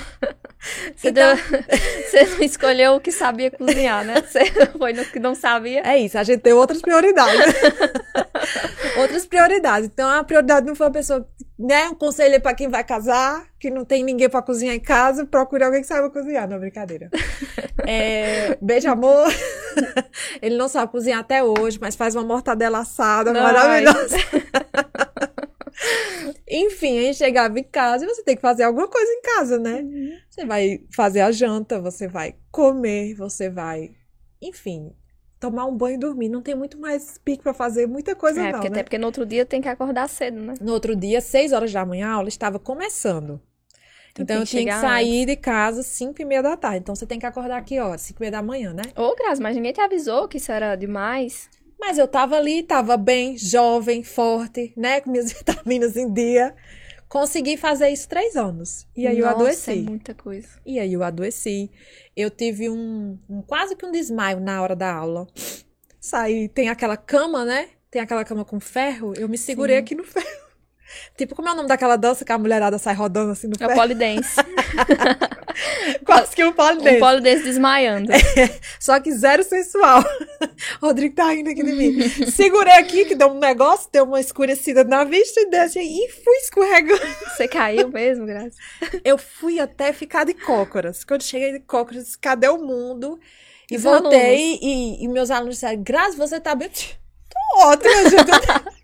Você, 0.96 1.10
Então- 1.10 1.36
deu- 1.36 1.62
você 2.10 2.24
não 2.24 2.42
escolheu 2.42 2.94
o 2.94 3.00
que 3.00 3.12
sabia 3.12 3.52
cozinhar, 3.52 4.04
né? 4.04 4.20
Você 4.22 4.40
foi 4.76 4.92
no 4.94 5.04
que 5.04 5.20
não 5.20 5.32
sabia. 5.34 5.82
É 5.86 5.96
isso, 5.98 6.18
a 6.18 6.24
gente 6.24 6.40
tem 6.40 6.52
outras 6.54 6.80
prioridades. 6.82 7.54
outras 8.98 9.26
prioridades. 9.26 9.88
Então, 9.92 10.08
a 10.08 10.24
prioridade 10.24 10.66
não 10.66 10.74
foi 10.74 10.86
a 10.88 10.90
pessoa, 10.90 11.28
né? 11.58 11.88
Um 11.88 11.94
conselho 11.94 12.40
para 12.40 12.54
quem 12.54 12.68
vai 12.68 12.84
casar, 12.84 13.46
que 13.58 13.70
não 13.70 13.84
tem 13.84 14.04
ninguém 14.04 14.28
para 14.28 14.42
cozinhar 14.42 14.74
em 14.74 14.80
casa, 14.80 15.24
procure 15.24 15.64
alguém 15.64 15.80
que 15.80 15.86
saiba 15.86 16.10
cozinhar. 16.10 16.48
Não, 16.48 16.58
brincadeira. 16.58 17.10
É, 17.88 18.58
beijo, 18.60 18.90
amor. 18.90 19.28
Ele 20.42 20.56
não 20.56 20.66
sabe 20.66 20.90
cozinhar 20.90 21.20
até 21.20 21.44
hoje, 21.44 21.78
mas 21.80 21.94
faz 21.94 22.16
uma 22.16 22.24
mortadela 22.24 22.80
assada 22.80 23.30
Ai. 23.30 23.40
maravilhosa. 23.40 24.16
Enfim, 26.50 26.98
a 26.98 27.02
gente 27.02 27.18
chegava 27.18 27.56
em 27.60 27.62
casa 27.62 28.04
e 28.04 28.08
você 28.08 28.24
tem 28.24 28.34
que 28.34 28.42
fazer 28.42 28.64
alguma 28.64 28.88
coisa 28.88 29.08
em 29.12 29.22
casa, 29.22 29.56
né? 29.56 29.84
Você 30.28 30.44
vai 30.44 30.80
fazer 30.92 31.20
a 31.20 31.30
janta, 31.30 31.80
você 31.80 32.08
vai 32.08 32.34
comer, 32.50 33.14
você 33.14 33.48
vai, 33.48 33.90
enfim, 34.42 34.92
tomar 35.50 35.66
um 35.66 35.76
banho 35.76 35.94
e 35.96 35.98
dormir. 35.98 36.28
Não 36.28 36.42
tem 36.42 36.54
muito 36.54 36.78
mais 36.78 37.18
pique 37.18 37.42
pra 37.42 37.54
fazer 37.54 37.86
muita 37.86 38.14
coisa, 38.14 38.40
É, 38.40 38.44
não, 38.44 38.52
porque 38.52 38.68
né? 38.68 38.74
até 38.74 38.82
porque 38.82 38.98
no 38.98 39.06
outro 39.06 39.24
dia 39.26 39.44
tem 39.46 39.60
que 39.60 39.68
acordar 39.68 40.08
cedo, 40.08 40.40
né? 40.40 40.54
No 40.60 40.72
outro 40.72 40.94
dia, 40.96 41.20
seis 41.20 41.52
horas 41.52 41.72
da 41.72 41.84
manhã, 41.84 42.08
a 42.08 42.12
aula 42.12 42.28
estava 42.28 42.58
começando. 42.58 43.40
Então 44.12 44.24
Então, 44.24 44.36
eu 44.36 44.46
tinha 44.46 44.64
que 44.64 44.72
sair 44.74 45.26
de 45.26 45.36
casa 45.36 45.80
às 45.80 45.86
cinco 45.86 46.22
e 46.22 46.24
meia 46.24 46.42
da 46.42 46.56
tarde. 46.56 46.78
Então, 46.78 46.94
você 46.94 47.06
tem 47.06 47.18
que 47.18 47.26
acordar 47.26 47.58
aqui, 47.58 47.78
ó, 47.78 47.96
cinco 47.98 48.20
e 48.20 48.22
meia 48.22 48.32
da 48.32 48.42
manhã, 48.42 48.72
né? 48.72 48.82
Ô, 48.96 49.14
Grazi, 49.14 49.42
mas 49.42 49.54
ninguém 49.56 49.72
te 49.72 49.80
avisou 49.80 50.26
que 50.26 50.38
isso 50.38 50.50
era 50.50 50.74
demais. 50.76 51.50
Mas 51.78 51.98
eu 51.98 52.08
tava 52.08 52.36
ali, 52.36 52.62
tava 52.62 52.96
bem, 52.96 53.36
jovem, 53.36 54.02
forte, 54.02 54.72
né? 54.76 55.00
Com 55.00 55.10
minhas 55.10 55.30
vitaminas 55.32 55.96
em 55.96 56.12
dia. 56.12 56.54
Consegui 57.08 57.56
fazer 57.56 57.88
isso 57.90 58.08
três 58.08 58.36
anos. 58.36 58.86
E 58.96 59.06
aí 59.06 59.18
eu 59.18 59.24
Nossa, 59.26 59.36
adoeci. 59.36 59.70
é 59.70 59.74
muita 59.76 60.14
coisa. 60.14 60.48
E 60.66 60.78
aí 60.78 60.92
eu 60.92 61.02
adoeci. 61.02 61.70
Eu 62.16 62.30
tive 62.30 62.68
um, 62.68 63.18
um- 63.28 63.42
quase 63.42 63.76
que 63.76 63.86
um 63.86 63.92
desmaio 63.92 64.40
na 64.40 64.60
hora 64.62 64.74
da 64.74 64.92
aula. 64.92 65.26
Saí, 66.00 66.48
tem 66.48 66.68
aquela 66.68 66.96
cama, 66.96 67.44
né? 67.44 67.68
Tem 67.90 68.02
aquela 68.02 68.24
cama 68.24 68.44
com 68.44 68.58
ferro. 68.60 69.14
Eu 69.16 69.28
me 69.28 69.38
segurei 69.38 69.76
Sim. 69.76 69.82
aqui 69.82 69.94
no 69.94 70.04
ferro. 70.04 70.45
Tipo, 71.16 71.34
como 71.34 71.48
é 71.48 71.52
o 71.52 71.54
nome 71.54 71.68
daquela 71.68 71.96
dança 71.96 72.24
que 72.24 72.32
a 72.32 72.38
mulherada 72.38 72.78
sai 72.78 72.94
rodando 72.94 73.32
assim 73.32 73.46
no 73.46 73.54
É 73.58 73.66
o 73.66 73.74
polidense. 73.74 74.36
Quase 76.04 76.34
que 76.34 76.44
um 76.44 76.52
pole 76.52 76.78
um 76.78 76.98
polidense 76.98 77.44
desmaiando. 77.44 78.12
Só 78.78 79.00
que 79.00 79.12
zero 79.12 79.42
sensual. 79.42 80.04
Rodrigo 80.80 81.14
tá 81.14 81.30
rindo 81.30 81.50
aqui 81.50 81.62
de 81.62 81.72
mim. 81.72 82.08
Segurei 82.30 82.74
aqui, 82.74 83.04
que 83.06 83.14
deu 83.14 83.28
um 83.28 83.38
negócio, 83.38 83.88
deu 83.90 84.04
uma 84.04 84.20
escurecida 84.20 84.84
na 84.84 85.04
vista 85.04 85.40
e 85.40 85.50
desce 85.50 85.80
e 85.80 86.10
fui 86.10 86.36
escorregando. 86.36 87.00
Você 87.28 87.48
caiu 87.48 87.88
mesmo, 87.88 88.26
Grazi? 88.26 88.56
Eu 89.04 89.16
fui 89.16 89.58
até 89.58 89.92
ficar 89.92 90.24
de 90.24 90.34
cócoras. 90.34 91.04
Quando 91.04 91.22
cheguei 91.22 91.52
de 91.52 91.60
cócoras, 91.60 92.16
cadê 92.16 92.48
o 92.48 92.58
mundo? 92.58 93.18
E 93.70 93.76
Os 93.76 93.82
voltei 93.82 94.58
e, 94.62 95.04
e 95.04 95.08
meus 95.08 95.30
alunos 95.30 95.56
disseram, 95.56 95.82
Grazi, 95.82 96.16
você 96.16 96.38
tá 96.38 96.54
bem? 96.54 96.70
Tô 96.70 97.60
ótima, 97.60 98.10
gente. 98.10 98.75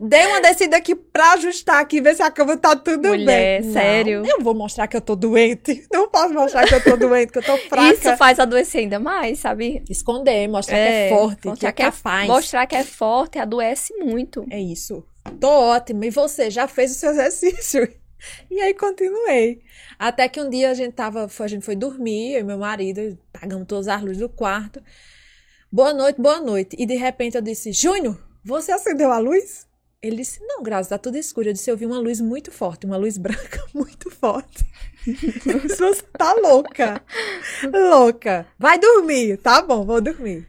Dei 0.00 0.26
uma 0.26 0.40
descida 0.40 0.76
aqui 0.76 0.94
pra 0.94 1.32
ajustar 1.32 1.80
aqui, 1.80 2.00
ver 2.00 2.14
se 2.14 2.22
a 2.22 2.30
cama 2.30 2.56
tá 2.56 2.76
tudo 2.76 3.08
Mulher, 3.08 3.60
bem. 3.60 3.66
Não, 3.66 3.72
sério? 3.72 4.22
eu 4.26 4.40
vou 4.42 4.54
mostrar 4.54 4.86
que 4.86 4.96
eu 4.96 5.00
tô 5.00 5.16
doente. 5.16 5.86
Não 5.92 6.08
posso 6.10 6.34
mostrar 6.34 6.66
que 6.66 6.74
eu 6.74 6.82
tô 6.84 6.96
doente, 6.96 7.32
que 7.32 7.38
eu 7.38 7.42
tô 7.42 7.56
fraca. 7.56 7.92
Isso 7.94 8.16
faz 8.16 8.38
adoecer 8.38 8.82
ainda 8.82 8.98
mais, 8.98 9.38
sabe? 9.40 9.82
Esconder, 9.88 10.48
mostrar 10.48 10.76
que 10.76 10.82
é 10.82 11.08
forte, 11.08 11.40
que 11.42 11.48
mostrar 11.48 11.68
é 11.68 11.72
capaz. 11.72 12.28
mostrar 12.28 12.66
que 12.66 12.76
é 12.76 12.84
forte 12.84 13.38
adoece 13.38 13.94
muito. 13.98 14.44
É 14.50 14.60
isso. 14.60 15.04
Tô 15.40 15.48
ótima. 15.48 16.06
E 16.06 16.10
você 16.10 16.50
já 16.50 16.68
fez 16.68 16.92
o 16.92 16.94
seu 16.94 17.10
exercício? 17.10 17.88
E 18.50 18.58
aí 18.60 18.72
continuei. 18.72 19.60
Até 19.98 20.26
que 20.26 20.40
um 20.40 20.48
dia 20.48 20.70
a 20.70 20.74
gente 20.74 20.94
tava, 20.94 21.28
foi- 21.28 21.44
a 21.46 21.48
gente 21.48 21.64
foi 21.64 21.76
dormir, 21.76 22.32
eu 22.32 22.40
e 22.40 22.42
meu 22.42 22.58
marido, 22.58 23.16
pagamos 23.30 23.66
todas 23.68 23.86
as 23.88 24.00
luzes 24.00 24.16
do 24.18 24.28
quarto. 24.28 24.82
Boa 25.70 25.92
noite, 25.92 26.20
boa 26.20 26.40
noite. 26.40 26.74
E 26.78 26.86
de 26.86 26.96
repente 26.96 27.36
eu 27.36 27.42
disse: 27.42 27.72
Júnior, 27.72 28.18
você 28.46 28.72
acendeu 28.72 29.10
a 29.12 29.18
luz? 29.18 29.66
Ele 30.02 30.16
disse: 30.16 30.38
Não, 30.46 30.62
Graça, 30.62 30.90
tá 30.90 30.98
tudo 30.98 31.16
escuro. 31.18 31.48
Eu 31.48 31.52
disse: 31.52 31.70
Eu 31.70 31.76
vi 31.76 31.84
uma 31.86 31.98
luz 31.98 32.20
muito 32.20 32.50
forte, 32.52 32.86
uma 32.86 32.96
luz 32.96 33.18
branca 33.18 33.64
muito 33.74 34.10
forte. 34.10 34.64
Eu 35.46 35.60
disse, 35.60 35.76
Você 35.78 36.02
tá 36.16 36.32
louca. 36.34 37.02
Louca. 37.72 38.46
Vai 38.58 38.78
dormir. 38.78 39.36
Tá 39.38 39.62
bom, 39.62 39.84
vou 39.84 40.00
dormir. 40.00 40.46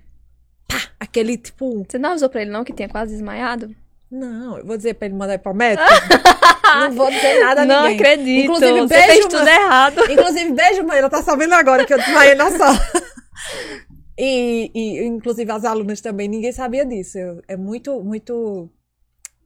Pá, 0.68 0.82
aquele 1.00 1.38
tipo. 1.38 1.86
Você 1.90 1.98
não 1.98 2.12
avisou 2.12 2.30
pra 2.30 2.42
ele 2.42 2.52
não 2.52 2.64
que 2.64 2.74
tinha 2.74 2.90
quase 2.90 3.14
desmaiado? 3.14 3.74
Não, 4.10 4.58
eu 4.58 4.66
vou 4.66 4.78
dizer 4.78 4.94
pra 4.94 5.06
ele 5.08 5.16
mandar 5.16 5.34
ir 5.34 5.40
pra 5.40 5.54
médico. 5.54 5.84
não 6.80 6.92
vou 6.92 7.10
dizer 7.12 7.44
nada 7.44 7.62
a 7.64 7.66
não 7.66 7.84
ninguém. 7.84 7.96
acredito. 7.98 8.44
Inclusive, 8.46 8.80
Você 8.82 8.88
beijo, 8.88 9.08
fez 9.08 9.20
mãe. 9.20 9.30
tudo 9.30 9.48
errado. 9.50 10.12
Inclusive, 10.12 10.52
beijo, 10.54 10.84
mãe. 10.86 10.98
Ela 11.00 11.10
tá 11.10 11.22
sabendo 11.24 11.54
agora 11.56 11.86
que 11.86 11.94
eu 11.94 11.98
desmaiei 11.98 12.36
na 12.36 12.52
sala. 12.52 12.80
E, 14.18 14.72
e, 14.74 15.04
inclusive, 15.06 15.52
as 15.52 15.64
alunas 15.64 16.02
também, 16.02 16.28
ninguém 16.28 16.52
sabia 16.52 16.86
disso. 16.86 17.18
É 17.48 17.56
muito, 17.56 18.02
muito. 18.04 18.70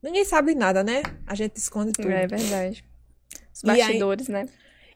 Ninguém 0.02 0.24
sabe 0.26 0.56
nada, 0.56 0.84
né? 0.84 1.02
A 1.28 1.36
gente 1.36 1.58
esconde 1.58 1.92
tudo. 1.92 2.10
É 2.10 2.26
verdade. 2.28 2.84
Os 3.54 3.64
E 3.64 3.70
aí- 3.70 3.78
bastidores, 3.80 4.28
né? 4.28 4.46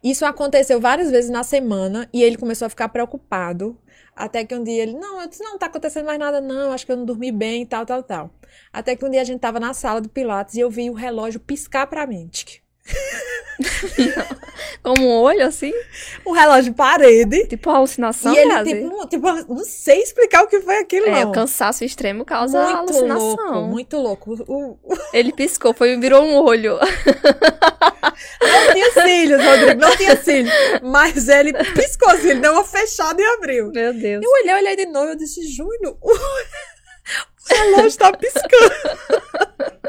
Isso 0.03 0.23
aconteceu 0.23 0.80
várias 0.80 1.09
vezes 1.09 1.32
na 1.32 1.43
semana 1.43 2.07
e 2.13 2.21
ele 2.21 2.38
começou 2.38 2.67
a 2.67 2.69
ficar 2.69 2.89
preocupado. 2.89 3.76
Até 4.15 4.45
que 4.45 4.53
um 4.55 4.63
dia 4.63 4.84
ele, 4.84 4.93
não, 4.93 5.19
eu 5.19 5.28
disse, 5.28 5.43
não, 5.43 5.57
tá 5.57 5.65
acontecendo 5.65 6.05
mais 6.05 6.19
nada, 6.19 6.39
não, 6.39 6.71
acho 6.71 6.86
que 6.86 6.91
eu 6.91 6.95
não 6.97 7.05
dormi 7.05 7.32
bem, 7.32 7.65
tal, 7.65 7.86
tal, 7.86 8.03
tal. 8.03 8.30
Até 8.71 8.95
que 8.95 9.03
um 9.03 9.09
dia 9.09 9.21
a 9.21 9.26
gente 9.26 9.39
tava 9.39 9.59
na 9.59 9.73
sala 9.73 9.99
do 9.99 10.07
Pilates 10.07 10.53
e 10.55 10.59
eu 10.59 10.69
vi 10.69 10.89
o 10.89 10.93
relógio 10.93 11.39
piscar 11.39 11.88
pra 11.88 12.05
mim. 12.05 12.28
Tic. 12.28 12.61
Como 14.84 15.02
um 15.08 15.12
olho, 15.22 15.46
assim, 15.48 15.74
Um 16.26 16.32
relógio 16.32 16.66
de 16.72 16.78
parede. 16.78 17.48
tipo 17.48 17.70
alucinação, 17.70 18.34
e 18.34 18.38
ele, 18.38 18.64
tipo, 18.64 19.08
tipo, 19.08 19.28
não 19.54 19.64
sei 19.66 20.02
explicar 20.04 20.44
o 20.44 20.48
que 20.48 20.62
foi 20.62 20.78
aquilo, 20.78 21.08
É, 21.08 21.24
não. 21.24 21.30
o 21.30 21.34
cansaço 21.34 21.84
extremo 21.84 22.24
causa 22.24 22.62
muito 22.62 22.78
alucinação. 22.78 23.18
louco, 23.28 23.62
muito 23.68 23.98
louco. 23.98 24.36
O- 24.48 24.78
Ele 25.14 25.32
piscou, 25.34 25.74
foi, 25.74 25.98
virou 25.98 26.24
um 26.24 26.36
olho. 26.36 26.78
não 28.42 28.74
tinha 28.74 28.92
cílios, 28.92 29.44
Rodrigo, 29.44 29.82
não 29.82 29.98
tinha 29.98 30.16
cílios. 30.18 30.54
Mas 30.84 31.28
ele 31.28 31.54
piscou 31.74 32.10
assim, 32.10 32.30
ele 32.32 32.40
deu 32.42 32.52
uma 32.54 32.64
fechada 32.64 33.20
e 33.22 33.26
abriu. 33.26 33.72
Meu 33.72 33.94
Deus. 33.94 34.24
Eu 34.24 34.30
olhei, 34.32 34.54
olhei 34.56 34.76
de 34.76 34.86
novo, 34.86 35.08
eu 35.10 35.16
disse, 35.18 35.42
Júnior, 35.48 35.98
o 37.52 37.54
relógio 37.76 37.98
tá 38.00 38.12
piscando. 38.14 38.76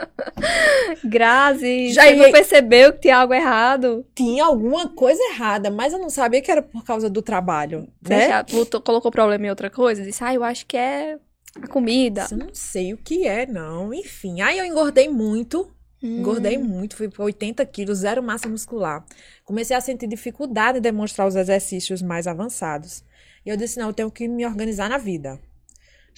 Grazi, 1.04 1.92
Já 1.92 2.02
você 2.04 2.14
ia- 2.14 2.22
não 2.24 2.32
percebeu 2.32 2.92
que 2.92 3.00
tinha 3.00 3.16
algo 3.18 3.34
errado? 3.34 4.04
Tinha 4.14 4.44
alguma 4.44 4.88
coisa 4.88 5.20
errada, 5.32 5.70
mas 5.70 5.92
eu 5.92 5.98
não 5.98 6.10
sabia 6.10 6.40
que 6.42 6.50
era 6.50 6.62
por 6.62 6.84
causa 6.84 7.08
do 7.08 7.22
trabalho, 7.22 7.88
Você 8.02 8.14
né? 8.14 8.28
já 8.28 8.44
colocou 8.80 9.10
problema 9.10 9.46
em 9.46 9.50
outra 9.50 9.70
coisa? 9.70 10.02
Disse, 10.02 10.22
ah, 10.22 10.34
eu 10.34 10.44
acho 10.44 10.66
que 10.66 10.76
é 10.76 11.18
a 11.60 11.66
comida. 11.68 12.24
Isso 12.24 12.34
eu 12.34 12.38
não 12.38 12.50
sei 12.54 12.92
o 12.92 12.98
que 12.98 13.26
é, 13.26 13.46
não. 13.46 13.92
Enfim, 13.94 14.40
aí 14.40 14.58
eu 14.58 14.64
engordei 14.64 15.08
muito, 15.08 15.70
Hum. 16.02 16.18
engordei 16.20 16.58
muito, 16.58 16.96
fui 16.96 17.08
para 17.08 17.24
80 17.24 17.64
quilos, 17.66 17.98
zero 17.98 18.22
massa 18.22 18.48
muscular. 18.48 19.04
Comecei 19.44 19.74
a 19.74 19.80
sentir 19.80 20.06
dificuldade 20.06 20.78
em 20.78 20.82
demonstrar 20.82 21.26
os 21.26 21.34
exercícios 21.36 22.02
mais 22.02 22.26
avançados. 22.26 23.02
E 23.44 23.48
eu 23.48 23.56
disse, 23.56 23.78
não, 23.78 23.88
eu 23.88 23.92
tenho 23.94 24.10
que 24.10 24.28
me 24.28 24.44
organizar 24.44 24.88
na 24.90 24.98
vida. 24.98 25.38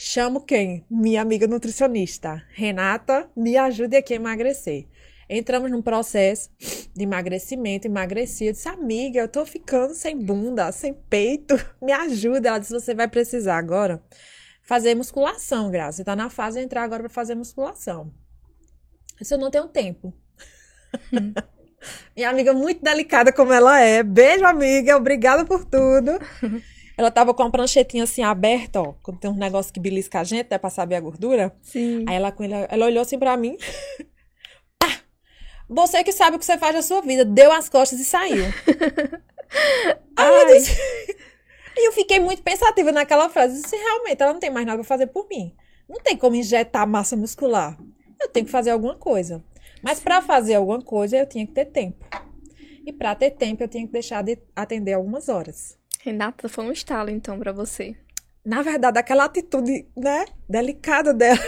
Chamo 0.00 0.42
quem? 0.42 0.86
Minha 0.88 1.20
amiga 1.20 1.48
nutricionista. 1.48 2.40
Renata, 2.50 3.28
me 3.34 3.56
ajude 3.56 3.96
aqui 3.96 4.12
a 4.12 4.16
emagrecer. 4.16 4.86
Entramos 5.28 5.72
num 5.72 5.82
processo 5.82 6.50
de 6.94 7.02
emagrecimento, 7.02 7.88
emagreci. 7.88 8.44
Eu 8.44 8.52
disse, 8.52 8.68
amiga, 8.68 9.18
eu 9.18 9.26
tô 9.26 9.44
ficando 9.44 9.94
sem 9.94 10.16
bunda, 10.16 10.70
sem 10.70 10.94
peito. 10.94 11.56
Me 11.82 11.90
ajuda. 11.90 12.48
Ela 12.48 12.58
disse, 12.60 12.72
você 12.72 12.94
vai 12.94 13.08
precisar 13.08 13.58
agora 13.58 14.00
fazer 14.62 14.94
musculação, 14.94 15.68
Graça. 15.68 15.96
Você 15.96 16.04
tá 16.04 16.14
na 16.14 16.30
fase 16.30 16.60
de 16.60 16.64
entrar 16.64 16.84
agora 16.84 17.02
para 17.02 17.10
fazer 17.10 17.34
musculação. 17.34 18.14
Eu 19.14 19.18
disse, 19.22 19.34
eu 19.34 19.38
não 19.38 19.50
tenho 19.50 19.66
tempo. 19.66 20.14
Minha 22.14 22.30
amiga 22.30 22.52
muito 22.52 22.84
delicada 22.84 23.32
como 23.32 23.52
ela 23.52 23.80
é. 23.80 24.04
Beijo, 24.04 24.44
amiga. 24.44 24.96
Obrigada 24.96 25.44
por 25.44 25.64
tudo. 25.64 26.20
Ela 26.98 27.12
tava 27.12 27.32
com 27.32 27.44
a 27.44 27.50
pranchetinha 27.50 28.02
assim 28.02 28.24
aberta, 28.24 28.80
ó. 28.80 28.92
Quando 29.04 29.20
tem 29.20 29.30
um 29.30 29.36
negócio 29.36 29.72
que 29.72 29.78
belisca 29.78 30.18
a 30.18 30.24
gente, 30.24 30.50
né? 30.50 30.58
Pra 30.58 30.68
saber 30.68 30.96
a 30.96 31.00
gordura. 31.00 31.54
Sim. 31.62 32.04
Aí 32.08 32.16
ela, 32.16 32.34
ela 32.68 32.86
olhou 32.86 33.00
assim 33.00 33.18
pra 33.18 33.36
mim. 33.36 33.56
Ah, 34.82 34.96
você 35.68 36.04
que 36.04 36.12
sabe 36.12 36.36
o 36.36 36.38
que 36.38 36.44
você 36.44 36.58
faz 36.58 36.74
na 36.74 36.82
sua 36.82 37.00
vida. 37.00 37.24
Deu 37.24 37.52
as 37.52 37.68
costas 37.68 38.00
e 38.00 38.04
saiu. 38.04 38.44
Aí 40.16 40.34
eu 40.34 40.46
disse. 40.46 40.76
E 41.80 41.86
eu 41.86 41.92
fiquei 41.92 42.18
muito 42.18 42.42
pensativa 42.42 42.90
naquela 42.90 43.28
frase. 43.28 43.62
Disse, 43.62 43.76
realmente, 43.76 44.20
ela 44.20 44.32
não 44.32 44.40
tem 44.40 44.50
mais 44.50 44.66
nada 44.66 44.78
pra 44.78 44.84
fazer 44.84 45.06
por 45.06 45.28
mim. 45.28 45.54
Não 45.88 46.00
tem 46.00 46.16
como 46.16 46.34
injetar 46.34 46.84
massa 46.88 47.16
muscular. 47.16 47.78
Eu 48.20 48.28
tenho 48.28 48.46
que 48.46 48.50
fazer 48.50 48.70
alguma 48.70 48.96
coisa. 48.96 49.44
Mas 49.80 50.00
para 50.00 50.20
fazer 50.20 50.56
alguma 50.56 50.82
coisa, 50.82 51.16
eu 51.16 51.26
tinha 51.26 51.46
que 51.46 51.52
ter 51.52 51.66
tempo. 51.66 52.04
E 52.84 52.92
para 52.92 53.14
ter 53.14 53.30
tempo, 53.30 53.62
eu 53.62 53.68
tinha 53.68 53.86
que 53.86 53.92
deixar 53.92 54.24
de 54.24 54.36
atender 54.56 54.94
algumas 54.94 55.28
horas. 55.28 55.77
Renata, 56.00 56.48
foi 56.48 56.64
um 56.64 56.72
estalo, 56.72 57.10
então, 57.10 57.38
para 57.38 57.52
você. 57.52 57.96
Na 58.44 58.62
verdade, 58.62 58.98
aquela 58.98 59.24
atitude, 59.24 59.86
né, 59.96 60.24
delicada 60.48 61.12
dela. 61.12 61.38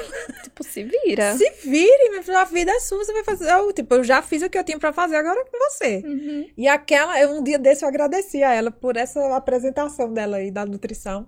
Tipo, 0.42 0.64
se 0.64 0.84
vira. 0.84 1.34
Se 1.36 1.50
vire, 1.64 2.10
minha 2.10 2.22
filha, 2.22 2.40
a 2.40 2.44
vida 2.44 2.70
é 2.70 2.80
sua, 2.80 2.98
você 2.98 3.12
vai 3.12 3.24
fazer. 3.24 3.50
Eu, 3.50 3.72
tipo, 3.72 3.94
eu 3.94 4.04
já 4.04 4.20
fiz 4.20 4.42
o 4.42 4.50
que 4.50 4.58
eu 4.58 4.64
tinha 4.64 4.78
para 4.78 4.92
fazer, 4.92 5.16
agora 5.16 5.40
é 5.40 5.44
com 5.44 5.58
você. 5.70 6.02
Uhum. 6.04 6.50
E 6.56 6.68
aquela, 6.68 7.18
eu, 7.20 7.30
um 7.30 7.42
dia 7.42 7.58
desse 7.58 7.84
eu 7.84 7.88
agradeci 7.88 8.42
a 8.42 8.52
ela 8.52 8.70
por 8.70 8.96
essa 8.96 9.34
apresentação 9.34 10.12
dela 10.12 10.38
aí 10.38 10.50
da 10.50 10.66
nutrição. 10.66 11.26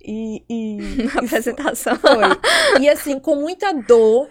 E. 0.00 0.42
e 0.48 0.78
apresentação. 1.16 1.96
Foi. 1.96 2.80
E 2.80 2.88
assim, 2.88 3.20
com 3.20 3.36
muita 3.36 3.72
dor, 3.72 4.28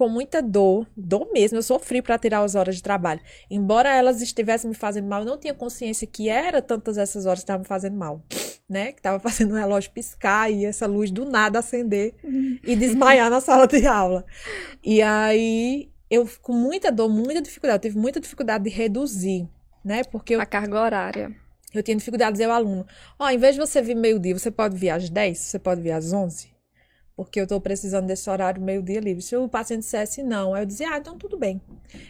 com 0.00 0.08
muita 0.08 0.40
dor, 0.40 0.86
dor 0.96 1.28
mesmo, 1.30 1.58
eu 1.58 1.62
sofri 1.62 2.00
para 2.00 2.18
tirar 2.18 2.42
as 2.42 2.54
horas 2.54 2.76
de 2.76 2.82
trabalho. 2.82 3.20
Embora 3.50 3.94
elas 3.94 4.22
estivessem 4.22 4.70
me 4.70 4.74
fazendo 4.74 5.06
mal, 5.06 5.20
eu 5.20 5.26
não 5.26 5.36
tinha 5.36 5.52
consciência 5.52 6.06
que 6.06 6.26
era 6.30 6.62
tantas 6.62 6.96
essas 6.96 7.26
horas 7.26 7.40
que 7.40 7.42
estavam 7.42 7.60
me 7.60 7.66
fazendo 7.66 7.98
mal 7.98 8.22
né? 8.66 8.92
Que 8.92 9.02
tava 9.02 9.18
fazendo 9.28 9.50
o 9.50 9.56
relógio 9.56 9.90
piscar 9.90 10.50
e 10.50 10.64
essa 10.64 10.86
luz 10.86 11.10
do 11.10 11.26
nada 11.26 11.58
acender 11.58 12.14
e 12.64 12.74
desmaiar 12.76 13.28
na 13.28 13.42
sala 13.42 13.66
de 13.66 13.84
aula. 13.86 14.24
E 14.82 15.02
aí 15.02 15.90
eu 16.08 16.26
com 16.40 16.54
muita 16.54 16.90
dor, 16.90 17.10
muita 17.10 17.42
dificuldade, 17.42 17.84
eu 17.84 17.90
tive 17.90 18.00
muita 18.00 18.20
dificuldade 18.20 18.64
de 18.64 18.70
reduzir, 18.70 19.46
né? 19.84 20.02
Porque 20.04 20.34
eu, 20.34 20.40
a 20.40 20.46
carga 20.46 20.80
horária. 20.80 21.36
Eu 21.74 21.82
tinha 21.82 21.96
dificuldade 21.96 22.30
de 22.30 22.38
dizer 22.38 22.44
ao 22.44 22.52
aluno, 22.52 22.86
ó, 23.18 23.26
oh, 23.26 23.28
em 23.28 23.36
vez 23.36 23.54
de 23.54 23.60
você 23.60 23.82
vir 23.82 23.96
meio-dia, 23.96 24.38
você 24.38 24.50
pode 24.50 24.78
vir 24.78 24.90
às 24.90 25.10
10, 25.10 25.36
você 25.38 25.58
pode 25.58 25.82
vir 25.82 25.92
às 25.92 26.10
11? 26.12 26.59
Porque 27.24 27.38
eu 27.38 27.42
estou 27.42 27.60
precisando 27.60 28.06
desse 28.06 28.30
horário 28.30 28.62
meio-dia 28.62 28.98
livre. 28.98 29.22
Se 29.22 29.36
o 29.36 29.46
paciente 29.46 29.80
dissesse 29.80 30.22
não, 30.22 30.56
eu 30.56 30.64
dizia, 30.64 30.88
ah, 30.90 30.96
então 30.96 31.18
tudo 31.18 31.36
bem. 31.36 31.60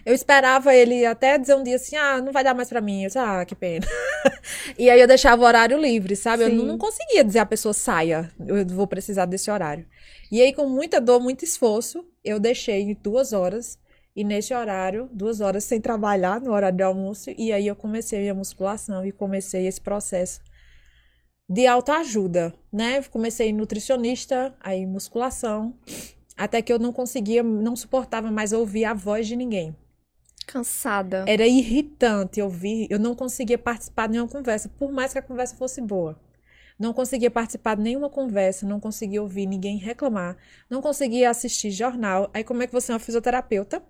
Eu 0.06 0.14
esperava 0.14 0.72
ele 0.72 1.04
até 1.04 1.36
dizer 1.36 1.56
um 1.56 1.64
dia 1.64 1.74
assim, 1.74 1.96
ah, 1.96 2.22
não 2.22 2.30
vai 2.30 2.44
dar 2.44 2.54
mais 2.54 2.68
para 2.68 2.80
mim. 2.80 3.02
Eu 3.02 3.08
disse, 3.08 3.18
ah, 3.18 3.44
que 3.44 3.56
pena. 3.56 3.84
e 4.78 4.88
aí 4.88 5.00
eu 5.00 5.08
deixava 5.08 5.42
o 5.42 5.44
horário 5.44 5.76
livre, 5.76 6.14
sabe? 6.14 6.44
Sim. 6.44 6.56
Eu 6.56 6.64
não, 6.64 6.78
conseguia 6.78 7.24
dizer 7.24 7.40
a 7.40 7.46
pessoa 7.46 7.74
saia, 7.74 8.30
eu 8.46 8.64
vou 8.66 8.86
precisar 8.86 9.26
desse 9.26 9.50
horário. 9.50 9.84
E 10.30 10.40
aí, 10.40 10.52
com 10.52 10.68
muita 10.68 11.00
dor, 11.00 11.18
muito 11.18 11.44
esforço, 11.44 12.06
eu 12.24 12.38
deixei 12.38 12.94
duas 12.94 13.32
horas. 13.32 13.80
E 14.14 14.22
nesse 14.22 14.54
horário, 14.54 15.08
duas 15.12 15.40
horas 15.40 15.64
sem 15.64 15.80
trabalhar, 15.80 16.40
no 16.40 16.52
horário 16.52 16.76
de 16.76 16.84
almoço, 16.84 17.30
e 17.36 17.52
aí 17.52 17.66
eu 17.66 17.74
comecei 17.74 18.18
a 18.18 18.22
minha 18.22 18.34
musculação 18.34 19.04
e 19.04 19.10
comecei 19.10 19.66
esse 19.66 19.80
processo 19.80 20.40
de 21.50 21.66
autoajuda, 21.66 22.54
né? 22.72 23.02
Comecei 23.02 23.52
nutricionista, 23.52 24.54
aí 24.60 24.86
musculação, 24.86 25.74
até 26.36 26.62
que 26.62 26.72
eu 26.72 26.78
não 26.78 26.92
conseguia, 26.92 27.42
não 27.42 27.74
suportava 27.74 28.30
mais 28.30 28.52
ouvir 28.52 28.84
a 28.84 28.94
voz 28.94 29.26
de 29.26 29.34
ninguém. 29.34 29.74
Cansada. 30.46 31.24
Era 31.26 31.44
irritante 31.44 32.40
ouvir, 32.40 32.86
eu 32.88 33.00
não 33.00 33.16
conseguia 33.16 33.58
participar 33.58 34.06
de 34.06 34.12
nenhuma 34.12 34.30
conversa, 34.30 34.68
por 34.68 34.92
mais 34.92 35.12
que 35.12 35.18
a 35.18 35.22
conversa 35.22 35.56
fosse 35.56 35.80
boa. 35.80 36.16
Não 36.78 36.92
conseguia 36.92 37.30
participar 37.30 37.74
de 37.74 37.82
nenhuma 37.82 38.08
conversa, 38.08 38.64
não 38.64 38.78
conseguia 38.78 39.20
ouvir 39.20 39.46
ninguém 39.46 39.76
reclamar, 39.76 40.36
não 40.70 40.80
conseguia 40.80 41.30
assistir 41.30 41.72
jornal. 41.72 42.30
Aí 42.32 42.44
como 42.44 42.62
é 42.62 42.66
que 42.68 42.72
você 42.72 42.92
é 42.92 42.94
uma 42.94 43.00
fisioterapeuta? 43.00 43.82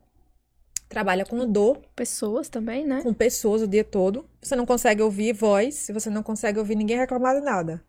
Trabalha 0.90 1.24
com 1.24 1.50
dor. 1.50 1.80
Pessoas 1.96 2.50
também, 2.50 2.84
né? 2.84 3.00
Com 3.02 3.14
pessoas 3.14 3.62
o 3.62 3.68
dia 3.68 3.84
todo. 3.84 4.28
Você 4.42 4.54
não 4.54 4.66
consegue 4.66 5.00
ouvir 5.00 5.32
voz, 5.32 5.88
você 5.90 6.10
não 6.10 6.22
consegue 6.22 6.58
ouvir 6.58 6.74
ninguém 6.74 6.98
reclamar 6.98 7.36
de 7.36 7.40
nada. 7.40 7.82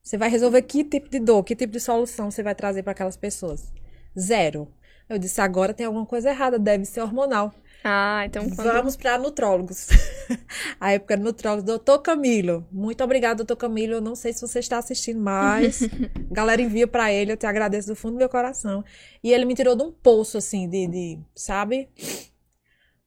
Você 0.00 0.16
vai 0.16 0.28
resolver 0.28 0.62
que 0.62 0.84
tipo 0.84 1.08
de 1.08 1.18
dor, 1.18 1.42
que 1.42 1.56
tipo 1.56 1.72
de 1.72 1.80
solução 1.80 2.30
você 2.30 2.42
vai 2.42 2.54
trazer 2.54 2.82
para 2.82 2.92
aquelas 2.92 3.16
pessoas? 3.16 3.72
Zero. 4.16 4.68
Eu 5.08 5.18
disse, 5.18 5.40
agora 5.40 5.72
tem 5.72 5.86
alguma 5.86 6.04
coisa 6.04 6.28
errada, 6.28 6.58
deve 6.58 6.84
ser 6.84 7.00
hormonal. 7.00 7.52
Ah, 7.84 8.22
então 8.26 8.48
quando... 8.50 8.72
Vamos 8.72 8.96
para 8.96 9.18
nutrólogos. 9.18 9.88
a 10.80 10.92
época 10.92 11.16
do 11.16 11.24
nutrólogo, 11.24 11.66
doutor 11.66 12.00
Camilo. 12.00 12.66
Muito 12.72 13.02
obrigada, 13.04 13.36
doutor 13.36 13.56
Camilo. 13.56 13.94
Eu 13.94 14.00
não 14.00 14.14
sei 14.14 14.32
se 14.32 14.40
você 14.40 14.58
está 14.58 14.78
assistindo 14.78 15.20
mais. 15.20 15.80
Galera, 16.30 16.60
envia 16.60 16.86
para 16.86 17.12
ele, 17.12 17.32
eu 17.32 17.36
te 17.36 17.46
agradeço 17.46 17.88
do 17.88 17.96
fundo 17.96 18.14
do 18.14 18.18
meu 18.18 18.28
coração. 18.28 18.84
E 19.22 19.32
ele 19.32 19.44
me 19.44 19.54
tirou 19.54 19.76
de 19.76 19.82
um 19.82 19.92
poço, 19.92 20.38
assim, 20.38 20.68
de, 20.68 20.86
de 20.86 21.18
sabe? 21.34 21.88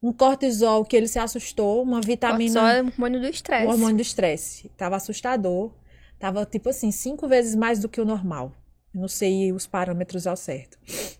Um 0.01 0.11
cortisol 0.11 0.83
que 0.85 0.95
ele 0.95 1.07
se 1.07 1.19
assustou, 1.19 1.83
uma 1.83 2.01
vitamina. 2.01 2.59
Cortisol 2.59 2.67
é 2.67 2.81
o 2.81 2.85
hormônio 2.87 3.21
do 3.21 3.27
estresse. 3.27 3.67
O 3.67 3.69
hormônio 3.69 3.95
do 3.97 4.01
estresse. 4.01 4.71
Tava 4.77 4.95
assustador. 4.95 5.71
Tava, 6.17 6.45
tipo 6.45 6.69
assim, 6.69 6.91
cinco 6.91 7.27
vezes 7.27 7.55
mais 7.55 7.79
do 7.79 7.89
que 7.89 7.99
o 7.99 8.05
normal. 8.05 8.53
Eu 8.93 9.01
não 9.01 9.07
sei 9.07 9.51
os 9.53 9.65
parâmetros 9.65 10.27
ao 10.27 10.35
certo. 10.35 10.77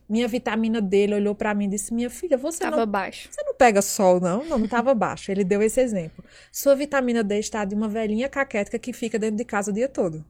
Minha 0.07 0.27
vitamina 0.27 0.81
D, 0.81 0.97
ele 0.97 1.15
olhou 1.15 1.33
para 1.33 1.53
mim 1.53 1.65
e 1.65 1.69
disse: 1.69 1.93
Minha 1.93 2.09
filha, 2.09 2.37
você 2.37 2.59
tava 2.59 2.77
não. 2.77 2.85
baixo. 2.85 3.29
Você 3.31 3.41
não 3.43 3.53
pega 3.53 3.81
sol, 3.81 4.19
não? 4.19 4.43
Não, 4.43 4.59
não 4.59 4.67
tava 4.67 4.93
baixo. 4.93 5.31
Ele 5.31 5.43
deu 5.43 5.61
esse 5.61 5.79
exemplo. 5.79 6.23
Sua 6.51 6.75
vitamina 6.75 7.23
D 7.23 7.39
está 7.39 7.63
de 7.63 7.73
uma 7.73 7.87
velhinha 7.87 8.27
caquética 8.27 8.77
que 8.77 8.91
fica 8.91 9.17
dentro 9.17 9.37
de 9.37 9.45
casa 9.45 9.71
o 9.71 9.73
dia 9.73 9.87
todo. 9.87 10.25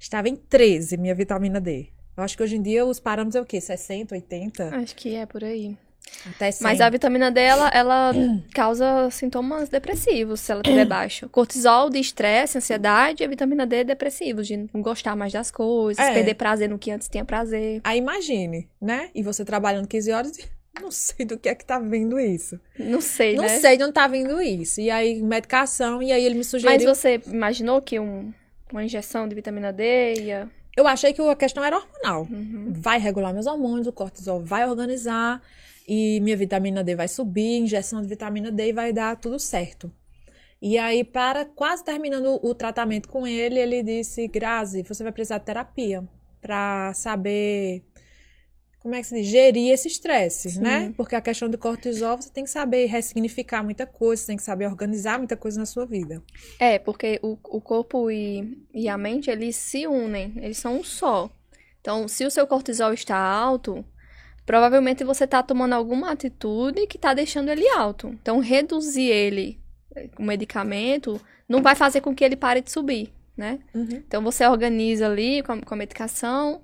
Estava 0.00 0.28
em 0.28 0.36
13, 0.36 0.96
minha 0.96 1.14
vitamina 1.14 1.60
D. 1.60 1.88
Eu 2.16 2.24
acho 2.24 2.36
que 2.36 2.42
hoje 2.42 2.56
em 2.56 2.62
dia 2.62 2.86
os 2.86 2.98
parâmetros 2.98 3.36
é 3.36 3.40
o 3.40 3.44
quê? 3.44 3.60
60, 3.60 4.14
80? 4.14 4.76
Acho 4.76 4.96
que 4.96 5.14
é 5.14 5.26
por 5.26 5.44
aí. 5.44 5.76
Até 6.26 6.50
100. 6.50 6.62
Mas 6.62 6.80
a 6.80 6.90
vitamina 6.90 7.30
D, 7.30 7.40
ela, 7.40 7.68
ela 7.68 8.12
causa 8.54 9.08
sintomas 9.10 9.68
depressivos 9.68 10.40
se 10.40 10.52
ela 10.52 10.60
estiver 10.62 10.84
baixa. 10.84 11.28
Cortisol 11.28 11.90
de 11.90 11.98
estresse, 11.98 12.58
ansiedade, 12.58 13.22
e 13.22 13.26
a 13.26 13.28
vitamina 13.28 13.66
D 13.66 13.76
é 13.76 13.84
depressivo, 13.84 14.42
de 14.42 14.56
não 14.56 14.82
gostar 14.82 15.14
mais 15.16 15.32
das 15.32 15.50
coisas, 15.50 16.04
É. 16.04 16.12
perder 16.12 16.34
prazer 16.34 16.68
no 16.68 16.78
que 16.78 16.90
antes 16.90 17.08
tinha 17.08 17.24
prazer. 17.24 17.80
Aí 17.84 17.98
imagine, 17.98 18.68
né? 18.80 19.10
E 19.14 19.22
você 19.22 19.44
trabalhando 19.44 19.86
15 19.86 20.12
horas 20.12 20.38
e 20.38 20.44
não 20.80 20.90
sei 20.90 21.24
do 21.26 21.38
que 21.38 21.48
é 21.48 21.54
que 21.54 21.64
tá 21.64 21.78
vendo 21.78 22.18
isso. 22.20 22.58
Não 22.78 23.00
sei, 23.00 23.34
Não 23.36 23.42
né? 23.44 23.58
sei 23.58 23.76
de 23.76 23.82
onde 23.84 23.92
tá 23.92 24.06
vindo 24.06 24.40
isso. 24.40 24.80
E 24.80 24.90
aí, 24.90 25.22
medicação, 25.22 26.02
e 26.02 26.12
aí 26.12 26.24
ele 26.24 26.36
me 26.36 26.44
sugeriu. 26.44 26.74
Mas 26.74 26.84
você 26.84 27.20
imaginou 27.26 27.80
que 27.82 27.98
um, 27.98 28.32
uma 28.72 28.84
injeção 28.84 29.26
de 29.28 29.34
vitamina 29.34 29.72
D 29.72 30.14
ia... 30.14 30.48
Eu 30.76 30.86
achei 30.86 31.12
que 31.12 31.20
a 31.20 31.34
questão 31.34 31.64
era 31.64 31.76
hormonal. 31.76 32.28
Uhum. 32.30 32.72
Vai 32.76 33.00
regular 33.00 33.32
meus 33.34 33.46
hormônios, 33.46 33.88
o 33.88 33.92
cortisol 33.92 34.40
vai 34.40 34.64
organizar 34.68 35.42
e 35.88 36.20
minha 36.20 36.36
vitamina 36.36 36.84
D 36.84 36.94
vai 36.94 37.08
subir, 37.08 37.58
injeção 37.60 38.02
de 38.02 38.06
vitamina 38.06 38.52
D 38.52 38.68
e 38.68 38.72
vai 38.72 38.92
dar 38.92 39.16
tudo 39.16 39.38
certo. 39.38 39.90
E 40.60 40.76
aí, 40.76 41.02
para 41.02 41.46
quase 41.46 41.82
terminando 41.82 42.38
o 42.44 42.54
tratamento 42.54 43.08
com 43.08 43.26
ele, 43.26 43.58
ele 43.58 43.82
disse: 43.82 44.28
Grazi, 44.28 44.82
você 44.82 45.02
vai 45.02 45.12
precisar 45.12 45.38
de 45.38 45.46
terapia 45.46 46.06
para 46.40 46.92
saber 46.94 47.82
como 48.80 48.94
é 48.94 49.00
que 49.00 49.06
se 49.06 49.14
diz? 49.16 49.26
Gerir 49.26 49.72
esse 49.72 49.88
estresse, 49.88 50.50
Sim. 50.50 50.60
né? 50.60 50.94
Porque 50.96 51.16
a 51.16 51.20
questão 51.20 51.48
do 51.48 51.58
cortisol, 51.58 52.16
você 52.16 52.30
tem 52.30 52.44
que 52.44 52.50
saber 52.50 52.86
ressignificar 52.86 53.62
muita 53.62 53.86
coisa, 53.86 54.22
você 54.22 54.26
tem 54.28 54.36
que 54.36 54.42
saber 54.42 54.66
organizar 54.66 55.18
muita 55.18 55.36
coisa 55.36 55.58
na 55.58 55.66
sua 55.66 55.84
vida. 55.84 56.22
É, 56.58 56.78
porque 56.78 57.18
o, 57.22 57.38
o 57.44 57.60
corpo 57.60 58.10
e, 58.10 58.66
e 58.72 58.88
a 58.88 58.96
mente, 58.96 59.30
eles 59.30 59.56
se 59.56 59.86
unem, 59.86 60.34
eles 60.36 60.58
são 60.58 60.78
um 60.78 60.84
só. 60.84 61.30
Então, 61.80 62.06
se 62.06 62.24
o 62.24 62.30
seu 62.30 62.46
cortisol 62.46 62.92
está 62.92 63.16
alto, 63.16 63.84
provavelmente 64.48 65.04
você 65.04 65.24
está 65.24 65.42
tomando 65.42 65.74
alguma 65.74 66.10
atitude 66.10 66.86
que 66.86 66.96
está 66.96 67.12
deixando 67.12 67.50
ele 67.50 67.68
alto. 67.68 68.08
Então, 68.08 68.38
reduzir 68.38 69.10
ele 69.10 69.60
com 70.14 70.22
medicamento 70.22 71.20
não 71.46 71.60
vai 71.60 71.74
fazer 71.74 72.00
com 72.00 72.14
que 72.14 72.24
ele 72.24 72.34
pare 72.34 72.62
de 72.62 72.72
subir, 72.72 73.12
né? 73.36 73.58
Uhum. 73.74 73.86
Então, 73.90 74.22
você 74.22 74.46
organiza 74.46 75.04
ali 75.06 75.42
com 75.42 75.52
a, 75.52 75.60
com 75.60 75.74
a 75.74 75.76
medicação, 75.76 76.62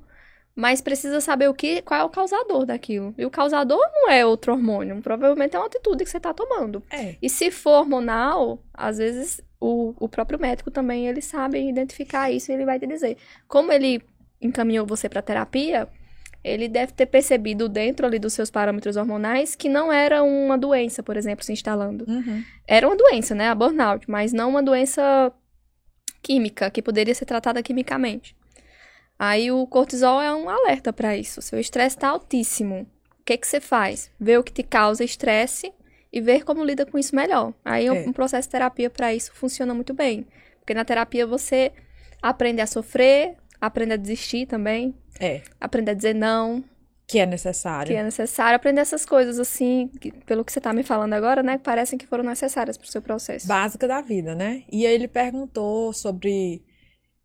mas 0.57 0.81
precisa 0.81 1.21
saber 1.21 1.47
o 1.51 1.53
que, 1.53 1.83
qual 1.83 2.01
é 2.01 2.05
o 2.05 2.09
causador 2.09 2.65
daquilo. 2.65 3.15
E 3.19 3.27
o 3.27 3.31
causador 3.31 3.83
não 3.93 4.11
é 4.11 4.25
outro 4.25 4.55
hormônio, 4.55 5.03
provavelmente 5.03 5.55
é 5.55 5.59
uma 5.59 5.67
atitude 5.67 6.05
que 6.05 6.11
você 6.11 6.17
está 6.17 6.33
tomando. 6.33 6.83
É. 6.91 7.17
E 7.21 7.29
se 7.29 7.51
for 7.51 7.81
hormonal, 7.81 8.65
às 8.73 8.97
vezes 8.97 9.43
o, 9.61 9.95
o 10.01 10.09
próprio 10.09 10.41
médico 10.41 10.71
também 10.71 11.07
ele 11.07 11.21
sabe 11.21 11.61
identificar 11.69 12.31
isso 12.31 12.51
e 12.51 12.55
ele 12.55 12.65
vai 12.65 12.81
te 12.81 12.87
dizer. 12.87 13.19
Como 13.47 13.71
ele 13.71 14.03
encaminhou 14.41 14.87
você 14.87 15.07
para 15.07 15.21
terapia, 15.21 15.87
ele 16.45 16.69
deve 16.69 16.93
ter 16.93 17.07
percebido 17.07 17.69
dentro 17.69 18.07
ali 18.07 18.19
dos 18.19 18.35
seus 18.35 18.51
parâmetros 18.51 18.97
hormonais 18.97 19.57
que 19.57 19.69
não 19.69 19.91
era 19.91 20.23
uma 20.23 20.59
doença, 20.59 21.03
por 21.03 21.17
exemplo, 21.17 21.43
se 21.45 21.53
instalando. 21.53 22.05
Uhum. 22.07 22.45
Era 22.69 22.87
uma 22.87 22.97
doença, 22.97 23.35
né, 23.35 23.49
a 23.49 23.55
burnout, 23.55 24.09
mas 24.11 24.33
não 24.33 24.51
uma 24.51 24.63
doença 24.63 25.33
química 26.23 26.71
que 26.71 26.83
poderia 26.83 27.15
ser 27.15 27.25
tratada 27.25 27.63
quimicamente. 27.63 28.37
Aí 29.19 29.51
o 29.51 29.67
cortisol 29.67 30.21
é 30.21 30.35
um 30.35 30.49
alerta 30.51 30.93
para 30.93 31.17
isso. 31.17 31.41
Seu 31.41 31.59
estresse 31.59 31.97
está 31.97 32.09
altíssimo. 32.09 32.87
O 33.21 33.25
que 33.25 33.39
que 33.39 33.47
você 33.47 33.61
faz? 33.61 34.11
Ver 34.21 34.39
o 34.39 34.43
que 34.45 34.53
te 34.53 34.63
causa 34.63 35.03
estresse 35.03 35.73
e 36.13 36.21
ver 36.21 36.45
como 36.45 36.65
lida 36.65 36.85
com 36.85 36.99
isso 36.99 37.17
melhor. 37.17 37.55
Aí 37.65 37.87
É. 37.87 37.93
um 37.93 38.13
processo 38.13 38.49
de 38.49 38.53
terapia 38.53 38.91
para 38.91 39.15
isso 39.15 39.33
funciona 39.33 39.73
muito 39.73 39.95
bem, 39.95 40.27
porque 40.61 40.75
na 40.75 40.85
terapia 40.85 41.27
você 41.27 41.73
aprender 42.21 42.63
a 42.63 42.67
sofrer, 42.67 43.37
aprender 43.61 43.95
a 43.95 43.97
desistir 43.97 44.47
também, 44.47 44.95
É, 45.21 45.43
aprender 45.61 45.93
a 45.93 45.95
dizer 45.95 46.15
não, 46.15 46.65
que 47.07 47.19
é 47.19 47.27
necessário. 47.27 47.93
que 47.93 47.95
é 47.95 48.03
necessário, 48.03 48.57
aprender 48.57 48.81
essas 48.81 49.05
coisas 49.05 49.39
assim, 49.39 49.89
que, 50.01 50.11
pelo 50.11 50.45
que 50.45 50.53
você 50.53 50.61
tá 50.61 50.73
me 50.73 50.83
falando 50.83 51.13
agora, 51.13 51.43
né, 51.43 51.59
que 51.59 51.65
parecem 51.65 51.99
que 51.99 52.07
foram 52.07 52.25
necessárias 52.25 52.79
pro 52.79 52.89
seu 52.89 53.03
processo. 53.03 53.47
básica 53.47 53.87
da 53.87 54.01
vida, 54.01 54.35
né? 54.35 54.65
E 54.71 54.87
aí 54.87 54.95
ele 54.95 55.09
perguntou 55.09 55.93
sobre. 55.93 56.63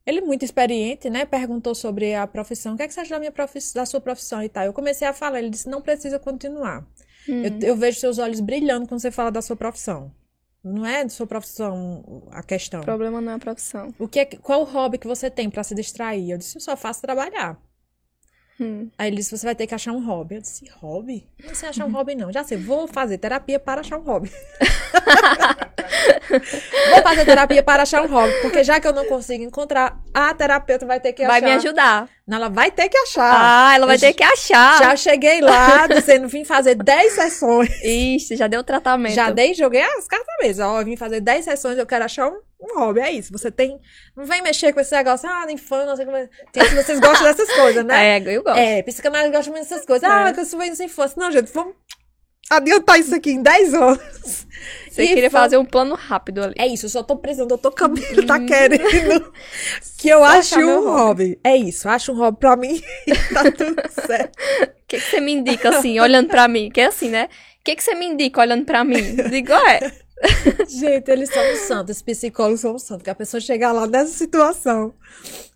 Ele, 0.05 0.21
muito 0.21 0.43
experiente, 0.43 1.09
né? 1.09 1.23
Perguntou 1.23 1.75
sobre 1.75 2.15
a 2.15 2.25
profissão. 2.25 2.73
O 2.73 2.77
que 2.77 2.83
é 2.83 2.87
que 2.87 2.93
você 2.93 3.01
acha 3.01 3.11
da, 3.11 3.19
minha 3.19 3.31
profiss... 3.31 3.73
da 3.73 3.85
sua 3.85 4.01
profissão 4.01 4.41
e 4.41 4.49
tal? 4.49 4.65
Eu 4.65 4.73
comecei 4.73 5.07
a 5.07 5.13
falar. 5.13 5.39
Ele 5.39 5.51
disse: 5.51 5.69
não 5.69 5.81
precisa 5.81 6.17
continuar. 6.17 6.83
Hum. 7.27 7.43
Eu, 7.43 7.69
eu 7.69 7.75
vejo 7.75 7.99
seus 7.99 8.17
olhos 8.17 8.39
brilhando 8.39 8.87
quando 8.87 8.99
você 8.99 9.11
fala 9.11 9.31
da 9.31 9.41
sua 9.41 9.55
profissão. 9.55 10.11
Não 10.63 10.85
é 10.85 11.03
da 11.03 11.09
sua 11.09 11.27
profissão 11.27 12.27
a 12.31 12.41
questão. 12.41 12.81
O 12.81 12.85
problema 12.85 13.21
não 13.21 13.33
é 13.33 13.35
a 13.35 13.39
profissão. 13.39 13.93
O 13.99 14.07
que 14.07 14.19
é, 14.19 14.25
qual 14.25 14.61
o 14.61 14.65
hobby 14.65 14.97
que 14.97 15.07
você 15.07 15.29
tem 15.29 15.49
pra 15.49 15.63
se 15.63 15.75
distrair? 15.75 16.31
Eu 16.31 16.37
disse: 16.37 16.57
eu 16.57 16.61
só 16.61 16.75
faço 16.75 17.01
trabalhar. 17.01 17.57
Hum. 18.59 18.89
Aí 18.97 19.09
ele 19.09 19.17
disse: 19.17 19.35
você 19.37 19.45
vai 19.45 19.55
ter 19.55 19.67
que 19.67 19.75
achar 19.75 19.93
um 19.93 20.05
hobby. 20.05 20.35
Eu 20.35 20.41
disse: 20.41 20.69
hobby? 20.79 21.27
Não 21.45 21.55
sei 21.55 21.69
achar 21.69 21.85
um 21.85 21.91
hobby, 21.91 22.15
não. 22.15 22.31
Já 22.31 22.43
sei, 22.43 22.57
vou 22.57 22.87
fazer 22.87 23.17
terapia 23.17 23.59
para 23.59 23.81
achar 23.81 23.97
um 23.97 24.03
hobby. 24.03 24.31
vou 26.91 27.01
fazer 27.01 27.25
terapia 27.25 27.63
para 27.63 27.83
achar 27.83 28.03
um 28.03 28.07
hobby. 28.07 28.33
Porque 28.41 28.63
já 28.63 28.79
que 28.79 28.87
eu 28.87 28.93
não 28.93 29.05
consigo 29.05 29.43
encontrar, 29.43 29.97
a 30.13 30.33
terapeuta 30.33 30.85
vai 30.85 30.99
ter 30.99 31.13
que 31.13 31.23
achar. 31.23 31.31
Vai 31.31 31.41
me 31.41 31.51
ajudar. 31.51 32.09
Não, 32.27 32.37
ela 32.37 32.49
vai 32.49 32.69
ter 32.69 32.87
que 32.89 32.97
achar. 32.97 33.31
Ah, 33.33 33.75
ela 33.75 33.87
vai 33.87 33.95
eu 33.95 33.99
ter 33.99 34.13
que 34.13 34.23
achar. 34.23 34.77
Já 34.77 34.95
cheguei 34.95 35.41
lá 35.41 35.87
dizendo: 35.87 36.27
vim 36.27 36.45
fazer 36.45 36.75
10 36.75 37.13
sessões. 37.13 37.69
Ixi, 37.83 38.35
já 38.35 38.47
deu 38.47 38.63
tratamento. 38.63 39.15
Já 39.15 39.31
dei, 39.31 39.53
joguei 39.53 39.81
as 39.81 40.07
cartas 40.07 40.27
mesa. 40.39 40.67
Ó, 40.67 40.83
vim 40.83 40.95
fazer 40.95 41.21
10 41.21 41.45
sessões, 41.45 41.77
eu 41.77 41.85
quero 41.85 42.05
achar 42.05 42.29
um, 42.29 42.39
um 42.61 42.79
hobby. 42.79 42.99
É 42.99 43.11
isso. 43.11 43.31
Você 43.31 43.49
tem. 43.49 43.79
Não 44.15 44.25
vem 44.25 44.41
mexer 44.41 44.71
com 44.73 44.79
esse 44.79 44.95
negócio. 44.95 45.27
Ah, 45.27 45.45
nem 45.45 45.57
fã, 45.57 45.85
não 45.85 45.95
sei 45.95 46.05
como. 46.05 46.17
é. 46.17 46.29
Tem, 46.51 46.63
se 46.65 46.75
vocês 46.75 46.99
gostam 46.99 47.27
dessas 47.27 47.51
coisas, 47.51 47.83
né? 47.83 48.19
É, 48.19 48.35
eu 48.35 48.43
gosto. 48.43 48.59
É, 48.59 48.83
psicanálise 48.83 49.31
gosta 49.31 49.51
muito 49.51 49.67
dessas 49.67 49.85
coisas. 49.85 50.07
É. 50.07 50.11
Ah, 50.11 50.31
que 50.33 50.39
eu 50.39 50.45
sou 50.45 50.61
infância. 50.63 51.15
Não, 51.17 51.31
gente, 51.31 51.51
vamos 51.51 51.73
adiantar 52.49 52.99
isso 52.99 53.13
aqui 53.13 53.31
em 53.31 53.41
10 53.41 53.73
anos. 53.73 54.47
Você 54.89 55.03
E 55.03 55.07
queria 55.07 55.29
fazer 55.29 55.57
um 55.57 55.65
plano 55.65 55.95
rápido 55.95 56.43
ali. 56.43 56.55
É 56.57 56.67
isso, 56.67 56.85
eu 56.85 56.89
só 56.89 57.03
tô 57.03 57.15
precisando, 57.15 57.45
o 57.45 57.49
doutor 57.49 57.71
Camilo 57.71 58.25
tá 58.25 58.39
querendo 58.43 59.31
que 59.97 60.09
eu 60.09 60.23
ache 60.23 60.61
um 60.63 60.83
hobby. 60.85 61.39
É 61.43 61.55
isso, 61.55 61.87
acho 61.87 62.11
um 62.11 62.15
hobby 62.15 62.39
pra 62.39 62.55
mim 62.55 62.81
e 63.07 63.15
tá 63.33 63.51
tudo 63.51 63.75
certo. 64.05 64.35
O 64.61 64.87
que, 64.87 64.99
que 64.99 65.09
você 65.09 65.19
me 65.21 65.33
indica, 65.33 65.69
assim, 65.69 65.99
olhando 65.99 66.27
pra 66.29 66.47
mim? 66.47 66.69
Que 66.71 66.81
é 66.81 66.85
assim, 66.87 67.09
né? 67.09 67.25
O 67.25 67.63
que, 67.63 67.75
que 67.75 67.83
você 67.83 67.93
me 67.93 68.05
indica 68.07 68.41
olhando 68.41 68.65
pra 68.65 68.83
mim? 68.83 69.15
Digo, 69.29 69.53
é. 69.53 69.91
Gente, 70.67 71.09
eles 71.11 71.29
são 71.29 71.43
um 71.53 71.55
santo, 71.55 71.91
os 71.91 72.01
psicólogos 72.01 72.59
são 72.59 72.75
um 72.75 72.79
santo, 72.79 73.03
que 73.03 73.09
a 73.09 73.15
pessoa 73.15 73.39
chegar 73.39 73.71
lá 73.71 73.87
nessa 73.87 74.11
situação, 74.11 74.93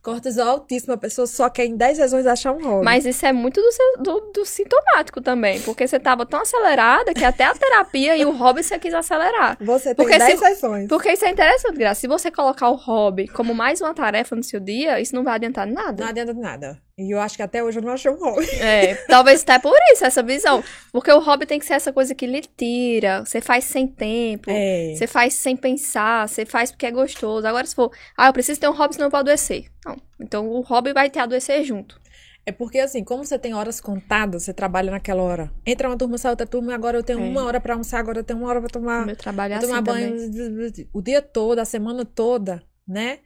cortisol 0.04 0.50
altíssimo, 0.50 0.94
a 0.94 0.98
pessoa 0.98 1.26
só 1.26 1.50
quer 1.50 1.66
em 1.66 1.78
10 1.78 1.98
sessões 1.98 2.28
achar 2.28 2.52
um 2.52 2.62
hobby. 2.62 2.84
Mas 2.84 3.06
isso 3.06 3.26
é 3.26 3.32
muito 3.32 3.62
do, 3.62 3.72
seu, 3.72 3.98
do, 4.00 4.20
do 4.34 4.46
sintomático 4.46 5.22
também. 5.22 5.62
Porque 5.62 5.88
você 5.88 5.98
tava 5.98 6.26
tão 6.26 6.42
acelerada 6.42 7.14
que 7.14 7.24
até 7.24 7.46
a 7.46 7.56
terapia 7.56 8.18
e 8.18 8.26
o 8.26 8.32
hobby 8.32 8.62
você 8.62 8.78
quis 8.78 8.94
acelerar. 8.94 9.58
Você 9.62 9.96
tem 9.96 10.06
porque 10.06 10.18
10 10.18 10.32
se- 10.40 10.46
sessões. 10.46 10.88
Porque 10.90 11.12
isso 11.14 11.24
é 11.24 11.30
interessante, 11.30 11.78
Graça. 11.78 12.02
Se 12.02 12.08
você 12.08 12.30
colocar 12.30 12.70
o 12.70 12.76
hobby 12.76 13.28
como 13.30 13.56
mais 13.56 13.80
uma 13.80 13.94
tarefa 13.94 14.36
no 14.36 14.44
seu 14.44 14.60
dia, 14.60 15.00
isso 15.00 15.16
não 15.16 15.24
vai 15.24 15.36
adiantar 15.36 15.66
nada. 15.66 16.04
Não 16.04 16.10
adianta 16.10 16.34
nada. 16.34 16.78
E 16.98 17.12
eu 17.12 17.20
acho 17.20 17.36
que 17.38 17.42
até 17.42 17.64
hoje 17.64 17.80
eu 17.80 17.84
não 17.84 17.94
achei 17.94 18.12
um 18.12 18.20
hobby. 18.20 18.46
É, 18.60 18.94
talvez 19.08 19.42
até 19.42 19.58
por 19.58 19.76
isso, 19.94 20.06
essa 20.06 20.22
visão. 20.22 20.62
Porque 20.92 21.12
o 21.12 21.20
hobby 21.20 21.46
tem 21.46 21.58
que 21.60 21.66
ser 21.66 21.74
essa 21.76 21.92
coisa 21.94 22.14
que 22.14 22.28
lhe 22.28 22.42
tira. 22.42 23.24
Você 23.26 23.40
faz 23.42 23.64
sem 23.64 23.88
tempo. 23.88 24.52
É. 24.52 24.94
Você 24.96 25.08
faz 25.08 25.34
sem 25.34 25.56
pensar, 25.56 26.28
você 26.28 26.46
faz 26.46 26.70
porque 26.72 26.86
é 26.86 26.92
gostoso. 26.92 27.48
Agora, 27.48 27.66
se 27.66 27.74
for, 27.74 27.90
ah, 28.18 28.28
eu 28.28 28.34
preciso 28.34 28.60
ter 28.60 28.68
um 28.68 28.74
hobby, 28.74 28.94
senão 28.96 29.08
eu 29.08 29.12
vou 29.12 29.20
adoecer. 29.22 29.73
Não. 29.86 29.98
Então, 30.20 30.48
o 30.50 30.62
hobby 30.62 30.94
vai 30.94 31.10
ter 31.10 31.20
adoecer 31.20 31.64
junto. 31.64 32.02
É 32.46 32.52
porque, 32.52 32.80
assim, 32.80 33.04
como 33.04 33.24
você 33.24 33.40
tem 33.40 33.54
horas 33.54 33.80
contadas, 33.80 34.44
você 34.44 34.54
trabalha 34.54 34.92
naquela 34.92 35.22
hora. 35.24 35.50
Entra 35.66 35.88
uma 35.88 35.98
turma, 35.98 36.18
sai 36.18 36.32
outra 36.32 36.46
turma, 36.46 36.74
agora 36.76 36.98
eu 36.98 37.04
tenho 37.04 37.20
É. 37.20 37.24
uma 37.24 37.44
hora 37.46 37.60
pra 37.60 37.74
almoçar, 37.74 38.00
agora 38.00 38.20
eu 38.20 38.24
tenho 38.24 38.40
uma 38.40 38.50
hora 38.50 38.60
pra 38.60 38.68
O 38.68 38.72
tomar, 38.72 39.06
meu 39.06 39.16
trabalho 39.16 39.54
é 39.54 39.58
pra 39.58 39.66
assim 39.66 39.68
tomar 39.76 39.84
também. 39.84 40.10
banho 40.10 40.88
o 40.94 41.02
dia 41.02 41.22
todo, 41.22 41.60
a 41.60 41.66
semana 41.66 42.04
toda, 42.04 42.62
né? 42.88 43.20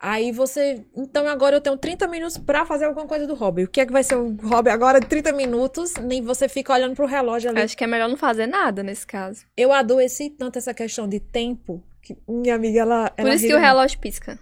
Aí 0.00 0.30
você. 0.32 0.84
Então 0.94 1.26
agora 1.26 1.56
eu 1.56 1.60
tenho 1.60 1.76
30 1.78 2.06
minutos 2.08 2.36
pra 2.36 2.66
fazer 2.66 2.84
alguma 2.84 3.06
coisa 3.06 3.26
do 3.26 3.34
hobby. 3.34 3.64
O 3.64 3.68
que 3.68 3.80
é 3.80 3.86
que 3.86 3.92
vai 3.92 4.02
ser 4.02 4.16
o 4.16 4.36
hobby 4.42 4.68
agora 4.68 5.00
de 5.00 5.06
30 5.06 5.32
minutos? 5.32 5.94
Nem 5.94 6.20
você 6.20 6.48
fica 6.50 6.72
olhando 6.74 6.94
pro 6.94 7.06
relógio 7.06 7.48
ali. 7.50 7.62
Acho 7.62 7.76
que 7.76 7.84
é 7.84 7.86
melhor 7.86 8.08
não 8.08 8.16
fazer 8.16 8.46
nada 8.46 8.82
nesse 8.82 9.06
caso. 9.06 9.46
Eu 9.56 9.72
adoeci 9.72 10.28
tanto 10.28 10.58
essa 10.58 10.74
questão 10.74 11.08
de 11.08 11.18
tempo 11.18 11.82
que 12.02 12.14
minha 12.28 12.54
amiga, 12.56 12.80
ela. 12.80 13.10
Por 13.10 13.20
ela 13.22 13.34
isso 13.34 13.46
que 13.46 13.54
o 13.54 13.58
relógio 13.58 13.98
pisca. 13.98 14.38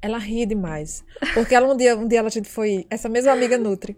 Ela 0.00 0.18
ri 0.18 0.46
demais. 0.46 1.04
Porque 1.34 1.54
ela 1.54 1.72
um 1.72 1.76
dia, 1.76 1.96
um 1.96 2.06
dia 2.06 2.20
ela 2.20 2.28
a 2.28 2.30
gente 2.30 2.48
foi, 2.48 2.86
essa 2.88 3.08
mesma 3.08 3.32
amiga 3.32 3.58
Nutri, 3.58 3.96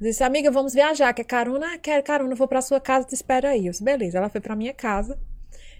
disse, 0.00 0.24
amiga, 0.24 0.50
vamos 0.50 0.72
viajar, 0.74 1.12
quer 1.12 1.24
carona? 1.24 1.74
Ah, 1.74 1.78
Quero 1.78 2.02
carona, 2.02 2.34
vou 2.34 2.48
pra 2.48 2.62
sua 2.62 2.80
casa, 2.80 3.06
te 3.06 3.14
espero 3.14 3.46
aí. 3.46 3.66
Eu 3.66 3.72
disse, 3.72 3.84
beleza. 3.84 4.18
Ela 4.18 4.28
foi 4.28 4.40
pra 4.40 4.56
minha 4.56 4.72
casa, 4.72 5.18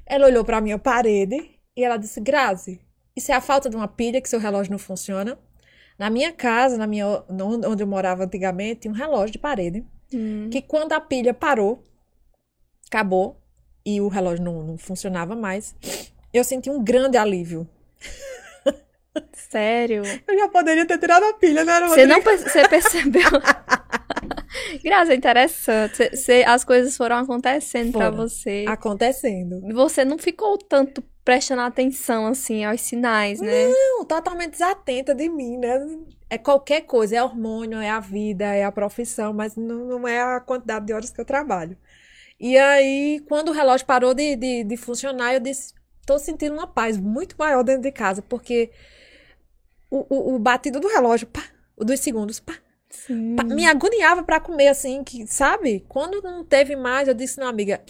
ela 0.07 0.27
olhou 0.27 0.45
pra 0.45 0.61
minha 0.61 0.79
parede 0.79 1.59
e 1.77 1.85
ela 1.85 1.97
disse, 1.97 2.21
Grazi, 2.21 2.81
isso 3.17 3.33
é 3.33 3.35
a 3.35 3.41
falta 3.41 3.71
de 3.71 3.77
uma 3.77 3.89
pilha 3.89 4.21
que 4.21 4.29
seu 4.29 4.39
relógio 4.39 4.71
não 4.73 4.79
funciona? 4.79 5.39
Na 5.99 6.11
minha 6.11 6.33
casa, 6.33 6.77
na 6.77 6.87
minha, 6.87 7.07
onde 7.67 7.83
eu 7.83 7.87
morava 7.87 8.25
antigamente, 8.25 8.81
tinha 8.83 8.93
um 8.93 8.97
relógio 8.97 9.33
de 9.33 9.39
parede, 9.39 9.85
Hum. 10.15 10.51
que 10.51 10.61
quando 10.61 10.93
a 10.93 11.01
pilha 11.01 11.33
parou, 11.33 11.83
acabou, 12.87 13.41
e 13.85 14.01
o 14.01 14.09
relógio 14.09 14.45
não, 14.45 14.63
não 14.63 14.77
funcionava 14.77 15.35
mais, 15.35 15.75
eu 16.33 16.45
senti 16.45 16.69
um 16.71 16.83
grande 16.83 17.17
alívio. 17.17 17.67
Sério. 19.33 20.03
Eu 20.27 20.39
já 20.39 20.49
poderia 20.49 20.87
ter 20.87 20.99
tirado 20.99 21.25
a 21.25 21.35
pilha, 21.35 21.65
não 21.65 21.73
era 21.73 21.89
Você 21.89 22.07
não 22.07 22.21
você 22.23 22.69
percebeu? 22.69 23.23
Graça, 24.83 25.13
é 25.13 25.17
interessante. 25.17 25.97
Você- 25.97 26.17
você- 26.17 26.45
as 26.47 26.65
coisas 26.65 26.97
foram 26.97 27.17
acontecendo 27.17 27.93
pra 27.93 28.11
Foram. 28.11 28.17
você. 28.29 28.65
acontecendo. 28.69 29.61
Você 29.75 30.05
não 30.05 30.19
ficou 30.19 30.57
tanto 30.59 31.03
prestando 31.25 31.63
atenção, 31.63 32.27
assim, 32.27 32.65
aos 32.65 32.81
sinais, 32.81 33.41
né? 33.41 33.69
Não, 33.69 34.05
totalmente 34.05 34.53
desatenta 34.53 35.15
de 35.15 35.29
mim, 35.29 35.57
né? 35.57 35.79
É 36.29 36.37
qualquer 36.39 36.81
coisa, 36.83 37.17
é 37.17 37.23
hormônio, 37.23 37.79
é 37.79 37.91
a 37.91 38.01
vida, 38.01 38.47
é 38.47 38.65
a 38.65 38.73
profissão, 38.73 39.33
mas 39.33 39.55
não, 39.57 39.87
não 39.87 40.09
é 40.09 40.21
a 40.21 40.41
quantidade 40.41 40.87
de 40.87 40.93
horas 40.93 41.11
que 41.11 41.21
eu 41.21 41.25
trabalho. 41.25 41.77
E 42.41 42.57
aí, 42.59 43.21
quando 43.29 43.51
o 43.51 43.53
relógio 43.53 43.87
parou 43.87 44.15
de, 44.15 44.35
de, 44.35 44.65
de 44.65 44.77
funcionar, 44.77 45.35
eu 45.35 45.41
disse, 45.41 45.75
tô 46.05 46.19
sentindo 46.19 46.55
uma 46.55 46.67
paz 46.67 46.99
muito 46.99 47.37
maior 47.39 47.63
dentro 47.63 47.83
de 47.83 47.93
casa, 47.93 48.21
porque 48.21 48.71
o, 49.97 50.07
o, 50.33 50.35
o 50.35 50.39
batido 50.39 50.81
do 50.81 50.89
relógio, 50.89 51.27
pá, 51.27 51.43
o 51.77 51.85
dos 51.85 52.01
segundos, 52.01 52.41
pá, 52.41 52.55
pá, 53.37 53.45
me 53.45 53.67
agoniava 53.67 54.23
pra 54.23 54.41
comer, 54.41 54.69
assim, 54.69 55.05
que, 55.05 55.27
sabe? 55.27 55.85
Quando 55.89 56.23
não 56.23 56.45
teve 56.45 56.77
mais, 56.77 57.09
eu 57.09 57.15
disse, 57.15 57.39
não, 57.39 57.47
amiga, 57.47 57.83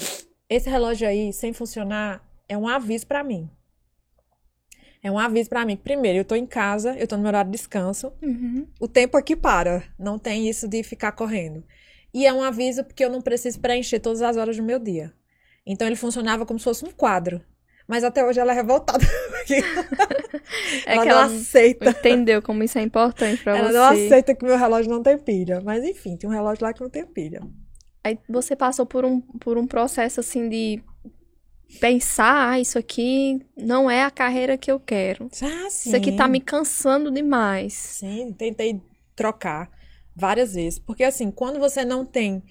esse 0.48 0.68
relógio 0.68 1.06
aí, 1.08 1.32
sem 1.32 1.52
funcionar, 1.52 2.22
é 2.48 2.56
um 2.58 2.66
aviso 2.68 3.06
pra 3.06 3.22
mim. 3.22 3.48
É 5.02 5.10
um 5.10 5.18
aviso 5.18 5.48
pra 5.48 5.64
mim. 5.64 5.76
Primeiro, 5.76 6.18
eu 6.18 6.24
tô 6.24 6.34
em 6.36 6.46
casa, 6.46 6.94
eu 6.96 7.08
tô 7.08 7.16
no 7.16 7.22
meu 7.22 7.30
horário 7.30 7.50
de 7.50 7.56
descanso, 7.56 8.12
Uhum. 8.22 8.66
o 8.80 8.86
tempo 8.86 9.16
aqui 9.16 9.34
para. 9.34 9.82
Não 9.98 10.18
tem 10.18 10.48
isso 10.48 10.68
de 10.68 10.82
ficar 10.82 11.12
correndo. 11.12 11.64
E 12.14 12.24
é 12.26 12.32
um 12.32 12.42
aviso 12.42 12.84
porque 12.84 13.04
eu 13.04 13.10
não 13.10 13.20
preciso 13.20 13.58
preencher 13.58 13.98
todas 13.98 14.22
as 14.22 14.36
horas 14.36 14.56
do 14.56 14.62
meu 14.62 14.78
dia. 14.78 15.12
Então 15.66 15.86
ele 15.86 15.96
funcionava 15.96 16.44
como 16.46 16.58
se 16.58 16.64
fosse 16.64 16.84
um 16.84 16.90
quadro. 16.90 17.42
Mas 17.92 18.04
até 18.04 18.24
hoje 18.24 18.40
ela 18.40 18.52
é 18.52 18.54
revoltada. 18.54 19.04
É 20.86 20.94
ela 20.94 21.02
que 21.02 21.08
não 21.08 21.18
ela 21.18 21.24
aceita. 21.24 21.90
entendeu 21.90 22.40
como 22.42 22.62
isso 22.62 22.78
é 22.78 22.82
importante 22.82 23.42
pra 23.42 23.56
Ela 23.56 23.68
você. 23.68 23.74
não 23.74 23.84
aceita 23.84 24.34
que 24.34 24.44
meu 24.44 24.56
relógio 24.56 24.90
não 24.90 25.02
tem 25.02 25.18
pilha. 25.18 25.60
Mas 25.62 25.84
enfim, 25.84 26.16
tem 26.16 26.28
um 26.28 26.32
relógio 26.32 26.64
lá 26.64 26.72
que 26.72 26.80
não 26.80 26.88
tem 26.90 27.06
pilha. 27.06 27.40
Aí 28.02 28.18
você 28.28 28.56
passou 28.56 28.86
por 28.86 29.04
um, 29.04 29.20
por 29.20 29.58
um 29.58 29.66
processo 29.66 30.20
assim 30.20 30.48
de 30.48 30.82
pensar, 31.80 32.50
ah, 32.50 32.60
isso 32.60 32.78
aqui 32.78 33.40
não 33.56 33.90
é 33.90 34.02
a 34.04 34.10
carreira 34.10 34.56
que 34.56 34.70
eu 34.70 34.80
quero. 34.80 35.28
Ah, 35.42 35.68
sim. 35.70 35.90
Isso 35.90 35.96
aqui 35.96 36.12
tá 36.12 36.26
me 36.26 36.40
cansando 36.40 37.10
demais. 37.10 37.74
Sim, 37.74 38.32
tentei 38.32 38.80
trocar 39.14 39.70
várias 40.16 40.54
vezes. 40.54 40.78
Porque, 40.78 41.04
assim, 41.04 41.30
quando 41.30 41.58
você 41.58 41.84
não 41.84 42.04
tem 42.06 42.42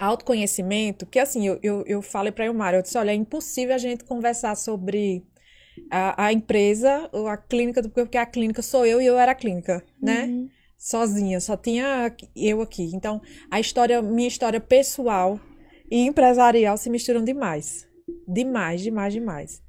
autoconhecimento, 0.00 1.04
que 1.04 1.18
assim, 1.18 1.46
eu, 1.46 1.58
eu, 1.62 1.84
eu 1.86 2.02
falei 2.02 2.32
pra 2.32 2.46
Ilmar, 2.46 2.74
eu 2.74 2.82
disse, 2.82 2.96
olha, 2.96 3.10
é 3.10 3.14
impossível 3.14 3.74
a 3.74 3.78
gente 3.78 4.02
conversar 4.04 4.56
sobre 4.56 5.22
a, 5.90 6.26
a 6.26 6.32
empresa 6.32 7.08
ou 7.12 7.28
a 7.28 7.36
clínica, 7.36 7.86
porque 7.88 8.16
a 8.16 8.24
clínica 8.24 8.62
sou 8.62 8.86
eu 8.86 9.00
e 9.00 9.06
eu 9.06 9.18
era 9.18 9.32
a 9.32 9.34
clínica, 9.34 9.84
né? 10.00 10.24
Uhum. 10.24 10.48
Sozinha, 10.78 11.38
só 11.40 11.56
tinha 11.56 12.14
eu 12.34 12.62
aqui. 12.62 12.90
Então, 12.94 13.20
a 13.50 13.60
história, 13.60 14.00
minha 14.00 14.28
história 14.28 14.58
pessoal 14.58 15.38
e 15.90 16.06
empresarial 16.06 16.78
se 16.78 16.88
misturam 16.88 17.22
demais. 17.22 17.86
Demais, 18.26 18.80
demais, 18.80 19.12
demais. 19.12 19.62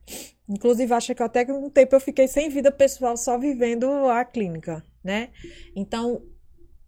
Inclusive, 0.48 0.94
acho 0.94 1.14
que 1.14 1.22
até 1.22 1.44
que 1.44 1.52
um 1.52 1.70
tempo 1.70 1.95
eu 1.95 1.99
fiquei 1.99 2.28
sem 2.28 2.49
vida 2.49 2.72
pessoal, 2.72 3.18
só 3.18 3.38
vivendo 3.38 3.90
a 4.08 4.24
clínica, 4.24 4.84
né? 5.03 5.30
Então, 5.76 6.24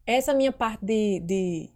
essa 0.05 0.33
minha 0.33 0.51
parte 0.51 0.85
de, 0.85 1.19
de 1.19 1.69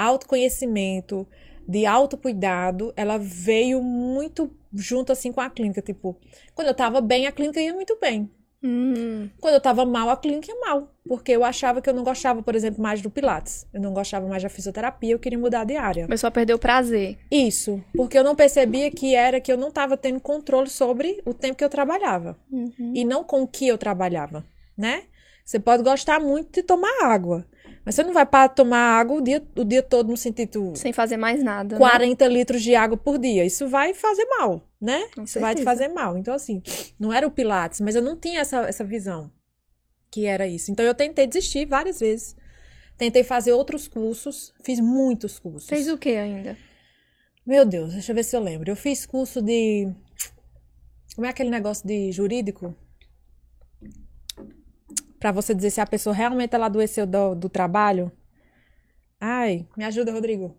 autoconhecimento, 0.00 1.26
de 1.68 1.86
autocuidado, 1.86 2.92
ela 2.96 3.18
veio 3.18 3.82
muito 3.82 4.50
junto 4.74 5.12
assim 5.12 5.30
com 5.32 5.40
a 5.40 5.50
clínica. 5.50 5.80
Tipo, 5.82 6.16
quando 6.54 6.68
eu 6.68 6.74
tava 6.74 7.00
bem, 7.00 7.26
a 7.26 7.32
clínica 7.32 7.60
ia 7.60 7.72
muito 7.74 7.96
bem. 8.00 8.30
Hum, 8.62 9.30
Quando 9.40 9.54
eu 9.54 9.60
tava 9.60 9.86
mal, 9.86 10.10
a 10.10 10.16
clínica 10.16 10.50
ia 10.52 10.60
mal. 10.60 10.92
Porque 11.08 11.32
eu 11.32 11.42
achava 11.44 11.80
que 11.80 11.88
eu 11.88 11.94
não 11.94 12.04
gostava, 12.04 12.42
por 12.42 12.54
exemplo, 12.54 12.82
mais 12.82 13.00
do 13.00 13.08
Pilates. 13.08 13.66
Eu 13.72 13.80
não 13.80 13.94
gostava 13.94 14.28
mais 14.28 14.42
da 14.42 14.48
fisioterapia, 14.50 15.12
eu 15.12 15.18
queria 15.18 15.38
mudar 15.38 15.64
de 15.64 15.76
área. 15.76 16.04
começou 16.04 16.28
a 16.28 16.30
perder 16.30 16.54
o 16.54 16.58
prazer. 16.58 17.16
Isso, 17.30 17.82
porque 17.96 18.18
eu 18.18 18.24
não 18.24 18.34
percebia 18.36 18.90
que 18.90 19.14
era 19.14 19.40
que 19.40 19.50
eu 19.50 19.56
não 19.56 19.70
tava 19.70 19.96
tendo 19.96 20.20
controle 20.20 20.68
sobre 20.68 21.22
o 21.24 21.32
tempo 21.32 21.56
que 21.56 21.64
eu 21.64 21.70
trabalhava. 21.70 22.36
Uhum. 22.50 22.92
E 22.94 23.04
não 23.04 23.24
com 23.24 23.42
o 23.42 23.48
que 23.48 23.66
eu 23.66 23.78
trabalhava, 23.78 24.44
né? 24.76 25.04
Você 25.44 25.58
pode 25.58 25.82
gostar 25.82 26.20
muito 26.20 26.52
de 26.52 26.62
tomar 26.62 27.04
água. 27.04 27.46
Mas 27.84 27.94
você 27.94 28.02
não 28.02 28.12
vai 28.12 28.26
para 28.26 28.48
tomar 28.48 28.98
água 29.00 29.16
o 29.16 29.20
dia, 29.22 29.42
o 29.56 29.64
dia 29.64 29.82
todo 29.82 30.08
no 30.08 30.16
sentido 30.16 30.72
Sem 30.76 30.92
fazer 30.92 31.16
mais 31.16 31.42
nada. 31.42 31.74
né? 31.74 31.78
40 31.78 32.26
litros 32.28 32.62
de 32.62 32.74
água 32.74 32.96
por 32.96 33.18
dia. 33.18 33.44
Isso 33.44 33.66
vai 33.68 33.94
fazer 33.94 34.24
mal, 34.26 34.62
né? 34.80 35.08
Com 35.14 35.22
Isso 35.22 35.40
vai 35.40 35.54
te 35.54 35.58
certeza. 35.58 35.64
fazer 35.64 35.88
mal. 35.94 36.16
Então, 36.18 36.34
assim, 36.34 36.62
não 36.98 37.12
era 37.12 37.26
o 37.26 37.30
Pilates, 37.30 37.80
mas 37.80 37.94
eu 37.94 38.02
não 38.02 38.16
tinha 38.16 38.40
essa, 38.40 38.60
essa 38.68 38.84
visão 38.84 39.30
que 40.10 40.26
era 40.26 40.46
isso. 40.46 40.70
Então, 40.70 40.84
eu 40.84 40.94
tentei 40.94 41.26
desistir 41.26 41.64
várias 41.66 42.00
vezes. 42.00 42.36
Tentei 42.98 43.24
fazer 43.24 43.52
outros 43.52 43.88
cursos, 43.88 44.52
fiz 44.62 44.78
muitos 44.78 45.38
cursos. 45.38 45.66
Fez 45.68 45.88
o 45.88 45.96
que 45.96 46.10
ainda? 46.16 46.56
Meu 47.46 47.64
Deus, 47.64 47.94
deixa 47.94 48.12
eu 48.12 48.16
ver 48.16 48.24
se 48.24 48.36
eu 48.36 48.40
lembro. 48.40 48.70
Eu 48.70 48.76
fiz 48.76 49.06
curso 49.06 49.40
de. 49.40 49.88
Como 51.14 51.26
é 51.26 51.30
aquele 51.30 51.48
negócio 51.48 51.86
de 51.88 52.12
jurídico? 52.12 52.74
Pra 55.20 55.30
você 55.30 55.54
dizer 55.54 55.70
se 55.70 55.80
a 55.82 55.86
pessoa 55.86 56.14
realmente 56.14 56.54
ela 56.54 56.66
adoeceu 56.66 57.06
do, 57.06 57.34
do 57.34 57.48
trabalho. 57.50 58.10
Ai, 59.20 59.66
me 59.76 59.84
ajuda, 59.84 60.10
Rodrigo. 60.10 60.56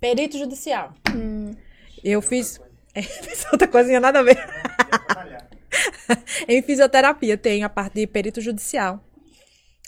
Perito 0.00 0.38
judicial. 0.38 0.94
Hum, 1.14 1.54
Eu 2.02 2.20
fiz. 2.20 2.60
É, 2.94 3.02
fiz 3.02 3.44
outra 3.52 3.68
coisinha 3.68 4.00
nada 4.00 4.18
a 4.18 4.22
ver. 4.24 4.36
em 6.48 6.60
fisioterapia 6.62 7.36
tem 7.36 7.62
a 7.62 7.68
parte 7.68 7.94
de 7.94 8.06
perito 8.08 8.40
judicial. 8.40 9.04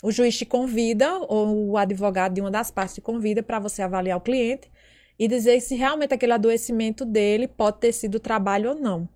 O 0.01 0.11
juiz 0.11 0.37
te 0.37 0.45
convida, 0.45 1.17
ou 1.27 1.71
o 1.71 1.77
advogado 1.77 2.35
de 2.35 2.41
uma 2.41 2.51
das 2.51 2.71
partes 2.71 2.95
te 2.95 3.01
convida 3.01 3.43
para 3.43 3.59
você 3.59 3.81
avaliar 3.81 4.17
o 4.17 4.21
cliente 4.21 4.71
e 5.19 5.27
dizer 5.27 5.59
se 5.61 5.75
realmente 5.75 6.13
aquele 6.13 6.31
adoecimento 6.31 7.03
dele 7.03 7.47
pode 7.47 7.79
ter 7.79 7.91
sido 7.91 8.19
trabalho 8.19 8.69
ou 8.69 8.75
não. 8.75 9.09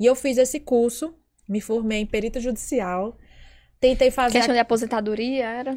E 0.00 0.06
eu 0.06 0.16
fiz 0.16 0.38
esse 0.38 0.58
curso, 0.58 1.14
me 1.48 1.60
formei 1.60 2.00
em 2.00 2.06
perito 2.06 2.40
judicial, 2.40 3.16
tentei 3.80 4.10
fazer. 4.10 4.38
questão 4.38 4.54
de 4.54 4.60
aposentadoria 4.60 5.44
era? 5.44 5.74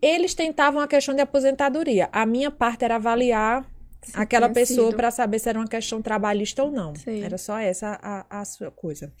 Eles 0.00 0.34
tentavam 0.34 0.80
a 0.80 0.88
questão 0.88 1.14
de 1.14 1.20
aposentadoria. 1.22 2.08
A 2.12 2.26
minha 2.26 2.50
parte 2.50 2.84
era 2.84 2.96
avaliar 2.96 3.64
Se 4.02 4.12
aquela 4.14 4.48
pessoa 4.50 4.92
para 4.92 5.10
saber 5.10 5.38
se 5.38 5.48
era 5.48 5.58
uma 5.58 5.66
questão 5.66 6.02
trabalhista 6.02 6.62
ou 6.62 6.70
não. 6.70 6.94
Sim. 6.94 7.22
Era 7.22 7.38
só 7.38 7.58
essa 7.58 7.98
a, 8.02 8.40
a 8.40 8.44
sua 8.44 8.70
coisa. 8.70 9.12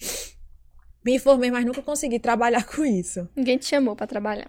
Me 1.04 1.14
informei, 1.16 1.50
mas 1.50 1.64
nunca 1.64 1.82
consegui 1.82 2.18
trabalhar 2.18 2.64
com 2.68 2.84
isso. 2.84 3.28
Ninguém 3.34 3.58
te 3.58 3.66
chamou 3.66 3.96
pra 3.96 4.06
trabalhar. 4.06 4.48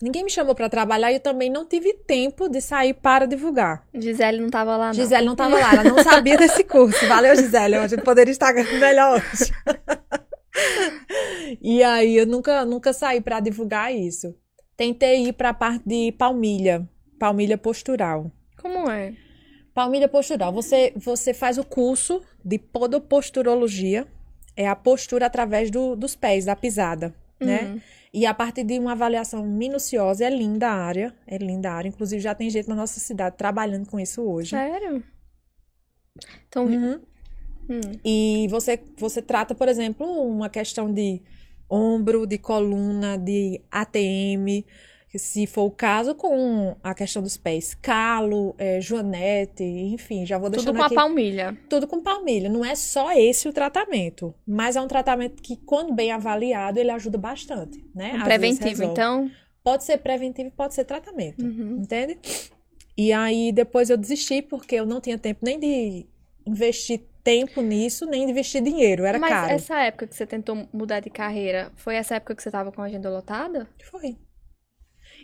Ninguém 0.00 0.24
me 0.24 0.30
chamou 0.30 0.54
para 0.54 0.68
trabalhar 0.68 1.10
e 1.10 1.14
eu 1.14 1.20
também 1.20 1.48
não 1.48 1.64
tive 1.64 1.94
tempo 1.94 2.50
de 2.50 2.60
sair 2.60 2.92
para 2.92 3.24
divulgar. 3.24 3.86
Gisele 3.94 4.40
não 4.42 4.50
tava 4.50 4.76
lá, 4.76 4.88
não. 4.88 4.94
Gisele 4.94 5.24
não 5.24 5.32
estava 5.32 5.58
lá, 5.58 5.72
ela 5.72 5.84
não 5.84 6.02
sabia 6.02 6.36
desse 6.36 6.64
curso. 6.64 7.06
Valeu, 7.08 7.34
Gisele. 7.34 7.76
A 7.76 7.86
gente 7.86 8.02
poderia 8.02 8.30
estar 8.30 8.52
melhor 8.78 9.16
hoje. 9.18 9.52
e 11.60 11.82
aí 11.82 12.16
eu 12.16 12.26
nunca, 12.26 12.64
nunca 12.64 12.92
saí 12.92 13.20
para 13.20 13.40
divulgar 13.40 13.94
isso. 13.94 14.34
Tentei 14.76 15.28
ir 15.28 15.32
para 15.32 15.50
a 15.50 15.54
parte 15.54 15.82
de 15.86 16.12
palmilha, 16.12 16.88
palmilha 17.18 17.56
postural. 17.56 18.30
Como 18.60 18.90
é? 18.90 19.14
Palmilha 19.72 20.08
postural. 20.08 20.52
Você, 20.52 20.92
você 20.96 21.32
faz 21.34 21.58
o 21.58 21.64
curso 21.64 22.22
de 22.44 22.58
podoposturologia, 22.58 24.06
é 24.56 24.66
a 24.68 24.76
postura 24.76 25.26
através 25.26 25.70
do- 25.70 25.94
dos 25.96 26.14
pés, 26.14 26.44
da 26.44 26.56
pisada, 26.56 27.14
né? 27.40 27.66
Hum. 27.74 27.80
E 28.12 28.24
a 28.24 28.32
partir 28.32 28.64
de 28.64 28.78
uma 28.78 28.92
avaliação 28.92 29.44
minuciosa, 29.44 30.24
é 30.24 30.30
linda 30.30 30.68
a 30.68 30.72
área, 30.74 31.14
é 31.26 31.36
linda 31.36 31.70
a 31.70 31.74
área. 31.74 31.88
Inclusive, 31.88 32.20
já 32.22 32.34
tem 32.34 32.48
gente 32.48 32.66
na 32.68 32.74
nossa 32.74 32.98
cidade 32.98 33.36
trabalhando 33.36 33.86
com 33.86 34.00
isso 34.00 34.22
hoje. 34.22 34.50
Sério? 34.50 35.02
Então, 36.48 36.64
Uhum. 36.64 37.00
Hum, 37.68 37.80
E 38.04 38.46
você, 38.50 38.78
você 38.96 39.20
trata, 39.22 39.54
por 39.54 39.68
exemplo, 39.68 40.06
uma 40.06 40.48
questão 40.48 40.92
de 40.92 41.20
ombro, 41.70 42.26
de 42.26 42.38
coluna, 42.38 43.16
de 43.18 43.60
ATM, 43.70 44.64
se 45.16 45.46
for 45.46 45.62
o 45.64 45.70
caso, 45.70 46.14
com 46.14 46.76
a 46.82 46.94
questão 46.94 47.22
dos 47.22 47.36
pés. 47.38 47.74
Calo, 47.74 48.54
eh, 48.58 48.80
joanete, 48.82 49.64
enfim, 49.64 50.26
já 50.26 50.36
vou 50.36 50.50
tudo 50.50 50.56
deixando 50.58 50.76
com 50.76 50.82
a 50.82 50.86
aqui. 50.86 50.94
palmilha. 50.94 51.56
Tudo 51.70 51.86
com 51.86 52.02
palmilha. 52.02 52.50
Não 52.50 52.62
é 52.64 52.74
só 52.74 53.12
esse 53.12 53.48
o 53.48 53.52
tratamento, 53.52 54.34
mas 54.46 54.76
é 54.76 54.80
um 54.80 54.86
tratamento 54.86 55.42
que, 55.42 55.56
quando 55.56 55.94
bem 55.94 56.10
avaliado, 56.12 56.78
ele 56.78 56.90
ajuda 56.90 57.16
bastante, 57.16 57.82
né? 57.94 58.12
Um 58.14 58.24
preventivo, 58.24 58.82
então. 58.84 59.30
Pode 59.64 59.84
ser 59.84 59.98
preventivo 59.98 60.48
e 60.48 60.52
pode 60.52 60.74
ser 60.74 60.84
tratamento, 60.84 61.42
Uhum. 61.42 61.78
entende? 61.82 62.18
E 62.96 63.12
aí 63.12 63.52
depois 63.52 63.88
eu 63.90 63.96
desisti 63.96 64.40
porque 64.42 64.74
eu 64.76 64.84
não 64.86 65.00
tinha 65.00 65.18
tempo 65.18 65.40
nem 65.42 65.58
de 65.58 66.06
investir 66.46 67.00
tempo 67.26 67.60
nisso, 67.60 68.06
nem 68.06 68.24
de 68.24 68.30
investir 68.30 68.62
dinheiro, 68.62 69.04
era 69.04 69.18
Mas 69.18 69.30
caro. 69.30 69.52
essa 69.52 69.80
época 69.80 70.06
que 70.06 70.14
você 70.14 70.24
tentou 70.24 70.68
mudar 70.72 71.00
de 71.00 71.10
carreira, 71.10 71.72
foi 71.74 71.96
essa 71.96 72.14
época 72.14 72.36
que 72.36 72.42
você 72.42 72.52
tava 72.52 72.70
com 72.70 72.80
a 72.80 72.84
agenda 72.84 73.10
lotada? 73.10 73.68
Foi. 73.90 74.16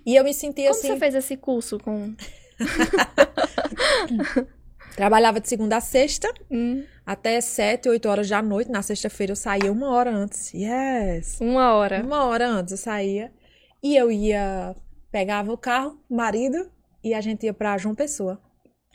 E 0.05 0.17
eu 0.17 0.25
me 0.25 0.35
senti 0.35 0.63
Como 0.63 0.75
assim, 0.75 0.89
você 0.89 0.99
fez 0.99 1.15
esse 1.15 1.37
curso 1.37 1.79
com. 1.79 2.13
trabalhava 4.97 5.41
de 5.41 5.49
segunda 5.49 5.77
a 5.77 5.81
sexta, 5.81 6.29
Hum, 6.51 6.83
até 7.07 7.41
sete, 7.41 7.89
oito 7.89 8.09
horas 8.09 8.29
da 8.29 8.43
noite. 8.43 8.69
Na 8.69 8.83
sexta-feira 8.83 9.31
eu 9.31 9.37
saía 9.37 9.71
uma 9.71 9.91
hora 9.91 10.11
antes. 10.11 10.53
Yes! 10.53 11.39
uma 11.41 11.73
hora. 11.73 12.03
Uma 12.03 12.25
hora 12.25 12.49
antes 12.49 12.73
eu 12.73 12.79
saía 12.79 13.33
e 13.81 13.97
eu 13.97 14.11
ia, 14.11 14.75
pegava 15.13 15.53
o 15.53 15.57
carro, 15.57 16.03
marido, 16.11 16.69
e 17.03 17.15
a 17.15 17.21
gente 17.21 17.47
ia 17.47 17.55
pra 17.55 17.79
João 17.79 17.95
Pessoa. 17.95 18.41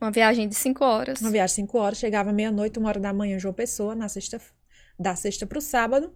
Uma 0.01 0.11
viagem 0.11 0.47
de 0.47 0.55
cinco 0.55 0.83
horas. 0.85 1.19
Uma 1.21 1.31
viagem 1.31 1.55
cinco 1.55 1.77
horas, 1.77 1.97
chegava 1.97 2.31
meia-noite, 2.31 2.77
uma 2.77 2.89
hora 2.89 2.99
da 2.99 3.11
manhã 3.13 3.39
João 3.39 3.53
Pessoa, 3.53 3.95
na 3.95 4.07
sexta, 4.07 4.39
da 4.99 5.15
sexta 5.15 5.45
pro 5.45 5.59
sábado. 5.61 6.11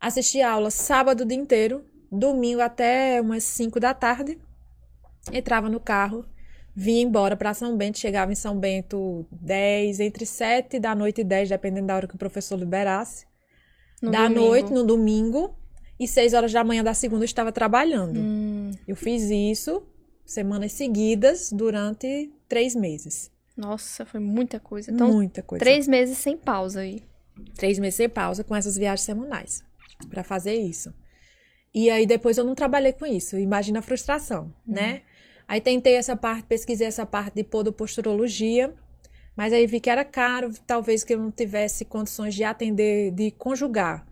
Assisti 0.00 0.40
aula 0.42 0.70
sábado 0.70 1.22
o 1.22 1.26
dia 1.26 1.36
inteiro, 1.38 1.84
domingo 2.10 2.60
até 2.60 3.20
umas 3.20 3.44
cinco 3.44 3.78
da 3.80 3.94
tarde. 3.94 4.38
Entrava 5.32 5.68
no 5.68 5.78
carro, 5.78 6.24
vinha 6.74 7.02
embora 7.02 7.36
pra 7.36 7.54
São 7.54 7.76
Bento, 7.76 7.98
chegava 7.98 8.32
em 8.32 8.36
São 8.36 8.58
Bento 8.58 9.26
10, 9.30 10.00
entre 10.00 10.24
7 10.26 10.78
da 10.80 10.94
noite 10.94 11.20
e 11.20 11.24
10, 11.24 11.48
dependendo 11.48 11.86
da 11.88 11.96
hora 11.96 12.08
que 12.08 12.14
o 12.14 12.18
professor 12.18 12.56
liberasse. 12.58 13.26
no 14.02 14.10
da 14.10 14.22
domingo. 14.28 14.40
noite, 14.40 14.72
no 14.72 14.84
domingo, 14.84 15.54
e 15.98 16.06
6 16.06 16.32
horas 16.34 16.52
da 16.52 16.62
manhã 16.64 16.82
da 16.84 16.94
segunda 16.94 17.22
eu 17.24 17.26
estava 17.26 17.50
trabalhando. 17.52 18.18
Hum, 18.20 18.70
Eu 18.86 18.94
fiz 18.96 19.22
isso 19.24 19.82
semanas 20.24 20.72
seguidas 20.72 21.50
durante 21.52 22.30
três 22.48 22.74
meses. 22.74 23.30
nossa, 23.56 24.04
foi 24.06 24.20
muita 24.20 24.58
coisa. 24.60 24.90
Então, 24.90 25.12
Muita 25.12 25.42
coisa. 25.42 25.64
três 25.64 25.86
meses 25.88 26.16
sem 26.18 26.36
pausa 26.36 26.80
aí. 26.80 27.02
Três 27.56 27.78
meses 27.78 27.96
sem 27.96 28.08
pausa 28.08 28.42
com 28.44 28.54
essas 28.54 28.76
viagens 28.76 29.04
semanais 29.04 29.62
para 30.10 30.22
fazer 30.24 30.54
isso. 30.54 30.92
E 31.74 31.90
aí 31.90 32.06
depois 32.06 32.38
eu 32.38 32.44
não 32.44 32.54
trabalhei 32.54 32.92
com 32.92 33.04
isso. 33.06 33.36
Imagina 33.38 33.80
a 33.80 33.82
frustração, 33.82 34.52
né? 34.66 35.02
Aí 35.46 35.60
tentei 35.60 35.94
essa 35.94 36.16
parte, 36.16 36.44
pesquisei 36.46 36.86
essa 36.86 37.04
parte 37.06 37.34
de 37.34 37.42
podoposturologia, 37.44 38.74
mas 39.36 39.52
aí 39.52 39.66
vi 39.66 39.80
que 39.80 39.90
era 39.90 40.04
caro, 40.04 40.52
talvez 40.66 41.02
que 41.04 41.14
eu 41.14 41.18
não 41.18 41.30
tivesse 41.30 41.84
condições 41.84 42.34
de 42.34 42.44
atender, 42.44 43.12
de 43.12 43.30
conjugar 43.32 44.06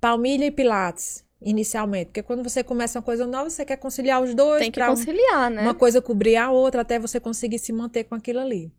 palmilha 0.00 0.44
e 0.46 0.50
pilates 0.50 1.23
inicialmente, 1.44 2.06
porque 2.06 2.22
quando 2.22 2.42
você 2.42 2.64
começa 2.64 2.98
uma 2.98 3.04
coisa 3.04 3.26
nova, 3.26 3.50
você 3.50 3.64
quer 3.64 3.76
conciliar 3.76 4.22
os 4.22 4.34
dois 4.34 4.60
Tem 4.60 4.70
que 4.70 4.80
conciliar, 4.84 5.50
né? 5.50 5.62
uma 5.62 5.74
coisa 5.74 6.00
cobrir 6.00 6.36
a 6.36 6.50
outra 6.50 6.80
até 6.82 6.98
você 6.98 7.20
conseguir 7.20 7.58
se 7.58 7.72
manter 7.72 8.04
com 8.04 8.14
aquilo 8.14 8.40
ali. 8.40 8.72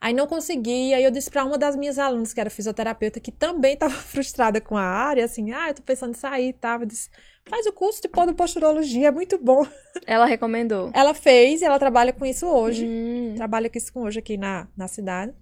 Aí 0.00 0.12
não 0.12 0.26
consegui, 0.26 0.92
aí 0.92 1.02
eu 1.04 1.10
disse 1.10 1.30
para 1.30 1.44
uma 1.44 1.56
das 1.56 1.74
minhas 1.74 1.98
alunas, 1.98 2.32
que 2.34 2.40
era 2.40 2.50
fisioterapeuta, 2.50 3.18
que 3.18 3.32
também 3.32 3.74
estava 3.74 3.94
frustrada 3.94 4.60
com 4.60 4.76
a 4.76 4.82
área, 4.82 5.24
assim, 5.24 5.52
ah, 5.52 5.68
eu 5.68 5.74
tô 5.74 5.82
pensando 5.82 6.10
em 6.10 6.18
sair 6.18 6.48
e 6.48 6.52
tal. 6.52 6.80
Eu 6.80 6.86
disse, 6.86 7.08
faz 7.46 7.66
o 7.66 7.72
curso 7.72 8.02
de 8.02 8.08
podoposturologia, 8.08 9.08
é 9.08 9.10
muito 9.10 9.38
bom. 9.38 9.66
Ela 10.06 10.26
recomendou. 10.26 10.90
Ela 10.92 11.14
fez 11.14 11.62
e 11.62 11.64
ela 11.64 11.78
trabalha 11.78 12.12
com 12.12 12.26
isso 12.26 12.46
hoje. 12.46 12.86
Hum, 12.86 13.34
Trabalha 13.36 13.70
com 13.70 13.78
isso 13.78 13.90
hoje 13.94 14.18
aqui 14.18 14.36
na, 14.36 14.68
na 14.76 14.86
cidade. 14.86 15.32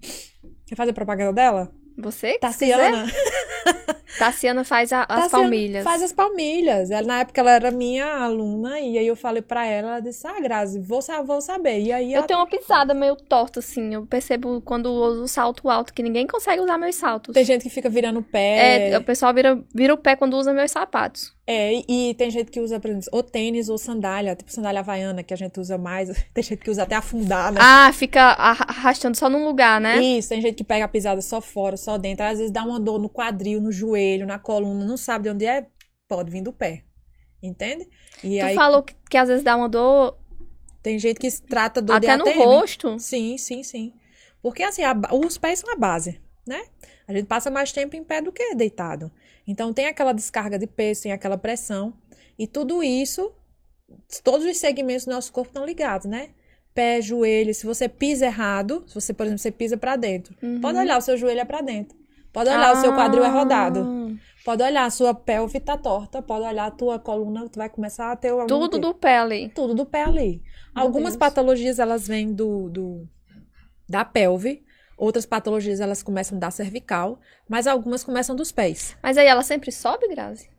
Quer 0.67 0.77
fazer 0.77 0.93
propaganda 0.93 1.33
dela? 1.33 1.73
você? 1.99 2.39
Tá. 2.39 2.49
Tassiana. 2.49 3.07
Tassiana 4.19 4.65
faz 4.65 4.93
a- 4.93 5.03
as 5.03 5.07
Tassiana 5.25 5.31
palmilhas. 5.31 5.85
Faz 5.85 6.03
as 6.03 6.13
palmilhas. 6.13 6.91
Ela, 6.91 7.07
na 7.07 7.21
época 7.21 7.41
ela 7.41 7.51
era 7.53 7.71
minha 7.71 8.07
aluna, 8.07 8.79
e 8.81 8.99
aí 8.99 9.07
eu 9.07 9.17
falei 9.17 9.43
pra 9.43 9.67
ela, 9.67 9.89
ela 9.93 10.01
disse, 10.01 10.27
ah, 10.27 10.41
Grazi, 10.41 10.79
vou, 10.81 11.01
vou 11.27 11.41
saber. 11.41 11.81
E 11.81 11.93
aí 11.93 12.13
Eu 12.13 12.19
ela 12.19 12.27
tenho 12.27 12.39
uma 12.41 12.47
pisada 12.47 12.95
meio 12.95 13.17
torta, 13.17 13.59
assim. 13.61 13.95
Eu 13.95 14.07
percebo 14.07 14.61
quando 14.61 14.87
uso 14.93 15.27
salto 15.29 15.69
alto, 15.69 15.93
que 15.93 16.03
ninguém 16.03 16.27
consegue 16.27 16.61
usar 16.63 16.79
meus 16.79 16.95
saltos. 16.95 17.35
Tem 17.35 17.45
gente 17.45 17.63
que 17.63 17.71
fica 17.71 17.89
virando 17.89 18.21
o 18.21 18.23
pé. 18.23 18.91
É, 18.93 18.99
o 18.99 19.03
pessoal 19.03 19.33
vira, 19.35 19.61
vira 19.75 19.93
o 19.95 19.99
pé 19.99 20.17
quando 20.17 20.35
usa 20.37 20.53
meus 20.53 20.71
sapatos. 20.71 21.33
É, 21.47 21.75
e, 21.75 21.85
e 22.11 22.15
tem 22.15 22.31
gente 22.31 22.51
que 22.51 22.59
usa, 22.59 22.81
por 22.81 22.89
exemplo, 22.91 23.09
ou 23.13 23.23
tênis 23.23 23.69
ou 23.69 23.77
sandália, 23.77 24.35
tipo 24.35 24.51
sandália 24.51 24.81
havaiana, 24.81 25.23
que 25.23 25.35
a 25.35 25.37
gente 25.37 25.61
usa 25.61 25.77
mais. 25.77 26.09
Tem 26.33 26.43
gente 26.43 26.59
que 26.65 26.71
usa 26.71 26.85
até 26.85 26.95
afundar, 26.95 27.53
né? 27.53 27.61
Ah, 27.63 27.91
fica 27.93 28.21
arra- 28.23 28.65
arrastando 28.67 29.15
só 29.15 29.29
num 29.29 29.45
lugar, 29.45 29.79
né? 29.79 30.01
Isso, 30.03 30.31
tem 30.31 30.41
gente 30.41 30.55
que 30.55 30.65
pega 30.65 30.87
a 30.87 30.89
pisada 30.89 31.21
só 31.21 31.43
fora, 31.43 31.77
só 31.77 31.99
dentro. 31.99 32.25
Às 32.25 32.39
vezes 32.39 32.51
dá 32.51 32.65
uma 32.65 32.81
dor 32.81 32.99
no 32.99 33.11
quadril, 33.11 33.61
no 33.61 33.71
joelho, 33.75 34.27
na 34.27 34.39
coluna, 34.39 34.85
não 34.85 34.97
sabe 34.97 35.25
de 35.25 35.31
onde 35.31 35.47
é. 35.47 35.67
pode 36.09 36.31
vir 36.31 36.43
do 36.43 36.53
pé. 36.53 36.85
Entende? 37.43 37.89
E 38.23 38.39
Tu 38.39 38.45
aí 38.45 38.55
falou 38.55 38.83
que, 38.83 38.95
que 39.11 39.17
às 39.19 39.29
vezes 39.29 39.43
dá 39.45 39.55
uma 39.57 39.69
dor 39.69 40.17
tem 40.83 40.99
gente 40.99 41.19
que 41.19 41.31
trata 41.43 41.81
dor 41.81 41.99
de 41.99 42.07
até 42.07 42.17
no 42.17 42.29
ATM. 42.29 42.39
rosto. 42.45 42.99
Sim, 42.99 43.37
sim, 43.39 43.63
sim. 43.63 43.93
Porque 44.43 44.63
assim, 44.63 44.83
a 44.83 44.95
os 45.13 45.39
pés 45.39 45.59
são 45.61 45.73
a 45.73 45.77
base, 45.77 46.21
né? 46.47 46.63
A 47.09 47.13
gente 47.13 47.27
passa 47.27 47.51
mais 47.51 47.73
tempo 47.73 47.97
em 47.97 48.05
pé 48.05 48.21
do 48.21 48.31
que 48.33 48.55
deitado. 48.55 49.11
Então 49.47 49.73
tem 49.73 49.87
aquela 49.87 50.13
descarga 50.13 50.59
de 50.59 50.67
peso, 50.67 51.03
tem 51.03 51.13
aquela 51.13 51.37
pressão. 51.39 51.95
E 52.39 52.47
tudo 52.47 52.83
isso, 52.83 53.33
todos 54.23 54.47
os 54.47 54.57
segmentos 54.59 55.05
do 55.07 55.13
nosso 55.13 55.33
corpo 55.33 55.49
estão 55.51 55.65
ligados, 55.65 56.07
né? 56.07 56.31
Pé, 56.75 57.01
joelho, 57.01 57.55
se 57.55 57.65
você 57.65 57.89
pisa 57.89 58.27
errado, 58.27 58.85
se 58.87 58.95
você, 58.95 59.13
por 59.15 59.25
exemplo, 59.25 59.39
você 59.39 59.51
pisa 59.53 59.77
pra 59.77 59.97
dentro, 59.97 60.35
Uhum. 60.43 60.61
pode 60.61 60.77
olhar, 60.79 60.99
o 60.99 61.01
seu 61.01 61.17
joelho 61.17 61.41
é 61.41 61.45
pra 61.45 61.61
dentro. 61.63 61.97
Pode 62.35 62.51
olhar, 62.51 62.73
o 62.77 62.81
seu 62.81 62.93
quadril 62.93 63.25
é 63.25 63.29
rodado. 63.29 63.81
Ah, 63.81 64.35
Pode 64.45 64.63
olhar, 64.63 64.85
a 64.85 64.91
sua 64.91 65.15
pelve 65.15 65.59
tá 65.61 65.79
torta. 65.79 66.21
Pode 66.21 66.45
olhar, 66.45 66.67
a 66.67 66.71
tua 66.71 66.99
coluna, 66.99 67.49
tu 67.49 67.57
vai 67.59 67.71
começar 67.71 68.13
a 68.13 68.17
ter 68.17 68.29
algum 68.29 68.47
Tudo 68.47 68.69
tipo- 68.77 68.79
do 68.89 68.95
pé 68.95 69.17
ali. 69.19 69.49
tudo 69.55 69.73
do 69.75 69.87
pé 69.87 70.03
ali. 70.03 70.43
Meu 70.75 70.85
Algumas 70.85 71.15
Deus. 71.15 71.21
patologias 71.21 71.79
elas 71.79 72.07
vêm 72.07 72.31
do, 72.35 72.69
do 72.69 73.09
da 73.89 74.05
pelve, 74.05 74.63
outras 74.99 75.25
patologias 75.25 75.81
elas 75.81 76.03
começam 76.03 76.39
da 76.39 76.51
cervical, 76.51 77.19
mas 77.49 77.67
algumas 77.67 78.05
começam 78.05 78.35
dos 78.37 78.53
pés. 78.53 78.97
Mas 79.03 79.17
aí 79.17 79.27
ela 79.27 79.43
sempre 79.43 79.71
sobe, 79.73 80.09
Grazi? 80.09 80.51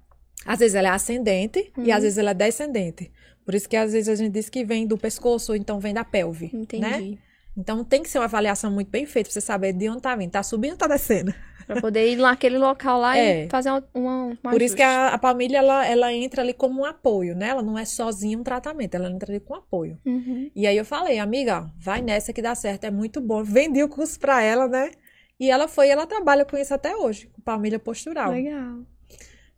Às 0.45 0.59
vezes 0.59 0.75
ela 0.75 0.87
é 0.87 0.91
ascendente 0.91 1.71
e 1.77 1.81
Uhum. 1.89 1.93
às 1.95 2.01
vezes 2.03 2.17
ela 2.17 2.31
é 2.31 2.33
descendente. 2.33 3.11
Por 3.43 3.53
isso 3.53 3.67
que 3.69 3.75
às 3.77 3.91
vezes 3.93 4.09
a 4.09 4.15
gente 4.15 4.31
diz 4.33 4.49
que 4.49 4.63
vem 4.63 4.87
do 4.87 4.97
pescoço 4.97 5.51
ou 5.51 5.55
então 5.55 5.79
vem 5.79 5.93
da 5.93 6.03
pelve, 6.03 6.49
né? 6.53 6.61
Entendi. 6.61 7.19
Então 7.57 7.83
tem 7.83 8.01
que 8.01 8.09
ser 8.09 8.17
uma 8.19 8.25
avaliação 8.25 8.71
muito 8.71 8.89
bem 8.89 9.05
feita 9.05 9.27
pra 9.29 9.33
você 9.33 9.41
saber 9.41 9.73
de 9.73 9.87
onde 9.89 10.01
tá 10.01 10.15
vindo, 10.15 10.31
tá 10.31 10.41
subindo 10.43 10.71
ou 10.73 10.77
tá 10.77 10.87
descendo. 10.87 11.33
Pra 11.67 11.81
poder 11.81 12.11
ir 12.11 12.15
naquele 12.17 12.57
local 12.57 12.99
lá 12.99 13.17
É. 13.17 13.45
e 13.45 13.49
fazer 13.49 13.71
uma, 13.71 13.83
uma, 13.93 14.25
um 14.27 14.35
Por 14.35 14.61
isso 14.61 14.75
que 14.75 14.83
a, 14.83 15.09
a 15.09 15.17
palmilha 15.17 15.57
ela, 15.57 15.85
ela 15.85 16.13
entra 16.13 16.41
ali 16.41 16.53
como 16.53 16.81
um 16.81 16.85
apoio, 16.85 17.35
né? 17.35 17.49
Ela 17.49 17.61
não 17.61 17.77
é 17.77 17.85
sozinha 17.85 18.37
um 18.37 18.43
tratamento, 18.43 18.95
ela 18.95 19.09
entra 19.09 19.31
ali 19.31 19.39
com 19.39 19.55
apoio. 19.55 19.97
Uhum. 20.05 20.51
E 20.55 20.67
aí 20.67 20.77
eu 20.77 20.85
falei, 20.85 21.17
amiga, 21.17 21.69
vai 21.77 22.01
nessa 22.01 22.31
que 22.31 22.41
dá 22.41 22.53
certo, 22.53 22.83
é 22.83 22.91
muito 22.91 23.19
bom. 23.19 23.41
Vendi 23.43 23.81
o 23.83 23.89
curso 23.89 24.19
pra 24.19 24.41
ela, 24.41 24.67
né? 24.67 24.91
E 25.39 25.49
ela 25.49 25.67
foi, 25.67 25.89
ela 25.89 26.05
trabalha 26.05 26.45
com 26.45 26.55
isso 26.55 26.73
até 26.73 26.95
hoje, 26.95 27.27
com 27.27 27.41
palmilha 27.41 27.79
postural. 27.79 28.31
Legal. 28.31 28.79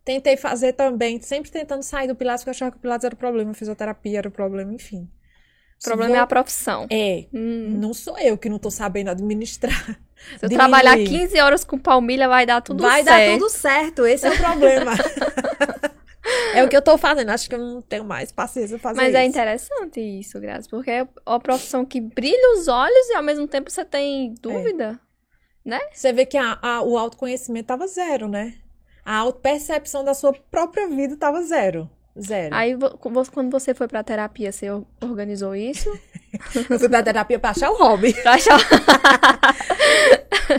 Tentei 0.04 0.36
fazer 0.36 0.72
também, 0.72 1.20
sempre 1.20 1.50
tentando 1.50 1.82
sair 1.82 2.08
do 2.08 2.14
Pilates, 2.14 2.42
porque 2.42 2.48
eu 2.48 2.52
achava 2.52 2.70
que 2.70 2.78
o 2.78 2.80
Pilates 2.80 3.04
era 3.04 3.14
o 3.14 3.18
problema, 3.18 3.50
a 3.50 3.54
fisioterapia 3.54 4.18
era 4.18 4.28
o 4.28 4.32
problema, 4.32 4.72
enfim. 4.72 5.06
O 5.80 5.84
problema 5.84 6.16
é 6.16 6.18
a 6.20 6.26
profissão. 6.26 6.86
É, 6.90 7.26
Hum. 7.32 7.76
não 7.80 7.94
sou 7.94 8.18
eu 8.18 8.36
que 8.36 8.48
não 8.48 8.58
tô 8.58 8.70
sabendo 8.70 9.10
administrar. 9.10 9.70
Se 10.38 10.44
eu 10.44 10.48
diminuir. 10.48 10.56
trabalhar 10.56 10.96
15 10.96 11.38
horas 11.40 11.62
com 11.64 11.78
palmilha, 11.78 12.26
vai 12.28 12.44
dar 12.44 12.60
tudo 12.60 12.82
vai 12.82 13.04
certo. 13.04 13.26
dar 13.30 13.38
tudo 13.38 13.48
certo, 13.50 14.06
esse 14.06 14.26
é 14.26 14.30
o 14.32 14.36
problema. 14.36 14.90
é 16.54 16.64
o 16.64 16.68
que 16.68 16.76
eu 16.76 16.82
tô 16.82 16.98
fazendo, 16.98 17.30
acho 17.30 17.48
que 17.48 17.54
eu 17.54 17.58
não 17.60 17.80
tenho 17.80 18.04
mais 18.04 18.32
paciência 18.32 18.78
pra 18.78 18.90
fazer 18.90 18.96
Mas 19.00 19.14
é 19.14 19.20
isso. 19.22 19.30
interessante 19.30 20.00
isso, 20.00 20.40
Grazi, 20.40 20.68
porque 20.68 20.90
é 20.90 21.08
uma 21.26 21.38
profissão 21.38 21.84
que 21.84 22.00
brilha 22.00 22.54
os 22.58 22.66
olhos 22.66 23.08
e 23.10 23.14
ao 23.14 23.22
mesmo 23.22 23.46
tempo 23.46 23.70
você 23.70 23.84
tem 23.84 24.34
dúvida. 24.42 24.98
Você 25.92 26.12
vê 26.12 26.24
que 26.24 26.36
a- 26.38 26.58
a- 26.62 26.82
o 26.82 26.96
autoconhecimento 26.96 27.66
tava 27.66 27.86
zero, 27.86 28.26
né? 28.26 28.54
A 29.04 29.16
autopercepção 29.18 30.02
da 30.02 30.14
sua 30.14 30.32
própria 30.32 30.88
vida 30.88 31.16
tava 31.16 31.42
zero. 31.42 31.88
Zero. 32.20 32.54
Aí, 32.54 32.76
quando 33.32 33.50
você 33.50 33.74
foi 33.74 33.86
pra 33.88 34.02
terapia, 34.02 34.50
você 34.50 34.70
or- 34.70 34.84
organizou 35.02 35.54
isso? 35.54 35.88
Eu 36.68 36.78
fui 36.78 36.88
pra 36.88 37.02
terapia 37.02 37.38
pra 37.38 37.50
achar 37.50 37.70
o 37.70 37.76
hobby. 37.78 38.12
Pra 38.22 38.34
achar... 38.34 38.58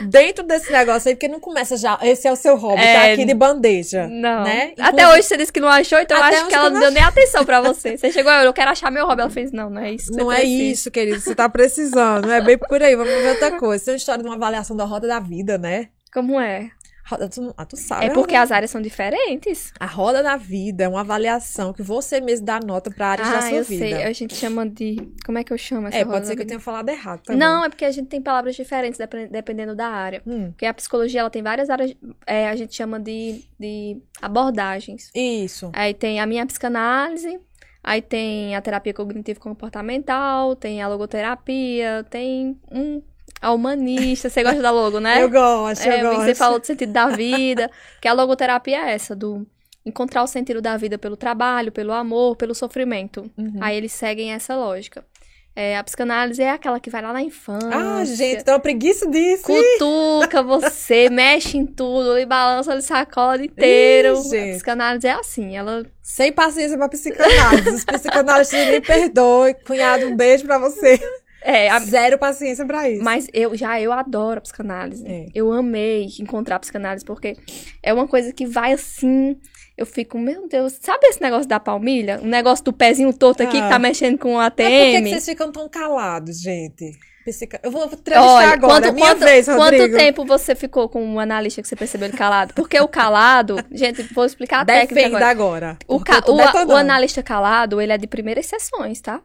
Dentro 0.08 0.44
desse 0.46 0.72
negócio 0.72 1.10
aí, 1.10 1.16
porque 1.16 1.28
não 1.28 1.40
começa 1.40 1.76
já. 1.76 1.98
Esse 2.02 2.28
é 2.28 2.32
o 2.32 2.36
seu 2.36 2.56
hobby, 2.56 2.82
É. 2.82 2.94
tá 2.94 3.14
aqui 3.14 3.26
de 3.26 3.34
bandeja. 3.34 4.08
Não. 4.08 4.44
Né? 4.44 4.74
Até 4.78 4.90
Inclusive- 5.04 5.06
hoje 5.14 5.24
você 5.24 5.38
disse 5.38 5.52
que 5.54 5.60
não 5.60 5.68
achou, 5.68 6.00
então 6.00 6.16
eu 6.18 6.24
Até 6.24 6.36
acho 6.36 6.46
hoje 6.46 6.50
que 6.54 6.56
ela 6.60 6.70
não 6.70 6.76
eu 6.78 6.82
deu 6.82 6.92
nem 6.92 7.04
atenção 7.04 7.44
pra 7.46 7.60
você. 7.62 7.98
Você 7.98 8.12
chegou, 8.12 8.32
eu 8.32 8.54
quero 8.54 8.70
achar 8.72 8.92
meu 8.92 9.06
hobby. 9.08 9.22
Ela 9.22 9.30
fez, 9.32 9.52
não, 9.52 9.70
não 9.70 9.82
é 9.82 9.92
isso. 9.94 10.14
você 10.14 10.20
Não 10.20 10.32
é 10.32 10.38
precisa. 10.42 10.64
isso, 10.64 10.92
querido. 10.92 11.20
Você 11.20 11.34
tá 11.36 11.50
precisando. 11.50 12.28
Não 12.28 12.34
é 12.34 12.42
bem 12.42 12.58
por 12.58 12.82
aí. 12.82 12.96
Vamos 12.96 13.12
ver 13.14 13.30
outra 13.32 13.52
coisa. 13.60 13.82
Isso 13.82 13.90
é 13.90 13.94
uma 13.94 13.98
história 13.98 14.24
de 14.24 14.30
uma 14.30 14.36
avaliação 14.36 14.76
da 14.78 14.86
roda 14.86 15.08
da 15.08 15.20
vida, 15.20 15.58
né? 15.58 15.88
Como 16.14 16.40
é? 16.40 16.70
Roda, 17.10 17.28
tu, 17.30 17.54
ah, 17.58 17.66
tu 17.66 17.76
sabe. 17.76 18.06
É 18.06 18.10
a 18.10 18.14
porque 18.14 18.34
roda- 18.34 18.44
as 18.44 18.52
áreas 18.52 18.70
são 18.72 18.82
diferentes. 18.82 19.74
A 19.80 19.86
roda 19.86 20.22
da 20.22 20.38
vida 20.38 20.84
é 20.84 20.88
uma 20.88 21.00
avaliação 21.02 21.74
que 21.74 21.82
você 21.82 22.22
mesmo 22.22 22.46
dá 22.46 22.60
nota 22.60 22.92
pra 22.92 23.08
áreas 23.08 23.28
da 23.30 23.38
Ah, 23.38 23.42
sua 23.42 23.52
eu 23.58 23.64
vida. 23.64 23.86
sei. 23.86 24.04
A 24.04 24.14
gente 24.14 24.36
chama 24.36 24.70
de. 24.70 24.98
Como 25.26 25.38
é 25.38 25.44
que 25.44 25.52
eu 25.52 25.58
chamo 25.58 25.88
essa 25.88 25.98
É, 25.98 26.02
roda 26.04 26.12
pode 26.18 26.28
ser 26.28 26.34
da 26.34 26.36
que 26.36 26.42
eu 26.42 26.46
vida? 26.46 26.50
tenha 26.50 26.60
falado 26.60 26.90
errado 26.90 27.22
também. 27.24 27.40
Não, 27.40 27.64
é 27.66 27.70
porque 27.70 27.86
a 27.86 27.92
gente 27.92 28.08
tem 28.08 28.22
palavras 28.22 28.56
diferentes 28.56 29.00
dependendo 29.32 29.76
da 29.76 29.88
área. 29.88 30.22
Hum, 30.28 30.52
Porque 30.52 30.66
a 30.66 30.74
psicologia 30.74 31.22
ela 31.22 31.30
tem 31.30 31.42
várias 31.42 31.70
áreas, 31.70 31.96
é, 32.28 32.48
a 32.48 32.56
gente 32.56 32.76
chama 32.76 33.00
de, 33.00 33.44
de 33.60 33.98
abordagens. 34.22 35.10
isso. 35.16 35.72
Aí 35.74 35.94
tem 35.94 36.20
a 36.20 36.26
minha 36.28 36.46
psicanálise, 36.46 37.40
aí 37.84 38.02
tem 38.02 38.56
a 38.56 38.62
terapia 38.62 38.94
cognitivo-comportamental, 38.94 40.56
tem 40.56 40.82
a 40.82 40.88
logoterapia, 40.88 42.06
tem 42.10 42.60
um, 42.72 43.02
a 43.42 43.52
humanista. 43.52 44.30
Você 44.30 44.44
gosta 44.44 44.62
da 44.62 44.72
logo, 44.72 45.00
né? 45.00 45.22
Eu 45.22 45.30
gosto, 45.30 45.88
É, 45.88 46.02
eu 46.02 46.10
gosto. 46.10 46.24
você 46.26 46.36
falou 46.36 46.60
do 46.60 46.66
sentido 46.66 46.92
da 46.92 47.08
vida, 47.08 47.70
que 48.02 48.08
a 48.08 48.14
logoterapia 48.14 48.90
é 48.90 48.94
essa, 48.94 49.16
do 49.16 49.46
encontrar 49.86 50.24
o 50.24 50.28
sentido 50.28 50.62
da 50.62 50.78
vida 50.78 50.98
pelo 50.98 51.18
trabalho, 51.18 51.72
pelo 51.72 51.94
amor, 51.94 52.36
pelo 52.36 52.54
sofrimento. 52.54 53.30
Uhum. 53.38 53.58
Aí 53.62 53.78
eles 53.78 53.92
seguem 53.92 54.32
essa 54.34 54.56
lógica. 54.56 55.04
É, 55.56 55.78
a 55.78 55.84
psicanálise 55.84 56.42
é 56.42 56.52
aquela 56.52 56.80
que 56.80 56.90
vai 56.90 57.02
lá 57.02 57.12
na 57.12 57.22
infância. 57.22 57.70
Ah, 57.74 58.06
gente, 58.06 58.46
tô 58.46 58.52
uma 58.52 58.60
preguiça 58.60 59.10
disso. 59.10 59.44
Cutuca 59.44 60.42
você, 60.42 61.10
mexe 61.12 61.58
em 61.58 61.66
tudo, 61.66 62.18
e 62.18 62.26
balança, 62.26 62.72
ele 62.72 62.82
sacode 62.82 63.46
inteiro. 63.46 64.14
Ih, 64.32 64.52
a 64.52 64.54
psicanálise 64.54 65.08
é 65.08 65.12
assim, 65.12 65.58
ela. 65.58 65.86
Sem 66.02 66.32
paciência 66.32 66.78
pra 66.78 66.88
psicanálise. 66.88 67.70
Os 67.72 67.84
psicanalistas 67.84 68.68
me 68.70 68.80
perdoem. 68.80 69.56
Cunhado, 69.66 70.06
um 70.06 70.16
beijo 70.16 70.46
pra 70.46 70.58
você. 70.60 70.98
É, 71.42 71.70
a- 71.70 71.80
Zero 71.80 72.18
paciência 72.18 72.66
pra 72.66 72.90
isso. 72.90 73.04
mas 73.04 73.28
eu 73.34 73.56
já 73.56 73.80
eu 73.80 73.92
adoro 73.94 74.40
a 74.40 74.42
psicanálise. 74.42 75.06
É. 75.08 75.28
Eu 75.34 75.52
amei 75.54 76.08
encontrar 76.20 76.58
a 76.58 76.60
psicanálise, 76.60 77.06
porque 77.06 77.36
é 77.82 77.94
uma 77.94 78.08
coisa 78.08 78.34
que 78.34 78.46
vai 78.46 78.74
assim. 78.74 79.38
Eu 79.78 79.86
fico, 79.86 80.18
meu 80.20 80.48
Deus, 80.50 80.74
sabe 80.82 81.08
esse 81.08 81.22
negócio 81.22 81.48
da 81.48 81.58
palmilha? 81.60 82.20
Um 82.22 82.28
negócio 82.28 82.66
do 82.66 82.74
pezinho 82.74 83.14
torto 83.14 83.42
aqui 83.44 83.58
Ah. 83.58 83.62
que 83.64 83.70
tá 83.70 83.80
mexendo 83.80 84.18
com 84.18 84.34
o 84.34 84.38
Mas 84.38 84.50
por 84.50 84.56
que, 84.58 84.64
ATM. 84.64 85.04
que 85.04 85.10
vocês 85.10 85.26
ficam 85.26 85.52
tão 85.52 85.70
calados, 85.70 86.42
gente? 86.42 86.92
Eu 87.62 87.70
vou 87.70 87.86
entrevistar 87.86 88.22
Olha, 88.26 88.48
agora. 88.54 88.74
quanto, 88.74 88.86
é 88.88 88.92
minha 88.92 89.06
quanto, 89.10 89.20
vez, 89.20 89.48
Rodrigo. 89.48 89.84
quanto 89.90 89.98
tempo 89.98 90.26
você 90.26 90.56
ficou 90.56 90.90
com 90.90 91.04
um 91.06 91.20
analista 91.20 91.62
que 91.62 91.68
você 91.68 91.76
percebeu 91.76 92.08
ele 92.08 92.18
calado? 92.18 92.54
Porque 92.56 92.80
o 92.80 92.88
calado, 92.88 93.56
gente, 93.72 94.02
vou 94.14 94.26
explicar 94.26 94.62
a 94.62 94.66
técnica 94.66 94.96
Defenda 94.96 95.18
agora. 95.18 95.30
agora. 95.30 95.78
O, 95.88 96.00
ca- 96.00 96.24
o, 96.28 96.72
o 96.72 96.76
analista 96.76 97.22
calado, 97.22 97.80
ele 97.80 97.94
é 97.94 97.98
de 98.00 98.08
primeiras 98.08 98.48
sessões, 98.48 99.00
tá? 99.00 99.22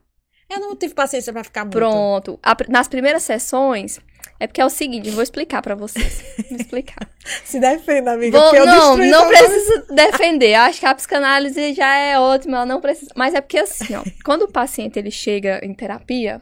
Eu 0.55 0.61
não 0.61 0.77
tive 0.77 0.95
paciência 0.95 1.33
pra 1.33 1.43
ficar 1.45 1.65
muito. 1.65 1.75
Pronto. 1.77 2.39
A 2.43 2.57
nas 2.69 2.89
primeiras 2.89 3.23
sessões, 3.23 3.99
é 4.41 4.47
porque 4.47 4.61
é 4.61 4.65
o 4.65 4.71
seguinte, 4.71 5.11
vou 5.11 5.23
explicar 5.23 5.61
pra 5.63 5.75
vocês. 5.75 6.23
Vou 6.51 6.59
explicar. 6.59 7.09
Se 7.45 7.59
defenda, 7.61 8.13
amiga. 8.13 8.39
Vou- 8.39 8.67
não, 8.67 8.97
não 8.97 9.29
precisa 9.29 9.87
defender. 9.91 10.55
Acho 10.55 10.81
que 10.81 10.87
a 10.87 10.95
psicanálise 10.95 11.75
já 11.75 11.95
é 11.97 12.19
ótima, 12.19 12.59
ela 12.59 12.67
não 12.67 12.81
precisa. 12.81 13.11
Mas 13.17 13.35
é 13.35 13.41
porque 13.41 13.59
assim, 13.59 13.95
ó, 13.95 14.03
quando 14.25 14.43
o 14.43 14.53
paciente 14.53 14.99
ele 14.99 15.11
chega 15.11 15.61
em 15.63 15.75
terapia, 15.75 16.41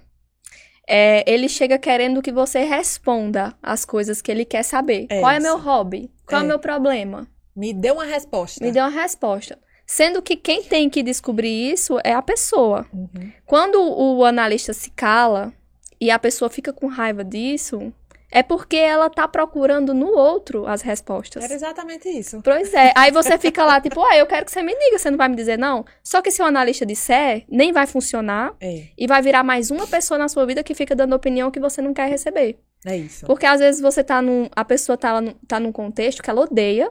é, 0.88 1.22
ele 1.30 1.48
chega 1.48 1.78
querendo 1.78 2.20
que 2.20 2.32
você 2.32 2.60
responda 2.64 3.54
as 3.62 3.84
coisas 3.84 4.20
que 4.20 4.30
ele 4.30 4.44
quer 4.44 4.62
saber. 4.62 5.06
É 5.10 5.20
Qual 5.20 5.30
é 5.30 5.38
isso. 5.38 5.46
meu 5.46 5.58
hobby? 5.58 6.10
Qual 6.26 6.40
é 6.40 6.44
o 6.44 6.46
É. 6.46 6.48
meu 6.48 6.58
problema? 6.58 7.26
Me 7.54 7.72
dê 7.72 7.90
uma 7.90 8.04
resposta. 8.04 8.64
Me 8.64 8.72
dê 8.72 8.80
uma 8.80 8.88
resposta. 8.88 9.58
Sendo 9.94 10.22
que 10.22 10.36
quem 10.36 10.62
tem 10.62 10.88
que 10.88 11.02
descobrir 11.02 11.70
isso 11.70 11.98
é 12.02 12.14
a 12.14 12.22
pessoa. 12.22 12.86
Uhum. 12.94 13.30
Quando 13.44 13.78
o 13.78 14.24
analista 14.24 14.72
se 14.72 14.90
cala 14.90 15.52
e 16.00 16.10
a 16.10 16.18
pessoa 16.18 16.48
fica 16.48 16.72
com 16.72 16.86
raiva 16.86 17.22
disso, 17.22 17.92
é 18.30 18.42
porque 18.42 18.78
ela 18.78 19.10
tá 19.10 19.28
procurando 19.28 19.92
no 19.92 20.06
outro 20.06 20.66
as 20.66 20.80
respostas. 20.80 21.44
Era 21.44 21.52
exatamente 21.52 22.08
isso. 22.08 22.40
Pois 22.42 22.72
é. 22.72 22.94
Aí 22.96 23.10
você 23.10 23.36
fica 23.36 23.66
lá, 23.66 23.82
tipo, 23.82 24.02
ah, 24.02 24.16
eu 24.16 24.24
quero 24.24 24.46
que 24.46 24.50
você 24.50 24.62
me 24.62 24.74
diga, 24.74 24.98
você 24.98 25.10
não 25.10 25.18
vai 25.18 25.28
me 25.28 25.36
dizer 25.36 25.58
não? 25.58 25.84
Só 26.02 26.22
que 26.22 26.30
se 26.30 26.40
o 26.40 26.46
analista 26.46 26.86
disser, 26.86 27.44
nem 27.46 27.70
vai 27.70 27.86
funcionar 27.86 28.54
É, 28.62 28.84
e 28.96 29.06
vai 29.06 29.20
virar 29.20 29.42
mais 29.42 29.70
uma 29.70 29.86
pessoa 29.86 30.16
na 30.16 30.26
sua 30.26 30.46
vida 30.46 30.64
que 30.64 30.74
fica 30.74 30.96
dando 30.96 31.14
opinião 31.14 31.50
que 31.50 31.60
você 31.60 31.82
não 31.82 31.92
quer 31.92 32.08
receber. 32.08 32.58
é 32.86 32.96
isso. 32.96 33.26
Porque 33.26 33.44
às 33.44 33.60
vezes 33.60 33.82
você 33.82 34.02
tá 34.02 34.22
num. 34.22 34.48
A 34.56 34.64
pessoa 34.64 34.96
tá, 34.96 35.22
tá 35.46 35.60
num 35.60 35.70
contexto 35.70 36.22
que 36.22 36.30
ela 36.30 36.40
odeia, 36.40 36.90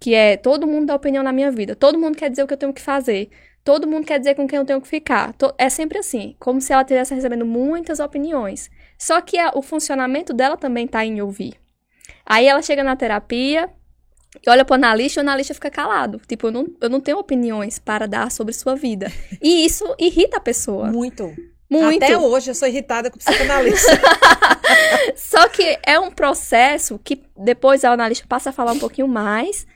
que 0.00 0.14
é 0.14 0.36
todo 0.36 0.66
mundo 0.66 0.86
dá 0.86 0.94
opinião 0.94 1.22
na 1.22 1.32
minha 1.32 1.50
vida. 1.50 1.74
Todo 1.74 1.98
mundo 1.98 2.16
quer 2.16 2.30
dizer 2.30 2.42
o 2.42 2.46
que 2.46 2.54
eu 2.54 2.58
tenho 2.58 2.72
que 2.72 2.80
fazer. 2.80 3.28
Todo 3.64 3.86
mundo 3.86 4.06
quer 4.06 4.18
dizer 4.18 4.34
com 4.34 4.46
quem 4.46 4.58
eu 4.58 4.64
tenho 4.64 4.80
que 4.80 4.88
ficar. 4.88 5.34
É 5.58 5.68
sempre 5.68 5.98
assim, 5.98 6.34
como 6.38 6.60
se 6.60 6.72
ela 6.72 6.82
estivesse 6.82 7.14
recebendo 7.14 7.44
muitas 7.44 8.00
opiniões. 8.00 8.70
Só 8.96 9.20
que 9.20 9.38
a- 9.38 9.52
o 9.54 9.60
funcionamento 9.62 10.32
dela 10.32 10.56
também 10.56 10.86
tá 10.86 11.04
em 11.04 11.20
ouvir. 11.20 11.54
Aí 12.24 12.46
ela 12.46 12.62
chega 12.62 12.82
na 12.82 12.96
terapia 12.96 13.68
e 14.46 14.50
olha 14.50 14.64
pro 14.64 14.74
analista 14.74 15.18
e 15.18 15.22
o 15.22 15.24
analista 15.26 15.52
fica 15.54 15.70
calado. 15.70 16.20
Tipo, 16.26 16.46
eu 16.46 16.50
não, 16.50 16.66
eu 16.80 16.88
não 16.88 17.00
tenho 17.00 17.18
opiniões 17.18 17.78
para 17.78 18.06
dar 18.06 18.30
sobre 18.30 18.54
sua 18.54 18.74
vida. 18.74 19.10
E 19.42 19.64
isso 19.64 19.84
irrita 19.98 20.38
a 20.38 20.40
pessoa. 20.40 20.90
Muito. 20.90 21.30
Muito. 21.70 22.02
Até 22.02 22.16
hoje 22.16 22.50
eu 22.50 22.54
sou 22.54 22.66
irritada 22.68 23.10
com 23.10 23.18
psicanalista. 23.18 23.92
Só 25.16 25.48
que 25.48 25.78
é 25.84 25.98
um 25.98 26.10
processo 26.10 26.98
que 27.02 27.22
depois 27.36 27.82
o 27.82 27.88
analista 27.88 28.26
passa 28.28 28.50
a 28.50 28.52
falar 28.52 28.72
um 28.72 28.78
pouquinho 28.78 29.08
mais 29.08 29.66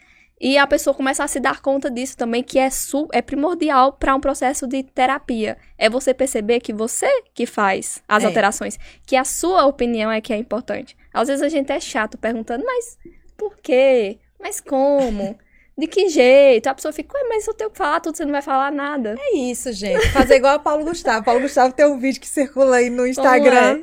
E 0.44 0.58
a 0.58 0.66
pessoa 0.66 0.92
começa 0.92 1.22
a 1.22 1.28
se 1.28 1.38
dar 1.38 1.60
conta 1.60 1.88
disso 1.88 2.16
também, 2.16 2.42
que 2.42 2.58
é, 2.58 2.68
su 2.68 3.06
é 3.12 3.22
primordial 3.22 3.92
para 3.92 4.12
um 4.12 4.18
processo 4.20 4.66
de 4.66 4.82
terapia. 4.82 5.56
É 5.78 5.88
você 5.88 6.12
perceber 6.12 6.58
que 6.58 6.72
você 6.72 7.06
que 7.32 7.46
faz 7.46 8.02
as 8.08 8.24
É. 8.24 8.26
alterações, 8.26 8.76
que 9.06 9.14
a 9.14 9.22
sua 9.24 9.66
opinião 9.66 10.10
é 10.10 10.20
que 10.20 10.32
é 10.32 10.36
importante. 10.36 10.96
Às 11.14 11.28
vezes 11.28 11.42
a 11.44 11.48
gente 11.48 11.70
é 11.70 11.78
chato 11.78 12.18
perguntando, 12.18 12.64
mas 12.64 12.98
por 13.36 13.56
quê? 13.58 14.18
Mas 14.40 14.60
como? 14.60 15.38
De 15.76 15.86
que 15.86 16.08
jeito? 16.08 16.66
A 16.66 16.74
pessoa 16.74 16.92
fica, 16.92 17.16
ué, 17.16 17.24
mas 17.28 17.46
eu 17.46 17.54
tenho 17.54 17.70
que 17.70 17.78
falar 17.78 18.00
tudo, 18.00 18.16
você 18.16 18.24
não 18.24 18.32
vai 18.32 18.42
falar 18.42 18.70
nada. 18.70 19.16
É 19.18 19.36
isso, 19.36 19.72
gente. 19.72 20.06
Fazer 20.10 20.36
igual 20.36 20.54
a 20.56 20.58
Paulo 20.58 20.84
Gustavo. 20.84 21.24
Paulo 21.24 21.40
Gustavo 21.40 21.72
tem 21.72 21.86
um 21.86 21.98
vídeo 21.98 22.20
que 22.20 22.28
circula 22.28 22.76
aí 22.76 22.90
no 22.90 23.06
Instagram. 23.06 23.80
é? 23.80 23.82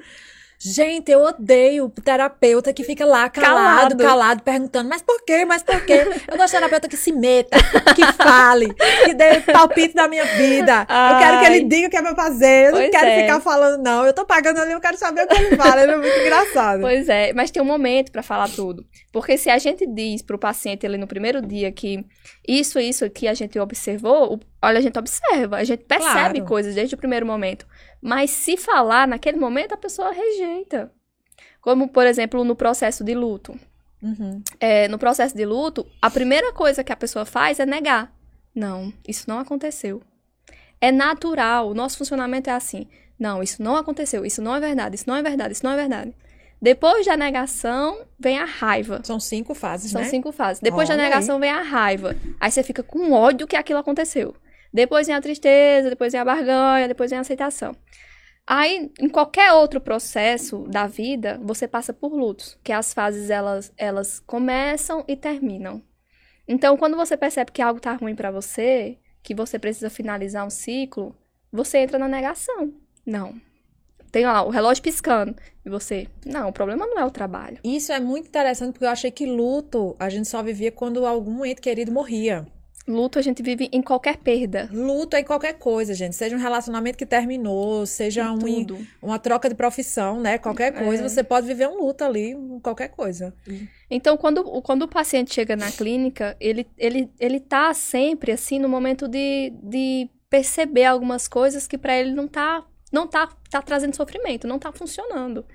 Gente, 0.61 1.09
eu 1.09 1.21
odeio 1.21 1.85
o 1.85 1.89
terapeuta 1.89 2.73
que 2.73 2.83
fica 2.83 3.05
lá 3.05 3.29
calado, 3.29 3.95
Calado. 3.95 3.97
calado, 4.03 4.43
perguntando, 4.43 4.89
mas 4.89 5.01
por 5.01 5.23
quê, 5.23 5.45
mas 5.45 5.63
por 5.63 5.79
quê? 5.85 6.05
Eu 6.27 6.35
gosto 6.35 6.47
de 6.47 6.57
terapeuta 6.57 6.89
que 6.89 6.97
se 6.97 7.13
meta, 7.13 7.57
que 7.95 8.05
fale, 8.21 8.73
que 9.05 9.13
dê 9.13 9.39
palpite 9.39 9.93
da 9.95 10.09
minha 10.09 10.25
vida. 10.25 10.81
Eu 10.81 11.17
quero 11.19 11.39
que 11.39 11.45
Ai. 11.45 11.55
ele 11.55 11.65
diga 11.65 11.87
o 11.87 11.89
que 11.89 11.95
é 11.95 12.01
pra 12.01 12.13
fazer. 12.13 12.67
Eu 12.67 12.71
não 12.73 12.79
Pois 12.79 12.91
quero 12.91 13.07
é. 13.07 13.21
ficar 13.21 13.39
falando, 13.39 13.81
não. 13.81 14.05
Eu 14.05 14.13
tô 14.13 14.25
pagando 14.25 14.59
ali, 14.59 14.73
eu 14.73 14.81
quero 14.81 14.97
saber 14.97 15.23
o 15.23 15.27
que 15.29 15.35
ele 15.41 15.55
fala. 15.55 15.81
Ele 15.81 15.93
é 15.93 15.97
muito 15.97 16.19
engraçado. 16.19 16.81
Pois 16.81 17.07
é, 17.07 17.31
mas 17.31 17.51
tem 17.51 17.61
um 17.61 17.65
momento 17.65 18.11
pra 18.11 18.21
falar 18.21 18.49
tudo. 18.49 18.85
Porque 19.13 19.37
se 19.37 19.49
a 19.49 19.57
gente 19.57 19.87
diz 19.87 20.21
pro 20.21 20.37
paciente 20.37 20.85
ali 20.85 20.97
no 20.97 21.07
primeiro 21.07 21.41
dia 21.41 21.71
que 21.71 22.03
isso, 22.49 22.79
isso 22.79 23.07
que 23.09 23.27
a 23.27 23.33
gente 23.35 23.59
observou, 23.59 24.39
olha, 24.61 24.79
a 24.79 24.81
gente 24.81 24.97
observa, 24.97 25.57
a 25.57 25.63
gente 25.63 25.83
percebe 25.83 26.39
Claro. 26.39 26.45
coisas 26.45 26.73
desde 26.73 26.95
o 26.95 26.97
primeiro 26.97 27.25
momento. 27.25 27.67
Mas 28.01 28.31
se 28.31 28.57
falar 28.57 29.07
naquele 29.07 29.37
momento, 29.37 29.73
a 29.73 29.77
pessoa 29.77 30.11
rejeita. 30.11 30.91
Como, 31.61 31.87
por 31.89 32.07
exemplo, 32.07 32.43
no 32.43 32.55
processo 32.55 33.03
de 33.03 33.13
luto. 33.13 33.59
Uhum. 34.01 34.41
É, 34.59 34.87
no 34.87 34.97
processo 34.97 35.35
de 35.35 35.45
luto, 35.45 35.85
a 36.01 36.09
primeira 36.09 36.51
coisa 36.51 36.83
que 36.83 36.91
a 36.91 36.95
pessoa 36.95 37.25
faz 37.25 37.59
é 37.59 37.65
negar. 37.65 38.11
Não, 38.55 38.91
isso 39.07 39.25
não 39.27 39.37
aconteceu. 39.37 40.01
É 40.81 40.91
natural, 40.91 41.69
o 41.69 41.73
nosso 41.73 41.97
funcionamento 41.97 42.49
é 42.49 42.53
assim. 42.53 42.87
Não, 43.19 43.43
isso 43.43 43.61
não 43.61 43.75
aconteceu, 43.75 44.25
isso 44.25 44.41
não 44.41 44.55
é 44.55 44.59
verdade, 44.59 44.95
isso 44.95 45.05
não 45.07 45.15
é 45.15 45.21
verdade, 45.21 45.53
isso 45.53 45.65
não 45.65 45.73
é 45.73 45.75
verdade. 45.75 46.15
Depois 46.61 47.05
da 47.05 47.15
negação, 47.15 48.05
vem 48.19 48.37
a 48.37 48.45
raiva. 48.45 49.01
São 49.03 49.19
cinco 49.19 49.53
fases, 49.53 49.91
São 49.91 50.01
né? 50.01 50.07
cinco 50.07 50.31
fases. 50.31 50.61
Depois 50.61 50.87
da 50.89 50.95
Olha 50.95 51.03
aí. 51.03 51.09
negação 51.09 51.39
vem 51.39 51.49
a 51.49 51.61
raiva. 51.61 52.15
Aí 52.39 52.51
você 52.51 52.63
fica 52.63 52.83
com 52.83 53.13
ódio 53.13 53.47
que 53.47 53.55
aquilo 53.55 53.79
aconteceu. 53.79 54.35
Depois 54.73 55.07
vem 55.07 55.15
a 55.15 55.21
tristeza, 55.21 55.89
depois 55.89 56.11
vem 56.11 56.21
a 56.21 56.25
barganha, 56.25 56.87
depois 56.87 57.09
vem 57.09 57.17
a 57.17 57.21
aceitação. 57.21 57.75
Aí, 58.45 58.91
em 58.99 59.07
qualquer 59.07 59.53
outro 59.53 59.79
processo 59.79 60.65
da 60.67 60.87
vida, 60.87 61.39
você 61.43 61.67
passa 61.67 61.93
por 61.93 62.11
lutos, 62.11 62.57
que 62.63 62.73
as 62.73 62.93
fases 62.93 63.29
elas, 63.29 63.71
elas 63.77 64.19
começam 64.19 65.03
e 65.07 65.15
terminam. 65.15 65.81
Então, 66.47 66.75
quando 66.75 66.97
você 66.97 67.15
percebe 67.15 67.51
que 67.51 67.61
algo 67.61 67.79
tá 67.79 67.93
ruim 67.93 68.15
pra 68.15 68.31
você, 68.31 68.97
que 69.21 69.35
você 69.35 69.59
precisa 69.59 69.89
finalizar 69.89 70.45
um 70.45 70.49
ciclo, 70.49 71.15
você 71.51 71.77
entra 71.77 71.99
na 71.99 72.07
negação. 72.07 72.73
Não. 73.05 73.39
Tem 74.11 74.25
lá 74.25 74.43
o 74.43 74.49
relógio 74.49 74.81
piscando. 74.83 75.35
E 75.65 75.69
você, 75.69 76.07
não, 76.25 76.49
o 76.49 76.53
problema 76.53 76.85
não 76.87 76.97
é 76.99 77.05
o 77.05 77.11
trabalho. 77.11 77.57
Isso 77.63 77.91
é 77.91 77.99
muito 77.99 78.27
interessante 78.27 78.73
porque 78.73 78.85
eu 78.85 78.89
achei 78.89 79.11
que 79.11 79.25
luto 79.25 79.95
a 79.99 80.09
gente 80.09 80.27
só 80.27 80.41
vivia 80.41 80.71
quando 80.71 81.05
algum 81.05 81.45
ente 81.45 81.61
querido 81.61 81.91
morria. 81.91 82.45
Luto 82.87 83.19
a 83.19 83.21
gente 83.21 83.43
vive 83.43 83.69
em 83.71 83.83
qualquer 83.83 84.17
perda. 84.17 84.67
Luto 84.73 85.15
é 85.15 85.19
em 85.19 85.23
qualquer 85.23 85.53
coisa, 85.59 85.93
gente. 85.93 86.15
Seja 86.15 86.35
um 86.35 86.39
relacionamento 86.39 86.97
que 86.97 87.05
terminou, 87.05 87.85
seja 87.85 88.31
um, 88.31 88.39
uma 88.99 89.19
troca 89.19 89.47
de 89.47 89.53
profissão, 89.53 90.19
né? 90.19 90.39
Qualquer 90.39 90.71
coisa, 90.73 91.03
É. 91.03 91.07
você 91.07 91.23
pode 91.23 91.45
viver 91.45 91.67
um 91.67 91.77
luto 91.83 92.03
ali, 92.03 92.35
qualquer 92.63 92.87
coisa. 92.87 93.31
Então, 93.91 94.17
quando, 94.17 94.39
o- 94.39 94.59
quando 94.63 94.83
o 94.83 94.87
paciente 94.87 95.31
chega 95.35 95.55
na 95.55 95.71
clínica, 95.71 96.35
ele, 96.39 96.65
ele, 96.79 97.11
ele 97.19 97.39
tá 97.39 97.71
sempre, 97.75 98.31
assim, 98.31 98.57
no 98.57 98.67
momento 98.67 99.07
de, 99.07 99.53
de 99.61 100.09
perceber 100.27 100.85
algumas 100.85 101.27
coisas 101.27 101.67
que 101.67 101.77
para 101.77 101.95
ele 101.95 102.11
não 102.11 102.27
tá, 102.27 102.63
não 102.91 103.07
tá, 103.07 103.29
tá 103.49 103.61
trazendo 103.61 103.95
sofrimento, 103.95 104.47
não 104.47 104.59
tá 104.59 104.71
funcionando. 104.71 105.45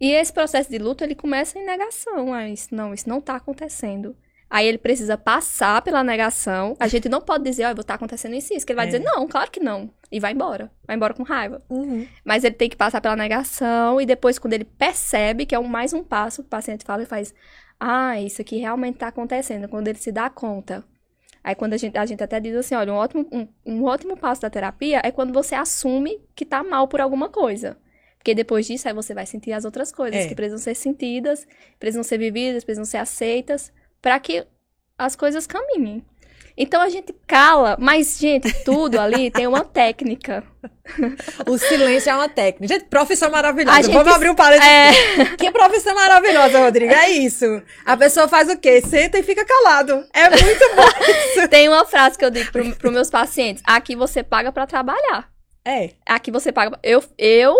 E 0.00 0.12
esse 0.12 0.32
processo 0.32 0.70
de 0.70 0.78
luto, 0.78 1.02
ele 1.02 1.14
começa 1.14 1.58
em 1.58 1.64
negação. 1.66 2.32
Ah, 2.32 2.48
isso, 2.48 2.74
não, 2.74 2.94
isso 2.94 3.08
não 3.08 3.20
tá 3.20 3.36
acontecendo. 3.36 4.16
Aí 4.50 4.66
ele 4.66 4.78
precisa 4.78 5.18
passar 5.18 5.82
pela 5.82 6.02
negação. 6.02 6.74
A 6.80 6.88
gente 6.88 7.06
não 7.08 7.20
pode 7.20 7.44
dizer, 7.44 7.66
ó, 7.66 7.72
oh, 7.76 7.84
tá 7.84 7.94
acontecendo 7.94 8.34
isso 8.34 8.52
e 8.52 8.56
isso. 8.56 8.64
Que 8.64 8.72
ele 8.72 8.76
vai 8.78 8.86
É. 8.86 8.90
dizer, 8.90 9.04
não, 9.04 9.26
claro 9.28 9.50
que 9.50 9.60
não. 9.60 9.90
E 10.10 10.18
vai 10.18 10.32
embora. 10.32 10.70
Vai 10.86 10.96
embora 10.96 11.12
com 11.12 11.22
raiva. 11.22 11.62
Mas 12.24 12.44
ele 12.44 12.54
tem 12.54 12.70
que 12.70 12.76
passar 12.76 13.00
pela 13.02 13.14
negação 13.16 14.00
e 14.00 14.06
depois, 14.06 14.38
quando 14.38 14.54
ele 14.54 14.64
percebe 14.64 15.44
que 15.44 15.54
é 15.54 15.58
um, 15.58 15.68
mais 15.68 15.92
um 15.92 16.02
passo, 16.02 16.40
o 16.40 16.44
paciente 16.44 16.84
fala 16.84 17.02
e 17.02 17.06
faz: 17.06 17.34
Ah, 17.78 18.18
isso 18.20 18.40
aqui 18.40 18.56
realmente 18.56 18.96
tá 18.98 19.08
acontecendo. 19.08 19.68
Quando 19.68 19.88
ele 19.88 19.98
se 19.98 20.10
dá 20.10 20.30
conta. 20.30 20.82
Aí 21.48 21.54
quando 21.54 21.72
a 21.72 21.78
gente, 21.78 21.96
a 21.96 22.04
gente 22.04 22.22
até 22.22 22.38
diz 22.38 22.54
assim, 22.54 22.74
olha, 22.74 22.92
um 22.92 22.96
ótimo, 22.96 23.26
um, 23.32 23.48
um 23.64 23.84
ótimo 23.84 24.18
passo 24.18 24.42
da 24.42 24.50
terapia 24.50 25.00
é 25.02 25.10
quando 25.10 25.32
você 25.32 25.54
assume 25.54 26.20
que 26.34 26.44
tá 26.44 26.62
mal 26.62 26.86
por 26.86 27.00
alguma 27.00 27.30
coisa. 27.30 27.74
Porque 28.18 28.34
depois 28.34 28.66
disso, 28.66 28.86
aí 28.86 28.92
você 28.92 29.14
vai 29.14 29.24
sentir 29.24 29.52
as 29.52 29.64
outras 29.64 29.90
coisas 29.90 30.26
É. 30.26 30.28
que 30.28 30.34
precisam 30.34 30.58
ser 30.58 30.74
sentidas, 30.74 31.48
precisam 31.80 32.02
ser 32.02 32.18
vividas, 32.18 32.64
precisam 32.64 32.84
ser 32.84 32.98
aceitas, 32.98 33.72
para 34.02 34.20
que 34.20 34.46
as 34.98 35.16
coisas 35.16 35.46
caminhem. 35.46 36.04
Então 36.60 36.80
a 36.82 36.88
gente 36.88 37.14
cala, 37.24 37.76
mas, 37.78 38.18
gente, 38.18 38.52
tudo 38.64 38.98
ali 39.00 39.30
tem 39.30 39.46
uma 39.46 39.64
técnica. 39.64 40.42
O 41.46 41.56
silêncio 41.56 42.10
é 42.10 42.14
uma 42.14 42.28
técnica. 42.28 42.74
Gente, 42.74 42.86
profissão 42.86 43.30
maravilhosa. 43.30 43.82
Gente- 43.82 43.92
Vamos 43.94 44.12
abrir 44.12 44.30
um 44.30 44.34
parênteses. 44.34 44.68
É. 44.68 45.36
Que 45.36 45.52
profissão 45.52 45.94
maravilhosa, 45.94 46.58
Rodrigo. 46.58 46.92
É 46.92 47.10
isso. 47.10 47.62
A 47.86 47.96
pessoa 47.96 48.26
faz 48.26 48.48
o 48.48 48.58
quê? 48.58 48.80
Senta 48.80 49.18
e 49.18 49.22
fica 49.22 49.44
calado. 49.44 50.04
É 50.12 50.28
muito 50.30 50.64
bom. 50.74 51.46
Tem 51.48 51.68
uma 51.68 51.84
frase 51.84 52.18
que 52.18 52.24
eu 52.24 52.30
digo 52.30 52.50
para 52.50 52.88
os 52.88 52.92
meus 52.92 53.08
pacientes: 53.10 53.62
aqui 53.64 53.94
você 53.94 54.24
paga 54.24 54.50
para 54.50 54.66
trabalhar. 54.66 55.30
É. 55.64 55.90
Aqui 56.06 56.30
você 56.32 56.50
paga. 56.50 56.76
Eu, 56.82 57.04
eu 57.16 57.54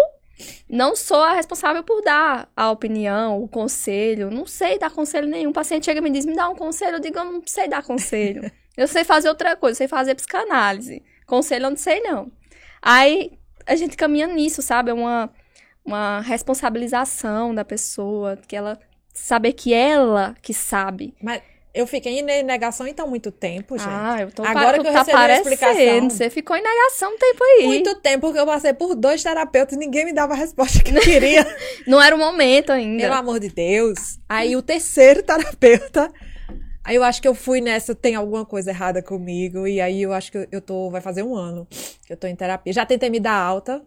não 0.68 0.96
sou 0.96 1.20
a 1.22 1.34
responsável 1.34 1.82
por 1.84 2.02
dar 2.02 2.48
a 2.56 2.70
opinião, 2.70 3.40
o 3.42 3.46
conselho. 3.48 4.30
Não 4.30 4.46
sei 4.46 4.78
dar 4.78 4.90
conselho 4.90 5.28
nenhum. 5.28 5.50
O 5.50 5.52
paciente 5.52 5.84
chega 5.84 6.00
e 6.00 6.02
me 6.02 6.10
diz: 6.10 6.24
me 6.26 6.34
dá 6.34 6.48
um 6.48 6.56
conselho. 6.56 6.96
Eu 6.96 7.00
digo: 7.00 7.16
eu 7.18 7.24
não 7.24 7.42
sei 7.46 7.68
dar 7.68 7.82
conselho. 7.84 8.50
Eu 8.78 8.86
sei 8.86 9.02
fazer 9.02 9.28
outra 9.28 9.56
coisa, 9.56 9.72
eu 9.72 9.76
sei 9.78 9.88
fazer 9.88 10.14
psicanálise. 10.14 11.02
Conselho 11.26 11.66
eu 11.66 11.70
não 11.70 11.76
sei, 11.76 12.00
não. 12.00 12.30
Aí 12.80 13.32
a 13.66 13.74
gente 13.74 13.96
caminha 13.96 14.28
nisso, 14.28 14.62
sabe? 14.62 14.92
É 14.92 14.94
uma, 14.94 15.28
uma 15.84 16.20
responsabilização 16.20 17.52
da 17.52 17.64
pessoa, 17.64 18.38
que 18.46 18.54
ela 18.54 18.78
saber 19.12 19.52
que 19.52 19.74
ela 19.74 20.36
que 20.40 20.54
sabe. 20.54 21.12
Mas 21.20 21.42
eu 21.74 21.88
fiquei 21.88 22.20
em 22.20 22.22
negação 22.22 22.86
então 22.86 23.08
muito 23.08 23.32
tempo, 23.32 23.76
gente. 23.76 23.88
Ah, 23.90 24.18
eu 24.20 24.30
tô 24.30 24.44
Agora 24.44 24.80
que 24.80 24.86
eu 24.86 24.92
tá 24.92 25.00
recebi 25.00 25.18
a 25.18 25.36
explicação. 25.36 26.10
Você 26.10 26.30
ficou 26.30 26.56
em 26.56 26.62
negação 26.62 27.12
um 27.12 27.18
tempo 27.18 27.44
aí. 27.44 27.66
Muito 27.66 27.94
tempo 27.96 28.26
porque 28.28 28.38
eu 28.38 28.46
passei 28.46 28.72
por 28.72 28.94
dois 28.94 29.22
terapeutas 29.22 29.74
e 29.74 29.78
ninguém 29.78 30.04
me 30.04 30.12
dava 30.12 30.34
a 30.34 30.36
resposta 30.36 30.82
que 30.82 30.96
eu 30.96 31.00
queria. 31.00 31.44
Não 31.84 32.00
era 32.00 32.14
o 32.14 32.18
momento 32.18 32.70
ainda. 32.70 33.02
Pelo 33.02 33.14
amor 33.14 33.40
de 33.40 33.48
Deus. 33.48 34.18
Aí 34.28 34.56
o 34.56 34.62
terceiro 34.62 35.22
terapeuta. 35.22 36.12
Aí 36.84 36.96
eu 36.96 37.02
acho 37.04 37.20
que 37.20 37.28
eu 37.28 37.34
fui 37.34 37.60
nessa, 37.60 37.94
tem 37.94 38.14
alguma 38.14 38.46
coisa 38.46 38.70
errada 38.70 39.02
comigo. 39.02 39.66
E 39.66 39.80
aí 39.80 40.02
eu 40.02 40.12
acho 40.12 40.32
que 40.32 40.48
eu- 40.50 40.60
tô. 40.62 40.90
Vai 40.90 41.00
fazer 41.00 41.22
um 41.22 41.34
ano 41.34 41.66
que 42.06 42.12
eu 42.12 42.16
tô 42.16 42.26
em 42.26 42.34
terapia. 42.36 42.72
Já 42.72 42.86
tentei 42.86 43.10
me 43.10 43.20
dar 43.20 43.34
alta. 43.34 43.82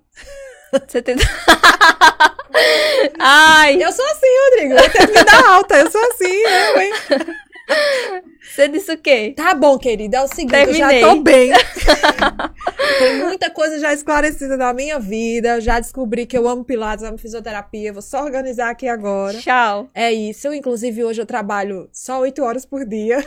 Você 0.88 1.02
tenta... 1.02 1.24
Ai, 3.20 3.82
Eu 3.82 3.92
sou 3.92 4.06
assim, 4.06 4.28
Rodrigo. 4.52 4.74
Eu 4.76 4.90
tento 4.92 5.14
me 5.14 5.24
dar 5.24 5.46
alta. 5.56 5.78
Eu 5.80 5.92
sou 5.92 6.02
assim, 6.12 6.26
eu, 6.26 6.82
hein? 6.82 6.92
Você 8.42 8.68
disse 8.68 8.92
o 8.92 8.98
quê? 8.98 9.34
Tá 9.36 9.54
bom, 9.54 9.78
querida. 9.78 10.18
É 10.18 10.22
o 10.22 10.28
seguinte, 10.28 10.56
eu 10.56 10.66
Terminei. 10.66 11.02
já 11.02 11.08
tô 11.08 11.22
bem. 11.22 11.52
Tem 13.00 13.18
muita 13.20 13.50
coisa 13.50 13.80
já 13.80 13.94
esclarecida 13.94 14.58
na 14.58 14.74
minha 14.74 15.00
vida. 15.00 15.60
Já 15.62 15.80
descobri 15.80 16.26
que 16.26 16.38
eu 16.38 16.48
amo 16.48 16.64
Pilates, 16.64 17.04
amo 17.04 17.18
fisioterapia. 17.18 17.94
Vou 17.94 18.02
só 18.02 18.24
organizar 18.24 18.70
aqui 18.70 18.88
agora. 18.88 19.38
Tchau. 19.38 19.90
É 19.94 20.12
isso. 20.12 20.54
Inclusive, 20.54 21.04
hoje 21.04 21.22
eu 21.22 21.26
trabalho 21.26 21.90
só 21.92 22.20
oito 22.20 22.44
horas 22.44 22.66
por 22.66 22.86
dia. 22.86 23.26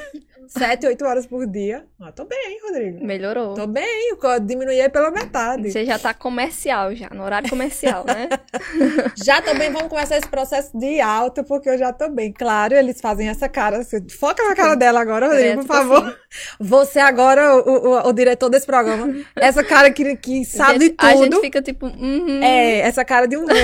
Sete, 0.48 0.86
oito 0.86 1.04
horas 1.04 1.26
por 1.26 1.46
dia. 1.46 1.84
Ah, 2.00 2.12
tô 2.12 2.24
bem, 2.24 2.60
Rodrigo. 2.62 3.04
Melhorou. 3.04 3.54
Tô 3.54 3.66
bem. 3.66 4.10
eu 4.10 4.40
Diminuí 4.40 4.80
aí 4.80 4.88
pela 4.88 5.10
metade. 5.10 5.70
Você 5.70 5.84
já 5.84 5.98
tá 5.98 6.12
comercial 6.12 6.94
já, 6.94 7.08
no 7.10 7.22
horário 7.24 7.48
comercial, 7.48 8.04
né? 8.04 8.28
Já 9.22 9.40
tô 9.40 9.54
bem. 9.54 9.70
Vamos 9.70 9.88
começar 9.88 10.16
esse 10.16 10.28
processo 10.28 10.76
de 10.76 11.00
alta, 11.00 11.42
porque 11.42 11.68
eu 11.68 11.78
já 11.78 11.92
tô 11.92 12.08
bem. 12.08 12.32
Claro, 12.32 12.74
eles 12.74 13.00
fazem 13.00 13.28
essa 13.28 13.48
cara. 13.48 13.78
assim, 13.78 14.06
Foca 14.08 14.42
na 14.44 14.54
cara 14.54 14.74
dela 14.74 15.00
agora, 15.00 15.28
Rodrigo, 15.28 15.56
por 15.56 15.62
Direto, 15.62 15.66
favor. 15.66 16.06
assim. 16.06 16.16
Você 16.60 16.98
agora, 16.98 17.56
o, 17.56 17.70
o, 17.70 18.08
o 18.08 18.12
diretor 18.12 18.48
desse 18.48 18.66
programa. 18.66 19.14
Essa 19.36 19.62
cara 19.62 19.90
que, 19.90 20.16
que 20.16 20.44
sabe 20.44 20.86
Gente, 20.86 20.96
A 20.98 21.14
gente 21.14 21.30
tudo. 21.30 21.40
fica 21.40 21.62
tipo, 21.62 21.86
uhum. 21.86 22.42
É, 22.42 22.80
essa 22.80 23.04
cara 23.04 23.26
de 23.26 23.36
um. 23.36 23.44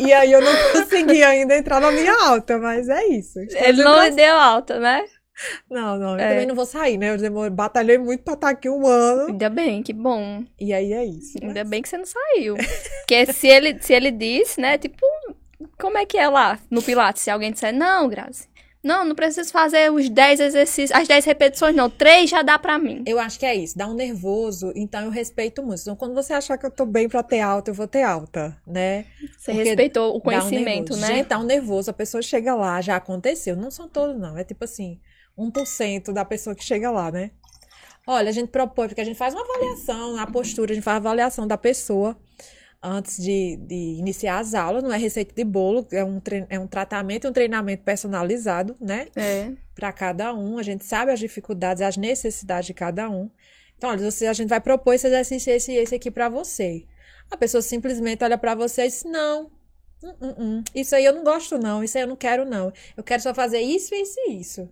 E 0.00 0.12
aí 0.14 0.32
eu 0.32 0.40
não 0.40 0.52
consegui 0.72 1.22
ainda 1.22 1.56
entrar 1.56 1.78
na 1.78 1.90
minha 1.90 2.14
alta, 2.28 2.56
mas 2.58 2.88
é 2.88 3.06
isso. 3.08 3.38
Ele 3.38 3.82
não 3.82 4.10
deu 4.14 4.34
alta, 4.34 4.78
né? 4.80 5.04
Não, 5.70 5.96
não, 5.98 6.12
eu 6.14 6.20
É. 6.20 6.28
também 6.30 6.46
não 6.46 6.54
vou 6.54 6.66
sair, 6.66 6.96
né? 6.98 7.10
Eu 7.10 7.16
demorei, 7.18 7.50
batalhei 7.50 7.98
muito 7.98 8.22
pra 8.22 8.34
estar 8.34 8.50
aqui 8.50 8.68
um 8.68 8.86
ano. 8.86 9.28
Ainda 9.28 9.48
bem, 9.48 9.82
que 9.82 9.92
bom. 9.92 10.44
E 10.58 10.72
aí 10.72 10.92
é 10.92 11.04
isso. 11.04 11.38
Ainda 11.42 11.64
bem 11.64 11.80
que 11.82 11.88
você 11.88 11.98
não 11.98 12.06
saiu. 12.06 12.56
Porque 13.00 13.32
se 13.32 13.46
ele, 13.48 13.80
se 13.80 13.92
ele 13.92 14.10
disse, 14.10 14.60
né, 14.60 14.76
tipo, 14.78 14.98
como 15.78 15.98
é 15.98 16.04
que 16.06 16.18
é 16.18 16.28
lá 16.28 16.58
no 16.70 16.82
Pilates? 16.82 17.22
Se 17.22 17.30
alguém 17.30 17.52
disser, 17.52 17.72
não, 17.74 18.08
Grazi, 18.08 18.48
Não, 18.82 19.04
não 19.04 19.14
preciso 19.14 19.52
fazer 19.52 19.92
os 19.92 20.08
10 20.08 20.40
exercícios, 20.40 20.90
as 20.98 21.06
10 21.06 21.22
repetições, 21.26 21.76
não. 21.76 21.90
Três 21.90 22.30
já 22.30 22.40
dá 22.40 22.58
pra 22.58 22.78
mim. 22.78 23.02
Eu 23.06 23.18
acho 23.18 23.38
que 23.38 23.44
é 23.44 23.54
isso, 23.54 23.76
dá 23.76 23.86
um 23.86 23.92
nervoso, 23.92 24.72
então 24.74 25.02
eu 25.02 25.10
respeito 25.10 25.62
muito. 25.62 25.82
Então, 25.82 25.94
quando 25.94 26.14
você 26.14 26.32
achar 26.32 26.56
que 26.56 26.64
eu 26.64 26.70
tô 26.70 26.86
bem 26.86 27.06
pra 27.06 27.22
ter 27.22 27.40
alta, 27.40 27.70
eu 27.70 27.74
vou 27.74 27.86
ter 27.86 28.02
alta, 28.02 28.56
né? 28.66 29.04
Você 29.36 29.52
Porque 29.52 29.68
respeitou 29.68 30.14
o 30.14 30.16
um 30.16 30.20
conhecimento, 30.20 30.94
nervoso. 30.94 31.00
né? 31.00 31.06
Gente, 31.08 31.26
dá 31.26 31.38
um 31.38 31.42
nervoso, 31.44 31.90
a 31.90 31.92
pessoa 31.94 32.22
chega 32.22 32.54
lá, 32.54 32.80
já 32.80 32.96
aconteceu. 32.96 33.54
Não 33.54 33.70
são 33.70 33.86
todos, 33.86 34.18
não. 34.18 34.38
É 34.38 34.44
tipo 34.44 34.64
assim, 34.64 34.98
1% 35.40 36.12
da 36.12 36.24
pessoa 36.24 36.54
que 36.54 36.64
chega 36.64 36.90
lá, 36.90 37.10
né? 37.10 37.30
Olha, 38.06 38.28
a 38.28 38.32
gente 38.32 38.48
propõe, 38.48 38.88
porque 38.88 39.00
a 39.00 39.04
gente 39.04 39.16
faz 39.16 39.34
uma 39.34 39.42
avaliação, 39.42 40.16
a 40.16 40.26
postura, 40.26 40.72
a 40.72 40.74
gente 40.74 40.84
faz 40.84 40.96
a 40.96 40.98
avaliação 40.98 41.46
da 41.46 41.56
pessoa 41.56 42.16
antes 42.82 43.22
de, 43.22 43.56
de 43.56 43.98
iniciar 43.98 44.38
as 44.38 44.54
aulas, 44.54 44.82
não 44.82 44.92
é 44.92 44.96
receita 44.96 45.34
de 45.34 45.44
bolo, 45.44 45.86
é 45.92 46.02
um, 46.02 46.20
é 46.48 46.58
um 46.58 46.66
tratamento 46.66 47.26
e 47.26 47.30
um 47.30 47.32
treinamento 47.32 47.82
personalizado, 47.84 48.74
né? 48.80 49.08
É. 49.14 49.52
para 49.74 49.92
cada 49.92 50.34
um, 50.34 50.58
a 50.58 50.62
gente 50.62 50.84
sabe 50.84 51.12
as 51.12 51.20
dificuldades, 51.20 51.82
as 51.82 51.96
necessidades 51.96 52.66
de 52.66 52.74
cada 52.74 53.08
um. 53.10 53.30
Então, 53.76 53.90
olha, 53.90 54.10
você, 54.10 54.26
a 54.26 54.32
gente 54.32 54.48
vai 54.48 54.60
propor 54.60 54.94
esse 54.94 55.06
exercício, 55.06 55.52
esse 55.52 55.72
e 55.72 55.76
esse 55.76 55.94
aqui 55.94 56.10
para 56.10 56.28
você. 56.28 56.84
A 57.30 57.36
pessoa 57.36 57.62
simplesmente 57.62 58.24
olha 58.24 58.36
para 58.36 58.54
você 58.54 58.82
e 58.82 58.88
diz: 58.88 59.04
Não, 59.04 59.50
hum, 60.02 60.14
hum, 60.20 60.34
hum, 60.38 60.64
isso 60.74 60.94
aí 60.94 61.04
eu 61.04 61.14
não 61.14 61.22
gosto, 61.22 61.58
não, 61.58 61.84
isso 61.84 61.96
aí 61.96 62.04
eu 62.04 62.08
não 62.08 62.16
quero, 62.16 62.44
não. 62.44 62.72
Eu 62.96 63.04
quero 63.04 63.22
só 63.22 63.34
fazer 63.34 63.60
isso, 63.60 63.94
isso 63.94 64.18
e 64.26 64.40
isso. 64.40 64.68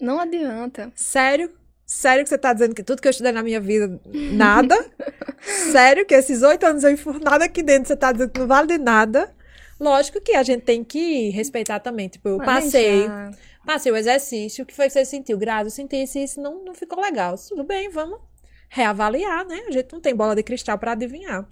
Não 0.00 0.18
adianta. 0.20 0.92
Sério? 0.94 1.50
Sério 1.86 2.24
que 2.24 2.30
você 2.30 2.38
tá 2.38 2.52
dizendo 2.52 2.74
que 2.74 2.82
tudo 2.82 3.00
que 3.00 3.08
eu 3.08 3.10
estudei 3.10 3.32
na 3.32 3.42
minha 3.42 3.60
vida, 3.60 4.00
nada? 4.32 4.74
Sério 5.70 6.06
que 6.06 6.14
esses 6.14 6.42
oito 6.42 6.64
anos 6.64 6.82
eu 6.82 6.90
enfurnada 6.90 7.44
aqui 7.44 7.62
dentro, 7.62 7.88
você 7.88 7.96
tá 7.96 8.10
dizendo 8.10 8.30
que 8.30 8.40
não 8.40 8.46
vale 8.46 8.66
de 8.66 8.78
nada? 8.78 9.34
Lógico 9.78 10.20
que 10.20 10.32
a 10.32 10.42
gente 10.42 10.62
tem 10.62 10.82
que 10.82 11.28
respeitar 11.30 11.80
também. 11.80 12.08
Tipo, 12.08 12.28
eu 12.28 12.38
passei. 12.38 13.06
Passei 13.66 13.90
o 13.90 13.96
exercício, 13.96 14.62
o 14.62 14.66
que 14.66 14.74
foi 14.74 14.86
que 14.86 14.92
você 14.92 15.04
sentiu? 15.04 15.38
Grazi, 15.38 15.66
eu 15.66 15.70
senti 15.70 16.02
isso 16.02 16.18
e 16.18 16.24
isso 16.24 16.40
não, 16.40 16.62
não 16.64 16.74
ficou 16.74 17.00
legal. 17.02 17.34
Tudo 17.48 17.64
bem, 17.64 17.88
vamos 17.88 18.20
reavaliar, 18.68 19.46
né? 19.46 19.62
A 19.66 19.70
gente 19.70 19.90
não 19.92 20.00
tem 20.00 20.14
bola 20.14 20.34
de 20.34 20.42
cristal 20.42 20.78
para 20.78 20.92
adivinhar. 20.92 21.46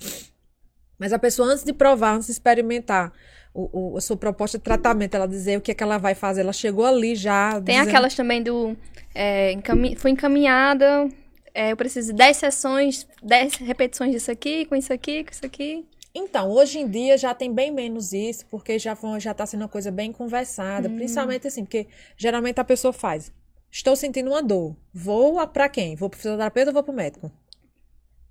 Mas 0.98 1.12
a 1.12 1.18
pessoa, 1.18 1.48
antes 1.48 1.64
de 1.64 1.72
provar, 1.72 2.14
antes 2.14 2.26
de 2.26 2.32
experimentar 2.32 3.12
o, 3.54 3.92
o- 3.94 3.96
a 3.96 4.00
sua 4.00 4.16
proposta 4.16 4.58
de 4.58 4.64
tratamento, 4.64 5.14
ela 5.14 5.26
dizer 5.28 5.58
o 5.58 5.60
que 5.60 5.70
é 5.70 5.74
que 5.74 5.82
ela 5.82 5.98
vai 5.98 6.14
fazer, 6.14 6.40
ela 6.42 6.52
chegou 6.52 6.84
ali 6.86 7.14
já. 7.14 7.52
Tem 7.60 7.74
dizendo- 7.76 7.88
aquelas 7.88 8.14
também 8.14 8.42
do. 8.42 8.76
É. 9.14 9.54
Foi 9.98 10.10
encaminhada. 10.10 11.08
é, 11.54 11.70
eu 11.72 11.76
preciso 11.76 12.12
de 12.12 12.16
10 12.16 12.36
sessões, 12.38 13.06
10 13.22 13.56
repetições 13.56 14.10
disso 14.12 14.30
aqui, 14.30 14.64
com 14.64 14.74
isso 14.74 14.90
aqui, 14.92 15.22
com 15.22 15.30
isso 15.32 15.44
aqui. 15.44 15.86
Então, 16.14 16.50
hoje 16.50 16.78
em 16.78 16.88
dia 16.88 17.16
já 17.18 17.34
tem 17.34 17.52
bem 17.52 17.70
menos 17.70 18.12
isso, 18.14 18.46
porque 18.50 18.78
já 18.78 18.96
foi, 18.96 19.20
já 19.20 19.34
tá 19.34 19.44
sendo 19.44 19.60
uma 19.62 19.68
coisa 19.68 19.90
bem 19.90 20.12
conversada, 20.12 20.88
Hum. 20.88 20.96
principalmente 20.96 21.46
assim, 21.48 21.64
porque 21.64 21.86
geralmente 22.16 22.58
a 22.58 22.64
pessoa 22.64 22.92
faz. 22.92 23.30
Estou 23.70 23.94
sentindo 23.96 24.30
uma 24.30 24.42
dor. 24.42 24.74
Vou 24.94 25.38
a- 25.38 25.46
pra 25.46 25.68
quem? 25.68 25.94
Vou 25.94 26.08
pro 26.10 26.18
fisioterapeuta 26.18 26.70
ou 26.70 26.74
vou 26.74 26.82
pro 26.82 26.92
médico? 26.92 27.30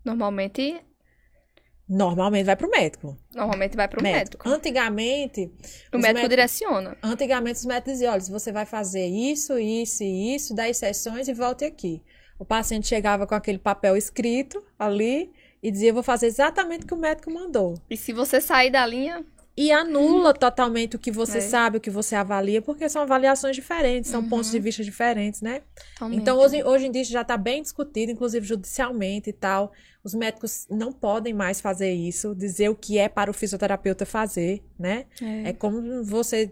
Normalmente, 0.04 0.82
Normalmente 1.94 2.46
vai 2.46 2.56
pro 2.56 2.70
médico. 2.70 3.18
normalmente 3.36 3.76
vai 3.76 3.88
pro 3.88 4.02
médico. 4.02 4.48
Antigamente, 4.48 5.42
O 5.92 5.98
médico 5.98 6.02
médicos- 6.02 6.30
direciona. 6.30 6.98
antigamente 7.04 7.60
os 7.60 7.66
médicos 7.66 7.94
diziam, 7.94 8.14
olha, 8.14 8.22
você 8.22 8.52
vai 8.52 8.66
fazer 8.66 9.06
isso, 9.06 9.60
isso 9.60 10.02
e 10.04 10.36
isso, 10.36 10.56
10 10.56 10.78
sessões 10.78 11.28
e 11.28 11.34
volte 11.34 11.66
aqui. 11.66 12.02
O 12.40 12.46
paciente 12.46 12.88
chegava 12.88 13.28
com 13.28 13.36
aquele 13.36 13.60
papel 13.60 13.98
escrito 13.98 14.64
ali 14.80 15.32
e 15.62 15.70
dizia, 15.70 15.92
vou 15.94 16.02
fazer 16.02 16.28
exatamente 16.28 16.86
o 16.86 16.88
que 16.88 16.94
o 16.94 16.98
médico 16.98 17.30
mandou. 17.30 17.76
E 17.90 17.98
se 17.98 18.14
você 18.14 18.40
sair 18.40 18.72
da 18.72 18.86
linha, 18.86 19.24
E 19.58 19.70
anula 19.70 20.34
totalmente 20.34 20.96
o 20.96 21.00
que 21.00 21.12
você 21.12 21.40
É. 21.40 21.42
sabe, 21.42 21.76
o 21.78 21.82
que 21.82 21.90
você 21.90 22.16
avalia, 22.16 22.62
porque 22.62 22.88
são 22.88 23.02
avaliações 23.02 23.54
diferentes, 23.54 24.10
são 24.10 24.24
pontos 24.28 24.50
de 24.50 24.58
vista 24.60 24.82
diferentes, 24.82 25.42
né? 25.42 25.62
totalmente. 25.94 26.22
Então, 26.22 26.38
hoje, 26.40 26.64
hoje 26.64 26.88
em 26.88 26.92
dia 26.92 27.02
isso 27.02 27.12
já 27.12 27.22
está 27.22 27.36
bem 27.36 27.62
discutido, 27.62 28.14
inclusive 28.14 28.48
judicialmente 28.48 29.30
e 29.30 29.34
tal. 29.34 29.74
Os 30.04 30.16
médicos 30.16 30.66
não 30.70 30.92
podem 30.92 31.32
mais 31.34 31.62
fazer 31.62 31.92
isso, 31.92 32.34
dizer 32.34 32.70
o 32.70 32.76
que 32.76 32.98
é 32.98 33.08
para 33.08 33.30
o 33.30 33.34
fisioterapeuta 33.34 34.04
fazer, 34.06 34.64
né? 34.80 35.06
É. 35.22 35.50
É 35.50 35.54
como 35.54 36.04
você 36.04 36.52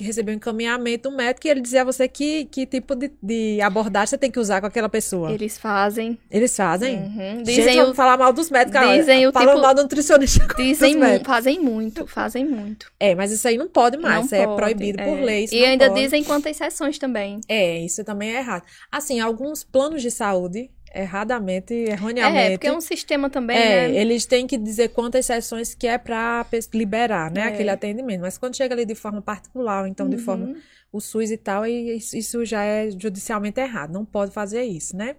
receber 0.00 0.32
um 0.32 0.34
encaminhamento 0.34 1.08
do 1.08 1.16
médico 1.16 1.46
e 1.46 1.50
ele 1.50 1.60
dizer 1.60 1.78
a 1.78 1.84
você 1.84 2.08
que, 2.08 2.46
que 2.46 2.66
tipo 2.66 2.96
de, 2.96 3.12
de 3.22 3.60
abordagem 3.60 4.08
você 4.08 4.18
tem 4.18 4.30
que 4.30 4.40
usar 4.40 4.60
com 4.60 4.66
aquela 4.66 4.88
pessoa. 4.88 5.30
Eles 5.30 5.56
fazem. 5.56 6.18
Eles 6.28 6.56
fazem. 6.56 6.96
Uhum. 6.98 7.44
Gente, 7.44 7.44
Dizem, 7.44 7.76
vamos 7.76 7.92
o, 7.92 7.94
falar 7.94 8.16
mal 8.18 8.32
dos 8.32 8.50
médicos. 8.50 8.80
dizem 8.96 9.26
o 9.28 9.32
falando 9.32 9.50
tipo- 9.50 9.62
mal 9.62 9.74
do 9.74 9.82
nutricionista. 9.82 10.46
dizem 10.56 10.96
mu- 10.96 11.24
fazem 11.24 11.60
muito, 11.60 12.06
fazem 12.08 12.44
muito. 12.44 12.90
É, 12.98 13.14
mas 13.14 13.30
isso 13.30 13.46
aí 13.46 13.56
não 13.56 13.68
pode 13.68 13.98
mais. 13.98 14.28
Não 14.30 14.38
é 14.38 14.44
pode, 14.44 14.56
proibido 14.56 14.98
por 14.98 15.16
é. 15.18 15.24
lei. 15.24 15.44
isso 15.44 15.54
E 15.54 15.64
ainda 15.64 15.88
pode. 15.88 16.00
dizem 16.02 16.24
quantas 16.24 16.56
sessões 16.56 16.98
também. 16.98 17.40
É, 17.48 17.78
isso 17.78 18.02
também 18.02 18.34
é 18.34 18.38
errado. 18.38 18.64
Assim, 18.90 19.20
alguns 19.20 19.62
planos 19.62 20.02
de 20.02 20.10
saúde, 20.10 20.70
erradamente, 20.94 21.72
É, 21.74 21.90
erroneamente. 21.92 22.52
porque 22.52 22.66
é 22.66 22.72
um 22.72 22.80
sistema 22.80 23.28
também, 23.30 23.56
É, 23.56 23.88
né? 23.88 23.96
eles 23.96 24.26
têm 24.26 24.46
que 24.46 24.56
dizer 24.58 24.88
quantas 24.90 25.26
sessões 25.26 25.74
que 25.74 25.86
é 25.86 25.96
para 25.98 26.44
liberar, 26.74 27.30
né, 27.30 27.42
É. 27.42 27.44
aquele 27.44 27.70
atendimento. 27.70 28.20
Mas 28.20 28.36
quando 28.38 28.56
chega 28.56 28.74
ali 28.74 28.84
de 28.84 28.94
forma 28.94 29.22
particular, 29.22 29.86
então 29.88 30.08
de 30.08 30.16
Uhum. 30.16 30.22
forma 30.22 30.54
o 30.92 31.00
SUS 31.00 31.30
e 31.30 31.36
tal, 31.36 31.66
isso, 31.66 32.44
já 32.44 32.62
é 32.64 32.90
judicialmente 32.90 33.60
errado. 33.60 33.92
Não 33.92 34.04
pode 34.04 34.32
fazer 34.32 34.62
isso, 34.64 34.96
né? 34.96 35.16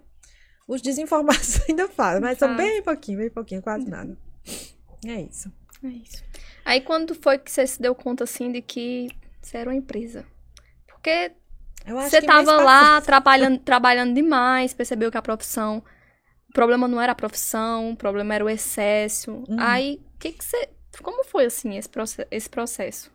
Os 0.68 0.80
desinformados 0.82 1.60
ainda 1.68 1.88
fazem, 1.88 2.20
mas 2.20 2.38
são 2.38 2.54
bem 2.56 2.82
pouquinho, 2.82 3.18
bem 3.18 3.30
pouquinho, 3.30 3.62
quase 3.62 3.88
nada. 3.88 4.16
É 5.06 5.20
isso. 5.22 5.50
É 5.82 5.88
isso. 5.88 6.22
Aí 6.64 6.80
quando 6.80 7.14
foi 7.14 7.38
que 7.38 7.50
você 7.50 7.66
se 7.66 7.80
deu 7.82 7.94
conta, 7.94 8.22
assim, 8.24 8.52
de 8.52 8.62
que 8.62 9.08
você 9.40 9.56
era 9.56 9.70
uma 9.70 9.74
empresa? 9.76 10.24
Porque 10.86 11.32
você 11.90 12.20
que 12.20 12.26
mês 12.26 12.44
tava 12.46 12.58
passado- 12.58 12.64
lá 12.64 13.00
trabalhando, 13.00 13.58
trabalhando 13.58 14.14
demais, 14.14 14.72
percebeu 14.72 15.10
que 15.10 15.16
a 15.18 15.22
profissão. 15.22 15.82
O 16.48 16.52
problema 16.52 16.86
não 16.86 17.00
era 17.00 17.12
a 17.12 17.14
profissão, 17.14 17.90
o 17.92 17.96
problema 17.96 18.34
era 18.34 18.44
o 18.44 18.48
excesso. 18.50 19.32
Uhum. 19.48 19.56
Aí, 19.58 20.00
o 20.14 20.18
que 20.18 20.32
que 20.32 20.44
você. 20.44 20.68
Como 21.02 21.24
foi, 21.24 21.46
assim, 21.46 21.76
esse, 21.78 21.88
proce- 21.88 22.26
esse 22.30 22.48
processo? 22.50 23.10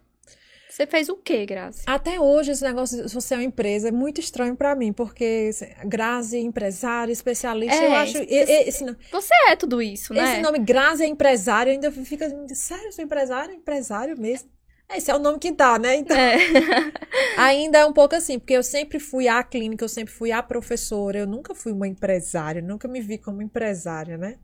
Você 0.69 0.85
fez 0.85 1.10
o 1.10 1.15
quê, 1.15 1.44
Grazi? 1.45 1.81
Até 1.88 2.19
hoje, 2.19 2.52
esse 2.52 2.64
negócio 2.64 3.03
de 3.07 3.11
você 3.14 3.34
é 3.34 3.38
uma 3.38 3.44
empresa 3.44 3.88
é 3.88 3.91
muito 3.91 4.19
estranho 4.19 4.56
pra 4.56 4.76
mim, 4.76 4.91
porque 4.94 5.48
assim, 5.49 5.68
Grazi, 5.85 6.38
empresário, 6.39 7.11
especialista, 7.11 7.76
É, 7.76 7.88
eu 7.88 7.95
acho. 7.95 8.18
Esse, 8.27 8.84
no- 8.84 8.95
Você 9.11 9.34
é 9.48 9.56
tudo 9.56 9.81
isso, 9.81 10.14
né? 10.14 10.34
esse 10.34 10.41
nome 10.41 10.60
Grazi 10.60 11.03
é 11.03 11.07
empresário, 11.07 11.72
ainda 11.72 11.91
fica. 11.91 12.30
Sério, 12.53 12.91
sou 12.91 13.03
empresário? 13.03 13.56
Empresário 13.56 14.19
mesmo? 14.19 14.49
Esse 14.89 15.11
é 15.11 15.15
o 15.15 15.19
nome 15.19 15.38
que 15.38 15.51
dá, 15.51 15.77
né? 15.77 15.95
Então, 15.97 16.15
É. 16.18 16.38
ainda 17.38 17.80
é 17.80 17.85
um 17.85 17.91
pouco 17.93 18.15
assim, 18.15 18.39
porque 18.39 18.53
eu 18.53 18.64
sempre 18.64 18.99
fui 18.99 19.27
à 19.27 19.43
clínica, 19.43 19.84
eu 19.84 19.89
sempre 19.89 20.14
fui 20.14 20.31
a 20.31 20.41
professora, 20.41 21.19
eu 21.19 21.27
nunca 21.27 21.53
fui 21.53 21.72
uma 21.73 21.88
empresária, 21.88 22.61
nunca 22.61 22.88
me 22.88 23.01
vi 23.01 23.18
como 23.18 23.41
empresária, 23.41 24.18
né? 24.18 24.38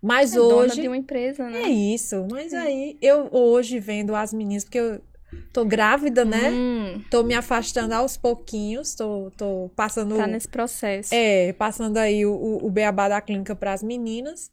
Mas 0.00 0.32
É 0.32 0.36
dona 0.36 0.64
hoje. 0.66 0.82
de 0.82 0.88
uma 0.88 0.96
empresa, 0.96 1.48
né? 1.50 1.62
É 1.64 1.68
isso, 1.68 2.26
mas 2.30 2.54
aí 2.54 2.96
eu 3.02 3.28
hoje 3.32 3.80
vendo 3.80 4.14
as 4.14 4.32
meninas, 4.32 4.62
porque 4.64 4.78
eu 4.78 5.00
tô 5.52 5.64
grávida, 5.64 6.24
né? 6.24 6.50
Hum, 6.50 7.02
Tô 7.10 7.22
me 7.24 7.34
afastando 7.34 7.92
aos 7.92 8.16
pouquinhos, 8.16 8.94
tô, 8.94 9.30
tô 9.36 9.70
passando, 9.74 10.16
tá 10.16 10.26
nesse 10.26 10.48
processo. 10.48 11.12
é, 11.14 11.52
passando 11.54 11.96
aí 11.98 12.24
o, 12.24 12.32
o, 12.32 12.66
o 12.66 12.70
beabá 12.70 13.08
da 13.08 13.20
clínica 13.20 13.54
para 13.56 13.72
as 13.72 13.82
meninas, 13.82 14.50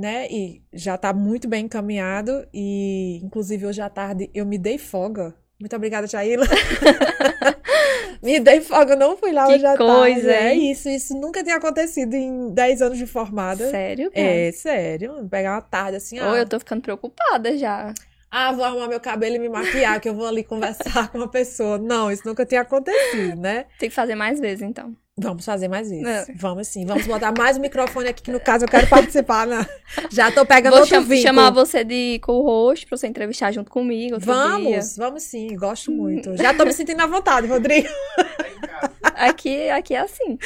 né? 0.00 0.26
E 0.30 0.62
já 0.72 0.96
tá 0.96 1.12
muito 1.12 1.46
bem 1.46 1.66
encaminhado 1.66 2.46
e 2.54 3.20
inclusive 3.22 3.66
hoje 3.66 3.82
à 3.82 3.90
tarde 3.90 4.30
eu 4.34 4.46
me 4.46 4.56
dei 4.56 4.78
folga. 4.78 5.34
Muito 5.60 5.76
obrigada, 5.76 6.06
Jaila. 6.06 6.46
me 8.22 8.40
dei 8.40 8.62
folga, 8.62 8.96
não 8.96 9.14
fui 9.16 9.30
lá 9.30 9.46
Que 9.46 9.54
hoje 9.54 9.66
à 9.66 9.76
coisa, 9.76 10.32
tarde. 10.32 10.46
É 10.48 10.54
isso, 10.54 10.88
isso 10.88 11.14
nunca 11.14 11.42
tinha 11.44 11.56
acontecido 11.56 12.14
em 12.14 12.52
10 12.54 12.80
anos 12.82 12.98
de 12.98 13.06
formada. 13.06 13.70
Sério? 13.70 14.10
É, 14.14 14.50
sério. 14.52 15.28
Pegar 15.30 15.52
uma 15.54 15.60
tarde 15.60 15.98
assim, 15.98 16.18
Ou 16.18 16.32
ah, 16.32 16.38
eu 16.38 16.48
tô 16.48 16.58
ficando 16.58 16.80
preocupada 16.80 17.56
já. 17.58 17.92
ah, 18.30 18.52
vou 18.52 18.64
arrumar 18.64 18.88
meu 18.88 19.00
cabelo 19.00 19.36
e 19.36 19.38
me 19.38 19.50
maquiar, 19.50 20.00
que 20.00 20.08
eu 20.08 20.14
vou 20.14 20.26
ali 20.26 20.42
conversar 20.42 21.08
com 21.12 21.18
uma 21.18 21.28
pessoa. 21.28 21.76
Não, 21.76 22.10
isso 22.10 22.22
nunca 22.26 22.46
tinha 22.46 22.62
acontecido, 22.62 23.36
né? 23.38 23.66
Tem 23.78 23.90
que 23.90 23.94
fazer 23.94 24.14
mais 24.14 24.40
vezes, 24.40 24.62
então. 24.62 24.96
Vamos 25.20 25.44
fazer 25.44 25.68
mais 25.68 25.90
isso. 25.90 26.06
É. 26.06 26.26
Vamos 26.34 26.68
sim. 26.68 26.84
Vamos 26.86 27.06
botar 27.06 27.32
mais 27.36 27.56
um 27.56 27.60
microfone 27.60 28.08
aqui, 28.08 28.22
que 28.22 28.30
no 28.30 28.40
caso 28.40 28.64
eu 28.64 28.68
quero 28.68 28.86
participar. 28.90 29.46
Né? 29.46 29.66
Já 30.10 30.30
tô 30.30 30.44
pegando 30.46 30.72
Vou 30.72 30.80
outro 30.80 30.94
cham- 30.96 31.02
vínculo. 31.02 31.22
chamar 31.22 31.50
você 31.50 31.84
de 31.84 32.18
co-host 32.22 32.86
pra 32.86 32.96
você 32.96 33.06
entrevistar 33.06 33.52
junto 33.52 33.70
comigo 33.70 34.14
outro 34.14 34.26
dia. 34.32 34.34
Vamos, 34.34 34.96
vamos 34.96 35.22
sim. 35.22 35.54
Gosto 35.56 35.90
muito. 35.92 36.36
Já 36.36 36.52
tô 36.54 36.64
me 36.64 36.72
sentindo 36.72 37.00
à 37.02 37.06
vontade, 37.06 37.46
Rodrigo. 37.46 37.88
Aqui, 39.02 39.68
aqui 39.70 39.94
é 39.94 40.00
assim. 40.00 40.38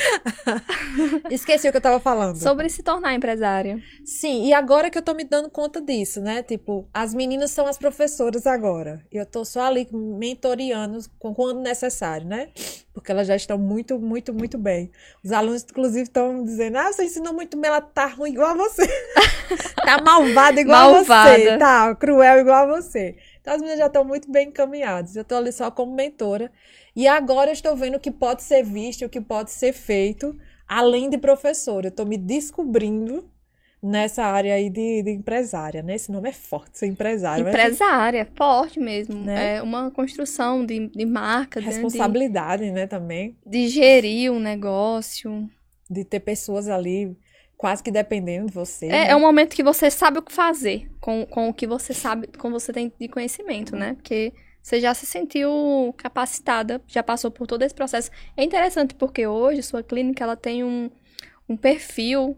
Esqueci 1.31 1.69
o 1.69 1.70
que 1.70 1.77
eu 1.77 1.81
tava 1.81 2.01
falando. 2.01 2.36
Sobre 2.36 2.69
se 2.69 2.82
tornar 2.82 3.15
empresária. 3.15 3.78
Sim, 4.05 4.47
e 4.47 4.52
agora 4.52 4.90
que 4.90 4.98
eu 4.98 5.02
tô 5.02 5.15
me 5.15 5.24
dando 5.24 5.51
conta 5.51 5.81
disso, 5.81 6.20
né? 6.20 6.43
Tipo, 6.43 6.89
as 6.93 7.15
meninas 7.15 7.51
são 7.51 7.66
as 7.66 7.78
professoras 7.78 8.47
agora. 8.47 9.05
E 9.12 9.16
eu 9.16 9.27
tô 9.27 9.44
só 9.44 9.62
ali 9.62 9.89
mentoreando 9.93 10.98
com- 11.19 11.35
quando 11.35 11.61
necessário, 11.61 12.27
né? 12.27 12.48
Porque 12.93 13.11
elas 13.11 13.27
já 13.27 13.36
estão 13.36 13.59
muito, 13.59 13.98
muito, 13.98 14.32
muito 14.32 14.56
bem. 14.59 14.90
Os 15.24 15.32
alunos, 15.32 15.65
inclusive, 15.69 16.02
estão 16.05 16.44
dizendo: 16.44 16.77
Ah, 16.78 16.93
você 16.93 17.05
ensinou 17.05 17.32
muito 17.32 17.56
bem, 17.59 17.69
ela 17.69 17.81
tá 17.81 18.06
ruim 18.06 18.32
igual 18.32 18.51
a 18.51 18.55
você. 18.55 18.86
tá 19.85 20.01
malvada 20.02 20.61
igual 20.61 20.94
a 20.94 21.02
você. 21.02 21.09
Malvada. 21.09 21.59
Tá 21.59 21.94
cruel 21.97 22.39
igual 22.40 22.69
a 22.70 22.81
você. 22.81 23.16
Então 23.45 23.53
as 23.57 23.61
meninas 23.61 23.79
já 23.79 23.87
estão 23.89 24.03
muito 24.07 24.33
bem 24.33 24.49
encaminhadas. 24.49 25.15
Eu 25.16 25.21
estou 25.21 25.37
ali 25.37 25.53
só 25.53 25.71
como 25.71 25.95
mentora. 25.95 26.51
E 26.97 27.07
agora 27.07 27.51
eu 27.51 27.53
estou 27.53 27.77
vendo 27.77 27.97
o 27.97 28.01
que 28.01 28.11
pode 28.11 28.43
ser 28.43 28.65
visto, 28.65 29.05
o 29.05 29.09
que 29.09 29.21
pode 29.21 29.51
ser 29.51 29.75
feito, 29.75 30.35
além 30.66 31.11
de 31.11 31.19
professora. 31.19 31.89
Eu 31.89 31.91
estou 31.91 32.07
me 32.07 32.16
descobrindo 32.16 33.29
nessa 33.83 34.25
área 34.25 34.55
aí 34.55 34.71
de, 34.71 35.03
de 35.03 35.11
empresária, 35.11 35.83
né? 35.83 35.95
Esse 35.97 36.11
nome 36.11 36.31
é 36.31 36.33
forte, 36.33 36.79
ser 36.79 36.87
empresária. 36.87 37.45
mas 37.45 37.53
Empresária, 37.55 38.27
forte 38.35 38.81
mesmo. 38.81 39.15
Né? 39.15 39.57
É 39.57 39.62
uma 39.62 39.91
construção 39.91 40.65
de, 40.65 40.89
de 40.89 41.05
marca, 41.05 41.61
de- 41.61 41.66
Responsabilidade, 41.66 42.71
né, 42.71 42.87
também. 42.87 43.37
de, 43.45 43.66
de 43.66 43.69
gerir 43.69 44.33
um 44.33 44.41
negócio. 44.41 45.51
De 45.91 46.03
ter 46.03 46.21
pessoas 46.21 46.66
ali 46.66 47.15
quase 47.65 47.82
que 47.82 47.91
dependendo 47.91 48.49
de 48.49 48.53
você. 48.53 48.85
É, 48.85 48.91
né? 48.91 49.09
é 49.09 49.16
um 49.16 49.20
momento 49.20 49.57
que 49.57 49.62
você 49.62 49.91
sabe 49.91 50.19
o 50.19 50.23
que 50.23 50.31
fazer 50.31 50.86
com, 51.01 51.24
com 51.24 51.49
o 51.49 51.55
que 51.55 51.66
você 51.66 51.95
sabe, 51.95 52.27
com 52.39 52.51
você 52.51 52.74
tem 52.74 52.93
de 53.01 53.09
conhecimento, 53.09 53.74
né? 53.74 53.95
Porque 53.95 54.35
você 54.62 54.78
já 54.78 54.93
se 54.93 55.07
sentiu 55.07 55.95
capacitada, 55.97 56.82
já 56.86 57.03
passou 57.03 57.31
por 57.31 57.47
todo 57.47 57.62
esse 57.62 57.74
processo. 57.74 58.11
É 58.36 58.45
interessante 58.45 58.95
porque 58.95 59.27
hoje 59.27 59.62
sua 59.62 59.82
clínica 59.82 60.23
ela 60.23 60.36
tem 60.36 60.62
um, 60.62 60.91
um 61.49 61.57
perfil. 61.57 62.36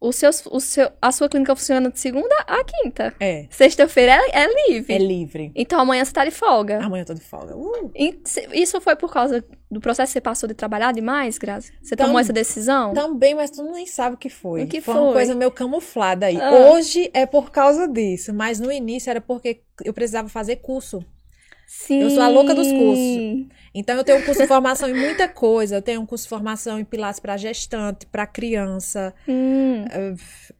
O 0.00 0.12
seu, 0.12 0.28
o 0.50 0.60
seu, 0.60 0.90
a 1.00 1.10
sua 1.10 1.30
clínica 1.30 1.56
funciona 1.56 1.90
de 1.90 1.98
segunda 1.98 2.34
a 2.46 2.62
quinta. 2.62 3.14
É, 3.18 3.46
Sexta-feira 3.48 4.12
é, 4.12 4.42
é 4.44 4.70
livre. 4.70 4.92
é 4.94 4.98
livre. 4.98 5.52
Então 5.54 5.80
amanhã 5.80 6.04
você 6.04 6.12
tá 6.12 6.24
de 6.26 6.30
folga. 6.30 6.78
Amanhã 6.84 7.02
eu 7.02 7.06
tô 7.06 7.14
de 7.14 7.22
folga. 7.22 7.56
Uh! 7.56 7.90
E 7.94 8.20
Isso 8.52 8.78
foi 8.82 8.96
por 8.96 9.10
causa 9.10 9.42
do 9.70 9.80
processo 9.80 10.10
que 10.10 10.14
você 10.14 10.20
passou 10.20 10.46
de 10.46 10.54
trabalhar 10.54 10.92
demais, 10.92 11.38
Grazi? 11.38 11.72
Você 11.82 11.96
Tam- 11.96 12.06
tomou 12.06 12.20
essa 12.20 12.34
decisão? 12.34 12.92
Também, 12.92 13.34
mas 13.34 13.50
tu 13.50 13.62
nem 13.62 13.86
sabe 13.86 14.16
o 14.16 14.18
que 14.18 14.28
foi. 14.28 14.64
O 14.64 14.66
que 14.68 14.78
uma 14.78 14.82
foi? 15.04 15.12
coisa 15.14 15.34
meio 15.34 15.50
camuflada 15.50 16.26
aí. 16.26 16.38
Ah. 16.38 16.50
Hoje 16.52 17.10
é 17.14 17.24
por 17.24 17.50
causa 17.50 17.88
disso, 17.88 18.34
mas 18.34 18.60
no 18.60 18.70
início 18.70 19.08
era 19.08 19.22
porque 19.22 19.62
eu 19.82 19.94
precisava 19.94 20.28
fazer 20.28 20.56
curso. 20.56 21.02
Sim. 21.66 22.02
Eu 22.02 22.10
sou 22.10 22.22
a 22.22 22.28
louca 22.28 22.54
dos 22.54 22.70
cursos. 22.70 23.46
Então 23.74 23.96
eu 23.96 24.04
tenho 24.04 24.18
um 24.18 24.22
curso 24.22 24.40
de 24.40 24.46
formação 24.46 24.88
em 24.88 24.94
muita 24.94 25.26
coisa. 25.28 25.74
Eu 25.76 25.82
tenho 25.82 26.00
um 26.00 26.06
curso 26.06 26.24
de 26.24 26.28
formação 26.28 26.78
em 26.78 26.84
pilates 26.84 27.18
para 27.18 27.36
gestante, 27.36 28.06
para 28.06 28.26
criança, 28.26 29.12
Hum. 29.28 29.84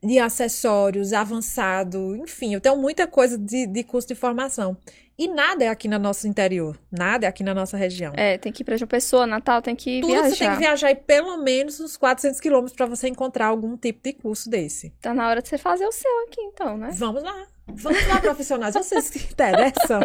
de 0.03 0.19
acessórios, 0.19 1.13
avançado, 1.13 2.15
enfim, 2.17 2.53
eu 2.53 2.61
tenho 2.61 2.75
muita 2.77 3.07
coisa 3.07 3.37
de, 3.37 3.65
de 3.67 3.83
curso 3.83 4.07
de 4.07 4.15
formação. 4.15 4.77
E 5.17 5.29
nada 5.29 5.63
é 5.63 5.69
aqui 5.69 5.87
no 5.87 5.97
nosso 5.97 6.27
interior, 6.27 6.77
nada 6.91 7.25
é 7.25 7.29
aqui 7.29 7.41
na 7.41 7.53
nossa 7.53 7.77
região. 7.77 8.11
É, 8.17 8.37
tem 8.37 8.51
que 8.51 8.63
ir 8.63 8.65
pra 8.65 8.75
João 8.75 8.87
Pessoa, 8.87 9.25
Natal, 9.25 9.61
tem 9.61 9.73
que 9.73 10.01
Tudo 10.01 10.11
viajar. 10.11 10.29
você 10.29 10.35
tem 10.37 10.51
que 10.51 10.57
viajar 10.57 10.87
aí 10.89 10.95
pelo 10.95 11.37
menos 11.37 11.79
uns 11.79 11.95
400 11.95 12.37
quilômetros 12.41 12.75
para 12.75 12.85
você 12.85 13.07
encontrar 13.07 13.45
algum 13.47 13.77
tipo 13.77 14.01
de 14.03 14.11
curso 14.11 14.49
desse. 14.49 14.89
Tá 15.01 15.13
na 15.13 15.29
hora 15.29 15.41
de 15.41 15.47
você 15.47 15.57
fazer 15.57 15.85
o 15.85 15.91
seu 15.93 16.11
aqui, 16.27 16.41
então, 16.41 16.77
né? 16.77 16.89
Vamos 16.93 17.23
lá. 17.23 17.47
Vamos 17.67 18.07
lá, 18.07 18.21
profissionais. 18.21 18.75
Vocês 18.75 19.05
se 19.05 19.19
interessam. 19.19 19.99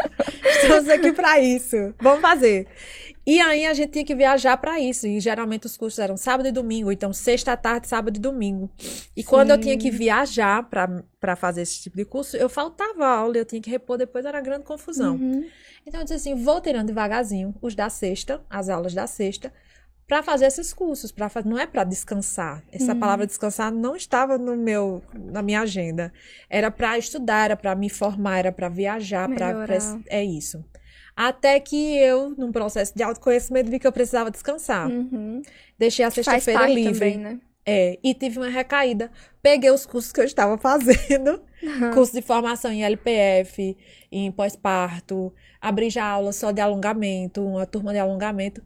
Estamos 0.45 0.89
aqui 0.89 1.13
para 1.13 1.39
isso. 1.39 1.95
Vamos 2.01 2.21
fazer. 2.21 2.67
E 3.27 3.39
aí 3.39 3.67
a 3.67 3.75
gente 3.75 3.93
tinha 3.93 4.05
que 4.05 4.15
viajar 4.15 4.57
para 4.57 4.81
isso. 4.81 5.07
E 5.07 5.21
geralmente 5.21 5.67
os 5.67 5.77
cursos 5.77 5.99
eram 5.99 6.17
sábado 6.17 6.49
e 6.49 6.53
domingo. 6.53 6.91
Então, 6.91 7.13
sexta 7.13 7.57
tarde, 7.57 7.87
sábado 7.87 8.17
e 8.17 8.21
domingo. 8.21 8.71
E 9.17 9.23
quando 9.23 9.51
eu 9.51 9.57
Sim. 9.57 9.63
tinha 9.63 9.79
que 9.79 9.91
viajar 9.91 10.69
para 10.69 11.37
fazer 11.37 11.63
esse 11.63 11.83
tipo 11.83 11.97
de 11.97 12.05
curso, 12.05 12.37
eu 12.37 12.49
faltava 12.49 13.07
aula. 13.07 13.37
Eu 13.37 13.45
tinha 13.45 13.61
que 13.61 13.71
repor. 13.71 13.99
Depois 13.99 14.25
era 14.25 14.41
grande 14.41 14.65
confusão. 14.65 15.17
Uhum. 15.17 15.47
Então 15.87 16.01
eu 16.01 16.05
disse 16.05 16.15
assim, 16.15 16.35
vou 16.35 16.61
tirando 16.61 16.87
devagarzinho 16.87 17.55
os 17.61 17.75
da 17.75 17.89
sexta, 17.89 18.41
as 18.49 18.69
aulas 18.69 18.95
da 18.95 19.07
sexta, 19.07 19.53
para 20.11 20.25
fazer 20.25 20.47
esses 20.47 20.73
cursos, 20.75 21.13
para 21.13 21.31
não 21.45 21.57
é 21.57 21.69
para 21.69 21.85
descansar. 21.85 22.65
Essa 22.73 22.95
Uhum. 22.95 22.99
palavra 22.99 23.25
descansar 23.25 23.71
não 23.71 23.95
estava 23.95 24.37
no 24.37 24.57
meu 24.57 25.05
na 25.15 25.41
minha 25.41 25.61
agenda. 25.61 26.13
Era 26.51 26.69
para 26.69 26.99
estudar, 26.99 27.45
era 27.45 27.57
para 27.57 27.77
me 27.77 27.89
formar, 27.89 28.39
era 28.41 28.51
para 28.51 28.69
viajar, 28.69 29.29
para 29.33 29.65
é 30.09 30.25
isso. 30.25 30.65
Até 31.15 31.61
que 31.61 31.97
eu, 31.97 32.35
num 32.37 32.51
processo 32.51 32.93
de 32.93 33.05
autoconhecimento, 33.05 33.71
vi 33.71 33.79
que 33.79 33.87
eu 33.87 33.93
precisava 33.93 34.33
descansar. 34.33 34.89
Uhum. 34.91 35.43
Deixei 35.79 36.05
a 36.05 36.11
sexta-feira 36.11 36.67
livre. 36.67 36.93
também, 36.93 37.17
né? 37.17 37.39
É, 37.65 37.97
e 38.03 38.13
tive 38.13 38.39
uma 38.39 38.49
recaída. 38.49 39.13
Peguei 39.41 39.71
os 39.71 39.87
cursos 39.87 40.11
que 40.11 40.19
eu 40.21 40.25
estava 40.25 40.59
fazendo, 40.59 41.41
curso 41.95 42.13
de 42.15 42.23
formação 42.23 42.73
em 42.73 42.83
LPF, 42.83 43.77
em 44.11 44.33
pós-parto, 44.33 45.33
abri 45.61 45.89
já 45.89 46.05
aula 46.05 46.33
só 46.33 46.51
de 46.51 46.61
alongamento, 46.61 47.47
uma 47.47 47.65
turma 47.67 47.93
de 47.93 47.99
alongamento. 48.01 48.61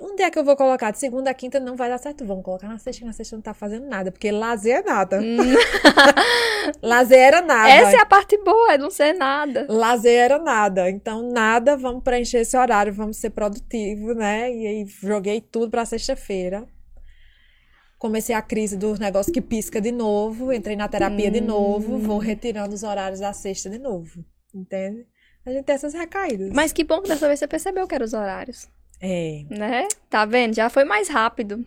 Um 0.00 0.14
dia 0.14 0.30
que 0.30 0.38
eu 0.38 0.44
vou 0.44 0.56
colocar 0.56 0.90
de 0.90 0.98
segunda 0.98 1.30
a 1.30 1.34
quinta 1.34 1.58
não 1.58 1.74
vai 1.74 1.88
dar 1.88 1.98
certo. 1.98 2.24
Vamos 2.24 2.44
colocar 2.44 2.68
na 2.68 2.78
sexta, 2.78 3.04
na 3.04 3.12
sexta 3.12 3.36
não 3.36 3.42
tá 3.42 3.54
fazendo 3.54 3.86
nada, 3.86 4.12
porque 4.12 4.30
lazer 4.30 4.78
é 4.78 4.82
nada. 4.82 5.20
Hum. 5.20 5.38
Lazer 6.82 7.18
era 7.18 7.40
nada. 7.40 7.70
Essa 7.70 7.96
é 7.96 8.00
a 8.00 8.06
parte 8.06 8.36
boa, 8.38 8.74
é 8.74 8.78
não 8.78 8.90
ser 8.90 9.14
nada. 9.14 9.66
Lazer 9.68 10.12
era 10.12 10.38
nada. 10.38 10.90
Então, 10.90 11.22
nada, 11.30 11.76
vamos 11.76 12.02
preencher 12.02 12.38
esse 12.38 12.56
horário, 12.56 12.92
vamos 12.92 13.16
ser 13.16 13.30
produtivo, 13.30 14.14
né? 14.14 14.52
E 14.52 14.66
aí, 14.66 14.86
joguei 14.86 15.40
tudo 15.40 15.70
pra 15.70 15.84
sexta-feira. 15.84 16.66
Comecei 17.98 18.34
a 18.34 18.40
crise 18.40 18.76
do 18.76 18.98
negócio 18.98 19.32
que 19.32 19.40
pisca 19.40 19.80
de 19.80 19.92
novo, 19.92 20.52
entrei 20.52 20.76
na 20.76 20.88
terapia 20.88 21.30
de 21.30 21.40
novo, 21.40 21.98
vou 21.98 22.18
retirando 22.18 22.74
os 22.74 22.82
horários 22.82 23.20
da 23.20 23.32
sexta 23.32 23.68
de 23.68 23.78
novo. 23.78 24.24
Entende? 24.54 25.06
A 25.44 25.50
gente 25.50 25.64
tem 25.64 25.74
essas 25.74 25.92
recaídas. 25.92 26.50
Mas 26.52 26.72
que 26.72 26.84
bom 26.84 27.02
que 27.02 27.08
dessa 27.08 27.26
vez 27.26 27.38
você 27.38 27.46
percebeu 27.46 27.86
que 27.86 27.94
eram 27.94 28.06
os 28.06 28.14
horários, 28.14 28.68
É, 29.00 29.44
né? 29.48 29.88
Tá 30.08 30.24
vendo? 30.24 30.54
Já 30.54 30.68
foi 30.68 30.84
mais 30.84 31.08
rápido. 31.08 31.64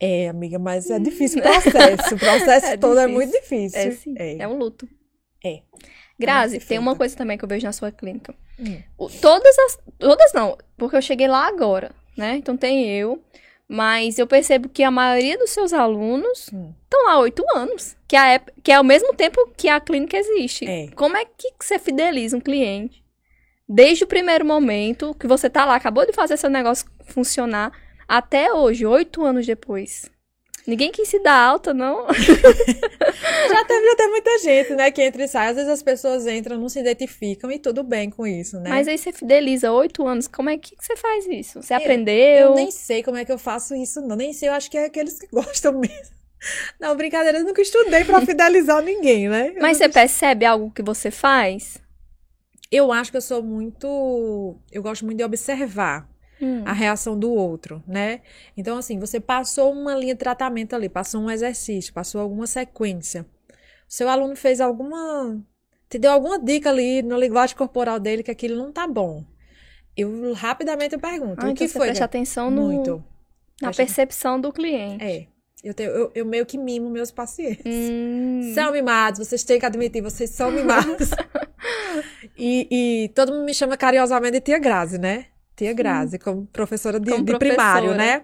é, 0.00 0.28
amiga, 0.28 0.58
mas 0.58 0.90
é 0.90 0.98
difícil 0.98 1.40
o 1.40 1.42
processo. 1.42 2.14
O 2.14 2.18
processo 2.18 2.66
É 2.66 2.76
todo 2.76 2.98
é 2.98 3.06
difícil. 3.06 3.14
muito 3.14 3.32
difícil. 3.42 3.78
É 3.80 3.90
sim, 3.92 4.14
É. 4.16 4.36
é 4.38 4.48
um 4.48 4.56
luto. 4.56 4.88
É. 5.44 5.60
Grazi, 6.18 6.58
tem 6.60 6.78
uma 6.78 6.94
coisa 6.96 7.16
também 7.16 7.36
que 7.38 7.44
eu 7.44 7.48
vejo 7.48 7.64
na 7.66 7.72
sua 7.72 7.90
clínica. 7.90 8.34
Hum. 8.58 8.78
O- 8.98 9.08
Todas 9.08 9.58
as. 9.58 9.78
Todas 9.98 10.32
não, 10.34 10.56
porque 10.76 10.96
eu 10.96 11.02
cheguei 11.02 11.26
lá 11.28 11.46
agora, 11.48 11.92
né? 12.16 12.36
Então 12.36 12.56
tem 12.56 12.86
eu. 12.90 13.22
Mas 13.66 14.18
eu 14.18 14.26
percebo 14.26 14.68
que 14.68 14.82
a 14.82 14.90
maioria 14.90 15.38
dos 15.38 15.50
seus 15.50 15.72
alunos 15.72 16.50
Hum. 16.52 16.72
estão 16.84 17.04
lá 17.06 17.12
há 17.12 17.18
oito 17.20 17.42
anos. 17.54 17.96
Que, 18.08 18.16
a 18.16 18.26
ép- 18.34 18.50
que 18.64 18.72
é 18.72 18.74
ao 18.74 18.82
mesmo 18.84 19.14
tempo 19.14 19.38
que 19.56 19.68
a 19.68 19.80
clínica 19.80 20.16
existe. 20.18 20.66
É. 20.68 20.88
Como 20.88 21.16
é 21.16 21.24
que 21.24 21.52
você 21.58 21.78
fideliza 21.78 22.36
um 22.36 22.40
cliente? 22.40 22.99
Desde 23.72 24.02
o 24.02 24.06
primeiro 24.08 24.44
momento 24.44 25.14
que 25.14 25.28
você 25.28 25.48
tá 25.48 25.64
lá, 25.64 25.76
acabou 25.76 26.04
de 26.04 26.12
fazer 26.12 26.36
seu 26.36 26.50
negócio 26.50 26.86
funcionar, 27.06 27.70
até 28.08 28.52
hoje, 28.52 28.84
oito 28.84 29.24
anos 29.24 29.46
depois. 29.46 30.10
Ninguém 30.66 30.90
quis 30.90 31.06
se 31.08 31.20
dar 31.20 31.38
alta, 31.40 31.72
não. 31.72 32.04
Já 32.12 33.64
teve, 33.64 33.94
tem 33.94 34.10
muita 34.10 34.38
gente, 34.40 34.74
né, 34.74 34.90
que 34.90 35.00
entra 35.00 35.22
e 35.22 35.28
sai. 35.28 35.50
Às 35.50 35.54
vezes 35.54 35.70
as 35.70 35.82
pessoas 35.84 36.26
entram, 36.26 36.58
não 36.58 36.68
se 36.68 36.80
identificam 36.80 37.48
e 37.52 37.60
tudo 37.60 37.84
bem 37.84 38.10
com 38.10 38.26
isso, 38.26 38.58
né? 38.58 38.70
Mas 38.70 38.88
aí 38.88 38.98
você 38.98 39.12
fideliza 39.12 39.70
oito 39.70 40.04
anos. 40.04 40.26
Como 40.26 40.50
é 40.50 40.58
que 40.58 40.74
você 40.76 40.96
faz 40.96 41.26
isso? 41.26 41.62
Você 41.62 41.72
Eu- 41.72 41.78
aprendeu? 41.78 42.48
Eu 42.48 42.54
nem 42.56 42.72
sei 42.72 43.04
como 43.04 43.18
é 43.18 43.24
que 43.24 43.30
eu 43.30 43.38
faço 43.38 43.76
isso, 43.76 44.00
não. 44.00 44.16
Nem 44.16 44.32
sei, 44.32 44.48
eu 44.48 44.52
acho 44.52 44.68
que 44.68 44.78
é 44.78 44.86
aqueles 44.86 45.16
que 45.16 45.28
gostam 45.32 45.78
mesmo. 45.78 46.18
Não, 46.80 46.96
brincadeira, 46.96 47.38
eu 47.38 47.44
nunca 47.44 47.62
estudei 47.62 48.04
pra 48.04 48.20
fidelizar 48.20 48.82
ninguém, 48.82 49.28
né? 49.28 49.52
Eu 49.54 49.62
Mas 49.62 49.76
você 49.76 49.88
percebe 49.88 50.44
algo 50.44 50.72
que 50.72 50.82
você 50.82 51.10
faz? 51.12 51.78
Eu 52.70 52.92
acho 52.92 53.10
que 53.10 53.16
eu 53.16 53.20
sou 53.22 53.42
muito. 53.42 54.56
Eu 54.70 54.82
gosto 54.82 55.04
muito 55.04 55.18
de 55.18 55.24
observar 55.24 56.08
Hum. 56.42 56.62
a 56.64 56.72
reação 56.72 57.18
do 57.18 57.30
outro, 57.30 57.82
né? 57.86 58.22
Então, 58.56 58.78
assim, 58.78 58.98
você 58.98 59.20
passou 59.20 59.72
uma 59.72 59.94
linha 59.94 60.14
de 60.14 60.18
tratamento 60.20 60.74
ali, 60.74 60.88
passou 60.88 61.20
um 61.20 61.30
exercício, 61.30 61.92
passou 61.92 62.18
alguma 62.20 62.46
sequência. 62.46 63.26
O 63.86 63.92
seu 63.92 64.08
aluno 64.08 64.34
fez 64.36 64.58
alguma. 64.60 65.38
Te 65.88 65.98
deu 65.98 66.10
alguma 66.12 66.38
dica 66.38 66.70
ali 66.70 67.02
na 67.02 67.18
linguagem 67.18 67.54
corporal 67.56 67.98
dele 68.00 68.22
que 68.22 68.30
aquilo 68.30 68.56
não 68.56 68.72
tá 68.72 68.86
bom. 68.86 69.22
Eu 69.96 70.32
rapidamente 70.32 70.94
eu 70.94 71.00
pergunto: 71.00 71.40
Ah, 71.42 71.48
o 71.48 71.50
então 71.50 71.54
que 71.54 71.68
você 71.68 71.76
foi? 71.78 71.88
presta 71.88 72.04
atenção 72.06 72.50
no, 72.50 72.68
Muito. 72.68 73.04
na 73.60 73.68
Presta- 73.68 73.82
percepção 73.84 74.40
do 74.40 74.50
cliente. 74.52 75.04
É. 75.04 75.26
Eu, 75.62 75.74
tenho, 75.74 75.90
eu, 75.90 76.10
eu 76.14 76.24
meio 76.24 76.46
que 76.46 76.56
mimo 76.56 76.88
meus 76.88 77.10
pacientes. 77.10 77.66
Hum. 77.66 78.52
São 78.54 78.72
mimados, 78.72 79.18
vocês 79.28 79.44
têm 79.44 79.60
que 79.60 79.66
admitir, 79.66 80.00
vocês 80.00 80.30
são 80.30 80.50
mimados. 80.50 81.10
e, 82.36 83.04
e 83.04 83.08
todo 83.10 83.32
mundo 83.32 83.44
me 83.44 83.54
chama 83.54 83.76
carinhosamente 83.76 84.32
de 84.32 84.40
Tia 84.40 84.58
Grazi, 84.58 84.98
né? 84.98 85.26
Tia 85.56 85.72
Grazi, 85.72 86.18
como 86.18 86.46
professora 86.46 86.98
de, 86.98 87.10
Como 87.10 87.24
de 87.24 87.38
primário, 87.38 87.90
professora. 87.90 87.96
né? 88.18 88.22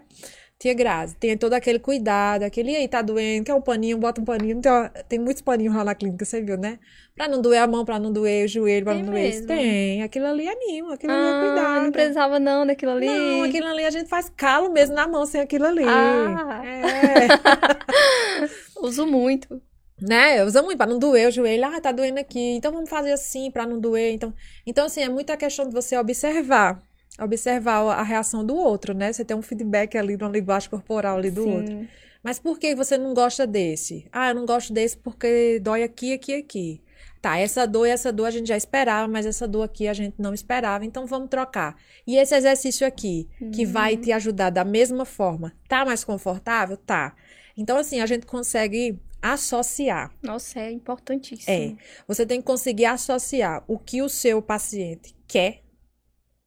Tia 0.58 0.72
Grazi, 0.72 1.14
tem 1.16 1.36
todo 1.36 1.52
aquele 1.52 1.78
cuidado, 1.78 2.42
aquele, 2.42 2.70
e 2.70 2.76
aí, 2.76 2.88
tá 2.88 3.02
doendo, 3.02 3.44
quer 3.44 3.52
um 3.52 3.60
paninho, 3.60 3.98
bota 3.98 4.22
um 4.22 4.24
paninho. 4.24 4.58
Tem, 4.62 4.72
tem 5.06 5.18
muitos 5.18 5.42
paninhos 5.42 5.74
lá 5.74 5.84
na 5.84 5.94
clínica, 5.94 6.24
você 6.24 6.40
viu, 6.40 6.56
né? 6.56 6.78
Pra 7.14 7.28
não 7.28 7.42
doer 7.42 7.58
a 7.60 7.66
mão, 7.66 7.84
pra 7.84 7.98
não 7.98 8.10
doer 8.10 8.46
o 8.46 8.48
joelho, 8.48 8.84
pra 8.84 8.94
Tem 8.94 9.02
não 9.02 9.10
doer 9.12 9.28
isso. 9.34 9.46
Tem, 9.46 10.02
aquilo 10.02 10.24
ali 10.26 10.48
é 10.48 10.56
mimo, 10.56 10.92
aquilo 10.92 11.12
ali 11.12 11.22
é 11.26 11.30
Ah, 11.30 11.40
cuidado. 11.46 11.84
não 11.84 11.92
precisava 11.92 12.38
não 12.38 12.66
daquilo 12.66 12.92
ali. 12.92 13.06
Não, 13.06 13.42
aquilo 13.42 13.66
ali 13.66 13.84
a 13.84 13.90
gente 13.90 14.08
faz 14.08 14.32
calo 14.34 14.72
mesmo 14.72 14.94
na 14.94 15.06
mão 15.06 15.26
sem 15.26 15.42
aquilo 15.42 15.66
ali. 15.66 15.84
Ah. 15.84 16.62
É. 16.64 18.46
Uso 18.80 19.06
muito. 19.06 19.60
Né? 20.00 20.44
Usa 20.44 20.62
muito 20.62 20.78
para 20.78 20.90
não 20.90 20.98
doer 20.98 21.28
o 21.28 21.30
joelho. 21.30 21.64
Ah, 21.64 21.80
tá 21.80 21.92
doendo 21.92 22.20
aqui. 22.20 22.56
Então 22.56 22.72
vamos 22.72 22.90
fazer 22.90 23.12
assim 23.12 23.50
para 23.50 23.66
não 23.66 23.80
doer. 23.80 24.12
Então, 24.12 24.32
então 24.66 24.86
assim, 24.86 25.02
é 25.02 25.08
muita 25.08 25.36
questão 25.36 25.66
de 25.66 25.72
você 25.72 25.96
observar, 25.96 26.82
observar 27.18 27.80
a 27.98 28.02
reação 28.02 28.44
do 28.44 28.56
outro, 28.56 28.94
né? 28.94 29.12
Você 29.12 29.24
tem 29.24 29.36
um 29.36 29.42
feedback 29.42 29.96
ali 29.96 30.16
uma 30.16 30.28
linguagem 30.28 30.68
corporal 30.68 31.18
ali 31.18 31.30
do 31.30 31.42
Sim. 31.42 31.56
outro. 31.56 31.88
Mas 32.22 32.38
por 32.38 32.58
que 32.58 32.74
você 32.74 32.98
não 32.98 33.14
gosta 33.14 33.46
desse? 33.46 34.06
Ah, 34.12 34.30
eu 34.30 34.34
não 34.34 34.44
gosto 34.44 34.72
desse 34.72 34.96
porque 34.96 35.60
dói 35.60 35.82
aqui, 35.82 36.12
aqui, 36.12 36.34
aqui. 36.34 36.80
Tá, 37.22 37.38
essa 37.38 37.66
dor 37.66 37.86
e 37.86 37.90
essa 37.90 38.12
dor 38.12 38.26
a 38.26 38.30
gente 38.30 38.46
já 38.46 38.56
esperava, 38.56 39.08
mas 39.08 39.26
essa 39.26 39.48
dor 39.48 39.62
aqui 39.62 39.88
a 39.88 39.92
gente 39.92 40.14
não 40.18 40.34
esperava, 40.34 40.84
então 40.84 41.06
vamos 41.06 41.28
trocar. 41.28 41.74
E 42.06 42.16
esse 42.16 42.34
exercício 42.36 42.86
aqui, 42.86 43.28
que 43.52 43.64
vai 43.64 43.96
te 43.96 44.12
ajudar 44.12 44.50
da 44.50 44.64
mesma 44.64 45.04
forma, 45.04 45.52
tá 45.68 45.84
mais 45.84 46.04
confortável? 46.04 46.76
Tá. 46.76 47.16
Então, 47.56 47.78
assim, 47.78 48.00
a 48.00 48.06
gente 48.06 48.26
consegue 48.26 49.00
associar. 49.20 50.12
Nossa, 50.22 50.60
é 50.60 50.70
importantíssimo. 50.70 51.52
É. 51.52 51.76
Você 52.06 52.24
tem 52.24 52.40
que 52.40 52.46
conseguir 52.46 52.86
associar 52.86 53.64
o 53.66 53.78
que 53.78 54.02
o 54.02 54.08
seu 54.08 54.40
paciente 54.40 55.14
quer 55.26 55.62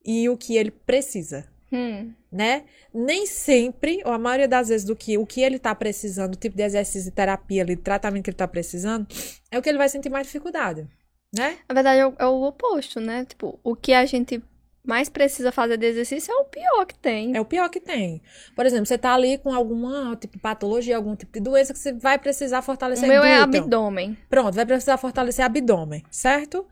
e 0.06 0.30
o 0.30 0.38
que 0.38 0.56
ele 0.56 0.72
precisa, 0.72 1.48
Hum, 1.72 2.14
né? 2.32 2.66
Nem 2.92 3.28
sempre, 3.28 4.02
ou 4.04 4.12
a 4.12 4.18
maioria 4.18 4.48
das 4.48 4.70
vezes, 4.70 4.86
do 4.86 4.96
que 4.96 5.18
o 5.18 5.26
que 5.26 5.42
ele 5.42 5.60
tá 5.60 5.74
precisando, 5.76 6.34
o 6.34 6.38
tipo 6.38 6.56
de 6.56 6.64
exercício 6.64 7.10
de 7.10 7.16
terapia 7.16 7.62
ali, 7.62 7.76
de 7.76 7.82
tratamento 7.82 8.24
que 8.24 8.30
ele 8.32 8.38
tá 8.38 8.48
precisando, 8.48 9.08
é 9.52 9.58
o 9.58 9.62
que 9.62 9.70
ele 9.70 9.78
vai 9.78 9.88
sentir 9.88 10.10
mais 10.10 10.26
dificuldade, 10.26 10.88
né? 11.36 11.60
na 11.68 11.76
verdade, 11.76 12.00
é 12.00 12.08
o, 12.08 12.14
é 12.18 12.26
o 12.26 12.42
oposto, 12.42 13.00
né? 13.00 13.24
Tipo, 13.26 13.60
o 13.64 13.76
que 13.76 13.94
a 13.94 14.04
gente 14.06 14.42
mais 14.90 15.08
precisa 15.08 15.52
fazer 15.52 15.78
de 15.78 15.86
exercício 15.86 16.32
é 16.32 16.36
o 16.36 16.46
pior 16.46 16.86
que 16.86 16.96
tem. 16.96 17.38
É 17.38 17.40
o 17.40 17.46
pior 17.46 17.70
que 17.70 17.80
tem. 17.80 18.22
Por 18.56 18.66
exemplo, 18.66 18.86
você 18.88 18.98
tá 18.98 19.14
ali 19.14 19.38
com 19.38 19.54
alguma 19.54 20.16
tipo 20.18 20.34
de 20.36 20.42
patologia, 20.42 20.98
algum 20.98 21.16
tipo 21.16 21.32
de 21.34 21.40
doença 21.40 21.72
que 21.72 21.80
você 21.80 21.94
vai 21.94 22.18
precisar 22.18 22.60
o 22.60 22.64
fortalecer 22.64 23.08
meu 23.08 23.24
é 23.24 23.38
glúteo. 23.44 23.62
abdômen. 23.62 24.18
Pronto, 24.30 24.54
vai 24.56 24.66
precisar 24.66 24.98
fortalecer 24.98 25.46
abdômen, 25.46 26.04
certo? 26.12 26.66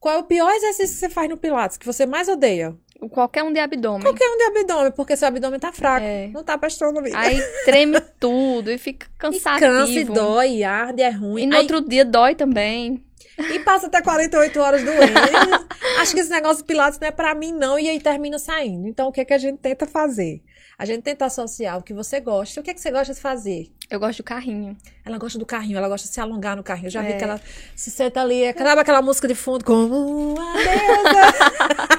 Qual 0.00 0.14
é 0.14 0.18
o 0.18 0.24
pior 0.24 0.50
exercício 0.52 0.94
que 0.94 1.00
você 1.00 1.08
faz 1.08 1.28
no 1.28 1.36
Pilates, 1.36 1.76
que 1.76 1.86
você 1.86 2.06
mais 2.06 2.28
odeia? 2.28 2.76
O- 3.00 3.08
Qualquer 3.08 3.42
um 3.42 3.52
de 3.52 3.58
abdômen. 3.60 4.02
Qualquer 4.02 4.28
um 4.28 4.36
de 4.36 4.44
abdômen, 4.44 4.92
porque 4.92 5.16
seu 5.16 5.26
abdômen 5.28 5.58
tá 5.58 5.72
fraco. 5.72 6.04
É. 6.06 6.28
Não 6.28 6.44
tá 6.44 6.56
prestando 6.58 7.02
vida. 7.02 7.18
Aí 7.18 7.40
treme 7.64 8.00
tudo 8.20 8.70
e 8.70 8.78
fica 8.78 9.06
E 9.14 9.18
cansativo. 9.18 9.60
cansa, 9.72 9.92
e 9.92 10.04
dói, 10.04 10.62
arde, 10.64 11.02
é 11.02 11.10
ruim. 11.10 11.42
E 11.42 11.46
no 11.46 11.54
Aí- 11.56 11.62
outro 11.62 11.80
dia 11.80 12.04
dói 12.04 12.34
também. 12.36 13.04
E 13.38 13.58
passa 13.60 13.86
até 13.86 14.02
48 14.02 14.60
horas 14.60 14.82
doendo. 14.84 15.12
Acho 16.00 16.14
que 16.14 16.20
esse 16.20 16.30
negócio 16.30 16.58
de 16.58 16.64
Pilates 16.64 16.98
não 16.98 17.08
é 17.08 17.10
pra 17.10 17.34
mim, 17.34 17.52
não. 17.52 17.78
E 17.78 17.88
aí 17.88 18.00
termina 18.00 18.38
saindo. 18.38 18.86
Então, 18.88 19.08
o 19.08 19.12
que, 19.12 19.20
é 19.20 19.24
que 19.24 19.34
a 19.34 19.38
gente 19.38 19.58
tenta 19.58 19.86
fazer? 19.86 20.42
A 20.78 20.84
gente 20.84 21.02
tenta 21.02 21.24
associar 21.24 21.76
o 21.78 21.82
que 21.82 21.92
você 21.92 22.20
gosta. 22.20 22.60
O 22.60 22.62
que, 22.62 22.70
é 22.70 22.74
que 22.74 22.80
você 22.80 22.90
gosta 22.90 23.12
de 23.12 23.20
fazer? 23.20 23.68
Eu 23.90 23.98
gosto 23.98 24.18
do 24.18 24.22
carrinho. 24.24 24.76
Ela 25.04 25.18
gosta 25.18 25.36
do 25.38 25.44
carrinho, 25.46 25.76
ela 25.76 25.88
gosta 25.88 26.06
de 26.06 26.14
se 26.14 26.20
alongar 26.20 26.56
no 26.56 26.62
carrinho. 26.62 26.86
Eu 26.86 26.90
já 26.90 27.02
vi 27.02 27.12
É. 27.12 27.16
que 27.16 27.24
ela 27.24 27.40
se 27.74 27.90
senta 27.90 28.20
ali, 28.20 28.46
acaba 28.46 28.82
aquela 28.82 29.02
música 29.02 29.26
de 29.26 29.34
fundo, 29.34 29.64
como 29.64 30.34
deusa. 30.34 31.88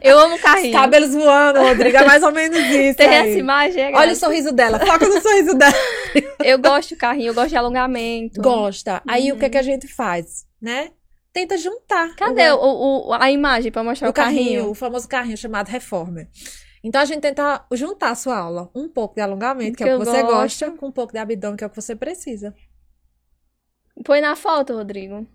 Eu 0.00 0.18
amo 0.18 0.38
carrinho. 0.38 0.72
Cabelos 0.72 1.12
voando, 1.14 1.60
Rodrigo. 1.60 1.96
É 1.96 2.04
mais 2.04 2.22
ou 2.22 2.32
menos 2.32 2.58
isso. 2.58 2.96
Tem 2.96 3.08
aí. 3.08 3.30
essa 3.30 3.38
imagem, 3.38 3.82
é 3.82 3.92
Olha 3.94 4.12
o 4.12 4.16
sorriso 4.16 4.52
dela, 4.52 4.78
foca 4.78 5.06
no 5.08 5.20
sorriso 5.20 5.54
dela. 5.54 5.74
Eu 6.44 6.58
gosto 6.58 6.90
de 6.90 6.96
carrinho, 6.96 7.28
eu 7.30 7.34
gosto 7.34 7.48
de 7.50 7.56
alongamento. 7.56 8.40
Gosta. 8.40 9.02
Aí 9.06 9.32
o 9.32 9.36
que, 9.38 9.44
é 9.46 9.50
que 9.50 9.58
a 9.58 9.62
gente 9.62 9.86
faz, 9.88 10.46
né? 10.62 10.90
Tenta 11.32 11.58
juntar. 11.58 12.14
Cadê 12.16 12.50
o, 12.52 13.08
o- 13.08 13.12
a 13.12 13.30
imagem 13.30 13.70
pra 13.72 13.82
mostrar 13.84 14.08
o 14.08 14.10
o, 14.10 14.14
carrinho? 14.14 14.44
carrinho, 14.44 14.70
o 14.70 14.74
famoso 14.74 15.06
carrinho 15.08 15.36
chamado 15.36 15.68
Reformer. 15.68 16.28
Então 16.82 17.00
a 17.00 17.04
gente 17.04 17.20
tenta 17.20 17.64
juntar 17.72 18.10
a 18.10 18.14
sua 18.14 18.38
aula, 18.38 18.70
um 18.74 18.88
pouco 18.88 19.16
de 19.16 19.20
alongamento, 19.20 19.76
que, 19.76 19.82
é 19.82 19.86
Que 19.88 19.92
o 19.94 19.98
que 19.98 20.04
você 20.04 20.22
gosto. 20.22 20.34
gosta, 20.34 20.70
com 20.70 20.86
um 20.86 20.92
pouco 20.92 21.12
de 21.12 21.18
abdômen, 21.18 21.56
que 21.56 21.64
é 21.64 21.66
o 21.66 21.70
que 21.70 21.76
você 21.80 21.94
precisa. 21.96 22.54
Põe 24.04 24.20
na 24.20 24.36
foto, 24.36 24.74
Rodrigo. 24.74 25.26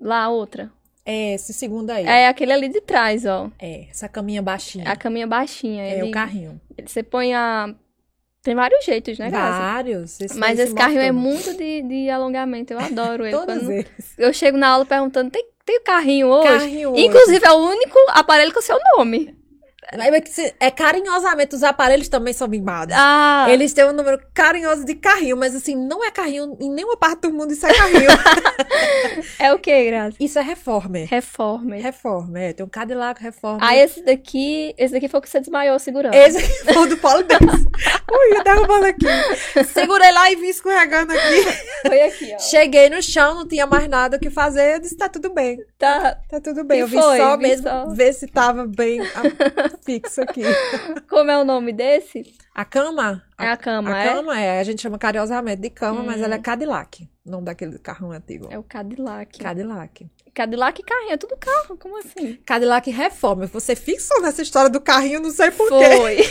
Lá, 0.00 0.24
a 0.24 0.28
outra. 0.28 0.70
É 1.04 1.34
esse 1.34 1.54
segundo 1.54 1.90
aí. 1.90 2.04
É 2.04 2.28
aquele 2.28 2.52
ali 2.52 2.68
de 2.68 2.82
trás, 2.82 3.24
ó. 3.24 3.50
É, 3.58 3.86
essa 3.90 4.08
caminha 4.08 4.42
baixinha. 4.42 4.90
A 4.90 4.94
caminha 4.94 5.26
baixinha. 5.26 5.82
É 5.82 6.00
ele, 6.00 6.08
o 6.08 6.10
carrinho. 6.10 6.60
Você 6.84 7.02
põe 7.02 7.34
a... 7.34 7.74
Tem 8.42 8.54
vários 8.54 8.84
jeitos, 8.84 9.18
né, 9.18 9.30
Graça? 9.30 9.58
Vários. 9.58 10.20
Esse 10.20 10.38
Mas 10.38 10.58
esse 10.58 10.70
se 10.70 10.74
carrinho 10.74 11.00
é 11.00 11.10
muito 11.12 11.56
de, 11.56 11.82
de 11.82 12.10
alongamento. 12.10 12.72
Eu 12.72 12.78
adoro 12.78 13.24
ele. 13.26 13.36
Todos 13.36 13.54
Quando 13.54 13.72
eles. 13.72 14.14
eu 14.18 14.32
chego 14.32 14.58
na 14.58 14.68
aula 14.68 14.84
perguntando, 14.84 15.30
tem, 15.30 15.46
tem 15.64 15.82
carrinho 15.82 16.28
hoje? 16.28 16.48
Carrinho 16.48 16.92
hoje. 16.92 17.04
Inclusive, 17.04 17.44
é 17.44 17.52
o 17.52 17.56
único 17.56 17.98
aparelho 18.10 18.52
com 18.52 18.60
o 18.60 18.62
seu 18.62 18.78
nome. 18.96 19.34
É 20.60 20.70
carinhosamente, 20.70 21.54
os 21.54 21.62
aparelhos 21.62 22.08
também 22.08 22.34
são 22.34 22.46
mimados. 22.46 22.94
Ah, 22.96 23.46
Eles 23.48 23.72
têm 23.72 23.86
um 23.86 23.92
número 23.92 24.20
carinhoso 24.34 24.84
de 24.84 24.94
carrinho, 24.94 25.36
mas 25.36 25.54
assim, 25.54 25.74
não 25.74 26.04
é 26.04 26.10
carrinho 26.10 26.56
em 26.60 26.70
nenhuma 26.70 26.96
parte 26.96 27.22
do 27.22 27.32
mundo, 27.32 27.52
isso 27.52 27.66
é 27.66 27.72
carrinho. 27.72 28.10
é 29.38 29.52
o 29.52 29.58
que, 29.58 29.84
Graça? 29.86 30.16
isso 30.20 30.38
é 30.38 30.42
reformer. 30.42 31.06
Reformer. 31.08 31.80
Reformer, 31.82 32.50
é. 32.50 32.52
Tem 32.52 32.66
um 32.66 32.68
Cadillac 32.68 33.22
Reformer. 33.22 33.60
Ah, 33.64 33.74
esse 33.76 34.02
daqui, 34.04 34.74
esse 34.76 34.92
daqui 34.92 35.08
foi 35.08 35.20
o 35.20 35.22
que 35.22 35.28
você 35.30 35.40
desmaiou 35.40 35.78
segurando. 35.78 36.14
Esse 36.14 36.38
aqui 36.38 36.72
foi 36.74 36.76
o 36.76 36.86
do 36.86 36.96
Paulo 36.98 37.22
Deus. 37.22 37.40
Ui, 38.10 38.42
derrubando 38.42 38.86
aqui. 38.86 39.06
Segurei 39.72 40.12
lá 40.12 40.30
e 40.30 40.36
vim 40.36 40.48
escorregando 40.48 41.12
aqui. 41.12 41.42
Foi 41.86 42.00
aqui, 42.02 42.32
ó. 42.34 42.38
Cheguei 42.38 42.90
no 42.90 43.02
chão, 43.02 43.34
não 43.34 43.48
tinha 43.48 43.66
mais 43.66 43.88
nada 43.88 44.16
o 44.16 44.20
que 44.20 44.30
fazer. 44.30 44.74
Eu 44.74 44.80
disse, 44.80 44.96
tá 44.96 45.08
tudo 45.08 45.32
bem, 45.32 45.58
Tá. 45.78 46.18
tá 46.28 46.40
tudo 46.40 46.64
bem. 46.64 46.78
E 46.78 46.80
eu 46.82 46.86
vim 46.86 47.00
só 47.00 47.36
vim 47.36 47.42
mesmo 47.42 47.68
só. 47.68 47.86
ver 47.90 48.12
se 48.12 48.26
tava 48.26 48.66
bem 48.66 49.00
ah, 49.00 49.22
fixo 49.84 50.20
aqui. 50.22 50.42
Como 51.08 51.30
é 51.30 51.38
o 51.38 51.44
nome 51.44 51.72
desse? 51.72 52.22
A 52.54 52.64
cama? 52.64 53.22
É 53.38 53.48
a 53.48 53.56
cama, 53.56 53.94
a 53.94 53.98
é? 53.98 54.12
cama 54.14 54.40
é, 54.40 54.60
a 54.60 54.64
gente 54.64 54.82
chama 54.82 54.98
carinhosamente 54.98 55.62
de 55.62 55.70
cama, 55.70 56.02
mas 56.02 56.20
Hum. 56.20 56.24
ela 56.24 56.34
é 56.34 56.38
Cadillac. 56.38 57.08
O 57.26 57.30
nome 57.30 57.44
daquele 57.44 57.78
carrão 57.78 58.10
antigo. 58.12 58.48
É 58.50 58.58
o 58.58 58.62
Cadillac. 58.62 59.38
Cadillac. 59.38 60.06
Cadillac 60.34 60.80
e 60.80 60.84
carrinho, 60.84 61.12
é 61.12 61.16
tudo 61.16 61.36
carro, 61.36 61.76
como 61.76 61.98
assim? 61.98 62.38
Cadillac 62.46 62.90
Reforma. 62.90 63.46
Você 63.46 63.74
fixou 63.74 64.20
nessa 64.22 64.40
história 64.42 64.70
do 64.70 64.80
carrinho, 64.80 65.20
não 65.20 65.30
sei 65.30 65.50
porquê. 65.50 65.96
Foi. 65.96 66.18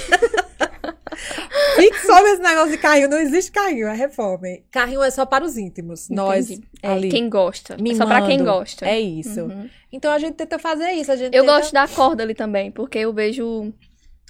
Fixou 1.76 2.24
nesse 2.24 2.42
negócio 2.42 2.72
de 2.72 2.78
carrinho. 2.78 3.10
Não 3.10 3.20
existe 3.20 3.52
carrinho, 3.52 3.88
é 3.88 3.94
reforma. 3.96 4.48
Carrinho 4.72 5.02
é 5.04 5.10
só 5.10 5.26
para 5.26 5.44
os 5.44 5.58
íntimos. 5.58 6.10
Nós, 6.10 6.50
Entendi. 6.50 6.68
É, 6.82 6.92
ali, 6.92 7.10
quem 7.10 7.30
gosta. 7.30 7.76
É 7.76 7.96
só 7.96 8.06
pra 8.06 8.22
quem 8.22 8.38
mimando. 8.38 8.60
gosta. 8.60 8.86
É 8.88 9.00
isso. 9.00 9.42
Uhum. 9.44 9.70
Então 9.92 10.12
a 10.12 10.20
gente 10.20 10.36
tenta 10.36 10.60
fazer 10.60 10.92
isso. 10.92 11.12
A 11.12 11.16
gente 11.16 11.34
Eu 11.36 11.44
tenta- 11.44 11.58
gosto 11.60 11.74
da 11.74 11.88
corda 11.88 12.24
ali 12.24 12.34
também, 12.36 12.72
porque 12.72 12.98
eu 13.00 13.14
vejo. 13.14 13.74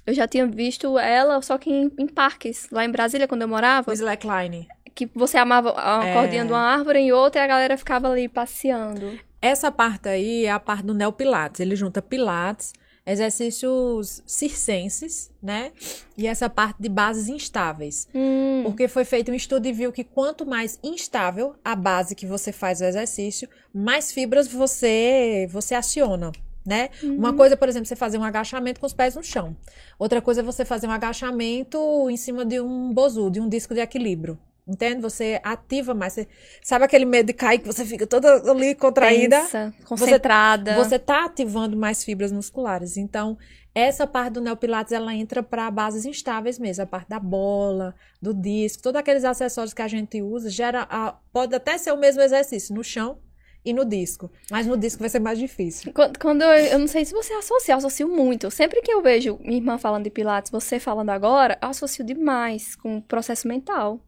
Eu 0.06 0.14
já 0.14 0.26
tinha 0.26 0.46
visto 0.46 0.98
ela, 0.98 1.40
só 1.42 1.58
que 1.58 1.70
em, 1.70 1.92
em 1.98 2.06
parques, 2.06 2.68
lá 2.72 2.84
em 2.84 2.90
Brasília, 2.90 3.28
quando 3.28 3.42
eu 3.42 3.48
morava, 3.48 3.90
O 3.90 3.94
slackline. 3.94 4.66
que 4.94 5.06
você 5.14 5.36
amava 5.36 5.74
a 5.76 6.04
É. 6.06 6.12
cordinha 6.14 6.44
de 6.44 6.52
uma 6.52 6.60
árvore 6.62 6.98
em 7.00 7.12
outra 7.12 7.40
e 7.40 7.44
a 7.44 7.46
galera 7.46 7.76
ficava 7.76 8.10
ali 8.10 8.26
passeando. 8.28 9.18
Essa 9.40 9.70
parte 9.70 10.08
aí 10.08 10.46
é 10.46 10.50
a 10.50 10.58
parte 10.58 10.84
do 10.84 10.94
neopilates. 10.94 11.60
Ele 11.60 11.76
junta 11.76 12.00
pilates, 12.02 12.72
exercícios 13.08 14.22
circenses, 14.26 15.30
né? 15.42 15.72
E 16.16 16.26
essa 16.26 16.48
parte 16.50 16.76
de 16.80 16.88
bases 16.88 17.28
instáveis. 17.28 18.06
Hum, 18.14 18.62
Porque 18.64 18.86
foi 18.86 19.04
feito 19.04 19.30
um 19.32 19.34
estudo 19.34 19.66
e 19.66 19.72
viu 19.72 19.90
que 19.90 20.04
quanto 20.04 20.44
mais 20.44 20.78
instável 20.82 21.54
a 21.64 21.74
base 21.74 22.14
que 22.14 22.26
você 22.26 22.52
faz 22.52 22.80
o 22.80 22.84
exercício, 22.84 23.48
mais 23.72 24.12
fibras 24.12 24.46
você 24.46 25.48
você 25.50 25.74
aciona, 25.74 26.32
né? 26.66 26.90
Uma 27.02 27.32
coisa, 27.32 27.56
por 27.56 27.68
exemplo, 27.68 27.86
você 27.86 27.96
fazer 27.96 28.18
um 28.18 28.24
agachamento 28.24 28.78
com 28.78 28.86
os 28.86 28.92
pés 28.92 29.16
no 29.16 29.22
chão. 29.22 29.56
Outra 29.98 30.20
coisa 30.20 30.40
é 30.40 30.44
você 30.44 30.64
fazer 30.64 30.86
um 30.86 30.90
agachamento 30.92 31.78
em 32.10 32.16
cima 32.16 32.44
de 32.44 32.60
um 32.60 32.92
bozu, 32.92 33.30
de 33.30 33.40
um 33.40 33.48
disco 33.48 33.72
de 33.74 33.80
equilíbrio. 33.80 34.38
Entende? 34.68 35.00
Você 35.00 35.40
ativa 35.42 35.94
mais. 35.94 36.12
Você- 36.12 36.28
sabe 36.62 36.84
aquele 36.84 37.06
medo 37.06 37.28
de 37.28 37.32
cair 37.32 37.58
que 37.58 37.66
você 37.66 37.84
fica 37.86 38.06
toda 38.06 38.50
ali 38.50 38.74
contraída? 38.74 39.40
tensa, 39.40 39.72
concentrada. 39.86 40.74
Você 40.84 40.98
tá 40.98 41.24
ativando 41.24 41.76
mais 41.76 42.04
fibras 42.04 42.30
musculares. 42.30 42.96
Então, 42.98 43.38
essa 43.74 44.06
parte 44.06 44.34
do 44.34 44.40
neopilates 44.42 44.92
ela 44.92 45.14
entra 45.14 45.42
para 45.42 45.70
bases 45.70 46.04
instáveis 46.04 46.58
mesmo, 46.58 46.82
a 46.84 46.86
parte 46.86 47.08
da 47.08 47.18
bola, 47.18 47.94
do 48.20 48.34
disco, 48.34 48.82
todos 48.82 48.98
aqueles 49.00 49.24
acessórios 49.24 49.72
que 49.72 49.80
a 49.82 49.88
gente 49.88 50.20
usa, 50.20 50.50
gera 50.50 50.86
a- 50.90 51.16
pode 51.32 51.54
até 51.54 51.78
ser 51.78 51.92
o 51.92 51.96
mesmo 51.96 52.20
exercício 52.20 52.74
no 52.74 52.84
chão 52.84 53.18
e 53.64 53.72
no 53.72 53.84
disco, 53.84 54.30
mas 54.50 54.66
no 54.66 54.76
disco 54.76 55.00
vai 55.00 55.08
ser 55.08 55.18
mais 55.20 55.38
difícil. 55.38 55.92
Quando, 55.92 56.18
quando 56.18 56.42
eu, 56.42 56.50
eu 56.50 56.78
não 56.78 56.86
sei 56.88 57.04
se 57.04 57.12
você 57.12 57.32
associa, 57.34 57.74
eu 57.74 57.78
associo 57.78 58.08
muito. 58.08 58.50
Sempre 58.50 58.82
que 58.82 58.92
eu 58.92 59.00
vejo 59.02 59.38
minha 59.42 59.56
irmã 59.56 59.78
falando 59.78 60.04
de 60.04 60.10
Pilates, 60.10 60.50
você 60.50 60.78
falando 60.78 61.10
agora, 61.10 61.58
eu 61.62 61.68
associo 61.68 62.04
demais 62.04 62.74
com 62.76 62.98
o 62.98 63.02
processo 63.02 63.46
mental. 63.48 64.00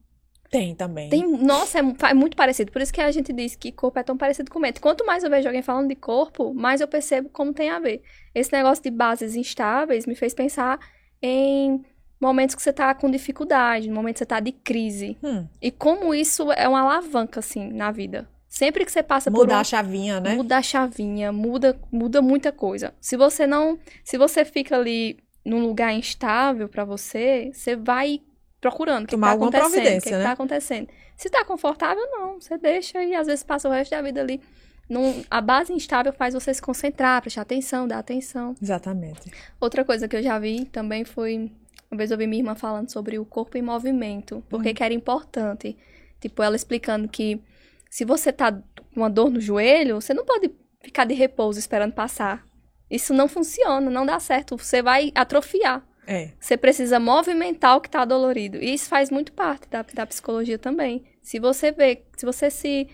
Tem 0.50 0.74
também. 0.74 1.08
Tem, 1.08 1.26
nossa, 1.26 1.78
é, 1.78 1.82
é 2.10 2.14
muito 2.14 2.36
parecido. 2.36 2.72
Por 2.72 2.82
isso 2.82 2.92
que 2.92 3.00
a 3.00 3.10
gente 3.12 3.32
diz 3.32 3.54
que 3.54 3.70
corpo 3.70 3.98
é 3.98 4.02
tão 4.02 4.16
parecido 4.16 4.50
com 4.50 4.58
mente. 4.58 4.80
Quanto 4.80 5.06
mais 5.06 5.22
eu 5.22 5.30
vejo 5.30 5.46
alguém 5.46 5.62
falando 5.62 5.88
de 5.88 5.94
corpo, 5.94 6.52
mais 6.52 6.80
eu 6.80 6.88
percebo 6.88 7.28
como 7.28 7.52
tem 7.52 7.70
a 7.70 7.78
ver. 7.78 8.02
Esse 8.34 8.52
negócio 8.52 8.82
de 8.82 8.90
bases 8.90 9.36
instáveis 9.36 10.06
me 10.06 10.16
fez 10.16 10.34
pensar 10.34 10.78
em 11.22 11.84
momentos 12.20 12.54
que 12.56 12.62
você 12.62 12.72
tá 12.72 12.92
com 12.94 13.10
dificuldade, 13.10 13.88
momentos 13.88 14.18
que 14.18 14.24
você 14.24 14.26
tá 14.26 14.40
de 14.40 14.52
crise. 14.52 15.16
Hum, 15.22 15.46
E 15.62 15.70
como 15.70 16.12
isso 16.12 16.50
é 16.52 16.68
uma 16.68 16.80
alavanca, 16.80 17.38
assim, 17.40 17.72
na 17.72 17.92
vida. 17.92 18.28
Sempre 18.48 18.84
que 18.84 18.90
você 18.90 19.02
passa 19.02 19.30
por 19.30 19.42
mudar 19.42 19.58
um 19.58 19.60
a 19.60 19.64
chavinha, 19.64 20.18
né? 20.18 20.34
Muda 20.34 20.58
a 20.58 20.62
chavinha, 20.62 21.30
muda, 21.30 21.78
muda 21.92 22.20
muita 22.20 22.50
coisa. 22.50 22.92
Se 23.00 23.16
você 23.16 23.46
não, 23.46 23.78
se 24.02 24.18
você 24.18 24.44
fica 24.44 24.76
ali 24.76 25.16
num 25.44 25.60
lugar 25.60 25.94
instável 25.94 26.68
pra 26.68 26.84
você, 26.84 27.52
você 27.54 27.76
vai 27.76 28.20
procurando 28.60 29.04
o 29.04 29.06
que 29.06 29.16
tá 29.16 29.30
alguma 29.30 29.48
acontecendo, 29.48 29.66
o 29.66 29.70
que, 29.70 29.80
providência, 29.80 30.10
que 30.10 30.16
né? 30.16 30.24
tá 30.24 30.32
acontecendo. 30.32 30.88
Se 31.16 31.30
tá 31.30 31.44
confortável, 31.44 32.02
não, 32.10 32.40
você 32.40 32.58
deixa 32.58 33.02
e 33.02 33.14
às 33.14 33.26
vezes 33.26 33.42
passa 33.42 33.68
o 33.68 33.72
resto 33.72 33.90
da 33.90 34.02
vida 34.02 34.20
ali. 34.20 34.40
Num, 34.88 35.22
a 35.30 35.40
base 35.40 35.72
instável 35.72 36.12
faz 36.12 36.34
você 36.34 36.52
se 36.52 36.60
concentrar, 36.60 37.22
prestar 37.22 37.42
atenção, 37.42 37.86
dar 37.86 37.98
atenção. 37.98 38.56
Exatamente. 38.60 39.30
Outra 39.60 39.84
coisa 39.84 40.08
que 40.08 40.16
eu 40.16 40.22
já 40.22 40.38
vi 40.38 40.64
também 40.64 41.04
foi. 41.04 41.50
Uma 41.90 41.98
vez 41.98 42.10
eu 42.10 42.16
ouvi 42.16 42.26
minha 42.26 42.40
irmã 42.40 42.54
falando 42.54 42.90
sobre 42.90 43.18
o 43.18 43.24
corpo 43.24 43.56
em 43.56 43.62
movimento, 43.62 44.44
porque 44.48 44.70
Hum. 44.70 44.74
que 44.74 44.82
era 44.82 44.94
importante. 44.94 45.76
Tipo, 46.20 46.42
ela 46.42 46.56
explicando 46.56 47.08
que 47.08 47.40
se 47.88 48.04
você 48.04 48.32
tá 48.32 48.52
com 48.52 48.62
uma 48.96 49.10
dor 49.10 49.30
no 49.30 49.40
joelho, 49.40 50.00
você 50.00 50.12
não 50.12 50.24
pode 50.24 50.50
ficar 50.80 51.04
de 51.04 51.14
repouso 51.14 51.58
esperando 51.58 51.92
passar. 51.92 52.44
Isso 52.90 53.14
não 53.14 53.28
funciona, 53.28 53.90
não 53.90 54.04
dá 54.04 54.18
certo. 54.18 54.56
Você 54.56 54.82
vai 54.82 55.12
atrofiar. 55.14 55.84
É. 56.10 56.32
Você 56.40 56.56
precisa 56.56 56.98
movimentar 56.98 57.76
o 57.76 57.80
que 57.80 57.88
tá 57.88 58.04
dolorido. 58.04 58.58
E 58.58 58.74
isso 58.74 58.88
faz 58.88 59.10
muito 59.10 59.32
parte 59.32 59.68
da, 59.68 59.84
da 59.94 60.04
psicologia 60.04 60.58
também. 60.58 61.04
Se 61.22 61.38
você 61.38 61.70
vê, 61.70 62.02
se 62.16 62.26
você 62.26 62.50
se 62.50 62.88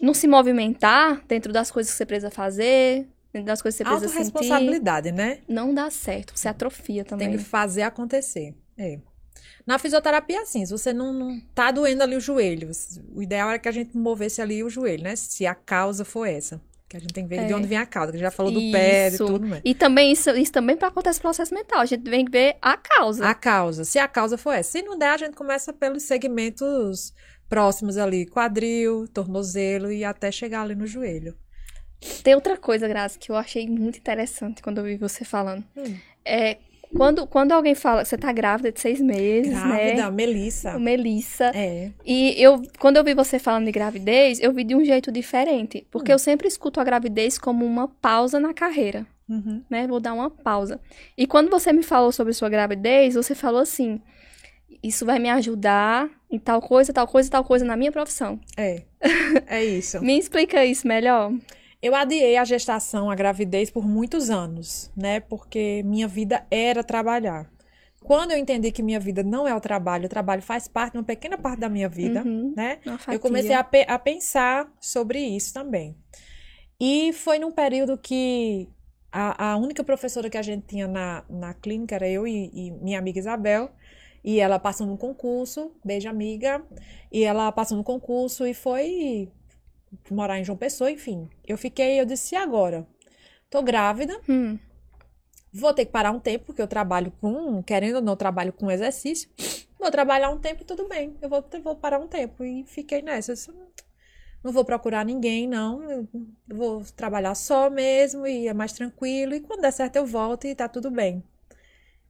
não 0.00 0.14
se 0.14 0.28
movimentar 0.28 1.20
dentro 1.26 1.52
das 1.52 1.72
coisas 1.72 1.90
que 1.90 1.98
você 1.98 2.06
precisa 2.06 2.30
fazer, 2.30 3.08
dentro 3.32 3.46
das 3.46 3.60
coisas 3.60 3.76
que 3.76 3.82
você 3.84 3.90
precisa 3.90 4.08
sentir, 4.08 4.26
Autoresponsabilidade, 4.26 5.10
né? 5.10 5.40
não 5.48 5.74
dá 5.74 5.90
certo. 5.90 6.32
Você 6.38 6.46
atrofia 6.46 7.04
também. 7.04 7.28
Tem 7.30 7.38
que 7.38 7.42
fazer 7.42 7.82
acontecer. 7.82 8.54
É. 8.78 9.00
Na 9.66 9.76
fisioterapia, 9.76 10.42
assim, 10.42 10.64
se 10.64 10.70
você 10.70 10.92
não, 10.92 11.12
não 11.12 11.40
tá 11.52 11.72
doendo 11.72 12.04
ali 12.04 12.14
o 12.14 12.20
joelho, 12.20 12.70
o 13.12 13.20
ideal 13.20 13.48
era 13.48 13.58
que 13.58 13.68
a 13.68 13.72
gente 13.72 13.96
movesse 13.96 14.40
ali 14.40 14.62
o 14.62 14.70
joelho, 14.70 15.02
né? 15.02 15.16
Se 15.16 15.44
a 15.44 15.56
causa 15.56 16.04
for 16.04 16.26
essa. 16.26 16.60
Que 16.94 16.98
a 16.98 17.00
gente 17.00 17.12
tem 17.12 17.24
que 17.24 17.30
ver 17.30 17.42
É. 17.42 17.46
de 17.46 17.54
onde 17.54 17.66
vem 17.66 17.76
a 17.76 17.84
causa, 17.84 18.12
que 18.12 18.16
a 18.16 18.18
gente 18.20 18.26
já 18.26 18.30
falou 18.30 18.52
do 18.52 18.60
pé 18.70 19.06
e 19.06 19.08
Isso. 19.08 19.26
tudo, 19.26 19.44
né? 19.48 19.60
E 19.64 19.74
também 19.74 20.12
isso, 20.12 20.30
isso 20.30 20.52
também 20.52 20.76
acontece 20.80 21.18
no 21.18 21.22
processo 21.22 21.52
mental. 21.52 21.80
A 21.80 21.86
gente 21.86 22.04
tem 22.04 22.24
que 22.24 22.30
ver 22.30 22.56
a 22.62 22.76
causa. 22.76 23.26
A 23.28 23.34
causa. 23.34 23.84
Se 23.84 23.98
a 23.98 24.06
causa 24.06 24.38
for 24.38 24.52
essa. 24.52 24.70
Se 24.70 24.82
não 24.82 24.96
der, 24.96 25.08
a 25.10 25.16
gente 25.16 25.34
começa 25.34 25.72
pelos 25.72 26.04
segmentos 26.04 27.12
próximos 27.48 27.96
ali, 27.98 28.26
quadril, 28.26 29.08
tornozelo 29.12 29.90
e 29.90 30.04
até 30.04 30.30
chegar 30.30 30.62
ali 30.62 30.76
no 30.76 30.86
joelho. 30.86 31.36
Tem 32.22 32.36
outra 32.36 32.56
coisa, 32.56 32.86
Grazi, 32.86 33.18
que 33.18 33.32
eu 33.32 33.34
achei 33.36 33.68
muito 33.68 33.98
interessante 33.98 34.62
quando 34.62 34.78
eu 34.78 34.84
vi 34.84 34.96
você 34.96 35.24
falando. 35.24 35.64
Hum. 35.76 35.96
É 36.24 36.58
quando, 36.96 37.26
quando 37.26 37.52
alguém 37.52 37.74
fala, 37.74 38.04
você 38.04 38.16
tá 38.16 38.32
grávida 38.32 38.70
de 38.72 38.80
seis 38.80 39.00
meses, 39.00 39.52
Grávida, 39.52 40.04
né? 40.04 40.10
Melissa. 40.10 40.78
Melissa. 40.78 41.50
É. 41.54 41.90
E 42.04 42.34
eu, 42.42 42.62
quando 42.78 42.96
eu 42.96 43.04
vi 43.04 43.14
você 43.14 43.38
falando 43.38 43.64
de 43.66 43.72
gravidez, 43.72 44.38
eu 44.40 44.52
vi 44.52 44.64
de 44.64 44.74
um 44.74 44.84
jeito 44.84 45.10
diferente. 45.12 45.86
Porque 45.90 46.10
Hum. 46.12 46.14
eu 46.14 46.18
sempre 46.18 46.48
escuto 46.48 46.80
a 46.80 46.84
gravidez 46.84 47.38
como 47.38 47.64
uma 47.64 47.88
pausa 47.88 48.38
na 48.40 48.54
carreira, 48.54 49.06
Uhum. 49.28 49.62
né? 49.70 49.86
Vou 49.86 50.00
dar 50.00 50.12
uma 50.12 50.30
pausa. 50.30 50.80
E 51.16 51.26
quando 51.26 51.50
você 51.50 51.72
me 51.72 51.82
falou 51.82 52.12
sobre 52.12 52.32
sua 52.32 52.48
gravidez, 52.48 53.14
você 53.14 53.34
falou 53.34 53.60
assim: 53.60 54.00
Isso 54.82 55.06
vai 55.06 55.18
me 55.18 55.30
ajudar 55.30 56.10
em 56.30 56.38
tal 56.38 56.60
coisa, 56.60 56.92
tal 56.92 57.06
coisa, 57.06 57.30
tal 57.30 57.42
coisa 57.44 57.64
na 57.64 57.76
minha 57.76 57.90
profissão. 57.92 58.38
É. 58.56 58.82
É 59.46 59.64
isso. 59.64 60.00
Me 60.02 60.18
explica 60.18 60.64
isso 60.64 60.86
melhor. 60.86 61.32
Eu 61.84 61.94
adiei 61.94 62.36
a 62.38 62.44
gestação, 62.44 63.10
a 63.10 63.14
gravidez 63.14 63.70
por 63.70 63.86
muitos 63.86 64.30
anos, 64.30 64.90
né? 64.96 65.20
Porque 65.20 65.82
minha 65.84 66.08
vida 66.08 66.46
era 66.50 66.82
trabalhar. 66.82 67.50
Quando 68.02 68.30
eu 68.32 68.38
entendi 68.38 68.72
que 68.72 68.82
minha 68.82 68.98
vida 69.00 69.22
não 69.22 69.46
é 69.46 69.54
o 69.54 69.60
trabalho, 69.60 70.06
o 70.06 70.08
trabalho 70.08 70.40
faz 70.40 70.66
parte, 70.66 70.96
uma 70.96 71.04
pequena 71.04 71.36
parte 71.36 71.60
da 71.60 71.68
minha 71.68 71.88
vida, 71.88 72.22
Uhum. 72.24 72.54
né? 72.56 72.78
Eu 73.14 73.20
comecei 73.20 73.52
a, 73.54 73.62
pe- 73.64 73.84
a 73.86 73.98
pensar 73.98 74.72
sobre 74.80 75.18
isso 75.20 75.52
também. 75.52 75.94
E 76.80 77.12
foi 77.12 77.38
num 77.38 77.52
período 77.52 77.98
que 77.98 78.66
a, 79.12 79.52
a 79.52 79.56
única 79.56 79.84
professora 79.84 80.30
que 80.30 80.38
a 80.38 80.42
gente 80.42 80.66
tinha 80.66 80.88
na, 80.88 81.22
na 81.28 81.52
clínica 81.54 81.94
era 81.96 82.08
eu 82.08 82.26
e, 82.26 82.50
e 82.52 82.70
minha 82.72 82.98
amiga 82.98 83.18
Isabel. 83.18 83.70
E 84.22 84.40
ela 84.40 84.58
passou 84.58 84.86
no 84.86 84.96
concurso, 84.96 85.70
beijo 85.84 86.08
amiga. 86.08 86.62
E 87.12 87.24
ela 87.24 87.52
passou 87.52 87.76
no 87.76 87.84
concurso 87.84 88.46
e 88.46 88.54
foi 88.54 89.30
morar 90.10 90.38
em 90.38 90.44
João 90.44 90.58
Pessoa, 90.58 90.90
enfim. 90.90 91.28
Eu 91.46 91.58
fiquei, 91.58 92.00
eu 92.00 92.04
disse, 92.04 92.34
e 92.34 92.38
agora? 92.38 92.86
Tô 93.50 93.62
grávida, 93.62 94.20
Hum, 94.28 94.58
Vou 95.56 95.72
ter 95.72 95.84
que 95.84 95.92
parar 95.92 96.10
um 96.10 96.18
tempo, 96.18 96.46
porque 96.46 96.60
eu 96.60 96.66
trabalho 96.66 97.12
com, 97.20 97.62
querendo 97.62 97.96
ou 97.96 98.02
não, 98.02 98.16
trabalho 98.16 98.52
com 98.52 98.68
exercício. 98.72 99.30
Vou 99.78 99.88
trabalhar 99.88 100.30
um 100.30 100.38
tempo, 100.38 100.64
tudo 100.64 100.88
bem. 100.88 101.16
Eu 101.22 101.28
vou, 101.28 101.44
vou 101.62 101.76
parar 101.76 102.00
um 102.00 102.08
tempo. 102.08 102.42
E 102.42 102.64
fiquei 102.64 103.00
nessa. 103.02 103.34
Disse, 103.34 103.52
não 104.42 104.50
vou 104.50 104.64
procurar 104.64 105.04
ninguém, 105.04 105.46
não. 105.46 105.88
Eu 105.88 106.08
vou 106.48 106.82
trabalhar 106.96 107.36
só 107.36 107.70
mesmo 107.70 108.26
e 108.26 108.48
é 108.48 108.52
mais 108.52 108.72
tranquilo. 108.72 109.32
E 109.32 109.40
quando 109.40 109.60
der 109.60 109.72
certo, 109.72 109.94
eu 109.94 110.04
volto 110.04 110.46
e 110.48 110.56
tá 110.56 110.68
tudo 110.68 110.90
bem. 110.90 111.22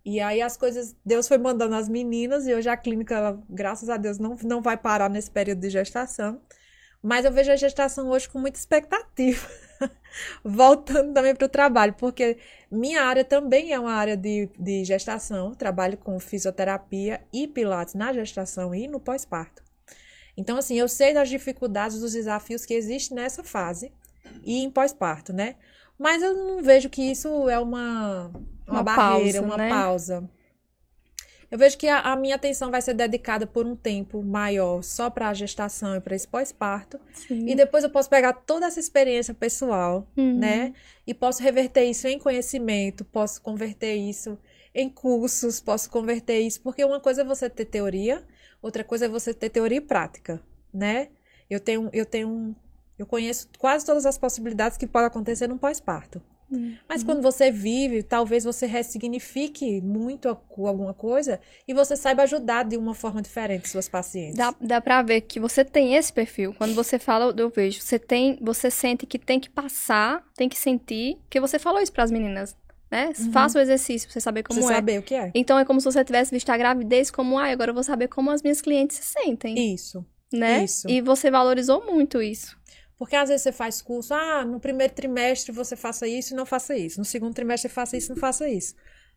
E 0.05 0.20
aí 0.20 0.40
as 0.40 0.56
coisas, 0.56 0.97
Deus 1.05 1.28
foi 1.28 1.39
mandando 1.39 1.74
as 1.74 1.89
meninas, 1.89 2.47
e 2.47 2.55
hoje 2.55 2.69
a 2.69 2.77
clínica, 2.77 3.39
graças 3.48 3.89
a 3.89 3.97
Deus, 3.97 4.19
não, 4.19 4.36
não 4.43 4.61
vai 4.61 4.77
parar 4.77 5.09
nesse 5.09 5.31
período 5.31 5.61
de 5.61 5.70
gestação. 5.70 6.40
Mas 7.05 7.26
eu 7.26 7.31
vejo 7.31 7.52
a 7.52 7.56
gestação 7.56 8.09
hoje 8.09 8.26
com 8.31 8.39
muita 8.39 8.59
expectativa. 8.59 9.47
Voltando 10.43 11.12
também 11.12 11.35
para 11.35 11.44
o 11.44 11.51
trabalho, 11.51 11.93
porque 11.98 12.39
minha 12.70 13.02
área 13.02 13.22
também 13.22 13.74
é 13.74 13.78
uma 13.78 13.93
área 13.93 14.16
de, 14.16 14.48
de 14.59 14.82
gestação. 14.86 15.55
Trabalho 15.55 15.98
com 15.98 16.18
fisioterapia 16.18 17.20
e 17.31 17.47
pilates 17.47 17.93
na 17.93 18.10
gestação 18.14 18.74
e 18.74 18.89
no 18.89 18.98
pós-parto. 18.98 19.62
Então, 20.35 20.56
assim, 20.56 20.78
eu 20.78 20.89
sei 20.89 21.12
das 21.12 21.28
dificuldades, 21.28 22.01
dos 22.01 22.12
desafios 22.14 22.64
que 22.64 22.72
existem 22.72 23.16
nessa 23.16 23.44
fase 23.44 23.93
e 24.43 24.64
em 24.64 24.70
pós-parto, 24.70 25.31
né? 25.31 25.56
Mas 25.98 26.22
eu 26.22 26.35
não 26.35 26.62
vejo 26.62 26.89
que 26.89 27.02
isso 27.02 27.51
é 27.51 27.59
uma, 27.59 28.28
uma, 28.66 28.76
Uma 28.76 28.82
barreira, 28.82 29.43
pausa, 29.43 29.43
uma 29.43 29.56
né? 29.59 29.68
pausa. 29.68 30.31
Eu 31.55 31.59
vejo 31.59 31.78
que 31.78 31.86
a, 31.86 32.01
a 32.01 32.16
minha 32.16 32.35
atenção 32.35 32.68
vai 32.68 32.82
ser 32.82 32.94
dedicada 32.94 33.47
por 33.47 33.64
um 33.64 33.76
tempo 33.76 34.20
maior 34.24 34.82
só 34.82 35.09
para 35.09 35.28
a 35.28 35.32
gestação 35.35 35.94
e 35.94 36.01
para 36.01 36.16
esse 36.16 36.26
pós-parto. 36.26 36.98
E 37.31 37.55
depois 37.55 37.85
eu 37.85 37.90
posso 37.90 38.10
pegar 38.10 38.32
toda 38.32 38.66
essa 38.66 38.81
experiência 38.81 39.32
pessoal, 39.32 40.05
Uhum. 40.16 40.36
né? 40.36 40.74
E 41.06 41.14
posso 41.14 41.40
reverter 41.40 41.85
isso 41.85 42.09
em 42.09 42.18
conhecimento, 42.18 43.05
posso 43.05 43.40
converter 43.40 43.94
isso 43.94 44.36
em 44.74 44.90
cursos, 44.90 45.60
posso 45.60 45.89
converter 45.89 46.40
isso, 46.40 46.60
porque 46.60 46.85
uma 46.85 46.98
coisa 46.98 47.20
é 47.20 47.24
você 47.24 47.48
ter 47.48 47.66
teoria, 47.66 48.24
outra 48.60 48.82
coisa 48.82 49.05
é 49.05 49.09
você 49.09 49.32
ter 49.32 49.48
teoria 49.48 49.78
e 49.78 49.81
prática, 49.81 50.43
né? 50.72 51.06
Eu 51.48 51.60
tenho, 51.60 51.89
eu 51.93 52.05
tenho, 52.05 52.28
um- 52.31 52.55
eu 52.98 53.06
conheço 53.06 53.48
quase 53.60 53.86
todas 53.86 54.05
as 54.06 54.18
possibilidades 54.18 54.76
que 54.76 54.89
podem 54.89 55.06
acontecer 55.06 55.47
num 55.47 55.56
pós-parto. 55.59 56.20
Uhum. 56.55 56.76
Mas 56.89 57.02
quando 57.02 57.20
você 57.22 57.51
vive, 57.51 58.02
talvez 58.02 58.44
você 58.44 58.66
ressignifique 58.66 59.81
muito 59.81 60.28
alguma 60.28 60.94
coisa 60.94 61.40
e 61.66 61.74
você 61.74 61.97
saiba 61.97 62.22
ajudar 62.22 62.64
de 62.64 62.76
uma 62.76 62.94
forma 62.94 63.20
diferente 63.20 63.68
suas 63.68 63.89
pacientes. 63.89 64.36
Dá, 64.36 64.55
dá 64.60 64.81
pra 64.81 65.02
ver 65.02 65.22
que 65.22 65.40
você 65.40 65.64
tem 65.64 65.94
esse 65.94 66.12
perfil. 66.12 66.55
Quando 66.56 66.74
você 66.74 66.98
fala, 66.98 67.35
eu 67.36 67.51
vejo. 67.51 67.81
Você 67.81 67.98
tem, 67.98 68.39
você 68.40 68.70
sente 68.70 69.06
que 69.06 69.18
tem 69.18 69.40
que 69.40 69.51
passar, 69.51 70.24
tem 70.36 70.48
que 70.48 70.59
sentir. 70.59 71.16
Porque 71.24 71.40
você 71.40 71.59
falou 71.59 71.81
isso 71.81 71.93
pras 71.93 72.10
meninas, 72.10 72.56
né? 72.90 73.12
Uhum. 73.18 73.32
Faça 73.32 73.59
o 73.59 73.62
exercício 73.62 74.09
pra 74.09 74.12
você 74.12 74.20
saber 74.20 74.43
como 74.43 74.60
você 74.60 74.72
é. 74.72 74.76
saber 74.76 74.98
o 74.98 75.02
que 75.02 75.14
é. 75.14 75.31
Então 75.35 75.59
é 75.59 75.64
como 75.64 75.81
se 75.81 75.85
você 75.85 76.05
tivesse 76.05 76.31
visto 76.31 76.51
a 76.51 76.56
gravidez 76.56 77.10
como, 77.10 77.39
ah, 77.39 77.51
agora 77.51 77.70
eu 77.70 77.74
vou 77.74 77.82
saber 77.85 78.09
como 78.09 78.31
as 78.31 78.43
minhas 78.43 78.60
clientes 78.60 78.97
se 78.97 79.05
sentem, 79.05 79.74
Isso. 79.74 80.05
né? 80.32 80.64
isso. 80.64 80.89
E 80.89 81.01
você 81.01 81.31
valorizou 81.31 81.85
muito 81.85 82.22
isso. 82.22 82.56
Porque 82.98 83.16
às 83.16 83.28
vezes 83.28 83.42
você 83.42 83.52
faz 83.52 83.82
curso, 83.82 84.14
ah, 84.14 84.44
no 84.44 84.60
primeiro 84.60 84.94
trimestre 84.94 85.52
você 85.52 85.76
faça 85.76 86.06
isso 86.06 86.32
e 86.32 86.36
não 86.36 86.46
faça 86.46 86.76
isso. 86.76 86.98
No 86.98 87.04
segundo 87.04 87.34
trimestre 87.34 87.68
faça 87.70 87.96
isso 87.96 88.12
e 88.12 88.14
não 88.14 88.20
faça 88.20 88.48
isso. 88.48 88.74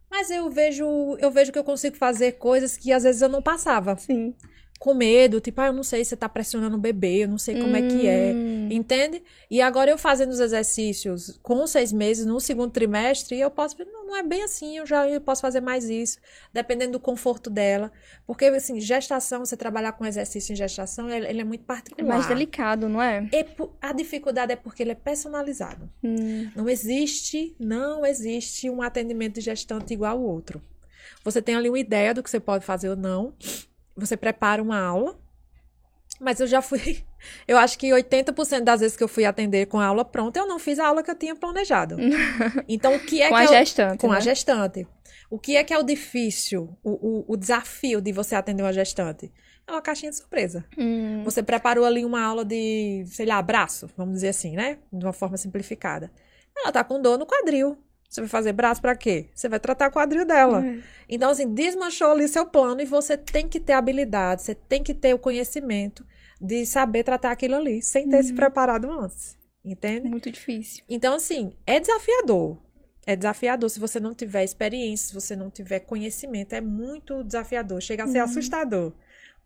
Mas 0.10 0.30
eu 0.30 0.50
vejo, 0.50 0.86
eu 1.20 1.30
vejo 1.30 1.52
que 1.52 1.60
eu 1.60 1.64
consigo 1.64 1.96
fazer 1.98 2.34
coisas 2.34 2.78
que 2.78 2.92
às 2.92 3.04
vezes 3.04 3.22
eu 3.22 3.30
não 3.30 3.42
passava. 3.42 3.96
Sim. 3.98 4.36
Com 4.80 4.94
medo, 4.94 5.42
tipo, 5.42 5.60
ah, 5.60 5.68
eu 5.68 5.74
não 5.74 5.82
sei 5.82 6.04
se 6.04 6.10
você 6.10 6.16
tá 6.18 6.30
pressionando 6.30 6.76
o 6.76 6.80
bebê, 6.80 7.24
eu 7.24 7.28
não 7.28 7.38
sei 7.40 7.60
como 7.60 7.76
é 7.76 7.82
que 7.82 8.08
é. 8.08 8.32
Hum, 8.34 8.70
Entende? 8.72 9.24
E 9.50 9.60
agora 9.62 9.90
eu 9.90 9.98
fazendo 9.98 10.30
os 10.30 10.40
exercícios 10.40 11.40
com 11.42 11.66
seis 11.66 11.92
meses 11.92 12.26
no 12.28 12.40
segundo 12.40 12.72
trimestre, 12.72 13.40
eu 13.40 13.50
posso, 13.50 13.76
não, 13.92 14.06
não 14.06 14.16
é 14.16 14.22
bem 14.22 14.44
assim, 14.44 14.78
eu 14.78 14.86
já 14.86 15.08
eu 15.10 15.20
posso 15.20 15.42
fazer 15.42 15.62
mais 15.62 15.90
isso, 15.90 16.20
dependendo 16.54 16.92
do 16.94 17.00
conforto 17.00 17.50
dela. 17.50 17.92
Porque, 18.28 18.46
assim, 18.46 18.80
gestação, 18.80 19.44
você 19.44 19.58
trabalhar 19.58 19.94
com 19.94 20.06
exercício 20.06 20.54
em 20.54 20.56
gestação, 20.56 21.10
ele, 21.10 21.28
ele 21.28 21.42
é 21.42 21.44
muito 21.44 21.62
É 21.64 21.66
particular. 21.66 22.08
mais 22.08 22.28
delicado, 22.28 22.88
não 22.88 23.02
é? 23.02 23.28
E 23.34 23.46
a 23.82 23.94
dificuldade 23.94 24.52
é 24.54 24.56
porque 24.56 24.84
ele 24.84 24.92
é 24.92 24.96
personalizado. 24.96 25.90
Hum, 26.04 26.50
Não 26.56 26.70
existe, 26.70 27.56
não 27.60 28.06
existe 28.06 28.70
um 28.70 28.82
atendimento 28.82 29.36
de 29.36 29.42
gestante 29.42 29.94
igual 29.94 30.18
ao 30.18 30.22
outro. 30.24 30.62
Você 31.24 31.42
tem 31.42 31.56
ali 31.56 31.68
uma 31.68 31.80
ideia 31.80 32.14
do 32.14 32.22
que 32.22 32.30
você 32.30 32.40
pode 32.40 32.64
fazer 32.64 32.90
ou 32.90 32.96
não. 32.96 33.34
Você 33.98 34.16
prepara 34.16 34.62
uma 34.62 34.80
aula. 34.80 35.18
Mas 36.20 36.40
eu 36.40 36.48
já 36.48 36.62
fui. 36.62 37.04
Eu 37.48 37.58
acho 37.58 37.78
que 37.78 37.88
80% 37.90 38.62
das 38.62 38.80
vezes 38.80 38.96
que 38.96 39.04
eu 39.04 39.08
fui 39.08 39.26
atender 39.26 39.66
com 39.66 39.80
a 39.80 39.86
aula 39.88 40.06
pronta, 40.06 40.40
eu 40.40 40.48
não 40.48 40.60
fiz 40.60 40.78
a 40.80 40.88
aula 40.88 41.02
que 41.04 41.10
eu 41.12 41.16
tinha 41.16 41.36
planejado. 41.36 41.98
Então, 42.70 42.96
o 42.96 43.00
que 43.00 43.22
é 43.22 43.30
com 43.30 43.36
que 43.36 43.42
a 43.42 43.44
é 43.44 43.50
o- 43.50 43.54
gestante, 43.54 43.98
com 44.02 44.12
né? 44.12 44.18
a 44.18 44.20
gestante. 44.20 44.88
O 45.30 45.38
que 45.40 45.58
é 45.58 45.64
que 45.64 45.74
é 45.74 45.78
o 45.80 45.84
difícil, 45.84 46.78
o, 46.84 46.92
o, 46.92 47.34
o 47.34 47.36
desafio 47.38 48.00
de 48.00 48.12
você 48.12 48.36
atender 48.36 48.62
uma 48.64 48.72
gestante? 48.72 49.32
É 49.68 49.72
uma 49.72 49.82
caixinha 49.82 50.12
de 50.12 50.18
surpresa. 50.18 50.64
Hum, 50.78 51.24
Você 51.26 51.42
preparou 51.44 51.84
ali 51.86 52.06
uma 52.06 52.22
aula 52.24 52.46
de, 52.46 53.04
sei 53.08 53.26
lá, 53.26 53.42
braço, 53.42 53.90
vamos 53.98 54.14
dizer 54.16 54.30
assim, 54.30 54.56
né? 54.56 54.78
De 54.94 55.04
uma 55.06 55.12
forma 55.14 55.36
simplificada. 55.38 56.12
Ela 56.56 56.72
tá 56.72 56.84
com 56.84 57.02
dor 57.02 57.18
no 57.18 57.26
quadril. 57.26 57.78
Você 58.10 58.22
vai 58.22 58.30
fazer 58.30 58.54
braço 58.54 58.82
pra 58.82 58.96
quê? 58.96 59.28
Você 59.34 59.50
vai 59.50 59.60
tratar 59.60 59.90
o 59.90 59.92
quadril 59.92 60.26
dela. 60.26 60.66
é. 60.66 60.80
Então, 61.10 61.30
assim, 61.30 61.54
desmanchou 61.54 62.12
ali 62.12 62.28
seu 62.28 62.46
plano 62.46 62.82
e 62.82 62.86
você 62.86 63.18
tem 63.18 63.48
que 63.48 63.60
ter 63.60 63.74
habilidade, 63.74 64.42
você 64.44 64.56
tem 64.56 64.82
que 64.84 64.94
ter 64.94 65.14
o 65.14 65.20
conhecimento 65.20 66.06
de 66.40 66.66
saber 66.66 67.04
tratar 67.04 67.32
aquilo 67.32 67.56
ali, 67.56 67.82
sem 67.82 68.08
ter 68.10 68.24
se 68.24 68.34
preparado 68.34 68.90
antes. 68.92 69.36
Entende? 69.64 70.08
Muito 70.08 70.32
difícil. 70.32 70.84
Então, 70.88 71.16
assim, 71.16 71.54
é 71.66 71.80
desafiador. 71.80 72.58
É 73.06 73.16
desafiador 73.16 73.70
se 73.70 73.80
você 73.80 74.00
não 74.00 74.14
tiver 74.14 74.44
experiência, 74.44 75.08
se 75.08 75.14
você 75.14 75.36
não 75.36 75.50
tiver 75.50 75.80
conhecimento, 75.80 76.54
é 76.54 76.62
muito 76.62 77.24
desafiador, 77.24 77.82
chega 77.82 78.04
a 78.04 78.08
ser 78.08 78.20
assustador. 78.20 78.94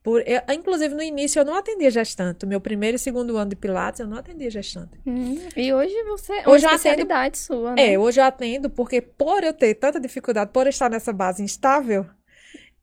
Por, 0.04 0.24
eu, 0.28 0.42
inclusive, 0.56 0.96
no 0.96 1.02
início 1.04 1.40
eu 1.40 1.46
não 1.46 1.56
atendia 1.56 1.92
gestante. 1.92 2.46
Meu 2.46 2.60
primeiro 2.60 2.96
e 2.96 3.00
segundo 3.00 3.38
ano 3.38 3.52
de 3.52 3.56
Pilates, 3.56 4.00
eu 4.00 4.08
não 4.08 4.18
atendia 4.18 4.50
gestante. 4.50 5.00
Hum, 5.06 5.38
e 5.56 5.72
hoje 5.72 5.94
você 6.06 6.34
é 6.34 6.50
Hoje 6.50 6.66
eu 6.66 6.70
uma 6.70 6.76
atendo- 6.76 6.76
especialidade 6.76 7.38
sua, 7.38 7.76
né? 7.76 7.94
É, 7.94 8.00
hoje 8.00 8.20
eu 8.20 8.26
atendo 8.26 8.70
porque 8.70 9.00
por 9.00 9.44
eu 9.44 9.54
ter 9.54 9.76
tanta 9.76 10.00
dificuldade, 10.00 10.50
por 10.52 10.66
estar 10.66 10.90
nessa 10.90 11.14
base 11.14 11.44
instável, 11.44 12.06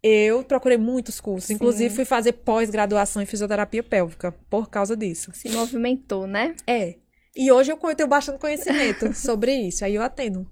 eu 0.00 0.44
procurei 0.44 0.78
muitos 0.78 1.20
cursos. 1.20 1.48
Sim. 1.48 1.54
Inclusive, 1.54 1.92
fui 1.92 2.04
fazer 2.04 2.32
pós-graduação 2.34 3.20
em 3.20 3.26
fisioterapia 3.26 3.82
pélvica 3.82 4.32
por 4.48 4.70
causa 4.70 4.96
disso. 4.96 5.32
Se 5.34 5.48
movimentou, 5.50 6.24
né? 6.26 6.54
É. 6.68 6.94
E 7.34 7.50
hoje 7.50 7.72
eu 7.72 7.76
tenho 7.96 8.08
bastante 8.08 8.38
conhecimento 8.38 9.12
sobre 9.18 9.52
isso. 9.54 9.84
Aí 9.84 9.96
eu 9.96 10.02
atendo. 10.02 10.46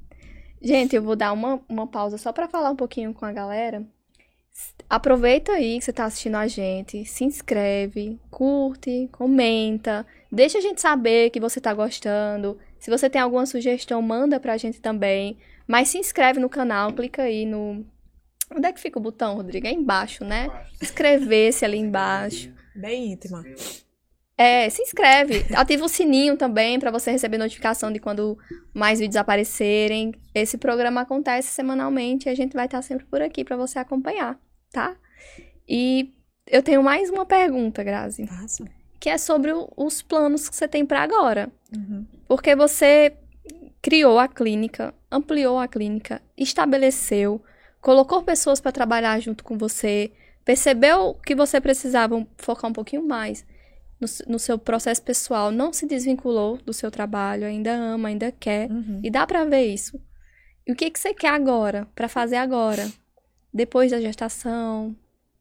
Gente, 0.61 0.97
eu 0.97 1.03
vou 1.03 1.15
dar 1.15 1.33
uma, 1.33 1.61
uma 1.69 1.87
pausa 1.87 2.19
só 2.19 2.33
pra 2.33 2.49
falar 2.49 2.71
um 2.71 2.77
pouquinho 2.77 3.15
com 3.15 3.25
a 3.25 3.31
galera. 3.33 3.87
Aproveita 4.89 5.53
aí 5.53 5.79
que 5.79 5.85
você 5.85 5.93
tá 5.93 6.05
assistindo 6.05 6.37
a 6.37 6.47
gente, 6.47 7.05
se 7.05 7.25
inscreve, 7.25 8.21
curte, 8.31 9.09
comenta, 9.11 10.07
deixa 10.31 10.59
a 10.59 10.61
gente 10.61 10.81
saber 10.81 11.31
que 11.31 11.41
você 11.41 11.61
tá 11.61 11.75
gostando. 11.75 12.57
Se 12.79 12.89
você 12.89 13.11
tem 13.11 13.21
alguma 13.21 13.47
sugestão, 13.47 14.01
manda 14.01 14.39
pra 14.39 14.57
gente 14.57 14.81
também. 14.81 15.39
Mas 15.67 15.89
se 15.89 15.99
inscreve 15.99 16.39
no 16.39 16.49
canal, 16.49 16.93
clica 16.93 17.23
aí 17.23 17.45
no. 17.45 17.85
Onde 18.55 18.69
é 18.69 18.73
que 18.73 18.81
fica 18.81 18.99
o 18.99 19.03
botão, 19.03 19.35
Rodrigo? 19.35 19.67
É 19.67 19.73
embaixo, 19.73 20.25
né? 20.25 20.49
Inscrever-se 20.81 21.65
ali 21.65 21.79
embaixo. 21.79 22.53
Bem 22.77 23.13
íntima. 23.13 23.43
É, 24.39 24.69
se 24.71 24.83
inscreve. 24.83 25.47
Ativa 25.55 25.85
o 25.85 25.89
sininho 25.89 26.37
também 26.37 26.79
pra 26.79 26.91
você 26.93 27.11
receber 27.11 27.39
notificação 27.39 27.91
de 27.91 27.99
quando 27.99 28.39
mais 28.73 29.01
vídeos 29.01 29.17
aparecerem. 29.17 30.13
Esse 30.35 30.59
programa 30.59 31.01
acontece 31.01 31.49
semanalmente 31.49 32.29
e 32.29 32.31
a 32.31 32.35
gente 32.35 32.53
vai 32.53 32.67
estar 32.67 32.83
sempre 32.83 33.07
por 33.07 33.21
aqui 33.21 33.43
pra 33.43 33.57
você 33.57 33.79
acompanhar, 33.79 34.39
tá? 34.77 34.95
E 35.67 36.13
eu 36.47 36.63
tenho 36.63 36.83
mais 36.83 37.09
uma 37.09 37.25
pergunta, 37.25 37.83
Grazi, 37.83 38.27
Passa. 38.27 38.65
que 39.01 39.09
é 39.09 39.17
sobre 39.17 39.53
o- 39.53 39.69
os 39.77 40.03
planos 40.03 40.49
que 40.51 40.55
você 40.55 40.69
tem 40.69 40.85
pra 40.85 41.01
agora. 41.03 41.49
Uhum. 41.75 42.05
Porque 42.29 42.55
você 42.55 43.15
criou 43.81 44.19
a 44.19 44.29
clínica, 44.29 44.93
ampliou 45.11 45.59
a 45.59 45.67
clínica, 45.67 46.21
estabeleceu, 46.37 47.43
colocou 47.81 48.23
pessoas 48.23 48.61
para 48.61 48.71
trabalhar 48.73 49.19
junto 49.21 49.43
com 49.45 49.57
você, 49.57 50.13
percebeu 50.45 51.15
que 51.25 51.35
você 51.35 51.61
precisava 51.61 52.27
focar 52.37 52.71
um 52.71 52.75
pouquinho 52.75 53.03
mais 53.07 53.47
no, 54.01 54.07
no 54.35 54.39
seu 54.39 54.59
processo 54.59 55.03
pessoal, 55.03 55.51
não 55.51 55.73
se 55.73 55.87
desvinculou 55.87 56.59
do 56.59 56.73
seu 56.73 56.91
trabalho, 56.91 57.47
ainda 57.47 57.73
ama, 57.73 58.09
ainda 58.09 58.31
quer, 58.31 58.71
Uhum. 58.71 59.01
e 59.03 59.11
dá 59.11 59.27
para 59.27 59.43
ver 59.45 59.67
isso. 59.73 59.99
E 60.67 60.73
o 60.73 60.77
que 60.77 60.91
que 60.91 60.99
você 60.99 61.15
quer 61.15 61.29
agora, 61.31 61.89
para 61.95 62.09
fazer 62.09 62.37
agora, 62.37 62.87
depois 63.57 63.91
da 63.91 64.01
gestação, 64.01 64.95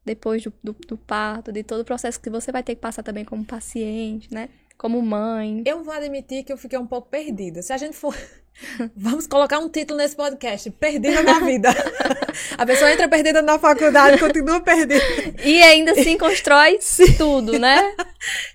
depois 0.04 0.42
do, 0.42 0.52
do, 0.64 0.72
do 0.72 0.96
parto, 0.96 1.52
de 1.52 1.62
todo 1.62 1.80
o 1.80 1.84
processo 1.84 2.18
que 2.18 2.30
você 2.30 2.50
vai 2.50 2.62
ter 2.62 2.74
que 2.74 2.80
passar 2.80 3.02
também 3.02 3.24
como 3.24 3.44
paciente, 3.44 4.32
né? 4.32 4.48
Como 4.78 5.02
mãe. 5.02 5.62
Eu 5.66 5.84
vou 5.84 5.92
admitir 5.92 6.42
que 6.42 6.52
eu 6.52 6.56
fiquei 6.56 6.78
um 6.78 6.86
pouco 6.86 7.08
perdida. 7.08 7.60
Se 7.60 7.72
a 7.72 7.76
gente 7.76 7.94
for. 7.94 8.16
Vamos 8.96 9.26
colocar 9.26 9.58
um 9.58 9.68
título 9.68 9.98
nesse 9.98 10.16
podcast: 10.16 10.70
Perdida 10.70 11.22
na 11.22 11.40
vida. 11.40 11.68
A 12.56 12.66
pessoa 12.66 12.92
entra 12.92 13.08
perdida 13.08 13.42
na 13.42 13.58
faculdade, 13.58 14.18
continua 14.20 14.60
perdida. 14.60 15.02
E 15.44 15.62
ainda 15.62 15.92
assim 15.92 16.16
constrói 16.18 16.78
tudo, 17.16 17.58
né? 17.58 17.94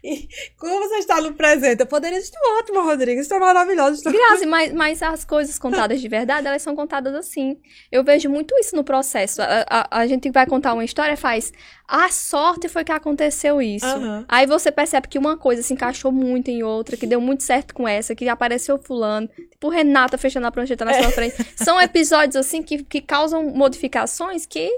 E 0.04 0.28
como 0.58 0.80
você 0.80 0.96
está 0.96 1.22
no 1.22 1.34
presente? 1.34 1.82
Eu 1.82 1.86
poderia 1.88 2.18
estar 2.18 2.40
ótima, 2.60 2.82
Rodrigo. 2.82 3.22
Estou 3.22 3.40
maravilhosa. 3.40 3.96
Estou... 3.96 4.12
Grazi, 4.12 4.46
mas, 4.46 4.74
mas 4.74 5.02
as 5.02 5.26
coisas 5.26 5.58
contadas 5.58 6.02
de 6.02 6.08
verdade, 6.08 6.48
elas 6.48 6.62
são 6.62 6.76
contadas 6.76 7.14
assim. 7.16 7.58
Eu 7.92 8.04
vejo 8.04 8.30
muito 8.30 8.58
isso 8.58 8.76
no 8.76 8.84
processo. 8.84 9.42
A, 9.42 9.66
a, 9.70 10.00
a 10.02 10.08
gente 10.08 10.30
vai 10.32 10.46
contar 10.46 10.74
uma 10.74 10.86
história, 10.86 11.16
faz. 11.16 11.52
A 11.92 12.10
sorte 12.10 12.70
foi 12.70 12.86
que 12.86 12.92
aconteceu 12.94 13.62
isso. 13.62 13.86
Aham. 13.86 14.24
Aí 14.30 14.48
você 14.48 14.72
percebe 14.72 15.10
que 15.10 15.20
uma 15.20 15.36
coisa 15.36 15.62
se 15.62 15.74
encaixou 15.74 16.10
muito 16.10 16.48
em 16.48 16.64
outra, 16.64 16.96
que 16.96 17.06
deu 17.06 17.20
muito 17.20 17.44
certo 17.44 17.74
com 17.74 17.86
essa, 17.86 18.16
que 18.16 18.30
apareceu 18.30 18.78
fulano. 18.78 19.28
Tipo, 19.52 19.68
Renata 19.68 20.18
fechando 20.18 20.48
a 20.48 20.52
prancheta 20.52 20.86
na 20.86 20.94
sua 20.94 21.12
frente. 21.12 21.36
São 21.58 21.82
episódios 21.82 22.38
assim 22.38 22.64
que, 22.64 22.82
que 22.82 23.02
causam 23.02 23.44
modificações 23.44 24.46
que 24.46 24.72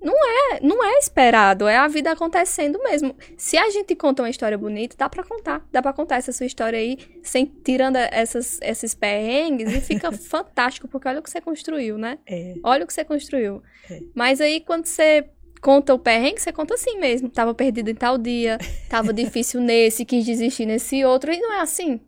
não 0.00 0.14
é, 0.14 0.60
não 0.62 0.82
é 0.82 0.98
esperado, 0.98 1.68
é 1.68 1.76
a 1.76 1.86
vida 1.86 2.10
acontecendo 2.10 2.78
mesmo. 2.82 3.14
Se 3.36 3.58
a 3.58 3.68
gente 3.68 3.94
conta 3.94 4.22
uma 4.22 4.30
história 4.30 4.56
bonita, 4.56 4.96
dá 4.98 5.08
pra 5.08 5.22
contar, 5.22 5.66
dá 5.70 5.82
pra 5.82 5.92
contar 5.92 6.16
essa 6.16 6.32
sua 6.32 6.46
história 6.46 6.78
aí, 6.78 6.98
sem 7.22 7.44
tirando 7.44 7.96
essas, 7.96 8.58
esses 8.62 8.94
perrengues 8.94 9.70
e 9.70 9.80
fica 9.82 10.10
fantástico, 10.16 10.88
porque 10.88 11.08
olha 11.08 11.20
o 11.20 11.22
que 11.22 11.30
você 11.30 11.42
construiu, 11.42 11.98
né? 11.98 12.18
É. 12.26 12.54
Olha 12.62 12.84
o 12.84 12.86
que 12.86 12.92
você 12.94 13.04
construiu. 13.04 13.62
É. 13.90 14.00
Mas 14.14 14.40
aí 14.40 14.60
quando 14.60 14.86
você 14.86 15.26
conta 15.64 15.94
o 15.94 15.98
perrengue, 15.98 16.38
você 16.42 16.52
conta 16.52 16.74
assim 16.74 16.98
mesmo. 17.00 17.30
Tava 17.30 17.54
perdido 17.54 17.88
em 17.88 17.94
tal 17.94 18.18
dia, 18.18 18.58
tava 18.90 19.10
difícil 19.14 19.62
nesse, 19.62 20.04
quis 20.04 20.22
desistir 20.26 20.66
nesse 20.66 21.02
outro, 21.02 21.32
e 21.32 21.38
não 21.40 21.54
é 21.54 21.60
assim. 21.62 21.98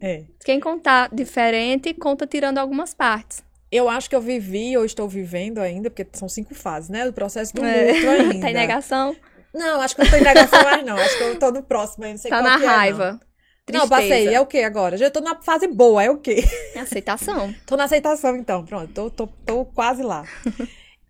É. 0.00 0.24
Quem 0.44 0.58
contar 0.58 1.10
diferente, 1.12 1.92
conta 1.92 2.26
tirando 2.26 2.56
algumas 2.56 2.94
partes. 2.94 3.44
Eu 3.70 3.88
acho 3.88 4.08
que 4.08 4.16
eu 4.16 4.20
vivi 4.20 4.76
ou 4.76 4.84
estou 4.84 5.06
vivendo 5.08 5.58
ainda, 5.58 5.90
porque 5.90 6.06
são 6.14 6.28
cinco 6.28 6.54
fases, 6.54 6.88
né? 6.88 7.04
Do 7.04 7.12
processo 7.12 7.54
do 7.54 7.62
É. 7.64 7.92
luto 7.92 8.08
ainda. 8.08 8.40
tá 8.40 8.50
em 8.50 8.54
negação, 8.54 9.14
Não, 9.54 9.80
acho 9.82 9.94
que 9.94 10.02
não 10.02 10.10
tô 10.10 10.16
em 10.16 10.22
negação 10.22 10.64
mais, 10.64 10.84
não. 10.84 10.96
Acho 10.96 11.18
que 11.18 11.24
eu 11.24 11.38
tô 11.38 11.50
no 11.52 11.62
próximo, 11.62 12.04
aí 12.04 12.12
não 12.12 12.18
sei 12.18 12.30
tá 12.30 12.38
qual 12.40 12.50
na 12.50 12.58
que 12.58 12.64
é, 12.64 12.66
não. 12.66 12.74
raiva. 12.74 13.20
Não, 13.70 13.88
passei. 13.88 14.34
É 14.34 14.40
o 14.40 14.46
que 14.46 14.58
agora? 14.62 14.96
Já 14.96 15.10
tô 15.10 15.20
na 15.20 15.40
fase 15.40 15.68
boa, 15.68 16.02
é 16.02 16.10
o 16.10 16.18
quê? 16.18 16.42
Aceitação. 16.76 17.54
Tô 17.64 17.76
na 17.76 17.84
aceitação, 17.84 18.36
então. 18.36 18.64
Pronto, 18.64 18.92
tô, 18.92 19.08
tô, 19.08 19.26
tô 19.46 19.64
quase 19.66 20.02
lá. 20.02 20.24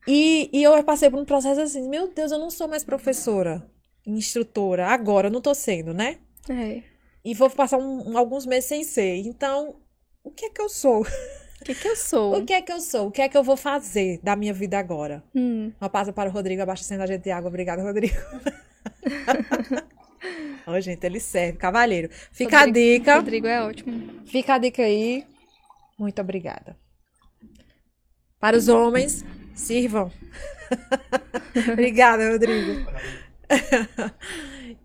E, 0.06 0.50
e 0.52 0.62
eu 0.62 0.82
passei 0.84 1.08
por 1.10 1.20
um 1.20 1.24
processo 1.24 1.60
assim, 1.60 1.88
meu 1.88 2.12
Deus, 2.12 2.32
eu 2.32 2.38
não 2.38 2.50
sou 2.50 2.68
mais 2.68 2.84
professora, 2.84 3.66
instrutora. 4.06 4.88
Agora, 4.88 5.28
eu 5.28 5.32
não 5.32 5.40
tô 5.40 5.54
sendo, 5.54 5.94
né? 5.94 6.18
É. 6.48 6.82
E 7.24 7.34
vou 7.34 7.48
passar 7.48 7.78
um- 7.78 8.18
alguns 8.18 8.44
meses 8.46 8.68
sem 8.68 8.82
ser. 8.82 9.16
Então, 9.18 9.76
o 10.24 10.30
que 10.30 10.46
é 10.46 10.50
que 10.50 10.60
eu 10.60 10.68
sou? 10.68 11.02
O 11.02 11.64
que 11.64 11.74
que 11.76 11.86
eu 11.88 11.94
sou? 11.94 12.34
O 12.36 12.44
que 12.44 12.52
é 12.52 12.60
que 12.60 12.72
eu 12.72 12.80
sou? 12.80 13.06
O 13.06 13.10
que 13.12 13.22
é 13.22 13.28
que 13.28 13.36
eu 13.36 13.44
vou 13.44 13.56
fazer 13.56 14.18
da 14.24 14.34
minha 14.34 14.52
vida 14.52 14.76
agora? 14.76 15.22
Hum, 15.32 15.70
Uma 15.80 15.88
passa 15.88 16.12
para 16.12 16.28
o 16.28 16.32
Rodrigo 16.32 16.60
abastecendo 16.62 17.04
a 17.04 17.06
gente 17.06 17.22
de 17.22 17.30
água. 17.30 17.48
Obrigada, 17.48 17.80
Rodrigo. 17.82 18.14
Ô, 20.66 20.80
gente, 20.80 21.04
ele 21.04 21.20
serve, 21.20 21.58
cavalheiro. 21.58 22.08
Fica 22.30 22.60
Rodrigo- 22.60 22.78
a 22.78 22.98
dica. 22.98 23.16
Rodrigo 23.16 23.46
é 23.46 23.62
ótimo. 23.62 24.20
Fica 24.26 24.54
a 24.54 24.58
dica 24.58 24.82
aí. 24.82 25.26
Muito 25.98 26.20
obrigada. 26.20 26.76
Para 28.40 28.56
os 28.56 28.68
homens, 28.68 29.24
sirvam. 29.54 30.10
obrigada, 31.72 32.30
Rodrigo. 32.30 32.86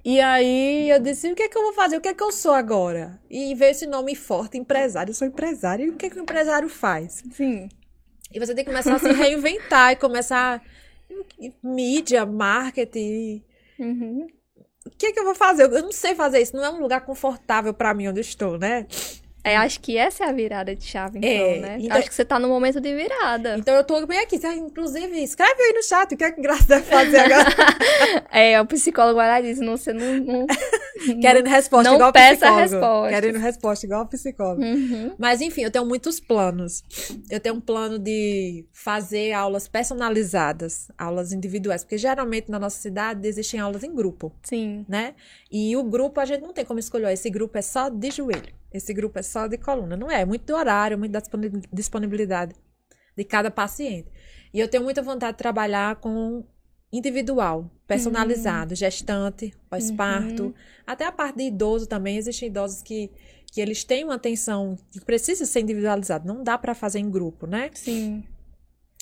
e 0.04 0.20
aí 0.20 0.90
eu 0.90 1.00
disse: 1.00 1.32
o 1.32 1.36
que 1.36 1.44
é 1.44 1.50
que 1.50 1.58
eu 1.58 1.64
vou 1.64 1.74
fazer? 1.74 1.98
O 1.98 2.02
que 2.02 2.10
é 2.10 2.14
que 2.14 2.24
eu 2.24 2.32
sou 2.32 2.54
agora? 2.54 3.20
E 3.30 3.54
veio 3.56 3.72
esse 3.72 3.88
nome 3.88 4.16
forte, 4.16 4.58
empresário. 4.58 5.12
Eu 5.12 5.16
sou 5.16 5.28
empresário. 5.28 5.86
E 5.86 5.90
o 5.90 5.96
que 5.96 6.08
é 6.08 6.10
que 6.10 6.20
o 6.20 6.24
empresário 6.24 6.70
faz? 6.70 7.24
Sim. 7.32 7.70
E 8.34 8.40
você 8.40 8.54
tem 8.54 8.64
que 8.64 8.72
começar 8.72 8.96
a 8.96 9.00
se 9.00 9.12
reinventar 9.12 9.94
e 9.94 9.96
começar. 9.96 10.64
Mídia, 11.64 12.26
marketing. 12.26 13.44
Uhum. 13.80 14.28
O 14.86 14.90
que 14.98 15.08
é 15.08 15.12
que 15.12 15.20
eu 15.20 15.24
vou 15.26 15.36
fazer? 15.36 15.64
Eu 15.64 15.82
não 15.82 15.92
sei 15.92 16.16
fazer 16.16 16.42
isso. 16.42 16.56
Não 16.56 16.64
é 16.64 16.70
um 16.70 16.82
lugar 16.82 17.02
confortável 17.02 17.74
para 17.74 17.94
mim 17.94 18.08
onde 18.08 18.20
eu 18.20 18.22
estou, 18.22 18.58
né? 18.58 18.86
É, 19.48 19.56
acho 19.58 19.80
que 19.80 19.98
essa 19.98 20.26
é 20.26 20.30
a 20.30 20.32
virada 20.32 20.76
de 20.76 20.84
chave, 20.84 21.20
então, 21.20 21.30
É, 21.30 21.60
né? 21.60 21.78
então- 21.80 21.98
Acho 21.98 22.10
que 22.10 22.16
você 22.16 22.26
tá 22.26 22.38
no 22.38 22.48
momento 22.50 22.82
de 22.82 22.94
virada. 22.94 23.56
Então 23.58 23.74
eu 23.76 23.84
tô 23.84 24.06
bem 24.06 24.20
aqui. 24.20 24.38
Você, 24.38 24.48
Inclusive, 24.56 25.24
escreve 25.24 25.62
aí 25.62 25.74
no 25.74 25.84
chat 25.84 26.14
o 26.14 26.18
que 26.18 26.24
é 26.24 26.32
que 26.32 26.42
Graça 26.42 26.66
deve 26.68 26.84
fazer 26.86 27.18
agora. 27.20 27.48
É, 28.32 28.60
o 28.62 28.66
psicólogo 28.66 29.18
lá 29.18 29.40
diz, 29.42 29.60
não, 29.60 29.78
você 29.78 29.94
não... 29.94 30.18
não... 30.18 30.48
Querendo 31.22 31.48
resposta 31.48 31.90
Não 31.90 31.96
igual 31.96 32.12
peça 32.12 32.50
respostas. 32.52 33.10
Querendo 33.14 33.40
resposta 33.40 33.86
igual 33.86 34.06
psicólogo. 34.08 34.62
Uhum. 34.64 35.14
Mas 35.18 35.42
enfim, 35.42 35.62
eu 35.64 35.72
tenho 35.72 35.86
muitos 35.86 36.20
planos. 36.20 36.84
Eu 37.30 37.40
tenho 37.40 37.56
um 37.56 37.62
plano 37.62 37.98
de 38.00 38.66
fazer 38.74 39.32
aulas 39.32 39.68
personalizadas, 39.68 40.92
aulas 40.98 41.32
individuais, 41.32 41.84
porque 41.84 41.98
geralmente 41.98 42.50
na 42.50 42.60
nossa 42.60 42.80
cidade 42.80 43.28
existem 43.28 43.60
aulas 43.60 43.84
em 43.84 43.94
grupo, 43.94 44.32
Sim. 44.44 44.86
né? 44.88 45.14
E 45.52 45.76
o 45.78 45.84
grupo 45.84 46.20
a 46.20 46.26
gente 46.26 46.42
não 46.42 46.54
tem 46.54 46.66
como 46.66 46.80
escolher. 46.80 47.12
Esse 47.14 47.30
grupo 47.30 47.58
é 47.58 47.62
só 47.62 47.90
de 47.90 48.12
joelho. 48.12 48.54
Esse 48.72 48.94
grupo 48.94 49.18
é 49.20 49.24
só 49.24 49.48
de 49.48 49.58
coluna. 49.58 49.96
Não 49.96 50.10
é, 50.12 50.22
é 50.22 50.26
muito 50.26 50.46
do 50.46 50.56
horário, 50.56 50.98
muito 50.98 51.12
da 51.12 51.20
disponi- 51.20 51.62
disponibilidade 51.72 52.54
de 53.16 53.24
cada 53.24 53.50
paciente. 53.50 54.10
E 54.54 54.60
eu 54.60 54.68
tenho 54.68 54.84
muita 54.84 55.02
vontade 55.02 55.34
de 55.34 55.38
trabalhar 55.38 55.96
com 55.98 56.44
individual, 56.92 57.70
personalizado, 57.86 58.74
gestante, 58.76 59.54
pós-parto, 59.70 60.44
Uhum. 60.48 60.54
até 60.86 61.06
a 61.06 61.12
parte 61.12 61.38
de 61.38 61.44
idoso 61.44 61.88
também. 61.88 62.18
Existem 62.18 62.48
idosos 62.50 62.82
que, 62.82 63.12
que 63.52 63.60
eles 63.60 63.84
têm 63.84 64.04
uma 64.04 64.16
atenção 64.16 64.78
que 64.92 65.02
precisa 65.02 65.46
ser 65.46 65.62
individualizado. 65.62 66.26
Não 66.28 66.44
dá 66.44 66.58
para 66.58 66.74
fazer 66.74 67.00
em 67.00 67.10
grupo, 67.10 67.46
né? 67.48 67.70
Sim. 67.74 68.24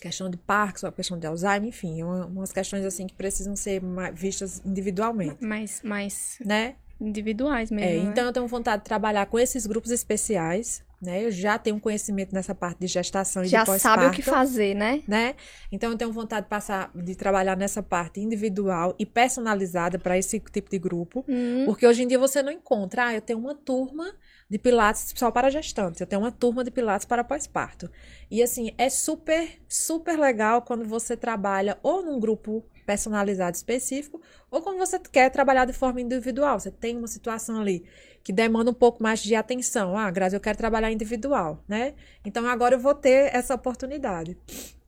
Questão 0.01 0.29
de 0.29 0.37
Parkinson, 0.37 0.87
a 0.87 0.91
questão 0.91 1.17
de 1.17 1.25
Alzheimer, 1.25 1.69
enfim, 1.69 2.03
uma- 2.03 2.25
umas 2.25 2.51
questões 2.51 2.83
assim 2.85 3.07
que 3.07 3.13
precisam 3.15 3.55
ser 3.55 3.81
vistas 4.13 4.61
individualmente, 4.65 5.43
Mais, 5.43 5.81
mais 5.83 6.37
né? 6.43 6.75
Individuais 6.99 7.69
mesmo, 7.71 7.89
É, 7.89 8.03
né? 8.03 8.11
então 8.11 8.25
eu 8.25 8.33
tenho 8.33 8.47
vontade 8.47 8.81
de 8.83 8.85
trabalhar 8.87 9.25
com 9.25 9.37
esses 9.39 9.65
grupos 9.65 9.91
especiais 9.91 10.83
né? 11.01 11.23
Eu 11.23 11.29
já 11.29 11.59
tenho 11.59 11.79
conhecimento 11.79 12.33
nessa 12.33 12.55
parte 12.55 12.79
de 12.79 12.87
gestação 12.87 13.43
e 13.43 13.47
Já 13.47 13.59
de 13.59 13.65
pós-parto. 13.65 14.01
sabe 14.01 14.05
o 14.07 14.11
que 14.15 14.23
fazer, 14.23 14.73
né? 14.73 15.03
né? 15.07 15.35
Então 15.71 15.91
eu 15.91 15.97
tenho 15.97 16.11
vontade 16.11 16.45
de 16.45 16.49
passar 16.49 16.89
de 16.95 17.15
trabalhar 17.15 17.55
nessa 17.55 17.83
parte 17.83 18.19
individual 18.21 18.95
e 18.97 19.05
personalizada 19.05 19.99
para 19.99 20.17
esse 20.17 20.39
tipo 20.39 20.69
de 20.69 20.79
grupo, 20.79 21.23
Hum, 21.27 21.63
porque 21.65 21.85
hoje 21.85 22.01
em 22.03 22.07
dia 22.07 22.17
você 22.17 22.41
não 22.41 22.51
encontra, 22.51 23.07
ah, 23.07 23.13
eu 23.13 23.21
tenho 23.21 23.37
uma 23.37 23.53
turma 23.53 24.15
de 24.49 24.57
pilates 24.57 25.13
só 25.15 25.29
para 25.29 25.49
gestantes, 25.51 25.99
eu 26.01 26.07
tenho 26.07 26.21
uma 26.21 26.31
turma 26.31 26.63
de 26.63 26.71
pilates 26.71 27.05
para 27.05 27.23
pós-parto. 27.23 27.89
E 28.31 28.41
assim, 28.41 28.73
é 28.77 28.89
super, 28.89 29.59
super 29.67 30.17
legal 30.17 30.61
quando 30.61 30.85
você 30.85 31.15
trabalha 31.17 31.77
ou 31.83 32.03
num 32.03 32.19
grupo 32.19 32.65
personalizado 32.85 33.55
específico, 33.55 34.21
ou 34.51 34.61
quando 34.61 34.77
você 34.77 34.99
quer 34.99 35.29
trabalhar 35.29 35.65
de 35.65 35.73
forma 35.73 35.99
individual. 35.99 36.59
Você 36.59 36.71
tem 36.71 36.97
uma 36.97 37.07
situação 37.07 37.59
ali 37.59 37.85
que 38.23 38.31
demanda 38.31 38.71
um 38.71 38.73
pouco 38.73 39.01
mais 39.01 39.21
de 39.21 39.35
atenção. 39.35 39.97
Ah, 39.97 40.09
Grazi, 40.09 40.35
eu 40.35 40.39
quero 40.39 40.57
trabalhar 40.57 40.91
individual, 40.91 41.63
né? 41.67 41.93
Então 42.23 42.47
agora 42.47 42.75
eu 42.75 42.79
vou 42.79 42.93
ter 42.93 43.33
essa 43.35 43.53
oportunidade. 43.55 44.37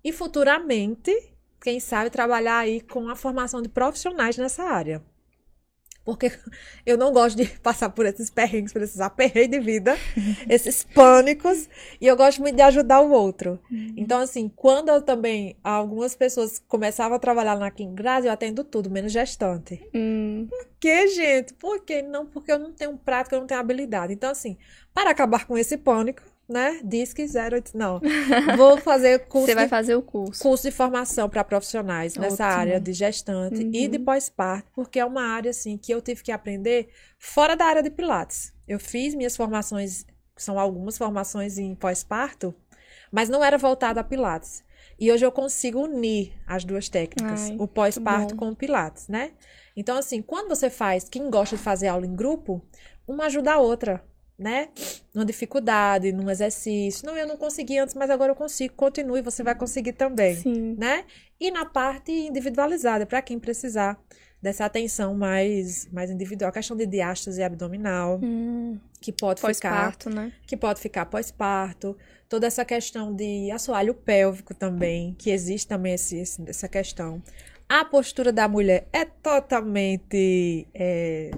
E 0.04 0.12
futuramente, 0.12 1.12
quem 1.62 1.80
sabe 1.80 2.10
trabalhar 2.10 2.60
aí 2.60 2.82
com 2.82 3.10
a 3.10 3.16
formação 3.16 3.62
de 3.62 3.70
profissionais 3.70 4.38
nessa 4.38 4.64
área. 4.64 5.04
Porque 6.08 6.32
eu 6.86 6.98
não 6.98 7.12
gosto 7.12 7.36
de 7.36 7.46
passar 7.60 7.90
por 7.90 8.06
esses 8.06 8.30
perrengues, 8.30 8.72
por 8.72 8.82
esses 8.82 9.02
aperreios 9.02 9.52
de 9.52 9.60
vida, 9.60 9.98
esses 10.48 10.82
pânicos, 10.82 11.68
e 12.00 12.08
eu 12.08 12.16
gosto 12.16 12.42
muito 12.42 12.56
de 12.56 12.62
ajudar 12.62 13.02
o 13.02 13.12
outro. 13.12 13.60
Então, 13.98 14.22
assim, 14.22 14.48
quando 14.56 14.88
eu 14.88 15.02
também, 15.02 15.58
algumas 15.62 16.16
pessoas 16.16 16.60
começavam 16.66 17.18
a 17.18 17.20
trabalhar 17.20 17.58
na 17.58 17.70
King 17.70 17.94
Grazi, 17.94 18.28
eu 18.28 18.32
atendo 18.32 18.64
tudo, 18.64 18.90
menos 18.90 19.12
gestante. 19.12 19.84
hum, 19.94 20.48
Por 20.50 20.70
que, 20.80 21.08
gente? 21.10 21.54
Por 21.56 21.84
que 21.84 22.02
não? 22.02 22.26
Porque 22.26 22.54
eu 22.54 22.58
não 22.60 22.72
tenho 22.72 22.98
prática, 22.98 23.36
eu 23.36 23.42
não 23.42 23.48
tenho 23.48 23.60
habilidade. 23.60 24.14
Então, 24.14 24.30
assim, 24.32 24.58
para 24.94 25.10
acabar 25.10 25.46
com 25.46 25.58
esse 25.58 25.76
pânico, 25.76 26.22
né? 26.48 26.80
Disque 26.84 27.26
08, 27.26 27.78
não. 27.78 28.00
Vou 28.56 28.78
fazer 28.78 29.20
curso 29.28 29.48
você 29.48 29.56
vai 29.56 29.66
de 29.66 29.70
fazer 29.70 29.96
o 29.96 30.02
curso. 30.02 30.42
curso 30.42 30.64
de 30.64 30.72
formação 30.72 31.30
para 31.30 31.44
profissionais 31.44 32.16
nessa 32.16 32.46
Ótimo. 32.46 32.60
área 32.62 32.80
de 32.80 32.94
gestante 32.94 33.62
e 33.74 33.86
Uhum. 33.86 33.92
de 33.92 34.00
pós-parto, 34.00 34.72
porque 34.74 35.00
é 35.00 35.06
uma 35.06 35.24
área 35.24 35.52
assim 35.52 35.78
que 35.78 35.94
eu 35.94 36.02
tive 36.02 36.24
que 36.24 36.32
aprender 36.32 36.90
fora 37.20 37.56
da 37.56 37.66
área 37.66 37.84
de 37.84 37.90
pilates. 37.90 38.54
Eu 38.68 38.80
fiz 38.80 39.14
minhas 39.14 39.36
formações, 39.36 40.06
são 40.36 40.58
algumas 40.60 40.98
formações 40.98 41.58
em 41.58 41.74
pós-parto, 41.76 42.54
mas 43.12 43.30
não 43.30 43.44
era 43.44 43.58
voltada 43.58 44.00
a 44.00 44.04
pilates. 44.04 44.64
E 45.00 45.12
hoje 45.12 45.26
eu 45.26 45.32
consigo 45.32 45.80
unir 45.82 46.34
as 46.48 46.64
duas 46.64 46.90
técnicas, 46.90 47.50
Ai, 47.50 47.58
o 47.60 47.68
pós-parto 47.68 48.36
com 48.36 48.50
o 48.50 48.56
pilates, 48.56 49.08
né? 49.08 49.32
Então 49.76 49.96
assim, 49.98 50.22
quando 50.24 50.50
você 50.50 50.70
faz, 50.72 51.08
quem 51.08 51.30
gosta 51.30 51.56
de 51.56 51.62
fazer 51.62 51.88
aula 51.88 52.06
em 52.06 52.16
grupo, 52.16 52.66
uma 53.08 53.26
ajuda 53.26 53.54
a 53.54 53.60
outra, 53.60 54.04
né? 54.38 54.70
Numa 55.14 55.26
dificuldade, 55.26 56.12
num 56.12 56.30
exercício. 56.30 57.06
Não, 57.06 57.18
eu 57.18 57.26
não 57.28 57.38
consegui 57.38 57.78
antes, 57.80 57.96
mas 57.96 58.10
agora 58.10 58.32
eu 58.32 58.36
consigo. 58.36 58.74
Continue, 58.76 59.22
você 59.22 59.42
vai 59.44 59.56
conseguir 59.56 59.94
também 59.94 60.36
Sim. 60.36 60.76
né? 60.78 61.06
E 61.40 61.50
na 61.52 61.66
parte 61.66 62.12
individualizada, 62.12 63.06
para 63.06 63.22
quem 63.22 63.40
precisar 63.40 64.00
dessa 64.40 64.66
atenção 64.66 65.16
mais, 65.16 65.88
mais 65.92 66.12
individual, 66.12 66.50
a 66.50 66.54
questão 66.54 66.78
de 66.78 66.86
diástase 66.86 67.42
abdominal, 67.42 68.20
Hum, 68.22 68.78
que 69.02 69.12
pode 69.12 69.40
ficar, 69.42 69.52
Pós-parto, 69.52 70.10
né? 70.12 70.32
que 70.46 70.56
pode 70.56 70.80
ficar 70.80 71.06
pós-parto, 71.08 71.98
toda 72.30 72.46
essa 72.46 72.64
questão 72.64 73.14
de 73.16 73.50
assoalho 73.50 73.96
pélvico 73.96 74.54
também, 74.54 75.16
que 75.18 75.32
existe 75.32 75.68
também 75.68 75.94
esse, 75.96 76.18
esse- 76.20 76.44
essa 76.48 76.68
questão. 76.68 77.22
A 77.68 77.84
postura 77.84 78.32
da 78.32 78.48
mulher 78.48 78.88
é 78.94 79.06
totalmente 79.06 80.68
é, 80.74 81.32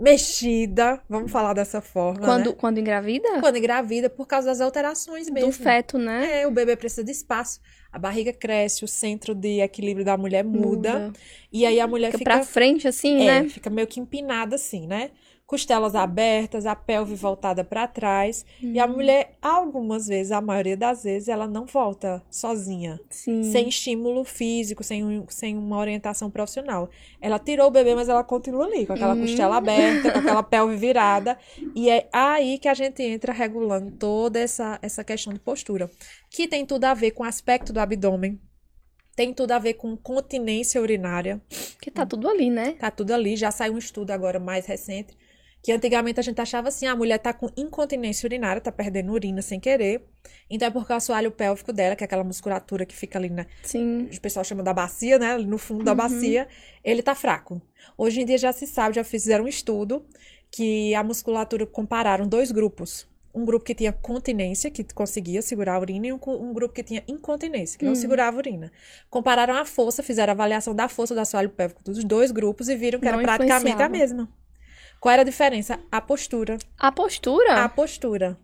mexida, 0.00 1.00
vamos 1.08 1.30
falar 1.30 1.54
dessa 1.54 1.80
forma, 1.80 2.20
Quando, 2.20 2.50
né? 2.50 2.56
quando 2.58 2.78
engravida? 2.78 3.40
Quando 3.40 3.56
engravida, 3.56 4.10
por 4.10 4.26
causa 4.26 4.48
das 4.48 4.60
alterações 4.60 5.30
mesmo. 5.30 5.50
Do 5.50 5.52
feto, 5.52 5.98
né? 5.98 6.42
É, 6.42 6.46
o 6.46 6.50
bebê 6.50 6.76
precisa 6.76 7.04
de 7.04 7.12
espaço. 7.12 7.60
A 7.92 7.98
barriga 7.98 8.32
cresce, 8.32 8.84
o 8.84 8.88
centro 8.88 9.34
de 9.34 9.60
equilíbrio 9.60 10.04
da 10.04 10.16
mulher 10.16 10.42
muda. 10.42 11.12
E 11.52 11.66
aí 11.66 11.78
a 11.78 11.86
mulher 11.86 12.06
Fica 12.06 12.18
fica, 12.18 12.30
pra 12.30 12.44
frente, 12.44 12.88
assim, 12.88 13.22
é, 13.28 13.42
né? 13.42 13.48
fica 13.48 13.68
meio 13.68 13.86
que 13.86 14.00
empinada 14.00 14.56
assim, 14.56 14.86
né? 14.86 15.10
Costelas 15.52 15.94
abertas, 15.94 16.64
a 16.64 16.74
pelve 16.74 17.14
voltada 17.14 17.62
para 17.62 17.86
trás. 17.86 18.42
E 18.62 18.78
Uhum. 18.78 18.82
a 18.82 18.86
mulher, 18.86 19.36
algumas 19.42 20.06
vezes, 20.06 20.32
a 20.32 20.40
maioria 20.40 20.78
das 20.78 21.04
vezes, 21.04 21.28
ela 21.28 21.46
não 21.46 21.66
volta 21.66 22.22
sozinha, 22.30 22.98
Sim. 23.10 23.42
sem 23.42 23.68
estímulo 23.68 24.24
físico, 24.24 24.82
sem, 24.82 25.04
um- 25.04 25.26
sem 25.28 25.58
uma 25.58 25.76
orientação 25.76 26.30
profissional. 26.30 26.88
Ela 27.20 27.38
tirou 27.38 27.66
o 27.66 27.70
bebê, 27.70 27.94
mas 27.94 28.08
ela 28.08 28.24
continua 28.24 28.64
ali, 28.64 28.86
com 28.86 28.94
aquela 28.94 29.12
Hum. 29.14 29.20
costela 29.20 29.56
aberta, 29.58 30.10
com 30.10 30.18
aquela 30.20 30.42
pelve 30.42 30.74
virada. 30.74 31.36
E 31.76 31.90
é 31.90 32.08
aí 32.10 32.58
que 32.58 32.66
a 32.68 32.72
gente 32.72 33.02
entra 33.02 33.30
regulando 33.30 33.90
toda 33.90 34.40
essa, 34.40 34.78
essa 34.80 35.04
questão 35.04 35.34
de 35.34 35.38
postura, 35.38 35.90
que 36.30 36.48
tem 36.48 36.64
tudo 36.64 36.84
a 36.86 36.94
ver 36.94 37.10
com 37.10 37.24
o 37.24 37.26
aspecto 37.26 37.74
do 37.74 37.78
abdômen, 37.78 38.40
tem 39.14 39.34
tudo 39.34 39.52
a 39.52 39.58
ver 39.58 39.74
com 39.74 39.94
continência 39.98 40.80
urinária. 40.80 41.42
Que 41.78 41.90
tá 41.90 42.06
tudo 42.06 42.26
ali, 42.26 42.48
né? 42.48 42.72
Tá 42.80 42.90
tudo 42.90 43.12
ali, 43.12 43.36
já 43.36 43.50
saiu 43.50 43.74
um 43.74 43.78
estudo 43.78 44.12
agora 44.12 44.40
mais 44.40 44.64
recente, 44.64 45.14
que 45.62 45.70
antigamente 45.72 46.18
a 46.18 46.22
gente 46.22 46.40
achava 46.40 46.68
assim, 46.68 46.86
a 46.86 46.96
mulher 46.96 47.18
tá 47.18 47.32
com 47.32 47.48
incontinência 47.56 48.26
urinária, 48.26 48.60
tá 48.60 48.72
perdendo 48.72 49.12
urina 49.12 49.40
sem 49.40 49.60
querer. 49.60 50.04
Então 50.50 50.66
é 50.68 50.70
porque 50.70 50.92
o 50.92 50.96
assoalho 50.96 51.30
pélvico 51.30 51.72
dela, 51.72 51.94
que 51.94 52.02
é 52.02 52.06
aquela 52.06 52.24
musculatura 52.24 52.84
que 52.84 52.94
fica 52.96 53.18
ali, 53.18 53.30
né, 53.30 53.46
Sim. 53.62 54.08
o 54.12 54.20
pessoal 54.20 54.44
chama 54.44 54.62
da 54.62 54.74
bacia, 54.74 55.18
né, 55.18 55.38
no 55.38 55.58
fundo 55.58 55.84
da 55.84 55.92
Uhum. 55.92 55.96
bacia, 55.96 56.48
ele 56.82 57.00
tá 57.02 57.14
fraco. 57.14 57.62
Hoje 57.96 58.20
em 58.20 58.24
dia 58.26 58.38
já 58.38 58.52
se 58.52 58.66
sabe, 58.66 58.96
já 58.96 59.04
fizeram 59.04 59.44
um 59.44 59.48
estudo 59.48 60.04
que 60.50 60.94
a 60.94 61.02
musculatura 61.04 61.64
compararam 61.66 62.26
dois 62.26 62.50
grupos. 62.50 63.10
Um 63.34 63.46
grupo 63.46 63.64
que 63.64 63.74
tinha 63.74 63.92
continência, 63.94 64.70
que 64.70 64.84
conseguia 64.92 65.40
segurar 65.40 65.76
a 65.76 65.80
urina, 65.80 66.08
e 66.08 66.12
um, 66.12 66.18
um 66.26 66.52
grupo 66.52 66.74
que 66.74 66.82
tinha 66.82 67.02
incontinência, 67.08 67.78
que 67.78 67.84
não 67.86 67.92
Hum. 67.92 67.94
segurava 67.94 68.36
a 68.36 68.38
urina. 68.38 68.70
Compararam 69.08 69.54
a 69.54 69.64
força, 69.64 70.02
fizeram 70.02 70.32
a 70.32 70.34
avaliação 70.34 70.74
da 70.74 70.86
força 70.86 71.14
do 71.14 71.20
assoalho 71.20 71.48
pélvico 71.48 71.82
dos 71.82 72.04
dois 72.04 72.30
grupos 72.30 72.68
e 72.68 72.76
viram 72.76 73.00
que 73.00 73.08
era 73.08 73.16
Não 73.16 73.22
praticamente 73.24 73.80
a 73.82 73.88
mesma. 73.88 74.28
Qual 75.02 75.12
era 75.12 75.22
a 75.22 75.24
diferença? 75.24 75.80
A 75.90 76.00
postura. 76.00 76.58
A 76.78 76.92
postura? 76.92 77.64
A 77.64 77.68
postura. 77.68 78.38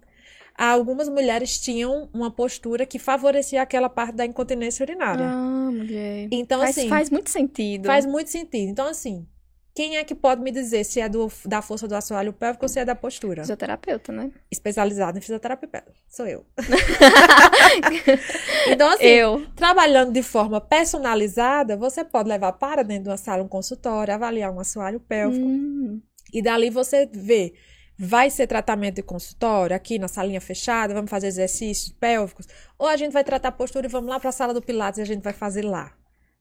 Algumas 0.56 1.08
mulheres 1.08 1.56
tinham 1.60 2.10
uma 2.12 2.32
postura 2.32 2.84
que 2.84 2.98
favorecia 2.98 3.62
aquela 3.62 3.88
parte 3.88 4.16
da 4.16 4.26
incontinência 4.26 4.82
urinária. 4.82 5.24
Ah, 5.24 5.70
mulher. 5.70 6.26
Então, 6.32 6.58
faz, 6.58 6.76
assim, 6.76 6.88
faz 6.88 7.10
muito 7.10 7.30
sentido. 7.30 7.86
Faz 7.86 8.04
muito 8.04 8.28
sentido. 8.30 8.70
Então, 8.70 8.88
assim, 8.88 9.24
quem 9.72 9.98
é 9.98 10.02
que 10.02 10.16
pode 10.16 10.42
me 10.42 10.50
dizer 10.50 10.82
se 10.82 11.00
é 11.00 11.08
do, 11.08 11.30
da 11.46 11.62
força 11.62 11.86
do 11.86 11.94
assoalho 11.94 12.32
pélvico 12.32 12.64
ou 12.64 12.68
se 12.68 12.80
é 12.80 12.84
da 12.84 12.96
postura? 12.96 13.42
Fisioterapeuta, 13.42 14.10
né? 14.10 14.32
Especializada 14.50 15.16
em 15.16 15.20
fisioterapia 15.20 15.68
pélvica. 15.68 15.94
Sou 16.08 16.26
eu. 16.26 16.44
então, 18.66 18.90
assim, 18.90 19.04
Eu. 19.04 19.46
trabalhando 19.54 20.10
de 20.10 20.24
forma 20.24 20.60
personalizada, 20.60 21.76
você 21.76 22.04
pode 22.04 22.28
levar 22.28 22.54
para 22.54 22.82
dentro 22.82 23.04
de 23.04 23.10
uma 23.10 23.16
sala, 23.16 23.44
um 23.44 23.48
consultório, 23.48 24.12
avaliar 24.12 24.52
um 24.52 24.58
assoalho 24.58 24.98
pélvico. 24.98 25.46
Hum, 25.46 26.02
E 26.32 26.42
dali 26.42 26.70
você 26.70 27.06
vê. 27.12 27.54
Vai 28.00 28.30
ser 28.30 28.46
tratamento 28.46 28.96
de 28.96 29.02
consultório, 29.02 29.74
aqui 29.74 29.98
na 29.98 30.06
salinha 30.06 30.40
fechada, 30.40 30.94
vamos 30.94 31.10
fazer 31.10 31.26
exercícios 31.26 31.90
pélvicos, 31.98 32.46
ou 32.78 32.86
a 32.86 32.96
gente 32.96 33.10
vai 33.12 33.24
tratar 33.24 33.50
postura 33.50 33.86
e 33.86 33.90
vamos 33.90 34.08
lá 34.08 34.20
para 34.20 34.28
a 34.28 34.32
sala 34.32 34.54
do 34.54 34.62
Pilates 34.62 34.98
e 34.98 35.02
a 35.02 35.04
gente 35.04 35.20
vai 35.22 35.32
fazer 35.32 35.62
lá. 35.64 35.92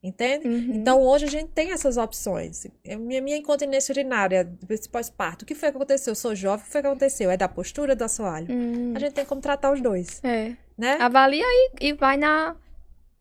Entende? 0.03 0.47
uhum. 0.47 0.75
Então, 0.75 1.01
hoje 1.01 1.25
a 1.25 1.27
gente 1.27 1.49
tem 1.49 1.71
essas 1.71 1.97
opções. 1.97 2.67
Eu- 2.85 2.99
Minha, 2.99 3.19
minha 3.19 3.35
incontinência 3.37 3.91
urinária, 3.91 4.47
esse 4.69 4.87
pós-parto, 4.87 5.41
o 5.41 5.45
que 5.47 5.55
foi 5.55 5.71
que 5.71 5.75
aconteceu? 5.77 6.11
Eu 6.11 6.15
sou 6.15 6.35
jovem, 6.35 6.61
o 6.61 6.65
que 6.67 6.71
foi 6.71 6.81
que 6.81 6.87
aconteceu? 6.87 7.31
É 7.31 7.35
da 7.35 7.47
postura 7.49 7.93
ou 7.93 7.97
do 7.97 8.03
assoalho? 8.03 8.47
Hum, 8.53 8.93
A 8.95 8.99
gente 8.99 9.13
tem 9.13 9.25
como 9.25 9.41
tratar 9.41 9.73
os 9.73 9.81
dois, 9.81 10.23
é. 10.23 10.55
né? 10.77 10.97
Avalia 10.99 11.43
e, 11.43 11.87
e 11.87 11.93
vai 11.93 12.15
na, 12.15 12.55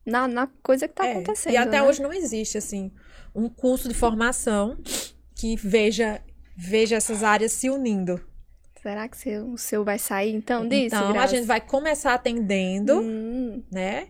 na, 0.04 0.28
na 0.28 0.46
coisa 0.62 0.86
que 0.86 0.94
tá 0.94 1.06
É, 1.06 1.12
acontecendo. 1.12 1.54
E 1.54 1.56
até 1.56 1.80
né? 1.80 1.82
hoje 1.82 2.02
não 2.02 2.12
existe, 2.12 2.58
assim, 2.58 2.92
um 3.34 3.48
curso 3.48 3.88
de 3.88 3.94
formação 3.94 4.76
que 5.34 5.56
veja, 5.56 6.20
veja 6.56 6.96
essas 6.96 7.22
áreas 7.22 7.52
se 7.52 7.68
unindo. 7.70 8.20
Será 8.82 9.08
que 9.08 9.16
seu- 9.16 9.50
o 9.52 9.58
seu 9.58 9.84
vai 9.84 9.98
sair 9.98 10.34
então 10.34 10.66
disso? 10.68 10.94
então, 10.96 11.18
a 11.18 11.26
gente 11.26 11.44
vai 11.46 11.60
começar 11.60 12.14
atendendo, 12.14 13.00
Hum. 13.00 13.62
né? 13.70 14.08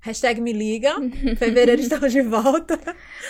Hashtag 0.00 0.40
me 0.40 0.52
liga. 0.52 0.94
Fevereiro 1.38 1.80
estamos 1.80 2.12
de 2.12 2.22
volta. 2.22 2.78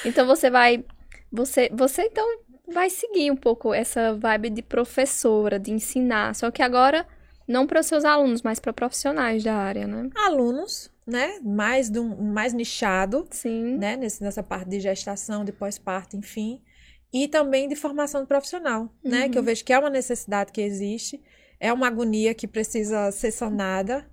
Então 0.05 0.27
você 0.27 0.51
vai. 0.51 0.85
Você, 1.33 1.71
você 1.73 2.03
então 2.03 2.27
vai 2.73 2.91
seguir 2.91 3.31
um 3.31 3.37
pouco 3.37 3.73
essa 3.73 4.15
vibe 4.15 4.51
de 4.51 4.63
professora, 4.63 5.59
de 5.59 5.71
ensinar. 5.71 6.35
Só 6.35 6.51
que 6.51 6.63
agora 6.63 7.07
não 7.49 7.67
para 7.67 7.81
os 7.81 7.87
seus 7.87 8.05
alunos, 8.05 8.43
mas 8.43 8.59
para 8.59 8.73
profissionais 8.73 9.43
da 9.45 9.55
área, 9.55 9.87
né? 9.87 10.11
Alunos, 10.17 10.91
né? 11.07 11.39
Mais, 11.43 11.91
um, 11.91 12.33
mais 12.33 12.53
nichado. 12.53 13.27
Sim. 13.31 13.77
né, 13.79 13.97
nesse, 13.97 14.23
nessa 14.23 14.43
parte 14.43 14.69
de 14.69 14.81
gestação, 14.81 15.45
de 15.45 15.53
pós-parto, 15.53 16.17
enfim, 16.17 16.61
e 17.25 17.29
também 17.29 17.69
de 17.69 17.77
formação 17.77 18.25
profissional, 18.27 18.89
né, 19.05 19.25
Uhum. 19.25 19.31
que 19.31 19.39
eu 19.39 19.43
vejo 19.43 19.65
que 19.65 19.73
é 19.73 19.79
uma 19.79 19.91
necessidade 19.91 20.53
que 20.53 20.61
existe, 20.61 21.21
é 21.59 21.73
uma 21.73 21.87
agonia 21.87 22.35
que 22.35 22.47
precisa 22.47 23.11
ser 23.13 23.31
sanada, 23.31 24.05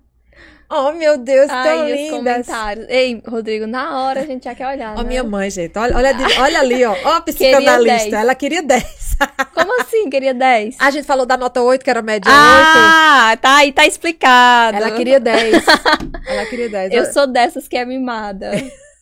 Oh, 0.68 0.90
meu 0.92 1.16
Deus, 1.18 1.46
tão 1.46 1.56
Ai, 1.56 1.92
os 1.92 1.98
lindas. 2.00 2.16
comentários. 2.16 2.86
Ei, 2.88 3.22
Rodrigo, 3.24 3.66
na 3.66 4.00
hora 4.02 4.22
a 4.22 4.26
gente 4.26 4.44
já 4.44 4.54
quer 4.54 4.66
olhar, 4.66 4.94
Ó, 4.96 5.02
né? 5.02 5.08
minha 5.08 5.22
mãe, 5.22 5.48
gente. 5.48 5.78
Olha, 5.78 5.94
olha, 5.94 6.10
olha 6.40 6.58
ali, 6.58 6.84
ó. 6.84 6.96
Ó, 7.04 7.08
a 7.12 7.20
psicanalista. 7.20 8.10
10. 8.10 8.12
Ela 8.14 8.34
queria 8.34 8.62
10. 8.62 8.84
Como 9.54 9.80
assim, 9.80 10.08
queria 10.10 10.34
10? 10.34 10.76
A 10.80 10.90
gente 10.90 11.04
falou 11.06 11.24
da 11.26 11.36
nota 11.36 11.60
8, 11.62 11.84
que 11.84 11.90
era 11.90 12.02
média 12.02 12.28
Ah, 12.34 13.36
tá 13.40 13.58
aí, 13.58 13.72
tá 13.72 13.86
explicado. 13.86 14.78
8. 14.78 14.86
Ela 14.86 14.96
queria 14.96 15.20
10. 15.20 15.64
Ela 16.26 16.46
queria 16.46 16.68
10. 16.68 16.92
Eu 16.92 17.12
sou 17.12 17.26
dessas 17.28 17.68
que 17.68 17.76
é 17.76 17.84
mimada. 17.84 18.50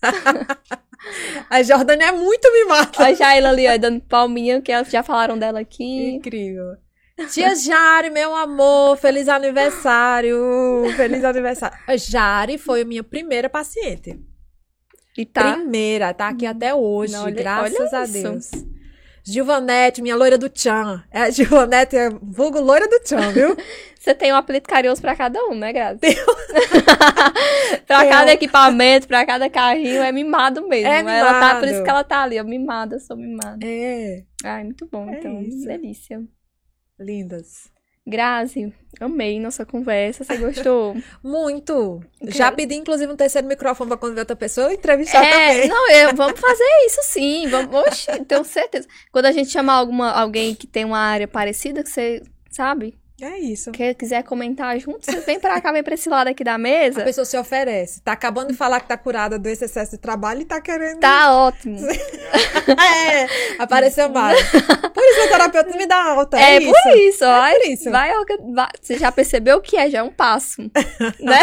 A 1.51 1.63
Jordânia 1.63 2.07
é 2.07 2.13
muito 2.13 2.51
mimada. 2.53 2.91
A 3.05 3.13
Jaila 3.13 3.49
ali, 3.51 3.69
ó, 3.69 3.77
dando 3.77 4.01
palminha, 4.03 4.61
que 4.61 4.71
elas 4.73 4.89
já 4.91 5.03
falaram 5.03 5.39
dela 5.39 5.61
aqui. 5.61 6.11
Incrível. 6.15 6.77
Tia 7.31 7.55
Jari, 7.55 8.11
meu 8.11 8.35
amor, 8.35 8.97
feliz 8.97 9.29
aniversário. 9.29 10.37
Feliz 10.97 11.23
aniversário. 11.25 11.77
A 11.87 11.97
Jari 11.97 12.59
foi 12.59 12.83
a 12.83 12.85
minha 12.85 13.03
primeira 13.05 13.49
paciente. 13.51 14.19
E 15.17 15.27
tá. 15.27 15.53
Primeira, 15.55 16.15
tá 16.15 16.29
aqui 16.29 16.47
até 16.47 16.75
hoje, 16.75 17.13
Não, 17.13 17.25
olha- 17.25 17.35
graças 17.35 17.93
olha 17.93 18.03
a. 18.03 18.07
Deus. 18.07 18.51
Gilvanete, 19.25 20.03
minha 20.03 20.17
loira 20.17 20.37
do 20.37 20.49
Tchan. 20.49 21.03
É, 21.11 21.31
Gilvanete 21.31 21.97
é 21.97 22.11
vulgo 22.11 22.61
loira 22.61 22.89
do 22.89 22.99
Tchan, 23.01 23.33
viu? 23.33 23.57
Você 23.99 24.15
tem 24.17 24.33
um 24.33 24.37
apelido 24.37 24.69
carinhoso 24.69 25.01
pra 25.01 25.15
cada 25.15 25.41
um, 25.45 25.55
né, 25.55 25.73
Grazi? 25.73 26.01
pra 27.87 28.01
Tenho. 28.01 28.11
cada 28.11 28.33
equipamento, 28.33 29.07
pra 29.07 29.25
cada 29.25 29.49
carrinho, 29.49 30.03
é 30.03 30.11
mimado 30.11 30.67
mesmo. 30.67 30.89
É 30.89 30.99
Ela 30.99 31.35
tá, 31.35 31.51
por 31.55 31.61
mimado. 31.61 31.67
isso 31.67 31.85
que 31.85 31.91
ela 31.91 32.05
tá 32.05 32.23
ali, 32.23 32.41
ó, 32.41 32.45
mimada, 32.45 32.99
sou 32.99 33.17
mimada. 33.17 33.65
É, 33.65 34.25
Ai, 34.45 34.65
muito 34.65 34.89
bom, 34.91 35.09
É 35.09 35.19
então, 35.19 35.41
isso. 35.41 35.65
delícia. 35.67 36.21
lindas. 36.99 37.71
Grazi, 38.05 38.75
amei 39.01 39.39
nossa 39.39 39.65
conversa, 39.65 40.25
você 40.25 40.37
gostou? 40.37 40.97
Muito. 41.23 42.01
Já 42.21 42.51
pedi, 42.51 42.75
inclusive, 42.75 43.13
um 43.13 43.17
terceiro 43.17 43.47
microfone 43.47 43.89
pra 43.89 43.97
quando 43.97 44.15
ver 44.15 44.21
outra 44.21 44.35
pessoa 44.35 44.73
entrevistar 44.73 45.25
É, 45.25 45.55
também. 45.55 45.69
não, 45.69 45.91
eu, 45.91 46.15
vamos 46.17 46.41
fazer 46.41 46.65
isso 46.87 47.01
sim. 47.05 47.47
Vamos, 47.49 47.73
oxe, 47.75 48.07
tenho 48.25 48.45
certeza. 48.45 48.89
Quando 49.13 49.27
a 49.27 49.33
gente 49.33 49.51
chamar 49.51 49.75
alguma, 49.75 50.11
alguém 50.11 50.55
que 50.55 50.67
tem 50.67 50.85
uma 50.85 50.99
área 50.99 51.29
parecida, 51.29 51.83
que 51.85 51.91
você, 51.91 52.23
sabe, 52.51 52.99
É 53.23 53.39
isso. 53.39 53.71
que 53.73 53.95
quiser 53.95 54.23
comentar 54.25 54.77
junto, 54.81 55.05
você 55.07 55.21
vem 55.21 55.39
pra 55.39 55.61
cá, 55.61 55.71
vem 55.73 55.83
pra 55.83 55.95
esse 55.95 56.09
lado 56.09 56.29
aqui 56.29 56.43
da 56.43 56.55
A 56.55 56.59
mesa. 56.59 57.03
pessoa 57.05 57.25
se 57.25 57.37
oferece. 57.39 58.01
Tá 58.03 58.13
acabando 58.13 58.49
de 58.49 58.55
falar 58.57 58.81
que 58.81 58.89
tá 58.89 58.97
curada 58.97 59.39
desse 59.39 59.65
excesso 59.65 59.93
de 59.93 59.99
trabalho 59.99 60.41
e 60.43 60.45
tá 60.45 60.61
querendo. 60.61 60.99
Tá 61.01 61.33
ótimo. 61.35 61.79
É, 62.63 63.27
apareceu 63.59 64.09
mais. 64.09 64.41
Por 64.51 65.03
isso 65.05 65.27
o 65.27 65.29
terapeuta 65.29 65.77
me 65.77 65.85
dá 65.87 66.11
alta. 66.13 66.39
É, 66.39 66.55
É, 66.57 66.63
isso. 66.63 66.73
por 66.73 66.97
isso, 66.97 67.19
vai, 67.25 67.55
por 67.57 67.67
isso. 67.69 67.91
vai, 67.91 68.13
vai- 68.55 68.69
Você 68.81 68.99
já 68.99 69.11
percebeu 69.11 69.57
o 69.57 69.61
que 69.61 69.77
é? 69.77 69.91
Já 69.91 69.99
é 69.99 70.03
um 70.03 70.13
passo, 70.13 70.63
né? 71.21 71.41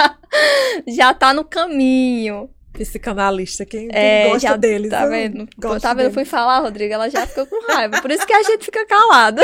já 0.88 1.12
tá 1.14 1.32
no 1.34 1.44
caminho. 1.44 2.48
Psicanalista, 2.72 3.66
quem, 3.66 3.88
quem 3.88 3.98
É, 3.98 4.24
gosta 4.28 4.40
já 4.48 4.56
deles. 4.56 4.90
Tá 4.90 5.02
eu 5.04 5.10
vendo? 5.10 5.46
gosto 5.58 5.82
tá 5.82 5.88
vendo? 5.90 6.00
Eu 6.00 6.10
deles. 6.10 6.14
fui 6.14 6.24
falar, 6.24 6.60
Rodrigo, 6.60 6.94
ela 6.94 7.10
já 7.10 7.26
ficou 7.26 7.44
com 7.46 7.66
raiva. 7.70 8.00
Por 8.00 8.10
isso 8.10 8.26
que 8.26 8.32
a 8.32 8.42
gente 8.42 8.64
fica 8.64 8.86
calado. 8.86 9.42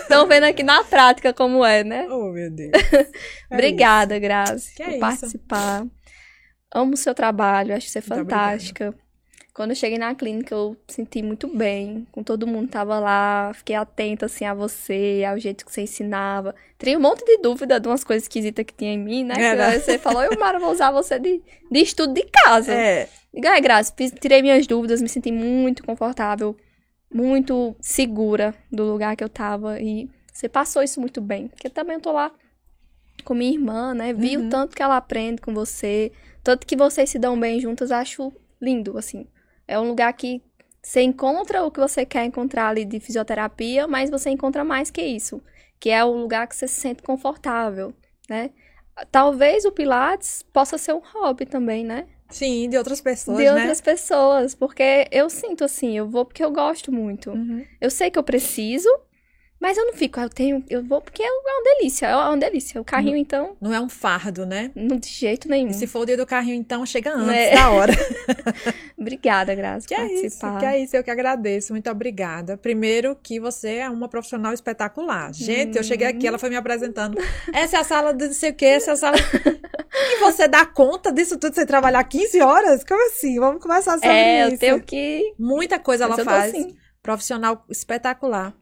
Estão 0.00 0.26
vendo 0.26 0.44
aqui 0.44 0.62
na 0.62 0.84
prática 0.84 1.32
como 1.32 1.64
é, 1.64 1.82
né? 1.84 2.06
Oh, 2.08 2.30
meu 2.32 2.50
Deus. 2.50 2.72
É 3.50 3.54
Obrigada, 3.54 4.18
Grazi, 4.18 4.74
Que 4.74 4.82
por 4.84 4.90
é 4.90 4.92
isso. 4.96 5.00
participar. 5.00 5.86
Amo 6.74 6.92
o 6.94 6.96
seu 6.96 7.14
trabalho, 7.14 7.74
acho 7.74 7.88
você 7.88 7.98
Muito 8.00 8.14
fantástica. 8.14 8.94
Quando 9.54 9.70
eu 9.70 9.76
cheguei 9.76 9.98
na 9.98 10.14
clínica, 10.14 10.54
eu 10.54 10.76
senti 10.86 11.20
muito 11.22 11.48
bem, 11.48 12.06
com 12.12 12.22
todo 12.22 12.46
mundo 12.46 12.66
que 12.66 12.72
tava 12.74 13.00
lá, 13.00 13.50
fiquei 13.54 13.74
atenta, 13.74 14.26
assim, 14.26 14.44
a 14.44 14.54
você, 14.54 15.24
ao 15.28 15.36
jeito 15.38 15.64
que 15.66 15.72
você 15.72 15.80
ensinava. 15.82 16.54
Tirei 16.78 16.96
um 16.96 17.00
monte 17.00 17.24
de 17.24 17.38
dúvida 17.38 17.80
de 17.80 17.88
umas 17.88 18.04
coisas 18.04 18.22
esquisitas 18.24 18.64
que 18.64 18.72
tinha 18.74 18.92
em 18.92 18.98
mim, 18.98 19.24
né? 19.24 19.34
É, 19.36 19.72
Que 19.72 19.80
você 19.80 19.98
falou, 19.98 20.22
eu, 20.22 20.38
Mara, 20.38 20.60
vou 20.60 20.70
usar 20.70 20.92
você 20.92 21.18
de, 21.18 21.42
de 21.72 21.80
estudo 21.80 22.12
de 22.14 22.22
casa. 22.44 22.72
É, 22.72 23.08
Diga, 23.34 23.58
Grazi, 23.58 23.92
fiz- 23.96 24.12
tirei 24.20 24.42
minhas 24.42 24.64
dúvidas, 24.66 25.02
me 25.02 25.08
senti 25.08 25.32
muito 25.32 25.82
confortável, 25.82 26.56
muito 27.12 27.74
segura 27.80 28.54
do 28.70 28.84
lugar 28.84 29.16
que 29.16 29.24
eu 29.24 29.28
tava. 29.28 29.80
E 29.80 30.08
você 30.32 30.48
passou 30.48 30.82
isso 30.82 31.00
muito 31.00 31.20
bem. 31.20 31.48
Porque 31.48 31.68
também 31.68 31.96
eu 31.96 32.00
tô 32.00 32.12
lá 32.12 32.30
com 33.24 33.34
minha 33.34 33.52
irmã, 33.52 33.94
né? 33.94 34.12
Vi 34.12 34.36
Uhum. 34.36 34.46
o 34.46 34.50
tanto 34.50 34.76
que 34.76 34.82
ela 34.82 34.96
aprende 34.96 35.40
com 35.40 35.52
você, 35.52 36.12
tanto 36.42 36.66
que 36.66 36.76
vocês 36.76 37.10
se 37.10 37.18
dão 37.18 37.38
bem 37.38 37.60
juntas, 37.60 37.90
acho 37.90 38.32
lindo, 38.60 38.96
assim. 38.96 39.26
É 39.66 39.78
um 39.78 39.88
lugar 39.88 40.12
que 40.12 40.40
você 40.82 41.02
encontra 41.02 41.62
o 41.64 41.70
que 41.70 41.80
você 41.80 42.06
quer 42.06 42.24
encontrar 42.24 42.68
ali 42.68 42.84
de 42.84 43.00
fisioterapia, 43.00 43.86
mas 43.86 44.10
você 44.10 44.30
encontra 44.30 44.64
mais 44.64 44.90
que 44.90 45.02
isso, 45.02 45.42
que 45.78 45.90
é 45.90 46.02
o 46.04 46.12
lugar 46.12 46.46
que 46.46 46.56
você 46.56 46.66
se 46.68 46.80
sente 46.80 47.02
confortável, 47.02 47.92
né? 48.28 48.50
Talvez 49.10 49.64
o 49.64 49.72
Pilates 49.72 50.42
possa 50.52 50.78
ser 50.78 50.92
um 50.94 51.00
hobby 51.00 51.44
também, 51.46 51.84
né? 51.84 52.06
Sim, 52.28 52.68
de 52.68 52.76
outras 52.76 53.00
pessoas, 53.00 53.38
de 53.38 53.44
né? 53.44 53.54
outras 53.54 53.80
pessoas, 53.80 54.54
porque 54.54 55.06
eu 55.10 55.28
sinto 55.30 55.64
assim, 55.64 55.96
eu 55.96 56.08
vou 56.08 56.24
porque 56.24 56.44
eu 56.44 56.50
gosto 56.50 56.92
muito. 56.92 57.30
Uhum. 57.30 57.64
Eu 57.80 57.90
sei 57.90 58.10
que 58.10 58.18
eu 58.18 58.22
preciso, 58.22 58.88
mas 59.60 59.76
eu 59.76 59.86
não 59.86 59.94
fico, 59.94 60.20
eu 60.20 60.28
tenho, 60.28 60.64
eu 60.70 60.82
vou 60.84 61.00
porque 61.00 61.22
é 61.22 61.30
uma 61.30 61.62
delícia, 61.64 62.06
é 62.06 62.14
uma 62.16 62.36
delícia. 62.36 62.80
O 62.80 62.84
carrinho, 62.84 63.16
então, 63.16 63.56
Não 63.60 63.74
é 63.74 63.80
um 63.80 63.88
fardo, 63.88 64.46
né? 64.46 64.70
não 64.74 64.96
de 64.96 65.08
jeito 65.08 65.48
nenhum. 65.48 65.70
E 65.70 65.74
se 65.74 65.86
for 65.86 66.00
o 66.00 66.06
dia 66.06 66.16
do 66.16 66.26
carrinho, 66.26 66.54
então 66.56 66.84
chega 66.86 67.12
antes 67.14 67.34
É. 67.34 67.54
da 67.54 67.70
hora. 67.70 67.92
Obrigada, 68.96 69.54
Graça, 69.54 69.86
Que 69.86 69.94
por 69.94 70.02
é 70.02 70.06
isso, 70.06 70.20
participar. 70.40 70.58
que 70.58 70.64
é 70.66 70.78
isso, 70.80 70.96
eu 70.96 71.04
que 71.04 71.10
agradeço, 71.10 71.72
muito 71.72 71.90
obrigada. 71.90 72.56
Primeiro 72.56 73.16
que 73.22 73.38
você 73.40 73.76
é 73.76 73.90
uma 73.90 74.08
profissional 74.08 74.52
espetacular. 74.52 75.32
Gente, 75.32 75.76
eu 75.76 75.84
cheguei 75.84 76.06
aqui, 76.06 76.26
ela 76.26 76.38
foi 76.38 76.50
me 76.50 76.56
apresentando. 76.56 77.18
Essa 77.52 77.76
é 77.76 77.80
a 77.80 77.84
sala 77.84 78.12
de 78.14 78.26
não 78.26 78.32
sei 78.34 78.50
o 78.50 78.54
que, 78.54 78.64
essa 78.64 78.90
é 78.90 78.94
a 78.94 78.96
sala... 78.96 79.16
E 79.90 80.20
você 80.20 80.46
dá 80.46 80.64
conta 80.66 81.10
disso 81.10 81.36
tudo 81.38 81.54
sem 81.54 81.66
trabalhar 81.66 82.04
15 82.04 82.40
horas? 82.40 82.84
Como 82.84 83.04
assim? 83.10 83.38
Vamos 83.40 83.60
começar 83.60 83.94
sobre 83.94 84.08
É, 84.08 84.44
isso. 84.44 84.54
eu 84.54 84.58
tenho 84.58 84.82
que. 84.82 85.34
Muita 85.38 85.78
coisa 85.78 86.04
ela 86.04 86.14
Mas 86.16 86.24
tô 86.24 86.30
faz. 86.30 86.54
assim. 86.54 86.76
Profissional 87.02 87.64
espetacular. 87.70 88.54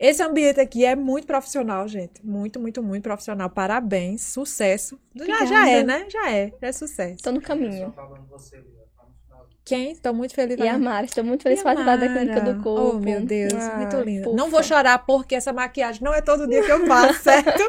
Esse 0.00 0.22
ambiente 0.22 0.58
aqui 0.58 0.82
é 0.84 0.96
muito 0.96 1.26
profissional, 1.26 1.86
gente. 1.86 2.24
Muito, 2.24 2.58
muito, 2.58 2.82
muito 2.82 3.02
profissional. 3.02 3.50
Parabéns, 3.50 4.22
sucesso. 4.22 4.98
Já, 5.14 5.26
já 5.26 5.34
Obrigada. 5.44 5.70
é, 5.70 5.82
né? 5.84 6.06
Já 6.08 6.30
é, 6.32 6.52
já 6.58 6.68
é 6.68 6.72
sucesso. 6.72 7.22
Tô 7.22 7.30
no 7.30 7.40
caminho. 7.42 7.92
Quem? 9.62 9.92
Estou 9.92 10.12
muito 10.14 10.34
feliz. 10.34 10.58
E 10.58 10.66
a 10.66 10.78
Mara, 10.78 11.04
estou 11.04 11.22
muito 11.22 11.42
feliz 11.42 11.62
participar 11.62 11.96
da 11.96 12.08
clínica 12.08 12.40
do 12.40 12.62
corpo. 12.62 12.96
Oh, 12.96 12.98
meu 12.98 13.20
Deus, 13.24 13.52
muito 13.76 13.96
linda. 14.00 14.32
Não 14.32 14.48
vou 14.50 14.62
chorar 14.62 14.98
porque 15.06 15.34
essa 15.34 15.52
maquiagem 15.52 16.02
não 16.02 16.14
é 16.14 16.20
todo 16.22 16.48
dia 16.48 16.64
que 16.64 16.72
eu 16.72 16.86
faço, 16.86 17.20
certo? 17.22 17.62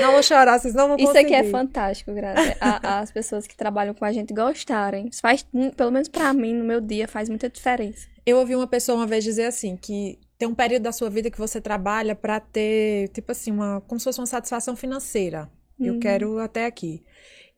Não 0.00 0.10
vou 0.12 0.22
chorar, 0.24 0.58
vocês 0.58 0.74
não 0.74 0.88
vão 0.88 0.96
Isso 0.96 1.06
conseguir. 1.06 1.34
aqui 1.36 1.46
é 1.46 1.50
fantástico, 1.50 2.12
Graça. 2.12 2.56
A- 2.60 2.98
As 2.98 3.12
pessoas 3.12 3.46
que 3.46 3.56
trabalham 3.56 3.94
com 3.94 4.04
a 4.04 4.12
gente 4.12 4.34
gostarem. 4.34 5.06
Isso 5.10 5.20
faz, 5.22 5.46
pelo 5.76 5.92
menos 5.92 6.08
pra 6.08 6.32
mim, 6.34 6.52
no 6.52 6.64
meu 6.64 6.80
dia, 6.80 7.06
faz 7.06 7.28
muita 7.28 7.48
diferença. 7.48 8.08
Eu 8.26 8.38
ouvi 8.38 8.56
uma 8.56 8.66
pessoa 8.66 8.98
uma 8.98 9.06
vez 9.06 9.22
dizer 9.22 9.44
assim, 9.44 9.76
que 9.76 10.18
tem 10.38 10.48
um 10.48 10.54
período 10.54 10.82
da 10.84 10.92
sua 10.92 11.08
vida 11.10 11.30
que 11.30 11.38
você 11.38 11.60
trabalha 11.60 12.14
pra 12.14 12.40
ter, 12.40 13.08
tipo 13.10 13.32
assim, 13.32 13.50
uma, 13.52 13.80
como 13.82 13.98
se 13.98 14.04
fosse 14.04 14.20
uma 14.20 14.26
satisfação 14.26 14.76
financeira. 14.76 15.50
Eu 15.80 15.94
Uhum. 15.94 16.00
quero 16.00 16.38
até 16.38 16.66
aqui. 16.66 17.02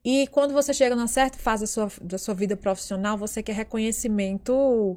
E 0.05 0.27
quando 0.29 0.53
você 0.53 0.73
chega 0.73 0.95
numa 0.97 1.09
certa 1.09 1.39
fase 1.39 1.63
da 1.65 1.67
sua, 1.67 1.89
da 2.03 2.19
sua 2.19 2.35
vida 2.35 2.57
profissional, 2.57 3.17
você 3.19 3.43
quer 3.43 3.55
reconhecimento, 3.55 4.97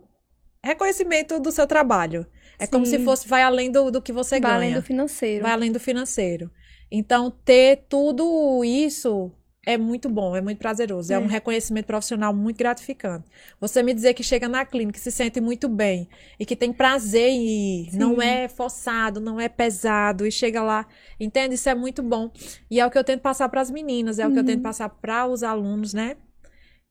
reconhecimento 0.63 1.39
do 1.39 1.51
seu 1.51 1.65
trabalho. 1.67 2.25
É 2.59 2.67
como 2.67 2.85
se 2.85 2.97
Sim. 2.97 3.03
fosse, 3.03 3.27
vai 3.27 3.41
além 3.43 3.71
do, 3.71 3.89
do 3.91 4.01
que 4.01 4.11
você 4.13 4.39
Vai 4.39 4.51
além 4.53 4.69
ganha. 4.69 4.81
do 4.81 4.85
financeiro. 4.85 5.43
Vai 5.43 5.51
além 5.51 5.71
do 5.71 5.79
financeiro. 5.79 6.51
Então, 6.91 7.31
ter 7.31 7.85
tudo 7.89 8.63
isso 8.63 9.31
é 9.65 9.77
muito 9.77 10.09
bom, 10.09 10.35
é 10.35 10.41
muito 10.41 10.57
prazeroso. 10.57 11.13
É, 11.13 11.15
É. 11.15 11.19
um 11.19 11.27
reconhecimento 11.27 11.85
profissional 11.85 12.33
muito 12.33 12.57
gratificante. 12.57 13.25
Você 13.59 13.83
me 13.83 13.93
dizer 13.93 14.13
que 14.15 14.23
chega 14.23 14.47
na 14.49 14.65
clínica, 14.65 14.97
e 14.97 15.01
se 15.01 15.11
sente 15.11 15.39
muito 15.39 15.69
bem 15.69 16.09
e 16.39 16.45
que 16.45 16.55
tem 16.55 16.73
prazer 16.73 17.29
em 17.29 17.85
ir, 17.85 17.91
Sim. 17.91 17.97
não 17.97 18.21
é 18.21 18.47
forçado, 18.47 19.19
não 19.19 19.39
é 19.39 19.47
pesado 19.47 20.25
e 20.25 20.31
chega 20.31 20.63
lá, 20.63 20.87
entende? 21.19 21.55
Isso 21.55 21.69
é 21.69 21.75
muito 21.75 22.01
bom. 22.01 22.31
E 22.69 22.79
é 22.79 22.85
o 22.85 22.89
que 22.89 22.97
eu 22.97 23.03
tento 23.03 23.21
passar 23.21 23.47
para 23.49 23.61
as 23.61 23.69
meninas, 23.69 24.17
é 24.17 24.25
o 24.27 24.31
que 24.31 24.37
eu 24.37 24.41
Uhum. 24.41 24.47
tento 24.47 24.61
passar 24.63 24.89
para 24.89 25.27
os 25.27 25.43
alunos, 25.43 25.93
né? 25.93 26.17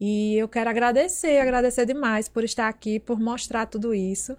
E 0.01 0.37
eu 0.37 0.49
quero 0.49 0.71
agradecer, 0.71 1.39
agradecer 1.41 1.85
demais 1.85 2.29
por 2.29 2.43
estar 2.45 2.69
aqui, 2.69 2.99
por 3.01 3.19
mostrar 3.21 3.67
tudo 3.67 3.93
isso. 3.95 4.37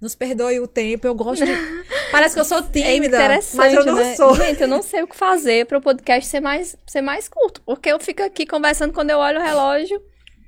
Nos 0.00 0.14
perdoe 0.14 0.60
o 0.60 0.66
tempo, 0.66 1.06
eu 1.06 1.14
gosto 1.14 1.44
de... 1.44 1.52
Parece 2.10 2.34
que 2.34 2.40
eu 2.40 2.44
sou 2.44 2.58
É 2.58 2.62
tímida, 2.62 3.16
interessante, 3.16 3.56
mas 3.56 3.74
eu 3.74 3.84
não 3.84 3.94
né? 3.94 4.14
sou. 4.14 4.34
Gente, 4.34 4.62
eu 4.62 4.68
não 4.68 4.82
sei 4.82 5.02
o 5.02 5.06
que 5.06 5.16
fazer 5.16 5.66
para 5.66 5.78
o 5.78 5.80
podcast 5.80 6.28
ser 6.28 6.40
mais, 6.40 6.76
ser 6.86 7.00
mais 7.00 7.28
curto. 7.28 7.60
Porque 7.62 7.90
eu 7.90 7.98
fico 8.00 8.22
aqui 8.22 8.46
conversando 8.46 8.92
quando 8.92 9.10
eu 9.10 9.18
olho 9.18 9.38
o 9.40 9.42
relógio. 9.42 10.00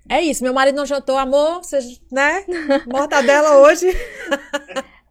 É 0.09 0.23
isso, 0.23 0.43
meu 0.43 0.55
marido 0.55 0.77
não 0.77 0.87
jantou, 0.87 1.19
amor, 1.19 1.59
você, 1.59 1.79
né? 2.11 2.45
Mortadela 2.87 3.59
hoje. 3.59 3.87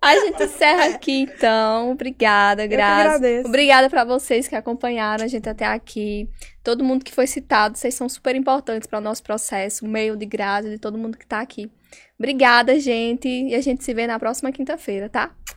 A 0.02 0.15
gente 0.19 0.44
encerra 0.44 0.86
aqui, 0.86 1.22
então. 1.22 1.91
Obrigada, 1.91 2.65
Graça. 2.65 3.19
Obrigada 3.45 3.90
para 3.90 4.03
vocês 4.03 4.48
que 4.48 4.56
acompanharam 4.56 5.24
a 5.24 5.28
gente 5.28 5.48
até 5.49 5.65
aqui. 5.65 6.30
Todo 6.64 6.84
mundo 6.84 7.03
que 7.03 7.11
foi 7.11 7.28
citado, 7.28 7.78
vocês 7.78 7.94
são 7.94 8.07
super 8.07 8.36
importantes 8.36 8.88
para 8.88 8.99
o 8.99 9.02
nosso 9.02 9.24
processo, 9.24 9.86
o 9.86 9.88
meio 9.88 10.15
de 10.15 10.26
Graça, 10.26 10.69
de 10.69 10.80
todo 10.80 10.98
mundo 10.98 11.18
que 11.18 11.26
tá 11.26 11.41
aqui. 11.41 11.69
Obrigada, 12.18 12.80
gente. 12.80 13.28
E 13.28 13.53
a 13.53 13.61
gente 13.61 13.84
se 13.84 13.94
vê 13.94 14.07
na 14.07 14.18
próxima 14.18 14.52
quinta-feira, 14.52 15.10
tá? 15.10 15.32